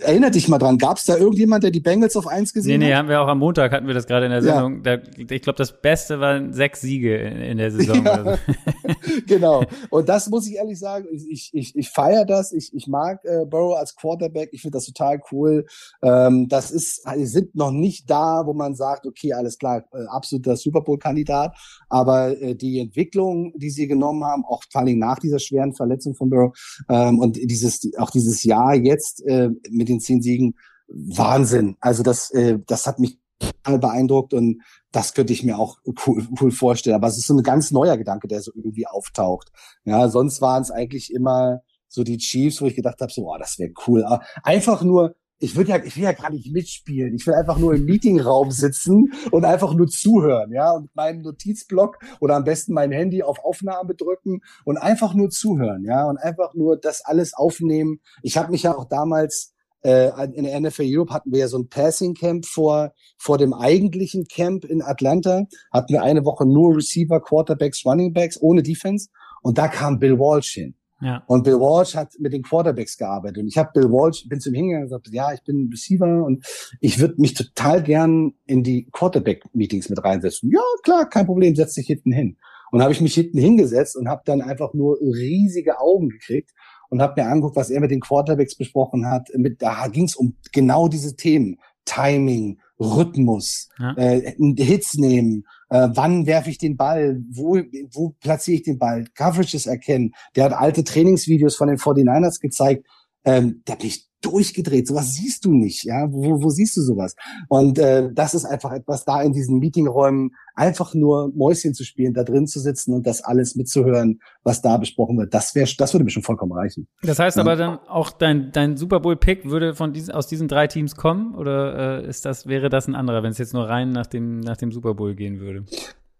Erinner 0.00 0.30
dich 0.30 0.46
mal 0.48 0.58
dran, 0.58 0.78
gab 0.78 0.96
es 0.96 1.06
da 1.06 1.16
irgendjemand, 1.16 1.64
der 1.64 1.72
die 1.72 1.80
Bengals 1.80 2.14
auf 2.16 2.28
eins 2.28 2.52
gesehen 2.52 2.78
nee, 2.78 2.78
nee, 2.78 2.84
hat? 2.84 2.90
Nee, 2.90 2.96
haben 2.96 3.08
wir 3.08 3.20
auch 3.20 3.26
am 3.26 3.40
Montag, 3.40 3.72
hatten 3.72 3.88
wir 3.88 3.94
das 3.94 4.06
gerade 4.06 4.26
in 4.26 4.30
der 4.30 4.42
Sendung. 4.42 4.84
Ja. 4.84 4.96
Da, 4.96 5.02
ich 5.16 5.42
glaube, 5.42 5.56
das 5.56 5.80
Beste 5.80 6.20
waren 6.20 6.52
sechs 6.52 6.82
Siege 6.82 7.16
in, 7.16 7.40
in 7.40 7.58
der 7.58 7.72
Saison. 7.72 8.04
Ja. 8.04 8.38
genau. 9.26 9.64
Und 9.90 10.08
das 10.08 10.30
muss 10.30 10.46
ich 10.46 10.54
ehrlich 10.54 10.78
sagen, 10.78 11.06
ich, 11.10 11.28
ich, 11.28 11.50
ich, 11.52 11.76
ich 11.76 11.90
feiere 11.90 12.24
das. 12.24 12.52
Ich, 12.52 12.72
ich 12.74 12.86
mag 12.86 13.24
äh, 13.24 13.44
Burrow 13.44 13.76
als 13.76 13.96
Quarterback. 13.96 14.50
Ich 14.52 14.62
finde 14.62 14.76
das 14.76 14.86
total 14.86 15.20
cool. 15.32 15.66
Ähm, 16.00 16.46
das 16.48 16.70
ist, 16.70 17.04
die 17.16 17.26
sind 17.26 17.56
noch 17.56 17.72
nicht 17.72 18.08
da, 18.08 18.42
wo 18.46 18.52
man 18.52 18.76
sagt, 18.76 19.04
okay, 19.04 19.32
alles 19.32 19.58
klar, 19.58 19.84
äh, 19.92 20.04
absoluter 20.08 20.56
Super 20.56 20.82
Bowl-Kandidat. 20.82 21.56
Aber 21.88 22.40
äh, 22.40 22.54
die 22.54 22.78
Entwicklung, 22.78 23.52
die 23.56 23.70
sie 23.70 23.88
genommen 23.88 24.22
haben, 24.24 24.44
auch 24.44 24.62
vor 24.70 24.82
allem 24.82 25.00
nach 25.00 25.18
dieser 25.18 25.40
schweren 25.40 25.74
Verletzung 25.74 26.14
von 26.14 26.30
Burrow 26.30 26.56
ähm, 26.88 27.18
und 27.18 27.36
dieses, 27.36 27.90
auch 27.98 28.10
dieses 28.10 28.44
Jahr 28.44 28.76
jetzt 28.76 29.26
äh, 29.26 29.50
mit 29.70 29.88
den 29.88 30.00
zehn 30.00 30.22
Siegen, 30.22 30.54
Wahnsinn. 30.88 31.76
Also 31.80 32.02
das, 32.02 32.30
äh, 32.30 32.58
das 32.66 32.86
hat 32.86 32.98
mich 32.98 33.18
total 33.38 33.78
beeindruckt 33.78 34.32
und 34.34 34.62
das 34.92 35.14
könnte 35.14 35.32
ich 35.32 35.42
mir 35.42 35.58
auch 35.58 35.78
cool, 36.06 36.26
cool 36.40 36.50
vorstellen. 36.50 36.96
Aber 36.96 37.08
es 37.08 37.18
ist 37.18 37.26
so 37.26 37.36
ein 37.36 37.42
ganz 37.42 37.70
neuer 37.70 37.96
Gedanke, 37.96 38.28
der 38.28 38.40
so 38.40 38.52
irgendwie 38.54 38.86
auftaucht. 38.86 39.50
Ja, 39.84 40.08
sonst 40.08 40.40
waren 40.40 40.62
es 40.62 40.70
eigentlich 40.70 41.12
immer 41.12 41.60
so 41.88 42.02
die 42.02 42.18
Chiefs, 42.18 42.60
wo 42.60 42.66
ich 42.66 42.76
gedacht 42.76 43.00
habe, 43.00 43.12
so, 43.12 43.30
oh, 43.30 43.36
das 43.38 43.58
wäre 43.58 43.72
cool. 43.86 44.04
Aber 44.04 44.22
einfach 44.42 44.82
nur, 44.82 45.14
ich 45.38 45.54
würde 45.54 45.70
ja, 45.70 45.84
ich 45.84 45.96
will 45.96 46.04
ja 46.04 46.12
gar 46.12 46.30
nicht 46.30 46.52
mitspielen. 46.52 47.14
Ich 47.14 47.26
will 47.26 47.34
einfach 47.34 47.58
nur 47.58 47.74
im 47.74 47.84
Meetingraum 47.84 48.50
sitzen 48.50 49.12
und 49.30 49.44
einfach 49.44 49.74
nur 49.74 49.86
zuhören, 49.86 50.52
ja, 50.52 50.72
und 50.72 50.94
meinen 50.94 51.22
Notizblock 51.22 51.98
oder 52.20 52.36
am 52.36 52.44
besten 52.44 52.72
mein 52.72 52.92
Handy 52.92 53.22
auf 53.22 53.44
Aufnahme 53.44 53.94
drücken 53.94 54.40
und 54.64 54.78
einfach 54.78 55.14
nur 55.14 55.30
zuhören, 55.30 55.84
ja, 55.84 56.06
und 56.06 56.16
einfach 56.16 56.54
nur 56.54 56.78
das 56.78 57.04
alles 57.04 57.34
aufnehmen. 57.34 58.00
Ich 58.22 58.36
habe 58.36 58.50
mich 58.50 58.62
ja 58.62 58.76
auch 58.76 58.86
damals 58.86 59.52
äh, 59.82 60.10
in 60.32 60.44
der 60.44 60.58
NFL 60.58 60.84
Europe 60.86 61.12
hatten 61.12 61.32
wir 61.32 61.40
ja 61.40 61.48
so 61.48 61.58
ein 61.58 61.68
Passing 61.68 62.14
Camp 62.14 62.46
vor 62.46 62.92
vor 63.18 63.36
dem 63.36 63.52
eigentlichen 63.52 64.26
Camp 64.26 64.64
in 64.64 64.82
Atlanta. 64.82 65.44
Hatten 65.70 65.92
wir 65.92 66.02
eine 66.02 66.24
Woche 66.24 66.46
nur 66.46 66.76
Receiver, 66.76 67.20
Quarterbacks, 67.20 67.84
Running 67.84 68.12
Backs 68.12 68.40
ohne 68.40 68.62
Defense 68.62 69.10
und 69.42 69.58
da 69.58 69.68
kam 69.68 69.98
Bill 69.98 70.18
Walsh 70.18 70.54
hin. 70.54 70.74
Ja. 71.00 71.22
Und 71.26 71.44
Bill 71.44 71.60
Walsh 71.60 71.94
hat 71.94 72.14
mit 72.18 72.32
den 72.32 72.42
Quarterbacks 72.42 72.96
gearbeitet. 72.96 73.38
Und 73.38 73.48
ich 73.48 73.58
habe 73.58 73.70
Bill 73.74 73.90
Walsh, 73.90 74.28
bin 74.28 74.40
zu 74.40 74.48
ihm 74.48 74.54
hingegangen 74.54 74.84
und 74.84 74.88
gesagt, 74.88 75.08
ja, 75.12 75.32
ich 75.32 75.42
bin 75.42 75.68
Receiver 75.70 76.24
und 76.24 76.46
ich 76.80 76.98
würde 76.98 77.14
mich 77.18 77.34
total 77.34 77.82
gern 77.82 78.32
in 78.46 78.62
die 78.62 78.88
Quarterback-Meetings 78.90 79.90
mit 79.90 80.02
reinsetzen. 80.02 80.50
Ja, 80.50 80.62
klar, 80.82 81.08
kein 81.08 81.26
Problem, 81.26 81.54
setz 81.54 81.74
dich 81.74 81.86
hinten 81.86 82.12
hin. 82.12 82.38
Und 82.70 82.82
habe 82.82 82.92
ich 82.92 83.00
mich 83.00 83.14
hinten 83.14 83.38
hingesetzt 83.38 83.96
und 83.96 84.08
habe 84.08 84.22
dann 84.24 84.40
einfach 84.40 84.74
nur 84.74 84.98
riesige 85.00 85.80
Augen 85.80 86.08
gekriegt 86.08 86.50
und 86.88 87.02
habe 87.02 87.20
mir 87.20 87.28
angeguckt, 87.28 87.56
was 87.56 87.70
er 87.70 87.80
mit 87.80 87.90
den 87.90 88.00
Quarterbacks 88.00 88.56
besprochen 88.56 89.06
hat. 89.06 89.28
Mit, 89.34 89.62
da 89.62 89.88
ging 89.88 90.04
es 90.04 90.16
um 90.16 90.36
genau 90.52 90.88
diese 90.88 91.14
Themen. 91.14 91.58
Timing, 91.84 92.58
Rhythmus, 92.80 93.68
ja. 93.78 93.94
äh, 93.96 94.34
Hits 94.58 94.94
nehmen, 94.94 95.44
äh, 95.68 95.88
wann 95.92 96.26
werfe 96.26 96.50
ich 96.50 96.58
den 96.58 96.76
Ball, 96.76 97.20
wo, 97.30 97.58
wo 97.92 98.10
platziere 98.20 98.56
ich 98.56 98.62
den 98.62 98.78
Ball, 98.78 99.06
Coverages 99.14 99.66
erkennen. 99.66 100.12
Der 100.34 100.44
hat 100.44 100.52
alte 100.52 100.84
Trainingsvideos 100.84 101.56
von 101.56 101.68
den 101.68 101.78
49ers 101.78 102.40
gezeigt. 102.40 102.86
Ähm, 103.24 103.62
da 103.64 103.74
bin 103.74 103.88
ich 103.88 104.06
durchgedreht. 104.26 104.88
Sowas 104.88 105.14
siehst 105.14 105.44
du 105.44 105.52
nicht, 105.52 105.84
ja. 105.84 106.06
Wo, 106.10 106.42
wo 106.42 106.50
siehst 106.50 106.76
du 106.76 106.82
sowas? 106.82 107.14
Und 107.48 107.78
äh, 107.78 108.10
das 108.12 108.34
ist 108.34 108.44
einfach 108.44 108.72
etwas 108.72 109.04
da 109.04 109.22
in 109.22 109.32
diesen 109.32 109.58
Meetingräumen, 109.58 110.32
einfach 110.54 110.94
nur 110.94 111.30
Mäuschen 111.34 111.74
zu 111.74 111.84
spielen, 111.84 112.14
da 112.14 112.24
drin 112.24 112.46
zu 112.46 112.60
sitzen 112.60 112.94
und 112.94 113.06
das 113.06 113.22
alles 113.22 113.54
mitzuhören, 113.54 114.20
was 114.42 114.62
da 114.62 114.76
besprochen 114.76 115.18
wird. 115.18 115.34
Das 115.34 115.54
wäre, 115.54 115.68
das 115.78 115.94
würde 115.94 116.04
mir 116.04 116.10
schon 116.10 116.22
vollkommen 116.22 116.52
reichen. 116.52 116.88
Das 117.02 117.18
heißt 117.18 117.36
ja. 117.36 117.42
aber 117.42 117.56
dann 117.56 117.78
auch 117.88 118.10
dein 118.10 118.50
dein 118.52 118.76
Super 118.76 119.00
Bowl 119.00 119.16
Pick 119.16 119.44
würde 119.44 119.74
von 119.74 119.92
diesen 119.92 120.12
aus 120.12 120.26
diesen 120.26 120.48
drei 120.48 120.66
Teams 120.66 120.96
kommen 120.96 121.34
oder 121.34 122.02
äh, 122.02 122.08
ist 122.08 122.24
das 122.24 122.46
wäre 122.46 122.68
das 122.68 122.88
ein 122.88 122.94
anderer, 122.94 123.22
wenn 123.22 123.30
es 123.30 123.38
jetzt 123.38 123.54
nur 123.54 123.68
rein 123.68 123.90
nach 123.90 124.06
dem 124.06 124.40
nach 124.40 124.56
dem 124.56 124.72
Super 124.72 124.94
Bowl 124.94 125.14
gehen 125.14 125.40
würde? 125.40 125.64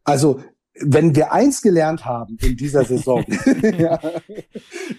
Also 0.04 0.40
wenn 0.80 1.14
wir 1.14 1.32
eins 1.32 1.62
gelernt 1.62 2.04
haben 2.04 2.36
in 2.42 2.56
dieser 2.56 2.84
Saison, 2.84 3.24
ja, 3.78 3.98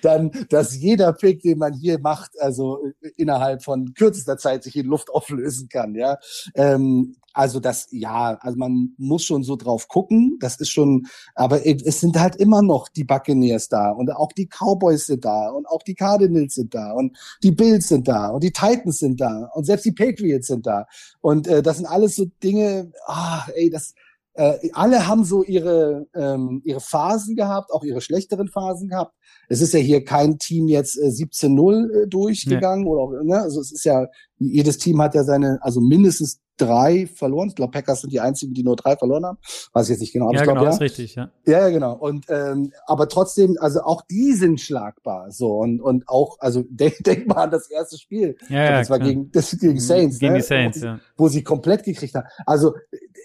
dann, 0.01 0.31
dass 0.49 0.75
jeder 0.75 1.13
Pick, 1.13 1.41
den 1.41 1.59
man 1.59 1.73
hier 1.73 1.99
macht, 1.99 2.31
also 2.39 2.79
innerhalb 3.15 3.63
von 3.63 3.93
kürzester 3.93 4.37
Zeit 4.37 4.63
sich 4.63 4.75
in 4.75 4.87
Luft 4.87 5.09
auflösen 5.09 5.69
kann, 5.69 5.95
ja. 5.95 6.17
Ähm, 6.55 7.15
also 7.37 7.59
das, 7.59 7.87
ja, 7.91 8.35
also 8.41 8.57
man 8.57 8.95
muss 8.97 9.23
schon 9.23 9.43
so 9.43 9.55
drauf 9.55 9.87
gucken, 9.87 10.37
das 10.39 10.59
ist 10.59 10.71
schon, 10.71 11.05
aber 11.35 11.67
es 11.67 11.99
sind 11.99 12.19
halt 12.19 12.35
immer 12.37 12.63
noch 12.63 12.87
die 12.87 13.03
Buccaneers 13.03 13.69
da 13.69 13.91
und 13.91 14.11
auch 14.11 14.31
die 14.31 14.47
Cowboys 14.47 15.05
sind 15.05 15.23
da 15.23 15.49
und 15.49 15.67
auch 15.67 15.83
die 15.83 15.93
Cardinals 15.93 16.55
sind 16.55 16.73
da 16.73 16.93
und 16.93 17.15
die 17.43 17.51
Bills 17.51 17.89
sind 17.89 18.07
da 18.07 18.29
und 18.29 18.43
die 18.43 18.51
Titans 18.51 18.97
sind 18.97 19.21
da 19.21 19.51
und 19.53 19.65
selbst 19.65 19.85
die 19.85 19.91
Patriots 19.91 20.47
sind 20.47 20.65
da 20.65 20.87
und 21.21 21.47
äh, 21.47 21.61
das 21.61 21.77
sind 21.77 21.85
alles 21.85 22.15
so 22.15 22.25
Dinge, 22.41 22.91
ah, 23.05 23.45
ey, 23.53 23.69
das, 23.69 23.93
äh, 24.37 24.69
alle 24.73 25.07
haben 25.07 25.23
so 25.23 25.43
ihre, 25.43 26.05
ähm, 26.13 26.61
ihre 26.63 26.79
Phasen 26.79 27.35
gehabt, 27.35 27.71
auch 27.71 27.83
ihre 27.83 28.01
schlechteren 28.01 28.47
Phasen 28.47 28.87
gehabt. 28.89 29.13
Es 29.49 29.61
ist 29.61 29.73
ja 29.73 29.79
hier 29.79 30.05
kein 30.05 30.37
Team 30.37 30.67
jetzt 30.67 30.95
äh, 30.97 31.07
17-0 31.07 32.03
äh, 32.03 32.07
durchgegangen 32.07 32.83
nee. 32.83 32.89
oder 32.89 33.01
auch, 33.01 33.23
ne? 33.23 33.41
Also 33.41 33.59
es 33.59 33.71
ist 33.71 33.83
ja, 33.83 34.05
jedes 34.37 34.77
Team 34.77 35.01
hat 35.01 35.15
ja 35.15 35.23
seine, 35.23 35.57
also 35.61 35.81
mindestens 35.81 36.39
drei 36.57 37.07
verloren. 37.07 37.49
Ich 37.49 37.55
glaube, 37.55 37.71
Packers 37.71 38.01
sind 38.01 38.11
die 38.11 38.19
einzigen, 38.19 38.53
die 38.53 38.63
nur 38.63 38.75
drei 38.75 38.95
verloren 38.97 39.25
haben. 39.25 39.37
Weiß 39.73 39.85
ich 39.85 39.91
jetzt 39.91 40.01
nicht 40.01 40.13
genau. 40.13 40.25
Aber 40.25 40.35
ja, 40.35 40.41
ich 40.41 40.43
glaub, 40.43 40.55
genau, 40.55 40.65
ja. 40.65 40.73
ist 40.73 40.81
richtig, 40.81 41.15
ja. 41.15 41.31
Ja, 41.45 41.59
ja, 41.59 41.69
genau. 41.69 41.93
Und 41.93 42.25
ähm, 42.29 42.73
aber 42.85 43.07
trotzdem, 43.07 43.57
also 43.59 43.81
auch 43.81 44.01
die 44.09 44.33
sind 44.33 44.59
schlagbar. 44.59 45.31
So 45.31 45.57
und 45.57 45.81
und 45.81 46.07
auch, 46.07 46.37
also 46.39 46.63
denk, 46.69 47.03
denk 47.03 47.27
mal 47.27 47.43
an 47.43 47.51
das 47.51 47.69
erste 47.69 47.97
Spiel. 47.97 48.35
Ja, 48.49 48.63
ja, 48.63 48.79
das 48.79 48.89
war 48.89 48.99
gegen 48.99 49.31
das 49.31 49.57
gegen 49.57 49.79
Saints, 49.79 50.19
gegen 50.19 50.33
ne? 50.33 50.39
die 50.39 50.45
Saints, 50.45 50.81
wo, 50.81 50.85
ja. 50.85 50.99
wo 51.15 51.27
sie 51.27 51.43
komplett 51.43 51.83
gekriegt 51.83 52.15
haben. 52.15 52.27
Also 52.45 52.75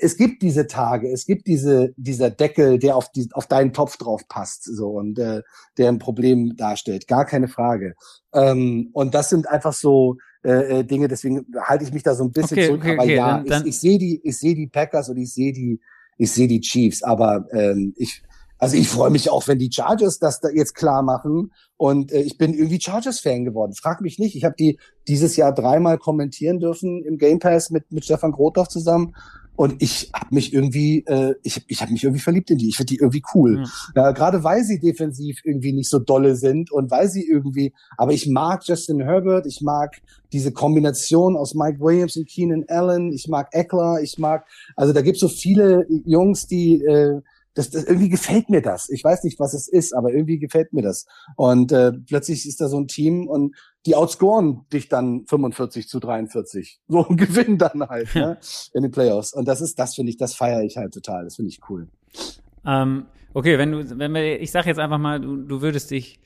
es 0.00 0.16
gibt 0.16 0.42
diese 0.42 0.66
Tage, 0.66 1.10
es 1.10 1.26
gibt 1.26 1.46
diese 1.46 1.92
dieser 1.96 2.30
Deckel, 2.30 2.78
der 2.78 2.96
auf 2.96 3.10
die 3.10 3.28
auf 3.32 3.46
deinen 3.46 3.72
Topf 3.72 3.96
drauf 3.96 4.28
passt, 4.28 4.64
so 4.64 4.90
und 4.90 5.18
äh, 5.18 5.42
der 5.78 5.88
ein 5.88 5.98
Problem 5.98 6.56
darstellt. 6.56 7.08
Gar 7.08 7.24
keine 7.24 7.48
Frage. 7.48 7.94
Ähm, 8.34 8.90
und 8.92 9.14
das 9.14 9.28
sind 9.28 9.48
einfach 9.48 9.72
so 9.72 10.16
äh, 10.44 10.80
äh, 10.80 10.84
Dinge, 10.84 11.08
deswegen 11.08 11.46
halte 11.62 11.84
ich 11.84 11.92
mich 11.92 12.02
da 12.02 12.14
so 12.14 12.24
ein 12.24 12.32
bisschen 12.32 12.58
okay, 12.58 12.66
zurück. 12.66 12.80
Okay, 12.80 12.92
aber 12.92 13.02
okay, 13.02 13.16
ja, 13.16 13.36
dann, 13.38 13.46
dann 13.46 13.62
ich, 13.62 13.68
ich 13.70 13.80
sehe 13.80 13.98
die, 13.98 14.20
ich 14.24 14.38
sehe 14.38 14.54
die 14.54 14.66
Packers 14.66 15.08
und 15.08 15.16
ich 15.16 15.32
sehe 15.32 15.52
die, 15.52 15.80
ich 16.18 16.32
sehe 16.32 16.48
die 16.48 16.60
Chiefs, 16.60 17.02
aber 17.02 17.46
ähm, 17.52 17.94
ich, 17.96 18.22
also 18.62 18.76
ich 18.76 18.88
freue 18.88 19.10
mich 19.10 19.28
auch, 19.28 19.48
wenn 19.48 19.58
die 19.58 19.72
Chargers 19.72 20.20
das 20.20 20.38
da 20.38 20.48
jetzt 20.48 20.74
klar 20.74 21.02
machen. 21.02 21.50
Und 21.76 22.12
äh, 22.12 22.20
ich 22.20 22.38
bin 22.38 22.54
irgendwie 22.54 22.80
Chargers-Fan 22.80 23.44
geworden. 23.44 23.74
Frag 23.74 24.00
mich 24.00 24.20
nicht. 24.20 24.36
Ich 24.36 24.44
habe 24.44 24.54
die 24.56 24.78
dieses 25.08 25.34
Jahr 25.34 25.52
dreimal 25.52 25.98
kommentieren 25.98 26.60
dürfen 26.60 27.02
im 27.02 27.18
Game 27.18 27.40
Pass 27.40 27.70
mit, 27.70 27.90
mit 27.90 28.04
Stefan 28.04 28.30
Grothoff 28.30 28.68
zusammen. 28.68 29.16
Und 29.54 29.82
ich 29.82 30.10
habe 30.14 30.34
mich 30.34 30.52
irgendwie, 30.52 31.04
äh, 31.06 31.34
ich, 31.42 31.62
ich 31.68 31.82
habe 31.82 31.92
mich 31.92 32.04
irgendwie 32.04 32.22
verliebt 32.22 32.50
in 32.50 32.58
die. 32.58 32.68
Ich 32.68 32.76
finde 32.76 32.94
die 32.94 33.00
irgendwie 33.00 33.22
cool. 33.34 33.58
Mhm. 33.58 33.66
Ja, 33.94 34.12
Gerade 34.12 34.42
weil 34.44 34.64
sie 34.64 34.78
defensiv 34.78 35.40
irgendwie 35.44 35.72
nicht 35.72 35.90
so 35.90 35.98
dolle 35.98 36.36
sind 36.36 36.72
und 36.72 36.90
weil 36.90 37.08
sie 37.08 37.26
irgendwie, 37.26 37.72
aber 37.96 38.12
ich 38.12 38.26
mag 38.28 38.66
Justin 38.66 39.00
Herbert, 39.00 39.46
ich 39.46 39.60
mag 39.60 40.00
diese 40.32 40.52
Kombination 40.52 41.36
aus 41.36 41.54
Mike 41.54 41.80
Williams 41.80 42.16
und 42.16 42.28
Keenan 42.28 42.64
Allen, 42.68 43.12
ich 43.12 43.28
mag 43.28 43.48
Eckler, 43.52 44.00
ich 44.02 44.18
mag, 44.18 44.46
also 44.74 44.92
da 44.92 45.02
gibt's 45.02 45.20
so 45.20 45.28
viele 45.28 45.86
Jungs, 46.06 46.46
die 46.46 46.82
äh, 46.82 47.20
das, 47.54 47.70
das 47.70 47.84
irgendwie 47.84 48.08
gefällt 48.08 48.48
mir 48.48 48.62
das. 48.62 48.88
Ich 48.88 49.04
weiß 49.04 49.24
nicht, 49.24 49.38
was 49.38 49.52
es 49.54 49.68
ist, 49.68 49.92
aber 49.92 50.12
irgendwie 50.12 50.38
gefällt 50.38 50.72
mir 50.72 50.82
das. 50.82 51.06
Und 51.36 51.72
äh, 51.72 51.92
plötzlich 51.92 52.46
ist 52.46 52.60
da 52.60 52.68
so 52.68 52.78
ein 52.78 52.88
Team 52.88 53.28
und 53.28 53.54
die 53.86 53.96
outscoren 53.96 54.64
dich 54.72 54.88
dann 54.88 55.26
45 55.26 55.88
zu 55.88 56.00
43. 56.00 56.80
So 56.88 57.06
und 57.06 57.16
gewinnen 57.18 57.58
dann 57.58 57.88
halt 57.88 58.14
ne, 58.14 58.38
in 58.72 58.82
den 58.82 58.90
Playoffs. 58.92 59.32
Und 59.32 59.46
das 59.48 59.60
ist, 59.60 59.78
das 59.78 59.94
finde 59.94 60.10
ich, 60.10 60.16
das 60.16 60.34
feiere 60.34 60.62
ich 60.62 60.76
halt 60.76 60.94
total. 60.94 61.24
Das 61.24 61.36
finde 61.36 61.50
ich 61.50 61.60
cool. 61.68 61.88
Ähm, 62.64 63.06
okay, 63.34 63.58
wenn 63.58 63.72
du, 63.72 63.98
wenn 63.98 64.12
wir, 64.12 64.40
ich 64.40 64.50
sag 64.50 64.66
jetzt 64.66 64.78
einfach 64.78 64.98
mal, 64.98 65.20
du, 65.20 65.36
du 65.36 65.62
würdest 65.62 65.90
dich 65.90 66.20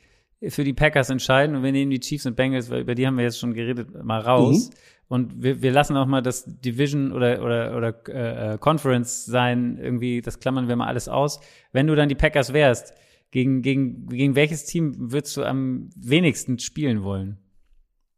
für 0.49 0.65
die 0.65 0.75
Packers 0.75 1.09
entscheiden 1.09 1.57
und 1.57 1.63
wir 1.63 1.73
nehmen 1.73 1.91
die 1.91 2.01
Chiefs 2.01 2.27
und 2.27 2.37
Bengals, 2.37 2.69
weil 2.71 2.83
über 2.83 2.95
die 2.95 3.07
haben 3.07 3.17
wir 3.17 3.25
jetzt 3.25 3.39
schon 3.39 3.55
geredet, 3.55 4.05
mal 4.05 4.21
raus. 4.21 4.69
Mhm. 4.69 4.77
Und 5.09 5.43
wir, 5.43 5.63
wir 5.63 5.71
lassen 5.71 5.97
auch 5.97 6.07
mal 6.07 6.21
das 6.21 6.45
Division 6.47 7.13
oder, 7.13 7.43
oder, 7.43 7.77
oder 7.77 8.09
äh, 8.09 8.55
äh, 8.55 8.59
Conference 8.59 9.25
sein, 9.25 9.79
irgendwie, 9.81 10.21
das 10.21 10.41
klammern 10.41 10.69
wir 10.69 10.77
mal 10.77 10.89
alles 10.89 11.09
aus. 11.09 11.41
Wenn 11.73 11.87
du 11.87 11.95
dann 11.95 12.09
die 12.09 12.17
Packers 12.17 12.53
wärst, 12.53 12.93
gegen, 13.31 13.63
gegen, 13.63 14.07
gegen 14.09 14.35
welches 14.35 14.65
Team 14.65 14.95
würdest 15.13 15.37
du 15.37 15.45
am 15.45 15.91
wenigsten 15.95 16.59
spielen 16.59 17.03
wollen? 17.03 17.39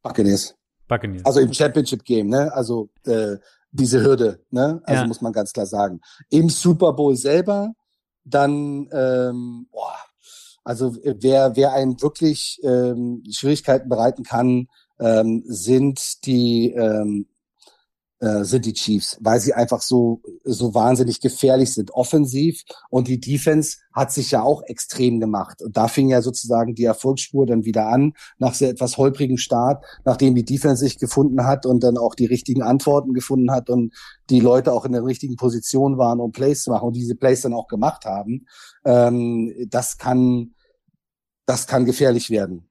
Buccaneers. 0.09 0.55
Buccaneers. 0.89 1.25
Also 1.25 1.41
im 1.41 1.53
Championship 1.53 2.05
Game, 2.05 2.29
ne? 2.29 2.53
Also 2.53 2.91
äh, 3.05 3.37
diese 3.71 4.03
Hürde, 4.03 4.41
ne? 4.51 4.81
Also 4.85 5.03
ja. 5.03 5.07
muss 5.07 5.21
man 5.21 5.33
ganz 5.33 5.53
klar 5.53 5.67
sagen. 5.67 6.01
Im 6.31 6.49
Super 6.49 6.93
Bowl 6.93 7.17
selber, 7.17 7.73
dann, 8.25 8.89
ähm, 8.93 9.69
boah, 9.71 9.95
also 10.65 10.95
wer, 11.03 11.57
wer 11.57 11.73
einen 11.73 12.01
wirklich 12.03 12.61
ähm, 12.63 13.23
Schwierigkeiten 13.31 13.89
bereiten 13.89 14.23
kann, 14.23 14.69
ähm, 15.01 15.43
sind 15.47 16.27
die 16.27 16.73
ähm, 16.73 17.27
äh, 18.21 18.45
sind 18.45 18.65
die 18.67 18.73
Chiefs, 18.73 19.17
weil 19.21 19.41
sie 19.41 19.55
einfach 19.55 19.81
so 19.81 20.21
so 20.45 20.75
wahnsinnig 20.75 21.21
gefährlich 21.21 21.73
sind 21.73 21.93
offensiv 21.93 22.63
und 22.91 23.09
die 23.09 23.21
Defense 23.21 23.79
hat 23.93 24.13
sich 24.13 24.31
ja 24.31 24.43
auch 24.43 24.63
extrem 24.63 25.21
gemacht 25.21 25.63
und 25.63 25.77
da 25.77 25.89
fing 25.89 26.09
ja 26.09 26.23
sozusagen 26.23 26.75
die 26.75 26.85
Erfolgsspur 26.85 27.47
dann 27.47 27.65
wieder 27.65 27.87
an 27.89 28.15
nach 28.39 28.55
sehr 28.55 28.71
etwas 28.71 28.97
holprigen 28.97 29.39
Start, 29.39 29.85
nachdem 30.05 30.35
die 30.35 30.45
Defense 30.45 30.85
sich 30.85 30.99
gefunden 30.99 31.47
hat 31.47 31.67
und 31.67 31.83
dann 31.83 31.97
auch 31.97 32.15
die 32.15 32.27
richtigen 32.27 32.63
Antworten 32.63 33.15
gefunden 33.15 33.51
hat 33.51 33.71
und 33.71 33.95
die 34.31 34.41
Leute 34.41 34.73
auch 34.73 34.85
in 34.85 34.93
der 34.93 35.05
richtigen 35.05 35.37
Position 35.37 35.99
waren, 35.99 36.21
um 36.21 36.33
Plays 36.33 36.65
zu 36.65 36.71
machen 36.71 36.89
und 36.89 36.97
diese 36.97 37.15
Plays 37.15 37.43
dann 37.43 37.55
auch 37.55 37.69
gemacht 37.69 38.05
haben. 38.05 38.47
Ähm, 38.85 39.53
das 39.71 39.99
kann 39.99 40.55
das 41.47 41.67
kann 41.67 41.87
gefährlich 41.87 42.31
werden. 42.31 42.69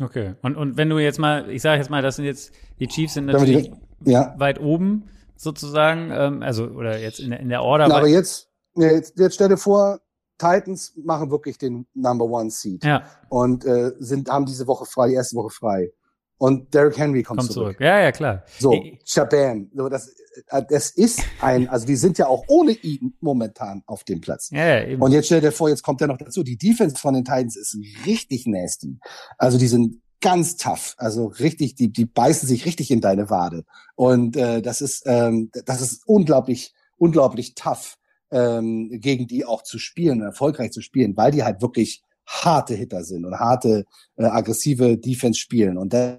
Okay. 0.00 0.34
Und, 0.42 0.56
und 0.56 0.76
wenn 0.76 0.88
du 0.88 0.98
jetzt 0.98 1.18
mal, 1.18 1.50
ich 1.50 1.62
sage 1.62 1.78
jetzt 1.78 1.90
mal, 1.90 2.02
das 2.02 2.16
sind 2.16 2.24
jetzt, 2.24 2.52
die 2.80 2.88
Chiefs 2.88 3.14
sind 3.14 3.26
natürlich 3.26 3.70
ja. 4.04 4.34
weit 4.38 4.60
oben 4.60 5.08
sozusagen, 5.36 6.10
ähm, 6.12 6.42
also 6.42 6.64
oder 6.66 6.98
jetzt 6.98 7.20
in, 7.20 7.30
der 7.30 7.40
in 7.40 7.48
der 7.48 7.62
Order. 7.62 7.88
Na, 7.88 7.96
aber 7.96 8.08
jetzt, 8.08 8.48
jetzt, 8.74 9.18
jetzt 9.18 9.34
stell 9.34 9.48
dir 9.48 9.56
vor, 9.56 10.00
Titans 10.38 10.92
machen 10.96 11.30
wirklich 11.30 11.58
den 11.58 11.86
Number 11.94 12.24
One 12.24 12.50
Seed. 12.50 12.84
Ja. 12.84 13.02
Und 13.28 13.64
äh, 13.64 13.92
sind, 13.98 14.30
haben 14.30 14.46
diese 14.46 14.66
Woche 14.66 14.86
frei, 14.86 15.08
die 15.08 15.14
erste 15.14 15.36
Woche 15.36 15.50
frei. 15.50 15.92
Und 16.38 16.72
Derrick 16.72 16.96
Henry 16.96 17.24
kommt, 17.24 17.40
kommt 17.40 17.52
zurück. 17.52 17.76
zurück. 17.76 17.80
Ja, 17.80 17.98
ja, 17.98 18.12
klar. 18.12 18.44
So, 18.58 18.72
Shabam. 19.04 19.70
So, 19.74 19.88
das, 19.88 20.14
äh, 20.46 20.62
das 20.68 20.90
ist 20.90 21.20
ein, 21.40 21.68
also 21.68 21.84
die 21.84 21.96
sind 21.96 22.16
ja 22.16 22.28
auch 22.28 22.44
ohne 22.46 22.72
ihn 22.72 23.14
momentan 23.20 23.82
auf 23.86 24.04
dem 24.04 24.20
Platz. 24.20 24.50
Ja, 24.52 24.64
ja, 24.64 24.84
eben. 24.86 25.02
Und 25.02 25.10
jetzt 25.10 25.26
stell 25.26 25.40
dir 25.40 25.50
vor, 25.50 25.68
jetzt 25.68 25.82
kommt 25.82 26.00
er 26.00 26.06
noch 26.06 26.18
dazu. 26.18 26.44
Die 26.44 26.56
Defense 26.56 26.96
von 26.96 27.14
den 27.14 27.24
Titans 27.24 27.56
ist 27.56 27.76
richtig 28.06 28.46
nasty. 28.46 29.00
Also 29.36 29.58
die 29.58 29.66
sind 29.66 30.00
ganz 30.20 30.56
tough. 30.56 30.94
Also 30.98 31.26
richtig, 31.26 31.74
die, 31.74 31.92
die 31.92 32.06
beißen 32.06 32.48
sich 32.48 32.66
richtig 32.66 32.90
in 32.90 33.00
deine 33.00 33.30
Wade. 33.30 33.64
Und 33.94 34.36
äh, 34.36 34.62
das 34.62 34.80
ist, 34.80 35.02
ähm, 35.06 35.50
das 35.64 35.80
ist 35.80 36.02
unglaublich, 36.06 36.72
unglaublich 36.96 37.54
tough, 37.54 37.96
ähm, 38.30 38.90
gegen 39.00 39.26
die 39.26 39.44
auch 39.44 39.62
zu 39.62 39.78
spielen, 39.78 40.20
erfolgreich 40.20 40.72
zu 40.72 40.80
spielen, 40.80 41.16
weil 41.16 41.30
die 41.30 41.44
halt 41.44 41.62
wirklich 41.62 42.02
harte 42.26 42.74
Hitter 42.74 43.04
sind 43.04 43.24
und 43.24 43.38
harte, 43.38 43.86
äh, 44.16 44.24
aggressive 44.24 44.98
Defense 44.98 45.38
spielen. 45.38 45.78
Und 45.78 45.92
das, 45.92 46.18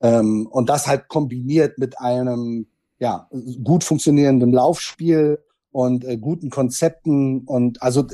ähm, 0.00 0.46
und 0.50 0.68
das 0.68 0.86
halt 0.86 1.08
kombiniert 1.08 1.78
mit 1.78 1.98
einem 1.98 2.66
ja, 2.98 3.28
gut 3.62 3.84
funktionierenden 3.84 4.52
Laufspiel 4.52 5.38
und 5.70 6.04
äh, 6.04 6.16
guten 6.16 6.50
Konzepten 6.50 7.40
und 7.44 7.82
also 7.82 8.06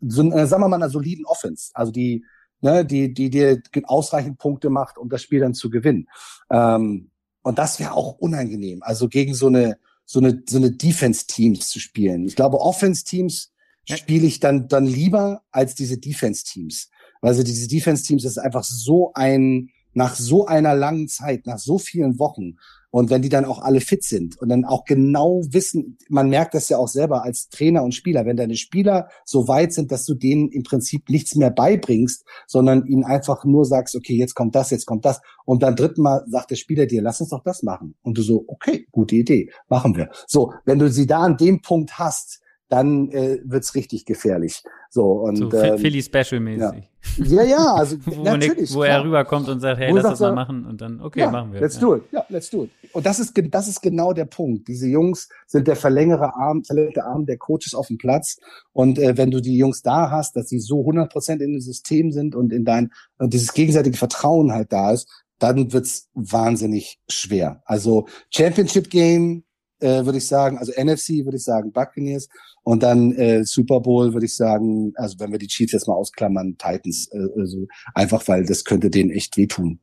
so, 0.00 0.22
äh, 0.30 0.46
sagen 0.46 0.62
wir 0.62 0.68
mal 0.68 0.76
einer 0.76 0.90
soliden 0.90 1.24
Offense, 1.24 1.70
also 1.72 1.90
die 1.90 2.24
ne, 2.60 2.84
die 2.84 3.12
die 3.12 3.30
dir 3.30 3.62
ausreichend 3.84 4.38
Punkte 4.38 4.70
macht, 4.70 4.98
um 4.98 5.08
das 5.08 5.22
Spiel 5.22 5.40
dann 5.40 5.54
zu 5.54 5.70
gewinnen. 5.70 6.08
Ähm, 6.50 7.10
und 7.42 7.58
das 7.58 7.78
wäre 7.78 7.92
auch 7.92 8.18
unangenehm, 8.18 8.82
also 8.82 9.08
gegen 9.08 9.34
so 9.34 9.46
eine 9.46 9.78
so 10.04 10.20
eine 10.20 10.42
so 10.48 10.56
eine 10.58 10.72
Defense 10.72 11.26
Teams 11.26 11.68
zu 11.68 11.80
spielen. 11.80 12.26
Ich 12.26 12.36
glaube 12.36 12.60
Offense 12.60 13.04
Teams 13.04 13.52
spiele 13.94 14.26
ich 14.26 14.40
dann, 14.40 14.68
dann 14.68 14.86
lieber 14.86 15.42
als 15.50 15.74
diese 15.74 15.98
Defense-Teams. 15.98 16.90
Also 17.20 17.42
diese 17.42 17.68
Defense-Teams 17.68 18.24
ist 18.24 18.38
einfach 18.38 18.64
so 18.64 19.12
ein, 19.14 19.70
nach 19.92 20.14
so 20.14 20.46
einer 20.46 20.74
langen 20.74 21.08
Zeit, 21.08 21.46
nach 21.46 21.58
so 21.58 21.78
vielen 21.78 22.18
Wochen, 22.18 22.56
und 22.96 23.10
wenn 23.10 23.20
die 23.20 23.28
dann 23.28 23.44
auch 23.44 23.58
alle 23.58 23.82
fit 23.82 24.04
sind 24.04 24.40
und 24.40 24.48
dann 24.48 24.64
auch 24.64 24.86
genau 24.86 25.42
wissen, 25.50 25.98
man 26.08 26.30
merkt 26.30 26.54
das 26.54 26.70
ja 26.70 26.78
auch 26.78 26.88
selber 26.88 27.24
als 27.24 27.50
Trainer 27.50 27.82
und 27.82 27.94
Spieler, 27.94 28.24
wenn 28.24 28.38
deine 28.38 28.56
Spieler 28.56 29.10
so 29.26 29.48
weit 29.48 29.74
sind, 29.74 29.92
dass 29.92 30.06
du 30.06 30.14
denen 30.14 30.48
im 30.48 30.62
Prinzip 30.62 31.10
nichts 31.10 31.34
mehr 31.34 31.50
beibringst, 31.50 32.24
sondern 32.46 32.86
ihnen 32.86 33.04
einfach 33.04 33.44
nur 33.44 33.66
sagst, 33.66 33.96
okay, 33.96 34.16
jetzt 34.16 34.34
kommt 34.34 34.54
das, 34.54 34.70
jetzt 34.70 34.86
kommt 34.86 35.04
das. 35.04 35.20
Und 35.44 35.62
dann 35.62 35.76
dritten 35.76 36.00
Mal 36.00 36.24
sagt 36.26 36.52
der 36.52 36.56
Spieler 36.56 36.86
dir, 36.86 37.02
lass 37.02 37.20
uns 37.20 37.28
doch 37.28 37.42
das 37.42 37.62
machen. 37.62 37.96
Und 38.00 38.16
du 38.16 38.22
so, 38.22 38.46
okay, 38.46 38.86
gute 38.92 39.16
Idee, 39.16 39.50
machen 39.68 39.94
wir. 39.94 40.08
So, 40.26 40.54
wenn 40.64 40.78
du 40.78 40.88
sie 40.88 41.06
da 41.06 41.18
an 41.18 41.36
dem 41.36 41.60
Punkt 41.60 41.98
hast, 41.98 42.40
dann 42.70 43.10
äh, 43.10 43.40
wird's 43.44 43.74
richtig 43.74 44.06
gefährlich. 44.06 44.62
So 44.90 45.12
und 45.12 45.36
so, 45.36 45.52
ähm, 45.52 45.78
Philly 45.78 46.02
Special 46.02 46.40
mäßig. 46.40 46.90
Ja, 47.18 47.42
ja, 47.42 47.44
ja 47.44 47.74
also 47.74 47.96
wo, 48.04 48.22
natürlich, 48.22 48.72
wo 48.74 48.82
er 48.82 49.04
rüberkommt 49.04 49.48
und 49.48 49.60
sagt, 49.60 49.80
hey, 49.80 49.90
wo 49.90 49.96
lass 49.96 50.04
das 50.04 50.20
mal 50.20 50.32
machen 50.32 50.66
und 50.66 50.80
dann 50.80 51.00
okay, 51.00 51.20
ja, 51.20 51.30
machen 51.30 51.52
wir. 51.52 51.60
Let's 51.60 51.76
ja. 51.76 51.80
do 51.80 51.96
it. 51.96 52.02
Ja, 52.12 52.24
let's 52.28 52.50
do 52.50 52.64
it. 52.64 52.70
Und 52.92 53.06
das 53.06 53.18
ist 53.18 53.32
das 53.50 53.68
ist 53.68 53.82
genau 53.82 54.12
der 54.12 54.24
Punkt. 54.24 54.68
Diese 54.68 54.86
Jungs 54.86 55.28
sind 55.46 55.68
der 55.68 55.76
verlängere 55.76 56.34
Arm, 56.34 56.64
verlängerte 56.64 57.04
Arm 57.04 57.26
der 57.26 57.36
Coaches 57.36 57.74
auf 57.74 57.88
dem 57.88 57.98
Platz 57.98 58.38
und 58.72 58.98
äh, 58.98 59.16
wenn 59.16 59.30
du 59.30 59.40
die 59.40 59.56
Jungs 59.56 59.82
da 59.82 60.10
hast, 60.10 60.36
dass 60.36 60.48
sie 60.48 60.60
so 60.60 60.80
100% 60.80 61.32
in 61.32 61.52
dem 61.52 61.60
System 61.60 62.12
sind 62.12 62.34
und 62.34 62.52
in 62.52 62.64
dein 62.64 62.90
und 63.18 63.32
dieses 63.32 63.52
gegenseitige 63.52 63.96
Vertrauen 63.96 64.52
halt 64.52 64.72
da 64.72 64.92
ist, 64.92 65.08
dann 65.38 65.72
wird's 65.72 66.08
wahnsinnig 66.14 66.98
schwer. 67.08 67.62
Also 67.64 68.06
Championship 68.30 68.90
Game 68.90 69.44
äh, 69.80 70.04
würde 70.04 70.18
ich 70.18 70.26
sagen, 70.26 70.58
also 70.58 70.72
NFC 70.72 71.24
würde 71.24 71.36
ich 71.36 71.44
sagen 71.44 71.72
Buccaneers 71.72 72.28
und 72.62 72.82
dann 72.82 73.12
äh, 73.12 73.44
Super 73.44 73.80
Bowl 73.80 74.12
würde 74.12 74.26
ich 74.26 74.36
sagen, 74.36 74.92
also 74.96 75.18
wenn 75.18 75.32
wir 75.32 75.38
die 75.38 75.48
Chiefs 75.48 75.72
jetzt 75.72 75.88
mal 75.88 75.94
ausklammern, 75.94 76.56
Titans, 76.58 77.08
äh, 77.12 77.40
also 77.40 77.66
einfach 77.94 78.26
weil 78.28 78.44
das 78.44 78.64
könnte 78.64 78.90
denen 78.90 79.10
echt 79.10 79.36
wehtun. 79.36 79.80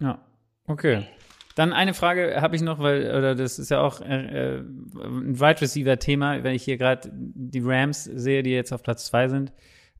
Ja, 0.00 0.24
okay. 0.66 1.06
Dann 1.54 1.72
eine 1.72 1.94
Frage 1.94 2.40
habe 2.40 2.54
ich 2.54 2.62
noch, 2.62 2.78
weil 2.80 3.16
oder 3.16 3.34
das 3.34 3.58
ist 3.58 3.70
ja 3.70 3.80
auch 3.80 4.02
äh, 4.02 4.56
äh 4.56 4.58
ein 4.58 5.40
Wide 5.40 5.60
Receiver 5.62 5.98
Thema, 5.98 6.44
wenn 6.44 6.54
ich 6.54 6.64
hier 6.64 6.76
gerade 6.76 7.10
die 7.12 7.62
Rams 7.64 8.04
sehe, 8.04 8.42
die 8.42 8.50
jetzt 8.50 8.72
auf 8.72 8.82
Platz 8.82 9.06
zwei 9.06 9.28
sind. 9.28 9.52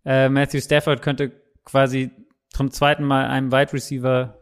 Äh, 0.05 0.29
Matthew 0.29 0.61
Stafford 0.61 1.01
könnte 1.01 1.33
quasi 1.65 2.11
zum 2.51 2.71
zweiten 2.71 3.05
Mal 3.05 3.27
einem 3.27 3.53
Wide 3.53 3.73
Receiver 3.73 4.39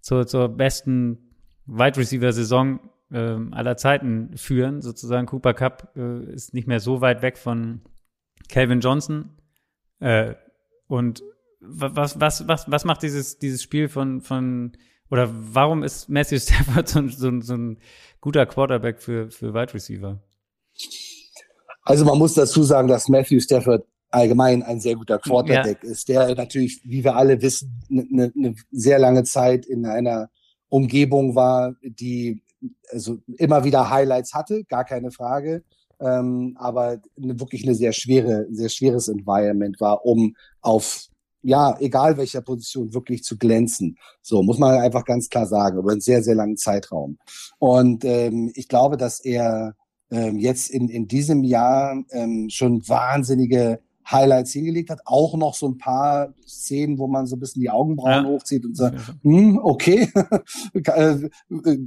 zur, 0.00 0.26
zur 0.26 0.48
besten 0.48 1.34
Wide 1.66 1.96
Receiver 1.96 2.32
Saison 2.32 2.80
äh, 3.10 3.36
aller 3.50 3.76
Zeiten 3.76 4.36
führen. 4.36 4.82
Sozusagen 4.82 5.26
Cooper 5.26 5.54
Cup 5.54 5.92
äh, 5.96 6.32
ist 6.32 6.54
nicht 6.54 6.66
mehr 6.66 6.80
so 6.80 7.00
weit 7.00 7.22
weg 7.22 7.38
von 7.38 7.82
Calvin 8.48 8.80
Johnson. 8.80 9.30
Äh, 10.00 10.34
und 10.86 11.22
was, 11.60 12.20
was, 12.20 12.46
was, 12.46 12.70
was 12.70 12.84
macht 12.84 13.02
dieses, 13.02 13.38
dieses 13.38 13.62
Spiel 13.62 13.88
von, 13.88 14.20
von, 14.20 14.72
oder 15.10 15.28
warum 15.32 15.82
ist 15.82 16.08
Matthew 16.08 16.38
Stafford 16.40 16.88
so, 16.88 17.08
so, 17.08 17.40
so 17.40 17.54
ein 17.54 17.78
guter 18.20 18.46
Quarterback 18.46 19.00
für, 19.00 19.30
für 19.30 19.54
Wide 19.54 19.74
Receiver? 19.74 20.22
Also 21.82 22.04
man 22.04 22.18
muss 22.18 22.34
dazu 22.34 22.62
sagen, 22.62 22.88
dass 22.88 23.08
Matthew 23.08 23.40
Stafford 23.40 23.84
allgemein 24.10 24.62
ein 24.62 24.80
sehr 24.80 24.94
guter 24.94 25.18
Quarterback 25.18 25.82
ja. 25.82 25.90
ist, 25.90 26.08
der 26.08 26.34
natürlich, 26.34 26.80
wie 26.84 27.04
wir 27.04 27.16
alle 27.16 27.40
wissen, 27.42 27.82
eine 27.90 28.06
ne, 28.10 28.32
ne 28.34 28.54
sehr 28.70 28.98
lange 28.98 29.24
Zeit 29.24 29.66
in 29.66 29.86
einer 29.86 30.30
Umgebung 30.68 31.34
war, 31.34 31.74
die 31.82 32.42
also 32.90 33.18
immer 33.36 33.64
wieder 33.64 33.90
Highlights 33.90 34.34
hatte, 34.34 34.64
gar 34.64 34.84
keine 34.84 35.10
Frage. 35.10 35.64
ähm, 36.00 36.56
aber 36.58 37.00
eine, 37.20 37.40
wirklich 37.40 37.64
eine 37.64 37.74
sehr 37.74 37.92
schwere, 37.92 38.46
sehr 38.50 38.68
schweres 38.68 39.08
Environment 39.08 39.80
war, 39.80 40.04
um 40.04 40.36
auf 40.60 41.08
ja, 41.42 41.76
egal 41.78 42.16
welcher 42.16 42.40
Position, 42.40 42.92
wirklich 42.92 43.22
zu 43.22 43.38
glänzen. 43.38 43.96
So, 44.22 44.42
muss 44.42 44.58
man 44.58 44.80
einfach 44.80 45.04
ganz 45.04 45.28
klar 45.28 45.46
sagen, 45.46 45.78
über 45.78 45.92
einen 45.92 46.00
sehr, 46.00 46.22
sehr 46.22 46.34
langen 46.34 46.56
Zeitraum. 46.56 47.18
Und 47.58 48.04
ähm, 48.04 48.50
ich 48.54 48.68
glaube, 48.68 48.96
dass 48.96 49.20
er 49.20 49.74
ähm, 50.10 50.38
jetzt 50.38 50.68
in, 50.70 50.88
in 50.88 51.06
diesem 51.06 51.44
Jahr 51.44 52.02
ähm, 52.10 52.48
schon 52.50 52.86
wahnsinnige 52.88 53.80
Highlights 54.10 54.52
hingelegt 54.52 54.90
hat. 54.90 55.00
Auch 55.04 55.36
noch 55.36 55.54
so 55.54 55.68
ein 55.68 55.78
paar 55.78 56.34
Szenen, 56.46 56.98
wo 56.98 57.06
man 57.06 57.26
so 57.26 57.36
ein 57.36 57.40
bisschen 57.40 57.60
die 57.60 57.70
Augenbrauen 57.70 58.24
ja. 58.24 58.24
hochzieht 58.24 58.64
und 58.64 58.76
sagt, 58.76 58.96
hm, 59.22 59.58
okay, 59.62 60.10
äh, 60.74 61.28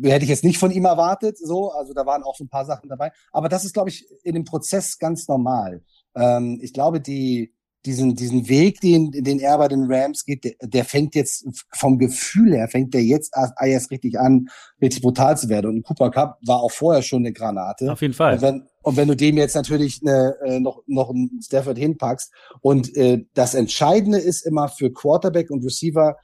hätte 0.03 0.23
ich 0.23 0.29
jetzt 0.29 0.43
nicht 0.43 0.57
von 0.57 0.71
ihm 0.71 0.85
erwartet. 0.85 1.37
So, 1.37 1.71
also 1.71 1.93
da 1.93 2.05
waren 2.05 2.23
auch 2.23 2.35
so 2.35 2.43
ein 2.43 2.49
paar 2.49 2.65
Sachen 2.65 2.89
dabei. 2.89 3.11
Aber 3.31 3.49
das 3.49 3.65
ist, 3.65 3.73
glaube 3.73 3.89
ich, 3.89 4.05
in 4.23 4.35
dem 4.35 4.43
Prozess 4.43 4.99
ganz 4.99 5.27
normal. 5.27 5.83
Ähm, 6.15 6.59
ich 6.61 6.73
glaube, 6.73 7.01
die 7.01 7.53
diesen, 7.85 8.15
diesen 8.15 8.47
Weg, 8.47 8.79
den, 8.81 9.11
den 9.11 9.39
er 9.39 9.57
bei 9.57 9.67
den 9.67 9.91
Rams 9.91 10.25
geht, 10.25 10.43
der, 10.43 10.53
der 10.61 10.85
fängt 10.85 11.15
jetzt 11.15 11.45
vom 11.73 11.97
Gefühl 11.97 12.53
her, 12.53 12.67
fängt 12.67 12.93
der 12.93 13.03
jetzt 13.03 13.33
erst 13.35 13.91
richtig 13.91 14.19
an, 14.19 14.49
richtig 14.81 15.01
brutal 15.01 15.37
zu 15.37 15.49
werden. 15.49 15.71
Und 15.71 15.83
Cooper 15.83 16.11
Cup 16.11 16.39
war 16.45 16.61
auch 16.61 16.71
vorher 16.71 17.01
schon 17.01 17.23
eine 17.23 17.33
Granate. 17.33 17.91
Auf 17.91 18.01
jeden 18.01 18.13
Fall. 18.13 18.35
Und 18.35 18.41
wenn, 18.41 18.67
und 18.83 18.97
wenn 18.97 19.07
du 19.07 19.15
dem 19.15 19.37
jetzt 19.37 19.55
natürlich 19.55 20.01
eine, 20.01 20.35
äh, 20.45 20.59
noch, 20.59 20.83
noch 20.87 21.09
einen 21.09 21.41
Stafford 21.41 21.77
hinpackst 21.77 22.31
und 22.61 22.95
äh, 22.95 23.25
das 23.33 23.53
Entscheidende 23.53 24.17
ist 24.17 24.45
immer 24.45 24.69
für 24.69 24.91
Quarterback 24.91 25.49
und 25.49 25.63
Receiver, 25.63 26.17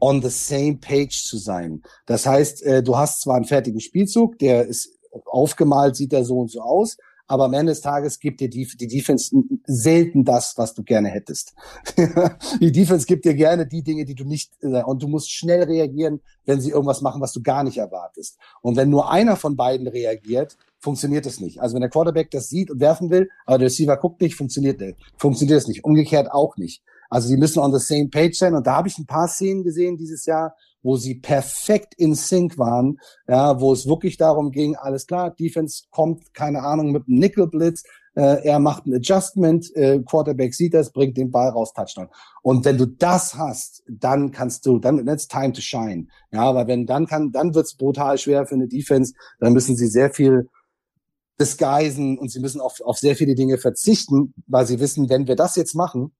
on 0.00 0.22
the 0.22 0.30
same 0.30 0.78
page 0.78 1.24
zu 1.24 1.36
sein. 1.36 1.82
Das 2.06 2.26
heißt, 2.26 2.62
äh, 2.62 2.82
du 2.82 2.96
hast 2.96 3.20
zwar 3.20 3.36
einen 3.36 3.44
fertigen 3.44 3.80
Spielzug, 3.80 4.38
der 4.38 4.66
ist 4.66 4.98
aufgemalt, 5.26 5.96
sieht 5.96 6.12
er 6.12 6.24
so 6.24 6.38
und 6.38 6.50
so 6.50 6.60
aus, 6.60 6.96
aber 7.30 7.44
am 7.44 7.54
Ende 7.54 7.70
des 7.70 7.80
Tages 7.80 8.18
gibt 8.18 8.40
dir 8.40 8.50
die, 8.50 8.66
die 8.66 8.88
Defense 8.88 9.32
selten 9.64 10.24
das, 10.24 10.54
was 10.56 10.74
du 10.74 10.82
gerne 10.82 11.08
hättest. 11.10 11.54
die 12.60 12.72
Defense 12.72 13.06
gibt 13.06 13.24
dir 13.24 13.34
gerne 13.34 13.68
die 13.68 13.84
Dinge, 13.84 14.04
die 14.04 14.16
du 14.16 14.24
nicht, 14.24 14.52
äh, 14.62 14.82
und 14.82 15.00
du 15.00 15.06
musst 15.06 15.30
schnell 15.30 15.62
reagieren, 15.62 16.20
wenn 16.44 16.60
sie 16.60 16.70
irgendwas 16.70 17.02
machen, 17.02 17.20
was 17.20 17.32
du 17.32 17.40
gar 17.40 17.62
nicht 17.62 17.78
erwartest. 17.78 18.36
Und 18.62 18.76
wenn 18.76 18.90
nur 18.90 19.12
einer 19.12 19.36
von 19.36 19.54
beiden 19.54 19.86
reagiert, 19.86 20.56
funktioniert 20.80 21.24
es 21.24 21.40
nicht. 21.40 21.60
Also 21.60 21.74
wenn 21.74 21.82
der 21.82 21.90
Quarterback 21.90 22.32
das 22.32 22.48
sieht 22.48 22.68
und 22.68 22.80
werfen 22.80 23.10
will, 23.10 23.28
aber 23.46 23.58
der 23.58 23.66
Receiver 23.66 23.96
guckt 23.96 24.20
nicht, 24.20 24.34
funktioniert 24.34 24.80
nicht. 24.80 24.98
Funktioniert 25.16 25.58
es 25.58 25.68
nicht. 25.68 25.84
Umgekehrt 25.84 26.32
auch 26.32 26.56
nicht. 26.56 26.82
Also 27.10 27.28
die 27.28 27.36
müssen 27.36 27.58
on 27.58 27.72
the 27.76 27.84
same 27.84 28.08
page 28.08 28.38
sein. 28.38 28.54
Und 28.54 28.66
da 28.66 28.76
habe 28.76 28.88
ich 28.88 28.96
ein 28.96 29.06
paar 29.06 29.28
Szenen 29.28 29.64
gesehen 29.64 29.98
dieses 29.98 30.24
Jahr, 30.24 30.54
wo 30.82 30.96
sie 30.96 31.16
perfekt 31.16 31.94
in 31.98 32.14
Sync 32.14 32.56
waren, 32.56 32.98
ja, 33.28 33.60
wo 33.60 33.72
es 33.72 33.86
wirklich 33.86 34.16
darum 34.16 34.50
ging, 34.50 34.76
alles 34.76 35.06
klar, 35.06 35.30
Defense 35.30 35.84
kommt, 35.90 36.32
keine 36.32 36.62
Ahnung, 36.62 36.92
mit 36.92 37.06
einem 37.06 37.18
Nickel-Blitz, 37.18 37.82
äh, 38.14 38.44
er 38.44 38.58
macht 38.58 38.86
ein 38.86 38.94
Adjustment, 38.94 39.74
äh, 39.76 40.00
Quarterback 40.00 40.54
sieht 40.54 40.74
das, 40.74 40.90
bringt 40.90 41.16
den 41.16 41.30
Ball 41.30 41.50
raus, 41.50 41.72
Touchdown. 41.72 42.08
Und 42.42 42.64
wenn 42.64 42.78
du 42.78 42.86
das 42.86 43.34
hast, 43.36 43.82
dann 43.88 44.30
kannst 44.30 44.66
du, 44.66 44.78
dann 44.78 45.06
it's 45.06 45.28
time 45.28 45.52
to 45.52 45.60
shine. 45.60 46.06
Ja, 46.32 46.42
aber 46.42 46.66
wenn 46.66 46.86
dann 46.86 47.06
kann, 47.06 47.30
dann 47.30 47.54
wird's 47.54 47.76
brutal 47.76 48.18
schwer 48.18 48.46
für 48.46 48.54
eine 48.54 48.68
Defense, 48.68 49.14
dann 49.38 49.52
müssen 49.52 49.76
sie 49.76 49.86
sehr 49.86 50.10
viel 50.10 50.48
disguisen 51.40 52.18
und 52.18 52.30
sie 52.30 52.40
müssen 52.40 52.60
auf, 52.60 52.80
auf 52.80 52.98
sehr 52.98 53.16
viele 53.16 53.34
Dinge 53.34 53.58
verzichten, 53.58 54.34
weil 54.46 54.66
sie 54.66 54.80
wissen, 54.80 55.08
wenn 55.08 55.26
wir 55.26 55.36
das 55.36 55.56
jetzt 55.56 55.74
machen, 55.74 56.12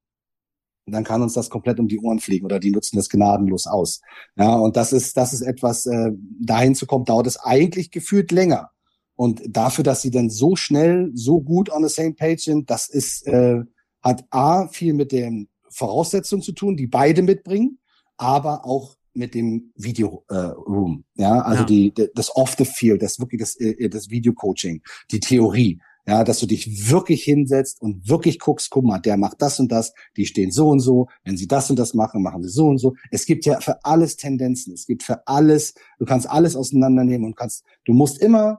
dann 0.87 1.05
kann 1.05 1.23
uns 1.23 1.35
das 1.35 1.51
komplett 1.51 1.79
um 1.79 1.89
die 1.89 2.01
Ohren 2.01 2.21
fliegen 2.21 2.45
oder 2.45 2.59
die 2.59 2.71
nutzen 2.71 2.97
das 2.97 3.09
gnadenlos 3.09 3.67
aus. 3.67 4.01
Ja, 4.37 4.55
und 4.55 4.77
das 4.77 4.93
ist, 4.93 5.17
das 5.17 5.33
ist 5.33 5.43
etwas, 5.43 5.87
äh, 5.87 6.11
dahin 6.41 6.75
zu 6.75 6.87
kommen, 6.87 7.05
dauert 7.05 7.27
es 7.27 7.39
eigentlich 7.39 7.91
gefühlt 7.91 8.33
länger. 8.33 8.71
Und 9.17 9.43
dafür, 9.47 9.85
dass 9.85 10.03
sie 10.03 10.11
dann 10.11 10.31
so 10.31 10.57
schnell, 10.57 11.11
so 11.15 11.41
gut 11.41 11.71
on 11.71 11.87
the 11.87 11.95
same 11.95 12.15
page 12.15 12.45
sind, 12.45 12.71
das 12.71 12.89
ist, 12.89 13.27
äh, 13.27 13.61
hat 14.03 14.25
A, 14.31 14.69
viel 14.69 14.95
mit 14.95 15.13
den 15.13 15.49
Voraussetzungen 15.69 16.43
zu 16.43 16.53
tun, 16.53 16.77
die 16.77 16.87
beide 16.87 17.23
mitbringen, 17.23 17.79
aber 18.17 18.65
auch 18.65 18.97
mit 19.13 19.35
dem 19.35 19.73
Video 19.75 20.25
äh, 20.29 20.37
Room, 20.37 21.05
ja, 21.17 21.41
also 21.41 21.63
ja. 21.63 21.67
die 21.67 21.95
das 22.15 22.35
off 22.35 22.55
the 22.57 22.65
field, 22.65 23.03
das 23.03 23.19
wirklich 23.19 23.41
das 23.41 23.57
äh, 23.57 23.89
das 23.89 24.09
Video 24.09 24.33
Coaching, 24.33 24.83
die 25.11 25.21
Theorie, 25.21 25.81
ja, 26.11 26.25
dass 26.25 26.41
du 26.41 26.47
dich 26.47 26.91
wirklich 26.91 27.23
hinsetzt 27.23 27.81
und 27.81 28.09
wirklich 28.09 28.41
guckst, 28.41 28.69
guck 28.71 28.85
mal, 28.85 28.99
der 28.99 29.17
macht 29.17 29.41
das 29.41 29.61
und 29.61 29.71
das, 29.71 29.95
die 30.17 30.27
stehen 30.27 30.51
so 30.51 30.69
und 30.69 30.81
so, 30.81 31.07
wenn 31.23 31.37
sie 31.37 31.47
das 31.47 31.71
und 31.71 31.79
das 31.79 31.95
machen, 31.95 32.21
machen 32.21 32.43
sie 32.43 32.49
so 32.49 32.67
und 32.67 32.79
so. 32.79 32.95
Es 33.13 33.27
gibt 33.27 33.47
ja 33.47 33.61
für 33.61 33.85
alles 33.85 34.17
Tendenzen, 34.17 34.75
es 34.75 34.87
gibt 34.87 35.05
für 35.05 35.25
alles, 35.29 35.73
du 36.01 36.05
kannst 36.07 36.29
alles 36.29 36.57
auseinandernehmen 36.57 37.27
und 37.27 37.37
kannst, 37.37 37.65
du 37.85 37.93
musst 37.93 38.21
immer 38.21 38.59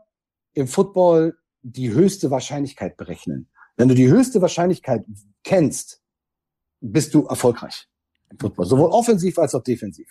im 0.53 0.65
Football 0.65 1.35
die 1.61 1.91
höchste 1.91 2.31
Wahrscheinlichkeit 2.31 2.95
berechnen. 2.95 3.49
Wenn 3.75 3.89
du 3.89 3.95
die 3.95 4.07
höchste 4.07 4.41
Wahrscheinlichkeit 4.41 5.03
kennst, 5.43 6.01
bist 6.79 7.13
du 7.13 7.25
erfolgreich 7.25 7.89
im 8.29 8.39
Football, 8.39 8.65
sowohl 8.65 8.91
offensiv 8.91 9.37
als 9.37 9.55
auch 9.55 9.63
defensiv. 9.63 10.07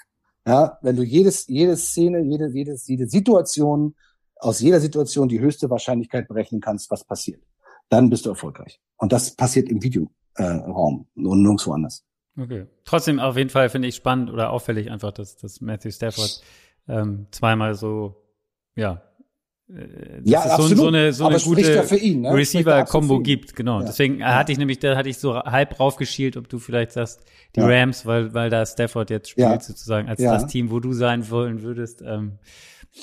Ja, 0.47 0.79
wenn 0.83 0.97
du 0.97 1.03
jedes, 1.03 1.47
jede 1.47 1.75
Szene, 1.79 2.21
jede, 2.21 2.51
jede, 2.53 2.77
jede 2.85 3.09
Situation 3.09 3.95
aus 4.41 4.61
jeder 4.61 4.81
Situation 4.81 5.29
die 5.29 5.41
höchste 5.41 5.71
Wahrscheinlichkeit 5.71 6.29
berechnen 6.29 6.61
kannst, 6.61 6.91
was 6.91 7.05
passiert. 7.05 7.43
Dann 7.89 8.11
bist 8.11 8.27
du 8.27 8.31
erfolgreich. 8.31 8.81
Und 8.97 9.13
das 9.13 9.35
passiert 9.37 9.69
im 9.69 9.83
Videoraum 9.83 11.07
äh, 11.17 11.21
und 11.21 11.43
nirgendwo 11.43 11.73
anders. 11.73 12.05
Okay. 12.39 12.67
Trotzdem 12.85 13.19
auf 13.19 13.37
jeden 13.37 13.51
Fall 13.51 13.69
finde 13.69 13.89
ich 13.89 13.97
spannend 13.97 14.31
oder 14.31 14.51
auffällig 14.51 14.91
einfach, 14.91 15.13
dass, 15.13 15.37
dass 15.37 15.61
Matthew 15.61 15.91
Stafford 15.91 16.43
ähm, 16.89 17.27
zweimal 17.31 17.75
so, 17.75 18.17
ja, 18.77 19.03
äh, 19.69 20.21
ja, 20.25 20.41
absolut. 20.41 20.71
So, 20.71 20.77
so 20.77 20.89
eine, 20.89 21.13
so 21.13 21.27
eine 21.27 21.39
gute 21.39 21.61
ja 21.63 21.97
ihn, 21.97 22.23
ne? 22.23 22.33
Receiver-Kombo 22.33 23.21
gibt, 23.21 23.55
genau. 23.55 23.81
Ja. 23.81 23.87
Deswegen 23.87 24.19
ja. 24.19 24.35
hatte 24.35 24.53
ich 24.53 24.59
nämlich, 24.59 24.79
da 24.79 24.97
hatte 24.97 25.09
ich 25.09 25.19
so 25.19 25.37
halb 25.37 25.79
raufgeschielt, 25.79 26.37
ob 26.37 26.49
du 26.49 26.59
vielleicht 26.59 26.93
sagst, 26.93 27.25
die 27.55 27.61
Rams, 27.61 28.07
weil, 28.07 28.35
weil 28.35 28.51
da 28.51 28.67
Stafford 28.67 29.11
jetzt 29.11 29.31
spielt, 29.31 29.63
sozusagen, 29.63 30.09
als 30.09 30.21
das 30.21 30.47
Team, 30.47 30.71
wo 30.71 30.81
du 30.81 30.93
sein 30.93 31.31
wollen 31.31 31.63
würdest. 31.63 32.03
Ähm, 32.03 32.39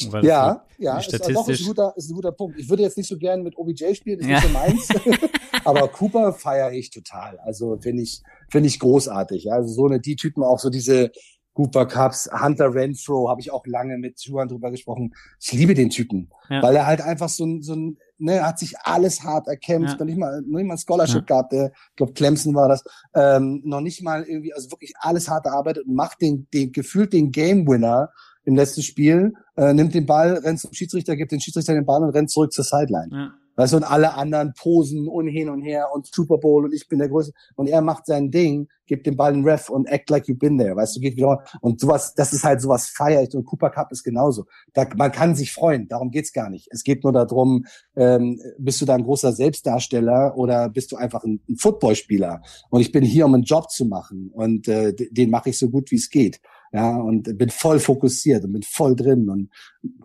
weil 0.09 0.25
ja, 0.25 0.65
ja, 0.77 1.01
statistisch 1.01 1.61
ist, 1.61 1.61
ein 1.61 1.67
guter, 1.67 1.93
ist 1.95 2.09
ein 2.09 2.15
guter 2.15 2.31
Punkt. 2.31 2.59
Ich 2.59 2.69
würde 2.69 2.83
jetzt 2.83 2.97
nicht 2.97 3.07
so 3.07 3.17
gern 3.17 3.43
mit 3.43 3.57
OBJ 3.57 3.95
spielen, 3.95 4.19
ist 4.19 4.27
ja. 4.27 4.35
nicht 4.35 4.47
so 4.47 4.53
meins. 4.53 4.87
aber 5.65 5.87
Cooper 5.87 6.33
feiere 6.33 6.71
ich 6.73 6.89
total. 6.89 7.39
Also 7.39 7.77
finde 7.79 8.03
ich, 8.03 8.21
finde 8.49 8.67
ich 8.67 8.79
großartig. 8.79 9.51
Also 9.51 9.73
so 9.73 9.85
eine, 9.85 9.99
die 9.99 10.15
Typen 10.15 10.43
auch 10.43 10.59
so 10.59 10.69
diese 10.69 11.11
Cooper 11.57 11.87
Cups, 11.87 12.29
Hunter 12.31 12.71
Renfro, 12.71 13.29
habe 13.29 13.41
ich 13.41 13.51
auch 13.51 13.65
lange 13.65 13.97
mit 13.97 14.19
Juan 14.21 14.47
drüber 14.47 14.69
gesprochen. 14.69 15.15
Ich 15.41 15.53
liebe 15.53 15.73
den 15.73 15.89
Typen, 15.89 16.29
ja. 16.49 16.61
weil 16.61 16.75
er 16.75 16.85
halt 16.85 17.01
einfach 17.01 17.29
so 17.29 17.45
ein, 17.47 17.63
so 17.63 17.73
ein, 17.73 17.97
ne, 18.19 18.45
hat 18.45 18.59
sich 18.59 18.77
alles 18.83 19.23
hart 19.23 19.47
erkämpft, 19.47 19.93
ja. 19.93 19.97
noch 19.97 20.05
nicht 20.05 20.19
mal, 20.19 20.41
noch 20.41 20.59
nicht 20.59 20.67
mal 20.67 20.75
ein 20.75 20.77
Scholarship 20.77 21.27
ja. 21.27 21.35
gehabt, 21.35 21.53
der, 21.53 21.71
ich 21.71 21.95
glaube 21.95 22.13
Clemson 22.13 22.53
war 22.53 22.67
das, 22.67 22.83
ähm, 23.15 23.63
noch 23.65 23.81
nicht 23.81 24.03
mal 24.03 24.23
irgendwie, 24.23 24.53
also 24.53 24.69
wirklich 24.69 24.93
alles 24.99 25.29
hart 25.29 25.47
erarbeitet 25.47 25.87
und 25.87 25.95
macht 25.95 26.21
den, 26.21 26.47
den 26.53 26.71
gefühlt 26.71 27.11
den 27.11 27.31
Game 27.31 27.67
Winner 27.67 28.11
im 28.47 28.55
letzten 28.55 28.81
Spiel, 28.81 29.33
äh, 29.57 29.73
nimmt 29.73 29.93
den 29.93 30.05
Ball, 30.05 30.35
rennt 30.37 30.59
zum 30.59 30.73
Schiedsrichter, 30.73 31.17
gibt 31.17 31.33
den 31.33 31.41
Schiedsrichter 31.41 31.73
den 31.73 31.85
Ball 31.85 32.01
und 32.01 32.11
rennt 32.11 32.31
zurück 32.31 32.53
zur 32.53 32.63
Sideline. 32.63 33.09
Ja. 33.11 33.33
Weißt 33.57 33.73
du, 33.73 33.77
und 33.77 33.83
alle 33.83 34.13
anderen 34.13 34.53
posen 34.53 35.07
und 35.07 35.27
hin 35.27 35.49
und 35.49 35.63
her 35.63 35.87
und 35.91 36.05
Super 36.05 36.37
Bowl 36.37 36.63
und 36.63 36.73
ich 36.73 36.87
bin 36.87 36.99
der 36.99 37.09
Größte. 37.09 37.33
Und 37.55 37.67
er 37.67 37.81
macht 37.81 38.05
sein 38.05 38.29
Ding, 38.29 38.67
gibt 38.85 39.07
den 39.07 39.17
Ball 39.17 39.33
in 39.33 39.43
Ref 39.43 39.69
und 39.69 39.87
act 39.87 40.11
like 40.11 40.25
you've 40.25 40.37
been 40.37 40.59
there. 40.59 40.75
Weißt 40.75 40.95
du, 40.95 40.99
geht 40.99 41.17
wieder. 41.17 41.43
Und 41.59 41.79
sowas, 41.79 42.13
das 42.13 42.33
ist 42.33 42.43
halt 42.43 42.61
sowas 42.61 42.87
feier 42.87 43.23
ich. 43.23 43.35
Und 43.35 43.45
Cooper 43.45 43.71
Cup 43.71 43.91
ist 43.91 44.03
genauso. 44.03 44.45
Da, 44.73 44.87
man 44.95 45.11
kann 45.11 45.35
sich 45.35 45.51
freuen, 45.51 45.87
darum 45.87 46.11
geht's 46.11 46.33
gar 46.33 46.51
nicht. 46.51 46.67
Es 46.71 46.83
geht 46.83 47.03
nur 47.03 47.11
darum, 47.11 47.65
ähm, 47.95 48.39
bist 48.59 48.79
du 48.79 48.85
da 48.85 48.93
ein 48.93 49.03
großer 49.03 49.33
Selbstdarsteller 49.33 50.37
oder 50.37 50.69
bist 50.69 50.91
du 50.91 50.95
einfach 50.95 51.23
ein, 51.23 51.41
ein 51.49 51.57
Footballspieler? 51.57 52.43
Und 52.69 52.81
ich 52.81 52.91
bin 52.91 53.03
hier, 53.03 53.25
um 53.25 53.33
einen 53.33 53.43
Job 53.43 53.71
zu 53.71 53.85
machen. 53.85 54.29
Und 54.33 54.67
äh, 54.67 54.93
den 54.93 55.31
mache 55.31 55.49
ich 55.49 55.57
so 55.57 55.69
gut, 55.69 55.89
wie 55.89 55.97
es 55.97 56.11
geht 56.11 56.39
ja, 56.71 56.97
und 56.97 57.37
bin 57.37 57.49
voll 57.49 57.79
fokussiert 57.79 58.43
und 58.43 58.53
bin 58.53 58.63
voll 58.63 58.95
drin 58.95 59.29
und 59.29 59.49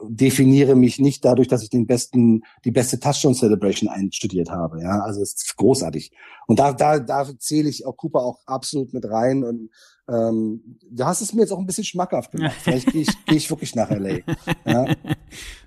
definiere 0.09 0.77
mich 0.77 0.99
nicht 0.99 1.25
dadurch, 1.25 1.49
dass 1.49 1.63
ich 1.63 1.71
den 1.71 1.87
besten, 1.87 2.43
die 2.65 2.71
beste 2.71 3.01
Touchdown 3.01 3.35
Celebration 3.35 3.89
einstudiert 3.89 4.51
habe, 4.51 4.81
ja, 4.81 5.01
also 5.01 5.21
es 5.23 5.35
ist 5.35 5.57
großartig. 5.57 6.13
Und 6.47 6.59
da, 6.59 6.73
da, 6.73 6.99
da 6.99 7.27
zähle 7.39 7.69
ich 7.69 7.87
auch 7.87 7.97
Cooper 7.97 8.21
auch 8.21 8.41
absolut 8.47 8.93
mit 8.93 9.05
rein 9.05 9.45
und 9.45 9.71
ähm, 10.09 10.79
du 10.91 11.05
hast 11.05 11.21
es 11.21 11.33
mir 11.33 11.43
jetzt 11.43 11.53
auch 11.53 11.59
ein 11.59 11.67
bisschen 11.67 11.85
schmackhaft 11.85 12.33
gemacht. 12.33 12.57
Vielleicht 12.61 12.93
gehe 12.93 13.03
ich, 13.03 13.25
geh 13.27 13.37
ich 13.37 13.51
wirklich 13.51 13.75
nach 13.75 13.91
LA. 13.91 14.19
Ja. 14.65 14.87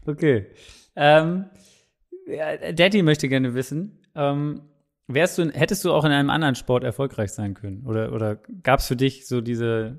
Okay. 0.08 0.46
Ähm, 0.96 1.46
Daddy 2.28 3.02
möchte 3.02 3.28
gerne 3.28 3.56
wissen, 3.56 4.00
ähm, 4.14 4.62
wärst 5.08 5.40
du, 5.40 5.50
hättest 5.50 5.84
du 5.84 5.92
auch 5.92 6.06
in 6.06 6.12
einem 6.12 6.30
anderen 6.30 6.54
Sport 6.54 6.84
erfolgreich 6.84 7.32
sein 7.32 7.56
können? 7.56 7.84
Oder, 7.86 8.14
oder 8.14 8.36
gab 8.62 8.82
es 8.82 8.88
für 8.88 8.96
dich 8.96 9.28
so 9.28 9.42
diese 9.42 9.98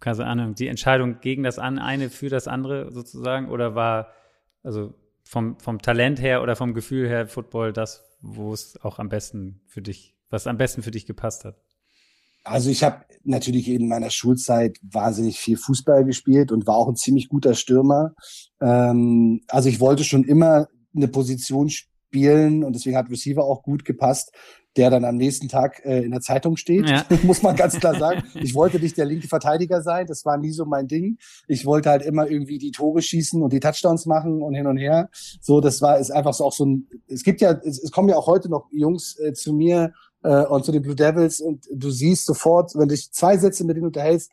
keine 0.00 0.26
Ahnung, 0.26 0.54
die 0.54 0.68
Entscheidung 0.68 1.20
gegen 1.20 1.42
das 1.42 1.58
eine 1.58 2.10
für 2.10 2.28
das 2.28 2.48
andere 2.48 2.92
sozusagen? 2.92 3.48
Oder 3.48 3.74
war, 3.74 4.08
also 4.62 4.94
vom, 5.24 5.58
vom 5.58 5.80
Talent 5.80 6.20
her 6.20 6.42
oder 6.42 6.56
vom 6.56 6.74
Gefühl 6.74 7.08
her 7.08 7.26
Football 7.28 7.72
das, 7.72 8.04
wo 8.20 8.52
es 8.52 8.78
auch 8.82 8.98
am 8.98 9.08
besten 9.08 9.60
für 9.66 9.82
dich, 9.82 10.14
was 10.30 10.46
am 10.46 10.56
besten 10.56 10.82
für 10.82 10.90
dich 10.90 11.06
gepasst 11.06 11.44
hat? 11.44 11.56
Also 12.44 12.70
ich 12.70 12.82
habe 12.82 13.04
natürlich 13.24 13.68
in 13.68 13.88
meiner 13.88 14.10
Schulzeit 14.10 14.78
wahnsinnig 14.82 15.38
viel 15.38 15.58
Fußball 15.58 16.04
gespielt 16.04 16.50
und 16.50 16.66
war 16.66 16.76
auch 16.76 16.88
ein 16.88 16.96
ziemlich 16.96 17.28
guter 17.28 17.54
Stürmer. 17.54 18.14
Ähm, 18.60 19.42
also 19.48 19.68
ich 19.68 19.80
wollte 19.80 20.04
schon 20.04 20.24
immer 20.24 20.68
eine 20.96 21.08
Position 21.08 21.68
spielen 21.68 22.64
und 22.64 22.74
deswegen 22.74 22.96
hat 22.96 23.10
Receiver 23.10 23.44
auch 23.44 23.62
gut 23.62 23.84
gepasst, 23.84 24.32
der 24.76 24.90
dann 24.90 25.04
am 25.04 25.16
nächsten 25.16 25.48
Tag 25.48 25.84
äh, 25.84 26.04
in 26.04 26.10
der 26.10 26.20
Zeitung 26.20 26.56
steht, 26.56 26.88
ja. 26.88 27.04
muss 27.22 27.42
man 27.42 27.56
ganz 27.56 27.78
klar 27.78 27.98
sagen. 27.98 28.22
Ich 28.34 28.54
wollte 28.54 28.78
nicht 28.78 28.96
der 28.96 29.04
linke 29.04 29.26
Verteidiger 29.26 29.82
sein, 29.82 30.06
das 30.06 30.24
war 30.24 30.36
nie 30.36 30.52
so 30.52 30.64
mein 30.64 30.86
Ding. 30.86 31.18
Ich 31.48 31.66
wollte 31.66 31.90
halt 31.90 32.02
immer 32.02 32.28
irgendwie 32.28 32.58
die 32.58 32.70
Tore 32.70 33.02
schießen 33.02 33.42
und 33.42 33.52
die 33.52 33.60
Touchdowns 33.60 34.06
machen 34.06 34.42
und 34.42 34.54
hin 34.54 34.66
und 34.66 34.76
her. 34.76 35.08
So, 35.40 35.60
das 35.60 35.82
war 35.82 35.98
ist 35.98 36.10
einfach 36.10 36.34
so 36.34 36.44
auch 36.44 36.52
so 36.52 36.64
ein. 36.64 36.86
Es 37.08 37.24
gibt 37.24 37.40
ja, 37.40 37.52
es, 37.52 37.82
es 37.82 37.90
kommen 37.90 38.08
ja 38.08 38.16
auch 38.16 38.26
heute 38.26 38.48
noch 38.48 38.68
Jungs 38.70 39.18
äh, 39.18 39.32
zu 39.32 39.52
mir 39.52 39.92
äh, 40.22 40.44
und 40.44 40.64
zu 40.64 40.72
den 40.72 40.82
Blue 40.82 40.94
Devils 40.94 41.40
und 41.40 41.66
du 41.72 41.90
siehst 41.90 42.26
sofort, 42.26 42.74
wenn 42.74 42.88
du 42.88 42.94
dich 42.94 43.12
zwei 43.12 43.36
Sätze 43.36 43.64
mit 43.64 43.76
denen 43.76 43.86
unterhältst, 43.86 44.30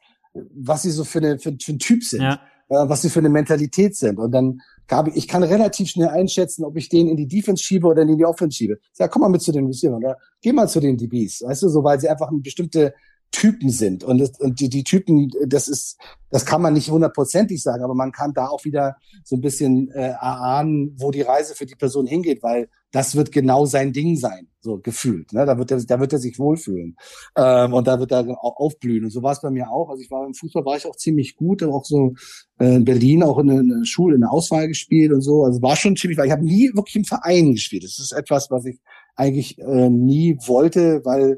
was 0.53 0.84
sie 0.84 0.91
so 0.91 1.03
für, 1.03 1.20
eine, 1.20 1.40
für, 1.40 1.56
für 1.60 1.72
ein 1.72 1.80
Typ 1.80 2.03
sind, 2.03 2.22
ja. 2.22 2.40
äh, 2.70 2.90
was 2.90 3.02
sie 3.02 3.10
für 3.10 3.20
eine 3.20 3.30
Mentalität 3.30 3.95
sind. 3.95 4.20
Und 4.20 4.32
dann 4.32 4.62
gab 4.88 5.07
ich, 5.07 5.28
kann 5.28 5.44
relativ 5.44 5.90
schnell 5.90 6.10
einschätzen, 6.10 6.64
ob 6.64 6.78
ich 6.78 6.90
den 6.90 7.07
in 7.07 7.18
die 7.18 7.28
Defense 7.28 7.64
schiebe 7.64 7.88
oder 7.88 8.03
in 8.03 8.18
die 8.18 8.26
Offense 8.26 8.56
schiebe. 8.56 8.78
Sag, 8.94 9.12
komm 9.12 9.22
mal 9.22 9.30
mit 9.30 9.41
zu 9.41 9.52
den 9.52 9.66
Receivers 9.66 9.98
oder 9.98 10.18
geh 10.41 10.52
mal 10.52 10.68
zu 10.68 10.80
den 10.80 10.98
DBs, 10.98 11.44
weißt 11.44 11.64
du, 11.64 11.70
so, 11.70 11.84
weil 11.84 11.99
sie 11.99 12.10
einfach 12.10 12.30
eine 12.30 12.40
bestimmte 12.40 12.94
Typen 13.32 13.70
sind. 13.70 14.04
Und, 14.04 14.20
das, 14.20 14.40
und 14.40 14.60
die, 14.60 14.70
die 14.70 14.84
Typen, 14.84 15.30
das 15.48 15.68
ist, 15.68 15.98
das 16.30 16.46
kann 16.46 16.62
man 16.62 16.74
nicht 16.74 16.90
hundertprozentig 16.90 17.62
sagen, 17.62 17.84
aber 17.84 17.94
man 17.94 18.12
kann 18.12 18.34
da 18.34 18.48
auch 18.48 18.64
wieder 18.66 18.96
so 19.24 19.36
ein 19.36 19.42
bisschen 19.42 19.90
äh, 19.92 20.10
erahnen, 20.10 20.96
wo 20.98 21.12
die 21.12 21.22
Reise 21.22 21.54
für 21.54 21.66
die 21.66 21.76
Person 21.76 22.08
hingeht, 22.08 22.42
weil 22.44 22.70
das 22.92 23.14
wird 23.16 23.34
genau 23.34 23.66
sein 23.66 23.92
Ding 23.92 24.16
sein, 24.16 24.48
so 24.62 24.80
gefühlt. 24.80 25.34
Ne? 25.34 25.46
Da 25.46 25.58
wird 25.58 25.70
er, 25.70 25.84
da 25.84 26.00
wird 26.00 26.14
er 26.14 26.20
sich 26.20 26.40
wohlfühlen 26.40 26.96
ähm, 27.36 27.74
und 27.74 27.88
da 27.88 28.00
wird 28.00 28.14
er 28.14 28.26
auch 28.42 28.56
aufblühen. 28.56 29.04
Und 29.04 29.10
so 29.10 29.22
war 29.22 29.34
es 29.34 29.42
bei 29.42 29.50
mir 29.50 29.70
auch. 29.70 29.90
Also 29.90 30.02
ich 30.02 30.10
war 30.10 30.26
im 30.26 30.34
Fußball 30.34 30.64
war 30.64 30.78
ich 30.78 30.86
auch 30.86 30.96
ziemlich 30.96 31.36
gut, 31.36 31.62
auch 31.64 31.84
so 31.84 32.14
äh, 32.58 32.76
in 32.76 32.86
Berlin 32.86 33.22
auch 33.22 33.38
in 33.40 33.48
der 33.48 33.86
Schule 33.86 34.16
in 34.16 34.22
der 34.22 34.32
Auswahl 34.32 34.70
gespielt 34.70 35.12
und 35.12 35.20
so. 35.20 35.44
Also 35.44 35.62
war 35.62 35.76
schon 35.76 35.98
ziemlich, 35.98 36.18
weil 36.18 36.28
ich 36.28 36.32
habe 36.32 36.46
nie 36.46 36.72
wirklich 36.74 36.96
im 36.96 37.04
Verein 37.04 37.52
gespielt. 37.52 37.84
Das 37.84 38.00
ist 38.00 38.14
etwas, 38.14 38.50
was 38.50 38.64
ich 38.66 38.80
eigentlich 39.18 39.60
äh, 39.60 39.90
nie 39.90 40.38
wollte, 40.46 41.02
weil 41.04 41.38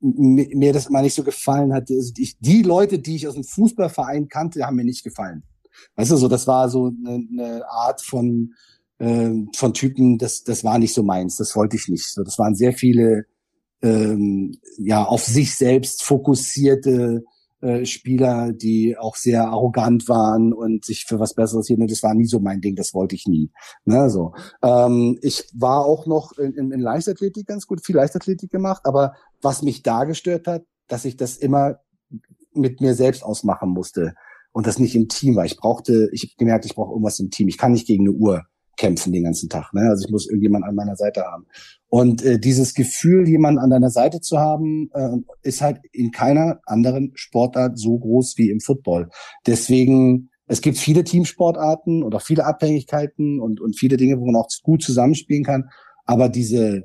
mir 0.00 0.72
das 0.72 0.86
immer 0.86 1.02
nicht 1.02 1.14
so 1.14 1.22
gefallen 1.22 1.72
hat. 1.72 1.90
Also 1.90 2.12
ich, 2.16 2.38
die 2.38 2.62
Leute, 2.62 2.98
die 2.98 3.16
ich 3.16 3.28
aus 3.28 3.34
dem 3.34 3.44
Fußballverein 3.44 4.28
kannte, 4.28 4.64
haben 4.64 4.76
mir 4.76 4.84
nicht 4.84 5.04
gefallen. 5.04 5.42
Weißt 5.96 6.10
du, 6.10 6.16
so, 6.16 6.28
das 6.28 6.46
war 6.46 6.68
so 6.68 6.86
eine, 6.86 7.26
eine 7.30 7.68
Art 7.68 8.02
von, 8.02 8.52
äh, 8.98 9.30
von 9.54 9.74
Typen, 9.74 10.18
das, 10.18 10.44
das 10.44 10.64
war 10.64 10.78
nicht 10.78 10.94
so 10.94 11.02
meins, 11.02 11.36
das 11.36 11.56
wollte 11.56 11.76
ich 11.76 11.88
nicht. 11.88 12.12
So, 12.12 12.22
das 12.22 12.38
waren 12.38 12.54
sehr 12.54 12.72
viele, 12.72 13.26
ähm, 13.82 14.58
ja, 14.78 15.04
auf 15.04 15.24
sich 15.24 15.56
selbst 15.56 16.02
fokussierte 16.02 17.24
äh, 17.62 17.86
Spieler, 17.86 18.52
die 18.52 18.98
auch 18.98 19.14
sehr 19.14 19.46
arrogant 19.48 20.08
waren 20.08 20.52
und 20.52 20.84
sich 20.84 21.04
für 21.04 21.20
was 21.20 21.34
Besseres 21.34 21.68
hielten. 21.68 21.86
Das 21.86 22.02
war 22.02 22.12
nie 22.12 22.26
so 22.26 22.40
mein 22.40 22.60
Ding, 22.60 22.74
das 22.74 22.92
wollte 22.92 23.14
ich 23.14 23.26
nie. 23.26 23.50
Ne, 23.84 24.10
so. 24.10 24.34
Ähm, 24.62 25.16
ich 25.22 25.44
war 25.54 25.84
auch 25.84 26.06
noch 26.06 26.32
in, 26.38 26.54
in, 26.54 26.72
in 26.72 26.80
Leichtathletik 26.80 27.46
ganz 27.46 27.66
gut, 27.66 27.84
viel 27.84 27.94
Leichtathletik 27.94 28.50
gemacht, 28.50 28.82
aber 28.84 29.14
was 29.42 29.62
mich 29.62 29.82
da 29.82 30.04
gestört 30.04 30.46
hat, 30.46 30.64
dass 30.88 31.04
ich 31.04 31.16
das 31.16 31.36
immer 31.36 31.80
mit 32.54 32.80
mir 32.80 32.94
selbst 32.94 33.22
ausmachen 33.22 33.70
musste 33.70 34.14
und 34.52 34.66
das 34.66 34.78
nicht 34.78 34.94
im 34.94 35.08
Team 35.08 35.36
war. 35.36 35.44
Ich 35.44 35.56
brauchte, 35.56 36.08
ich 36.12 36.22
habe 36.22 36.32
gemerkt, 36.38 36.64
ich 36.64 36.74
brauche 36.74 36.92
irgendwas 36.92 37.18
im 37.18 37.30
Team. 37.30 37.48
Ich 37.48 37.58
kann 37.58 37.72
nicht 37.72 37.86
gegen 37.86 38.04
eine 38.04 38.16
Uhr 38.16 38.44
kämpfen 38.76 39.12
den 39.12 39.24
ganzen 39.24 39.48
Tag. 39.48 39.72
Ne? 39.74 39.82
Also 39.88 40.06
ich 40.06 40.10
muss 40.10 40.26
irgendjemand 40.26 40.64
an 40.64 40.74
meiner 40.74 40.96
Seite 40.96 41.22
haben. 41.22 41.46
Und 41.88 42.22
äh, 42.24 42.38
dieses 42.38 42.74
Gefühl, 42.74 43.28
jemanden 43.28 43.60
an 43.60 43.70
deiner 43.70 43.90
Seite 43.90 44.20
zu 44.20 44.38
haben, 44.38 44.90
äh, 44.94 45.16
ist 45.42 45.60
halt 45.60 45.78
in 45.92 46.10
keiner 46.10 46.60
anderen 46.66 47.12
Sportart 47.14 47.78
so 47.78 47.98
groß 47.98 48.34
wie 48.38 48.50
im 48.50 48.60
Football. 48.60 49.10
Deswegen, 49.46 50.30
es 50.46 50.62
gibt 50.62 50.78
viele 50.78 51.04
Teamsportarten 51.04 52.02
und 52.02 52.14
auch 52.14 52.22
viele 52.22 52.44
Abhängigkeiten 52.46 53.40
und, 53.40 53.60
und 53.60 53.78
viele 53.78 53.96
Dinge, 53.96 54.18
wo 54.18 54.26
man 54.26 54.36
auch 54.36 54.48
gut 54.62 54.82
zusammenspielen 54.82 55.44
kann. 55.44 55.68
Aber 56.04 56.28
diese 56.28 56.84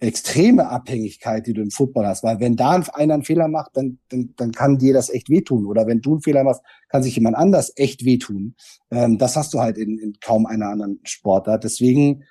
extreme 0.00 0.68
Abhängigkeit, 0.68 1.46
die 1.46 1.52
du 1.52 1.62
im 1.62 1.70
Football 1.70 2.06
hast. 2.06 2.22
Weil 2.24 2.40
wenn 2.40 2.56
da 2.56 2.70
einer 2.70 3.14
einen 3.14 3.22
Fehler 3.22 3.48
macht, 3.48 3.76
dann, 3.76 3.98
dann, 4.08 4.34
dann 4.36 4.52
kann 4.52 4.78
dir 4.78 4.94
das 4.94 5.10
echt 5.10 5.28
wehtun. 5.28 5.66
Oder 5.66 5.86
wenn 5.86 6.00
du 6.00 6.12
einen 6.12 6.22
Fehler 6.22 6.42
machst, 6.42 6.62
kann 6.88 7.02
sich 7.02 7.14
jemand 7.14 7.36
anders 7.36 7.72
echt 7.76 8.04
wehtun. 8.04 8.54
Ähm, 8.90 9.18
das 9.18 9.36
hast 9.36 9.52
du 9.54 9.60
halt 9.60 9.76
in, 9.76 9.98
in 9.98 10.14
kaum 10.20 10.46
einer 10.46 10.68
anderen 10.68 11.00
Sportart. 11.04 11.64
Deswegen 11.64 12.24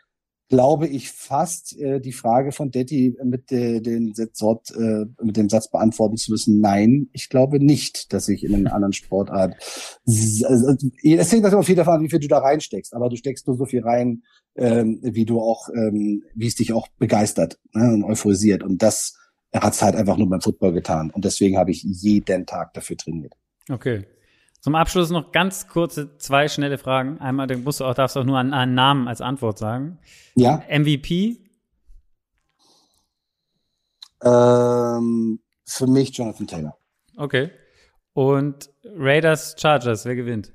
glaube 0.50 0.88
ich 0.88 1.12
fast 1.12 1.78
äh, 1.78 2.02
die 2.02 2.12
Frage 2.12 2.52
von 2.52 2.72
Detti 2.72 3.16
mit, 3.24 3.52
äh, 3.52 3.80
den 3.80 4.14
Satz, 4.14 4.72
äh, 4.72 5.06
mit 5.22 5.38
dem 5.38 5.48
Satz 5.48 5.70
beantworten 5.70 6.18
zu 6.18 6.32
müssen, 6.32 6.60
nein, 6.60 7.08
ich 7.14 7.30
glaube 7.30 7.64
nicht, 7.64 8.12
dass 8.12 8.28
ich 8.28 8.44
in 8.44 8.56
einer 8.56 8.74
anderen 8.74 8.94
Sportart. 8.94 9.56
Also, 10.06 10.76
es 11.04 11.32
hängt 11.32 11.44
natürlich 11.44 11.66
viel 11.66 11.76
davon 11.76 11.96
an, 11.96 12.04
wie 12.04 12.10
viel 12.10 12.20
du 12.20 12.28
da 12.28 12.40
reinsteckst, 12.40 12.94
aber 12.94 13.10
du 13.10 13.16
steckst 13.16 13.48
nur 13.48 13.58
so 13.58 13.66
viel 13.66 13.84
rein, 13.84 14.24
ähm, 14.56 15.00
wie 15.04 15.26
du 15.26 15.40
auch, 15.40 15.70
ähm, 15.70 16.24
wie 16.34 16.48
es 16.48 16.56
dich 16.56 16.74
auch 16.74 16.88
begeistert 16.98 17.60
ne, 17.74 17.94
und 17.94 18.04
euphorisiert. 18.04 18.64
Und 18.64 18.82
das 18.82 19.16
hat 19.54 19.74
es 19.74 19.82
halt 19.82 19.96
einfach 19.96 20.18
nur 20.18 20.30
beim 20.30 20.42
Football 20.42 20.74
getan. 20.74 21.12
Und 21.12 21.26
deswegen 21.26 21.58
habe 21.58 21.72
ich 21.72 21.84
jeden 21.84 22.46
Tag 22.46 22.74
dafür 22.74 22.98
trainiert. 22.98 23.34
Okay. 23.70 24.06
Zum 24.62 24.76
Abschluss 24.76 25.10
noch 25.10 25.32
ganz 25.32 25.68
kurze 25.68 26.18
zwei 26.18 26.48
schnelle 26.48 26.78
Fragen. 26.78 27.20
Einmal, 27.20 27.48
dann 27.48 27.64
musst 27.64 27.80
du 27.80 27.86
auch, 27.86 27.94
darfst 27.94 28.16
du 28.16 28.22
auch 28.22 28.26
nur 28.26 28.38
einen, 28.38 28.54
einen 28.54 28.74
Namen 28.74 29.08
als 29.08 29.22
Antwort 29.22 29.58
sagen. 29.58 30.00
Ja. 30.36 30.64
MVP? 30.70 31.38
Ähm, 34.22 35.40
für 35.66 35.88
mich 35.88 36.18
Jonathan 36.18 36.48
Taylor. 36.48 36.78
Okay. 37.16 37.52
Und 38.14 38.70
Raiders 38.84 39.56
Chargers, 39.58 40.06
wer 40.06 40.16
gewinnt? 40.16 40.52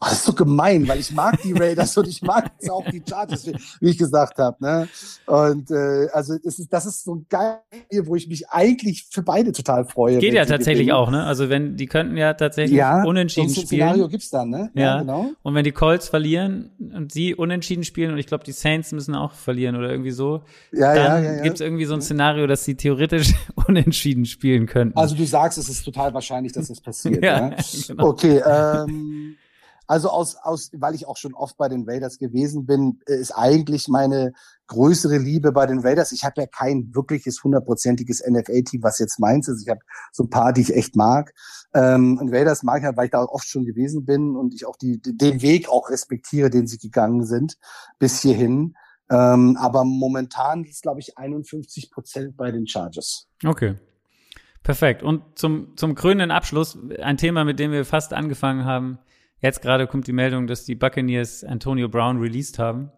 Das 0.00 0.12
ist 0.12 0.24
so 0.24 0.32
gemein, 0.32 0.86
weil 0.86 1.00
ich 1.00 1.12
mag 1.12 1.40
die 1.42 1.52
Raiders 1.52 1.96
und 1.96 2.06
ich 2.06 2.22
mag 2.22 2.52
jetzt 2.58 2.70
auch 2.70 2.84
die 2.88 3.02
Chargers, 3.08 3.46
wie 3.80 3.90
ich 3.90 3.98
gesagt 3.98 4.38
habe. 4.38 4.56
Ne? 4.60 4.88
Und 5.26 5.70
äh, 5.70 6.08
also 6.12 6.34
es 6.44 6.58
ist, 6.58 6.72
das 6.72 6.86
ist 6.86 7.04
so 7.04 7.24
geil, 7.28 7.58
wo 8.04 8.14
ich 8.14 8.28
mich 8.28 8.48
eigentlich 8.48 9.08
für 9.10 9.22
beide 9.22 9.52
total 9.52 9.84
freue. 9.84 10.18
Geht 10.18 10.34
ja 10.34 10.44
tatsächlich 10.44 10.86
gewinnen. 10.86 11.02
auch, 11.02 11.10
ne? 11.10 11.24
Also 11.24 11.48
wenn 11.48 11.76
die 11.76 11.86
könnten 11.86 12.16
ja 12.16 12.34
tatsächlich 12.34 12.76
ja, 12.76 13.02
unentschieden 13.02 13.48
so 13.48 13.60
ein 13.60 13.66
spielen. 13.66 13.80
Szenario 13.80 14.08
gibt's 14.08 14.30
dann, 14.30 14.50
ne? 14.50 14.70
Ja, 14.74 14.82
ja, 14.82 15.00
genau. 15.00 15.30
Und 15.42 15.54
wenn 15.54 15.64
die 15.64 15.72
Colts 15.72 16.08
verlieren 16.08 16.70
und 16.78 17.12
sie 17.12 17.34
unentschieden 17.34 17.84
spielen 17.84 18.12
und 18.12 18.18
ich 18.18 18.26
glaube 18.26 18.44
die 18.44 18.52
Saints 18.52 18.92
müssen 18.92 19.14
auch 19.14 19.32
verlieren 19.32 19.74
oder 19.74 19.90
irgendwie 19.90 20.12
so, 20.12 20.42
ja, 20.72 20.94
dann 20.94 21.24
ja, 21.24 21.30
ja, 21.30 21.36
ja. 21.36 21.42
gibt's 21.42 21.60
irgendwie 21.60 21.84
so 21.86 21.94
ein 21.94 22.02
Szenario, 22.02 22.46
dass 22.46 22.64
sie 22.64 22.76
theoretisch 22.76 23.34
unentschieden 23.66 24.26
spielen 24.26 24.66
könnten. 24.66 24.96
Also 24.96 25.16
du 25.16 25.24
sagst, 25.24 25.58
es 25.58 25.68
ist 25.68 25.84
total 25.84 26.14
wahrscheinlich, 26.14 26.52
dass 26.52 26.68
das 26.68 26.80
passiert. 26.88 27.22
ja, 27.24 27.50
ja? 27.50 27.56
Genau. 27.88 28.08
Okay. 28.08 28.42
Ähm, 28.44 29.36
also 29.88 30.10
aus, 30.10 30.36
aus, 30.36 30.70
weil 30.74 30.94
ich 30.94 31.08
auch 31.08 31.16
schon 31.16 31.34
oft 31.34 31.56
bei 31.56 31.68
den 31.68 31.88
Raiders 31.88 32.18
gewesen 32.18 32.66
bin, 32.66 33.00
ist 33.06 33.32
eigentlich 33.32 33.88
meine 33.88 34.32
größere 34.66 35.16
Liebe 35.16 35.50
bei 35.50 35.66
den 35.66 35.80
Raiders. 35.80 36.12
Ich 36.12 36.24
habe 36.24 36.42
ja 36.42 36.46
kein 36.46 36.94
wirkliches 36.94 37.42
hundertprozentiges 37.42 38.22
NFL-Team, 38.24 38.82
was 38.82 38.98
jetzt 38.98 39.18
meins 39.18 39.48
ist. 39.48 39.62
Ich 39.62 39.70
habe 39.70 39.80
so 40.12 40.24
ein 40.24 40.30
paar, 40.30 40.52
die 40.52 40.60
ich 40.60 40.76
echt 40.76 40.94
mag. 40.94 41.32
Ähm, 41.74 42.18
und 42.18 42.32
Raiders 42.32 42.62
mag 42.62 42.80
ich 42.80 42.84
halt, 42.84 42.98
weil 42.98 43.06
ich 43.06 43.10
da 43.10 43.22
oft 43.22 43.48
schon 43.48 43.64
gewesen 43.64 44.04
bin 44.04 44.36
und 44.36 44.54
ich 44.54 44.66
auch 44.66 44.76
die, 44.76 45.00
den 45.00 45.40
Weg 45.40 45.70
auch 45.70 45.88
respektiere, 45.88 46.50
den 46.50 46.66
sie 46.66 46.78
gegangen 46.78 47.24
sind 47.24 47.56
bis 47.98 48.20
hierhin. 48.20 48.74
Ähm, 49.10 49.56
aber 49.58 49.84
momentan 49.84 50.64
ist, 50.64 50.82
glaube 50.82 51.00
ich, 51.00 51.16
51 51.16 51.90
Prozent 51.90 52.36
bei 52.36 52.50
den 52.50 52.66
Chargers. 52.66 53.26
Okay. 53.42 53.76
Perfekt. 54.62 55.02
Und 55.02 55.38
zum, 55.38 55.78
zum 55.78 55.94
krönenden 55.94 56.30
Abschluss 56.30 56.78
ein 57.00 57.16
Thema, 57.16 57.44
mit 57.44 57.58
dem 57.58 57.72
wir 57.72 57.86
fast 57.86 58.12
angefangen 58.12 58.66
haben. 58.66 58.98
Jetzt 59.40 59.62
gerade 59.62 59.86
kommt 59.86 60.06
die 60.06 60.12
Meldung, 60.12 60.46
dass 60.46 60.64
die 60.64 60.74
Buccaneers 60.74 61.44
Antonio 61.44 61.88
Brown 61.88 62.18
released 62.20 62.58
haben. 62.58 62.90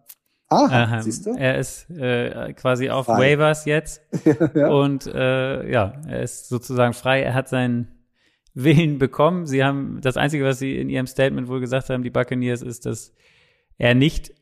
Ah, 0.49 0.95
ähm, 0.95 1.01
siehst 1.01 1.25
du? 1.25 1.33
Er 1.33 1.57
ist 1.57 1.89
äh, 1.91 2.51
quasi 2.53 2.89
auf 2.89 3.05
frei. 3.05 3.37
Waivers 3.37 3.65
jetzt. 3.65 4.01
ja. 4.53 4.69
Und 4.69 5.07
äh, 5.07 5.71
ja, 5.71 5.93
er 6.07 6.23
ist 6.23 6.49
sozusagen 6.49 6.93
frei. 6.93 7.21
Er 7.21 7.33
hat 7.33 7.47
seinen 7.47 7.87
Willen 8.53 8.97
bekommen. 8.97 9.45
Sie 9.45 9.63
haben 9.63 10.01
das 10.01 10.17
Einzige, 10.17 10.43
was 10.43 10.59
sie 10.59 10.77
in 10.77 10.89
ihrem 10.89 11.07
Statement 11.07 11.47
wohl 11.47 11.61
gesagt 11.61 11.89
haben, 11.89 12.03
die 12.03 12.09
Buccaneers, 12.09 12.61
ist, 12.63 12.85
dass 12.85 13.13
er 13.77 13.95
nicht 13.95 14.33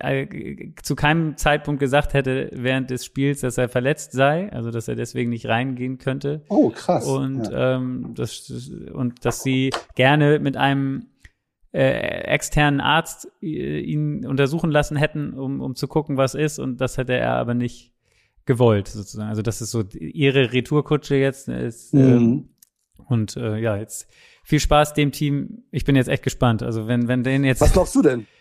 äh, 0.00 0.74
zu 0.82 0.94
keinem 0.94 1.38
Zeitpunkt 1.38 1.80
gesagt 1.80 2.12
hätte 2.12 2.50
während 2.52 2.90
des 2.90 3.06
Spiels, 3.06 3.40
dass 3.40 3.56
er 3.56 3.70
verletzt 3.70 4.12
sei, 4.12 4.52
also 4.52 4.70
dass 4.70 4.86
er 4.86 4.96
deswegen 4.96 5.30
nicht 5.30 5.46
reingehen 5.46 5.96
könnte. 5.96 6.44
Oh, 6.50 6.68
krass. 6.68 7.06
Und 7.06 7.50
ja. 7.50 7.76
ähm, 7.76 8.12
das, 8.14 8.50
und 8.92 9.24
dass 9.24 9.42
sie 9.42 9.70
gerne 9.94 10.38
mit 10.40 10.58
einem 10.58 11.06
äh, 11.72 12.24
externen 12.24 12.80
Arzt 12.80 13.28
äh, 13.42 13.80
ihn 13.80 14.26
untersuchen 14.26 14.70
lassen 14.70 14.96
hätten, 14.96 15.34
um, 15.34 15.60
um 15.60 15.74
zu 15.74 15.88
gucken, 15.88 16.16
was 16.16 16.34
ist. 16.34 16.58
Und 16.58 16.80
das 16.80 16.98
hätte 16.98 17.14
er 17.14 17.32
aber 17.32 17.54
nicht 17.54 17.92
gewollt, 18.44 18.88
sozusagen. 18.88 19.28
Also 19.28 19.42
das 19.42 19.62
ist 19.62 19.70
so 19.70 19.82
ihre 19.98 20.52
Retourkutsche 20.52 21.16
jetzt. 21.16 21.48
Ist, 21.48 21.94
mhm. 21.94 22.00
ähm, 22.00 22.48
und 23.06 23.36
äh, 23.36 23.58
ja, 23.58 23.76
jetzt 23.76 24.10
viel 24.44 24.60
Spaß 24.60 24.94
dem 24.94 25.12
Team. 25.12 25.64
Ich 25.70 25.84
bin 25.84 25.96
jetzt 25.96 26.08
echt 26.08 26.22
gespannt. 26.22 26.62
Also 26.62 26.86
wenn, 26.88 27.08
wenn 27.08 27.22
den 27.22 27.44
jetzt. 27.44 27.60
Was 27.60 27.72
glaubst 27.72 27.94
du 27.94 28.02
denn? 28.02 28.26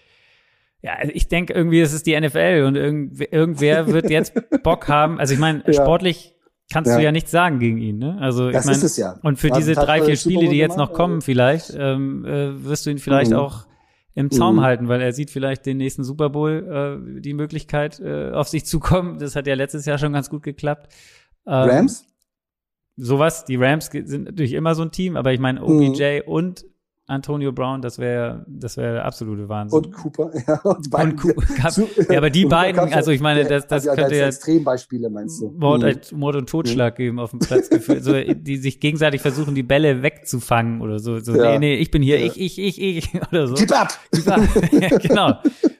Ja, 0.84 0.98
ich 1.03 1.28
denke 1.28 1.53
irgendwie, 1.53 1.80
es 1.80 1.94
ist 1.94 2.08
die 2.08 2.20
NFL 2.20 2.64
und 2.66 2.76
irgend, 2.76 3.22
irgendwer 3.32 3.86
wird 3.86 4.10
jetzt 4.10 4.34
Bock 4.64 4.88
haben. 4.88 5.20
Also 5.20 5.36
ich 5.36 5.40
meine, 5.40 5.64
ja. 5.68 5.74
sportlich 5.74 6.34
kannst 6.72 6.89
ja. 6.89 6.98
du 6.98 7.03
ja 7.03 7.11
nichts 7.11 7.31
sagen 7.31 7.60
gegen 7.60 7.77
ihn, 7.77 7.98
ne? 7.98 8.18
Also 8.19 8.49
das 8.49 8.64
ich 8.64 8.68
mein, 8.68 8.76
ist 8.76 8.84
es 8.84 8.98
ja. 8.98 9.19
Und 9.22 9.38
für 9.38 9.49
diese 9.52 9.73
drei, 9.73 10.02
vier 10.02 10.15
Spiele, 10.15 10.49
die 10.49 10.57
jetzt 10.57 10.77
noch 10.77 10.93
kommen, 10.93 11.22
vielleicht, 11.22 11.76
ähm, 11.77 12.26
äh, 12.26 12.64
wirst 12.64 12.85
du 12.85 12.89
ihn 12.89 12.98
vielleicht 12.98 13.31
mhm. 13.31 13.38
auch 13.38 13.65
im 14.14 14.31
Zaum 14.31 14.57
mhm. 14.57 14.61
halten, 14.61 14.88
weil 14.88 15.02
er 15.02 15.14
sieht 15.14 15.31
vielleicht 15.31 15.65
den 15.65 15.77
nächsten 15.77 16.03
Super 16.03 16.30
Bowl 16.30 17.02
äh, 17.15 17.22
die 17.22 17.34
Möglichkeit 17.34 17.99
äh, 17.99 18.31
auf 18.31 18.48
sich 18.48 18.65
zukommen. 18.65 19.19
Das 19.19 19.35
hat 19.35 19.48
ja 19.48 19.56
letztes 19.56 19.85
Jahr 19.85 19.98
schon 19.98 20.14
ganz 20.14 20.30
gut 20.30 20.43
geklappt. 20.43 20.93
Ähm, 21.45 21.69
Rams? 21.69 22.06
Sowas, 22.98 23.45
die 23.45 23.56
Rams 23.56 23.85
sind 23.85 24.26
natürlich 24.26 24.53
immer 24.53 24.76
so 24.76 24.84
ein 24.84 24.91
Team, 24.91 25.15
aber 25.15 25.34
ich 25.34 25.39
meine 25.39 25.64
OBJ 25.64 26.22
mhm. 26.22 26.31
und 26.31 26.65
Antonio 27.07 27.52
Brown, 27.52 27.82
das 27.82 27.99
wäre 27.99 28.45
das 28.48 28.78
wäre 28.78 28.94
der 28.94 29.06
absolute 29.06 29.49
Wahnsinn. 29.49 29.78
Und 29.78 29.91
Cooper, 29.91 30.32
ja. 30.48 30.61
Und, 30.61 30.90
beiden, 30.90 31.11
und 31.11 31.18
Cooper, 31.18 31.44
ja, 32.11 32.18
aber 32.18 32.30
die 32.30 32.45
beiden, 32.48 32.80
also 32.94 33.11
ich 33.11 33.22
meine, 33.22 33.44
das, 33.44 33.68
das 33.68 33.88
also 33.88 34.02
könnte 34.02 34.15
ja 34.15 34.28
Extrembeispiele 34.28 35.10
meinst 35.10 35.41
du? 35.41 35.52
Mord, 35.57 35.84
mhm. 35.84 36.19
Mord 36.19 36.36
und 36.38 36.49
Totschlag 36.49 36.94
mhm. 36.94 37.03
geben 37.03 37.19
auf 37.19 37.32
dem 37.32 37.40
Platz, 37.40 37.69
so, 37.99 38.14
die 38.14 38.57
sich 38.57 38.80
gegenseitig 38.80 39.22
versuchen, 39.22 39.56
die 39.56 39.64
Bälle 39.64 40.02
wegzufangen 40.02 40.82
oder 40.82 40.99
so. 40.99 41.19
so 41.19 41.36
ja. 41.36 41.52
Nee, 41.52 41.60
nee, 41.60 41.76
ich 41.76 41.91
bin 41.91 42.02
hier, 42.02 42.19
ja. 42.19 42.28
ich, 42.28 42.40
ich, 42.40 42.60
ich, 42.60 42.82
ich 42.82 43.22
oder 43.32 43.48
so. 43.48 43.56
Keep 43.56 43.72
up! 43.72 43.90
Keep 44.14 44.28
up. 44.28 44.41
ja, 44.72 44.98
genau. 44.98 45.34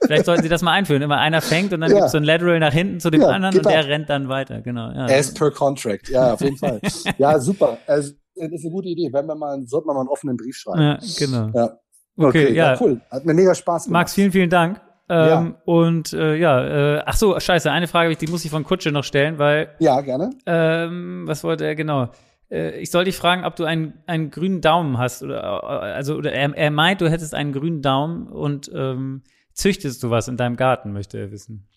Vielleicht 0.04 0.26
sollten 0.26 0.42
sie 0.42 0.48
das 0.48 0.62
mal 0.62 0.72
einführen. 0.72 1.00
Immer 1.00 1.18
einer 1.18 1.40
fängt 1.40 1.72
und 1.72 1.80
dann 1.80 1.90
ja. 1.90 1.96
gibt 1.96 2.06
es 2.06 2.12
so 2.12 2.18
ein 2.18 2.24
Lateral 2.24 2.58
nach 2.58 2.72
hinten 2.72 3.00
zu 3.00 3.10
dem 3.10 3.24
anderen 3.24 3.56
und 3.56 3.64
der 3.64 3.86
rennt 3.86 4.10
dann 4.10 4.28
weiter. 4.28 4.60
Genau. 4.60 4.90
Ja. 4.90 5.06
As 5.06 5.32
per 5.32 5.50
contract, 5.50 6.08
ja, 6.08 6.34
auf 6.34 6.40
jeden 6.40 6.56
Fall. 6.56 6.80
ja, 7.18 7.38
super. 7.38 7.78
Also, 7.86 8.12
das 8.34 8.52
ist 8.52 8.64
eine 8.64 8.72
gute 8.72 8.88
Idee. 8.88 9.10
Wenn 9.12 9.26
wir 9.26 9.34
mal, 9.34 9.62
sollten 9.66 9.88
wir 9.88 9.94
mal 9.94 10.00
einen 10.00 10.08
offenen 10.08 10.36
Brief 10.36 10.56
schreiben. 10.56 10.80
Ja, 10.80 10.98
genau. 11.18 11.50
Ja. 11.54 11.78
Okay, 12.16 12.44
okay 12.44 12.54
ja. 12.54 12.72
ja. 12.72 12.78
cool. 12.80 13.00
Hat 13.10 13.24
mir 13.24 13.34
mega 13.34 13.54
Spaß 13.54 13.84
gemacht. 13.84 14.00
Max, 14.00 14.14
vielen, 14.14 14.32
vielen 14.32 14.50
Dank. 14.50 14.80
Ähm, 15.08 15.28
ja. 15.28 15.54
Und 15.64 16.12
äh, 16.12 16.36
ja, 16.36 16.96
äh, 16.96 17.02
ach 17.04 17.16
so, 17.16 17.38
scheiße, 17.38 17.70
eine 17.70 17.88
Frage, 17.88 18.14
die 18.16 18.28
muss 18.28 18.44
ich 18.44 18.50
von 18.50 18.64
Kutsche 18.64 18.92
noch 18.92 19.04
stellen, 19.04 19.38
weil. 19.38 19.74
Ja, 19.78 20.00
gerne. 20.00 20.30
Ähm, 20.46 21.24
was 21.26 21.44
wollte 21.44 21.64
er 21.64 21.74
genau? 21.74 22.08
Äh, 22.50 22.78
ich 22.80 22.90
soll 22.90 23.04
dich 23.04 23.16
fragen, 23.16 23.44
ob 23.44 23.56
du 23.56 23.64
einen, 23.64 23.94
einen 24.06 24.30
grünen 24.30 24.60
Daumen 24.60 24.98
hast 24.98 25.22
oder 25.22 25.42
äh, 25.42 25.92
also 25.92 26.14
oder 26.14 26.32
er, 26.32 26.54
er 26.56 26.70
meint, 26.70 27.00
du 27.00 27.10
hättest 27.10 27.34
einen 27.34 27.52
grünen 27.52 27.82
Daumen 27.82 28.28
und 28.28 28.70
ähm, 28.74 29.22
züchtest 29.54 30.02
du 30.02 30.10
was 30.10 30.28
in 30.28 30.36
deinem 30.36 30.56
Garten, 30.56 30.92
möchte 30.92 31.18
er 31.18 31.30
wissen. 31.30 31.68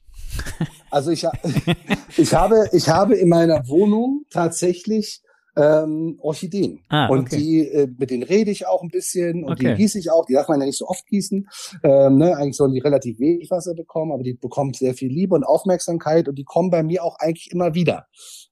Also 0.91 1.11
ich, 1.11 1.25
ich 2.17 2.33
habe 2.33 2.69
ich 2.71 2.89
habe 2.89 3.15
in 3.15 3.29
meiner 3.29 3.67
Wohnung 3.67 4.23
tatsächlich 4.29 5.21
ähm, 5.55 6.17
Orchideen. 6.21 6.81
Ah, 6.89 7.07
und 7.07 7.27
okay. 7.27 7.37
die, 7.37 7.67
äh, 7.67 7.87
mit 7.97 8.09
denen 8.09 8.23
rede 8.23 8.51
ich 8.51 8.67
auch 8.67 8.81
ein 8.81 8.89
bisschen 8.89 9.43
und 9.43 9.53
okay. 9.53 9.69
die 9.69 9.75
gieße 9.75 9.99
ich 9.99 10.11
auch. 10.11 10.25
Die 10.25 10.33
darf 10.33 10.47
man 10.47 10.59
ja 10.59 10.65
nicht 10.65 10.77
so 10.77 10.87
oft 10.87 11.05
gießen. 11.07 11.47
Ähm, 11.83 12.17
ne? 12.17 12.35
Eigentlich 12.35 12.57
sollen 12.57 12.73
die 12.73 12.79
relativ 12.79 13.19
wenig 13.19 13.49
Wasser 13.51 13.73
bekommen, 13.73 14.11
aber 14.11 14.23
die 14.23 14.33
bekommen 14.33 14.73
sehr 14.73 14.93
viel 14.93 15.11
Liebe 15.11 15.35
und 15.35 15.43
Aufmerksamkeit 15.43 16.27
und 16.27 16.35
die 16.35 16.43
kommen 16.43 16.69
bei 16.69 16.83
mir 16.83 17.03
auch 17.03 17.17
eigentlich 17.19 17.51
immer 17.51 17.73
wieder. 17.73 18.07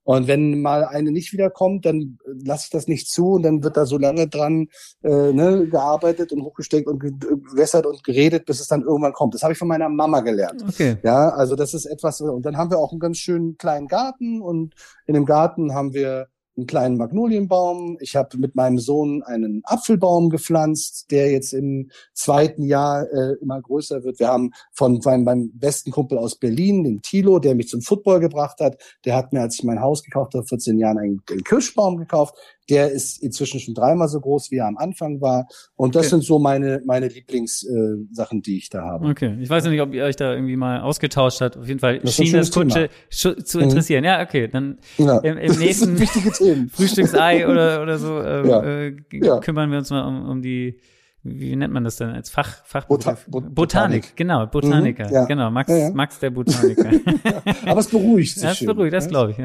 Und 0.06 0.28
wenn 0.28 0.62
mal 0.62 0.84
eine 0.84 1.12
nicht 1.12 1.32
wiederkommt, 1.32 1.86
dann 1.86 2.18
lasse 2.26 2.66
ich 2.66 2.70
das 2.72 2.88
nicht 2.88 3.10
zu 3.10 3.34
und 3.34 3.44
dann 3.44 3.64
wird 3.64 3.78
da 3.78 3.86
so 3.86 3.98
lange 3.98 4.28
dran 4.28 4.68
äh, 5.02 5.32
ne, 5.32 5.68
gearbeitet 5.68 6.34
und 6.34 6.44
hochgesteckt 6.44 6.88
und 6.88 7.00
gewässert 7.00 7.86
und 7.86 8.04
geredet, 8.04 8.46
bis 8.46 8.60
es 8.60 8.68
dann 8.68 8.82
irgendwann 8.82 9.14
kommt. 9.14 9.34
Das 9.34 9.44
habe 9.44 9.54
ich 9.54 9.60
von 9.60 9.68
meiner 9.70 9.88
Mama 9.88 10.20
gelernt. 10.20 10.62
Okay. 10.68 10.98
Ja, 11.04 11.30
also 11.30 11.56
das 11.56 11.74
ist 11.74 11.86
etwas. 11.86 12.20
Und 12.20 12.46
dann 12.46 12.58
haben 12.58 12.70
wir 12.70 12.80
auch 12.80 12.92
einen 12.92 13.00
ganz 13.00 13.18
schönen 13.18 13.58
kleinen 13.58 13.88
Garten 13.88 14.42
und 14.42 14.74
in 15.08 15.14
dem 15.14 15.26
Garten 15.26 15.74
haben 15.74 15.94
wir 15.94 16.28
einen 16.56 16.68
kleinen 16.68 16.98
Magnolienbaum. 16.98 17.98
Ich 18.00 18.16
habe 18.16 18.38
mit 18.38 18.56
meinem 18.56 18.78
Sohn 18.78 19.24
einen 19.24 19.62
Apfelbaum 19.66 20.30
gepflanzt, 20.30 21.10
der 21.12 21.32
jetzt 21.32 21.54
im 21.54 21.90
zweiten 22.14 22.64
Jahr 22.64 23.04
äh, 23.12 23.36
immer 23.42 23.62
größer 23.62 24.04
wird. 24.04 24.20
Wir 24.20 24.28
haben 24.28 24.52
von 24.72 25.00
meinem, 25.04 25.24
meinem 25.24 25.52
besten 25.58 25.92
Kumpel 25.92 26.18
aus 26.18 26.38
Berlin, 26.38 26.84
den 26.84 27.02
Tilo, 27.02 27.40
der 27.40 27.56
mich 27.56 27.70
zum 27.70 27.82
Football 27.82 28.20
gebracht 28.20 28.60
hat, 28.60 28.78
der 29.06 29.16
hat 29.16 29.34
mir, 29.34 29.42
als 29.42 29.56
ich 29.56 29.64
mein 29.64 29.82
Haus 29.82 30.04
gekauft 30.04 30.36
habe, 30.36 30.46
14 30.46 30.78
Jahren 30.78 30.98
einen, 30.98 31.22
einen 31.30 31.44
Kirschbaum 31.44 31.98
gekauft. 31.98 32.36
Der 32.70 32.92
ist 32.92 33.22
inzwischen 33.22 33.60
schon 33.60 33.74
dreimal 33.74 34.08
so 34.08 34.20
groß, 34.20 34.52
wie 34.52 34.58
er 34.58 34.68
am 34.68 34.78
Anfang 34.78 35.22
war. 35.22 35.48
Und 35.76 35.96
das 35.96 36.04
okay. 36.04 36.10
sind 36.12 36.24
so 36.24 36.40
meine, 36.40 36.82
meine 36.86 37.08
Lieblingssachen, 37.08 38.38
äh, 38.40 38.42
die 38.42 38.58
ich 38.58 38.70
da 38.70 38.84
habe. 38.84 39.08
Okay. 39.08 39.38
Ich 39.42 39.50
weiß 39.50 39.66
nicht, 39.66 39.82
ob 39.82 39.94
ihr 39.94 40.04
euch 40.04 40.16
da 40.16 40.34
irgendwie 40.34 40.56
mal 40.56 40.82
ausgetauscht 40.82 41.42
habt. 41.42 41.58
Auf 41.58 41.68
jeden 41.68 41.80
Fall 41.80 42.00
das 42.00 42.16
schien 42.16 42.34
das 42.34 42.52
Kutsche 42.52 42.90
zu 43.10 43.30
mhm. 43.30 43.64
interessieren. 43.64 44.02
Mhm. 44.02 44.06
Ja, 44.06 44.22
okay. 44.22 44.48
Dann 44.48 44.78
ja. 44.98 45.20
im, 45.20 45.38
im 45.38 45.60
nächsten 45.60 45.98
Frühstücksei 46.70 47.48
oder, 47.48 47.82
oder 47.82 47.98
so 47.98 48.20
äh, 48.20 48.48
ja. 48.48 48.64
äh, 48.64 48.96
ja. 49.12 49.40
kümmern 49.40 49.72
wir 49.72 49.80
uns 49.80 49.90
mal 49.90 50.08
um, 50.08 50.30
um 50.30 50.42
die 50.42 50.80
wie 51.24 51.56
nennt 51.56 51.74
man 51.74 51.86
das 51.86 51.96
denn 51.96 52.10
als 52.10 52.30
Fach 52.30 52.66
Fachbegriff? 52.66 53.26
Bota 53.26 53.46
Bot 53.46 53.56
Botanik, 53.56 54.16
genau, 54.16 54.46
Botaniker, 54.46 55.08
mhm, 55.08 55.14
ja. 55.14 55.26
genau, 55.26 55.50
Max, 55.52 55.70
ja, 55.72 55.78
ja. 55.78 55.92
Max 55.92 56.20
der 56.20 56.32
Botaniker. 56.32 56.92
Aber 57.66 57.80
es 57.80 57.88
beruhigt 57.88 58.34
sich. 58.34 58.44
Ja, 58.44 58.52
es 58.52 58.66
beruhigt, 58.66 58.94
das 58.94 59.08
glaube 59.08 59.32
ich. 59.32 59.38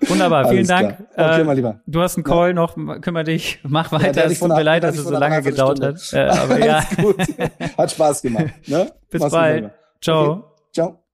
Ja. 0.00 0.10
Wunderbar, 0.10 0.48
vielen 0.48 0.66
Dank. 0.66 0.96
Klar. 1.14 1.30
Okay, 1.32 1.40
äh, 1.40 1.44
mal 1.44 1.56
lieber. 1.56 1.80
Du 1.86 2.00
hast 2.00 2.16
einen 2.16 2.24
Call 2.24 2.54
noch, 2.54 2.76
kümmere 3.00 3.24
dich, 3.24 3.60
mach 3.68 3.90
weiter. 3.92 4.24
Ja, 4.24 4.30
es 4.30 4.38
tut 4.38 4.48
mir 4.48 4.62
leid, 4.62 4.84
dass 4.84 4.96
es 4.96 5.04
so 5.04 5.10
lange 5.10 5.42
gedauert 5.42 5.80
hat. 5.82 6.12
Äh, 6.12 6.20
aber 6.20 6.58
ja. 6.64 6.84
gut. 7.00 7.16
Hat 7.76 7.90
Spaß 7.90 8.22
gemacht. 8.22 8.46
Ne? 8.66 8.92
Bis 9.10 9.20
Mach's 9.20 9.32
bald. 9.32 9.70
Ciao. 10.00 10.30
Okay. 10.30 10.42
Ciao. 10.72 11.07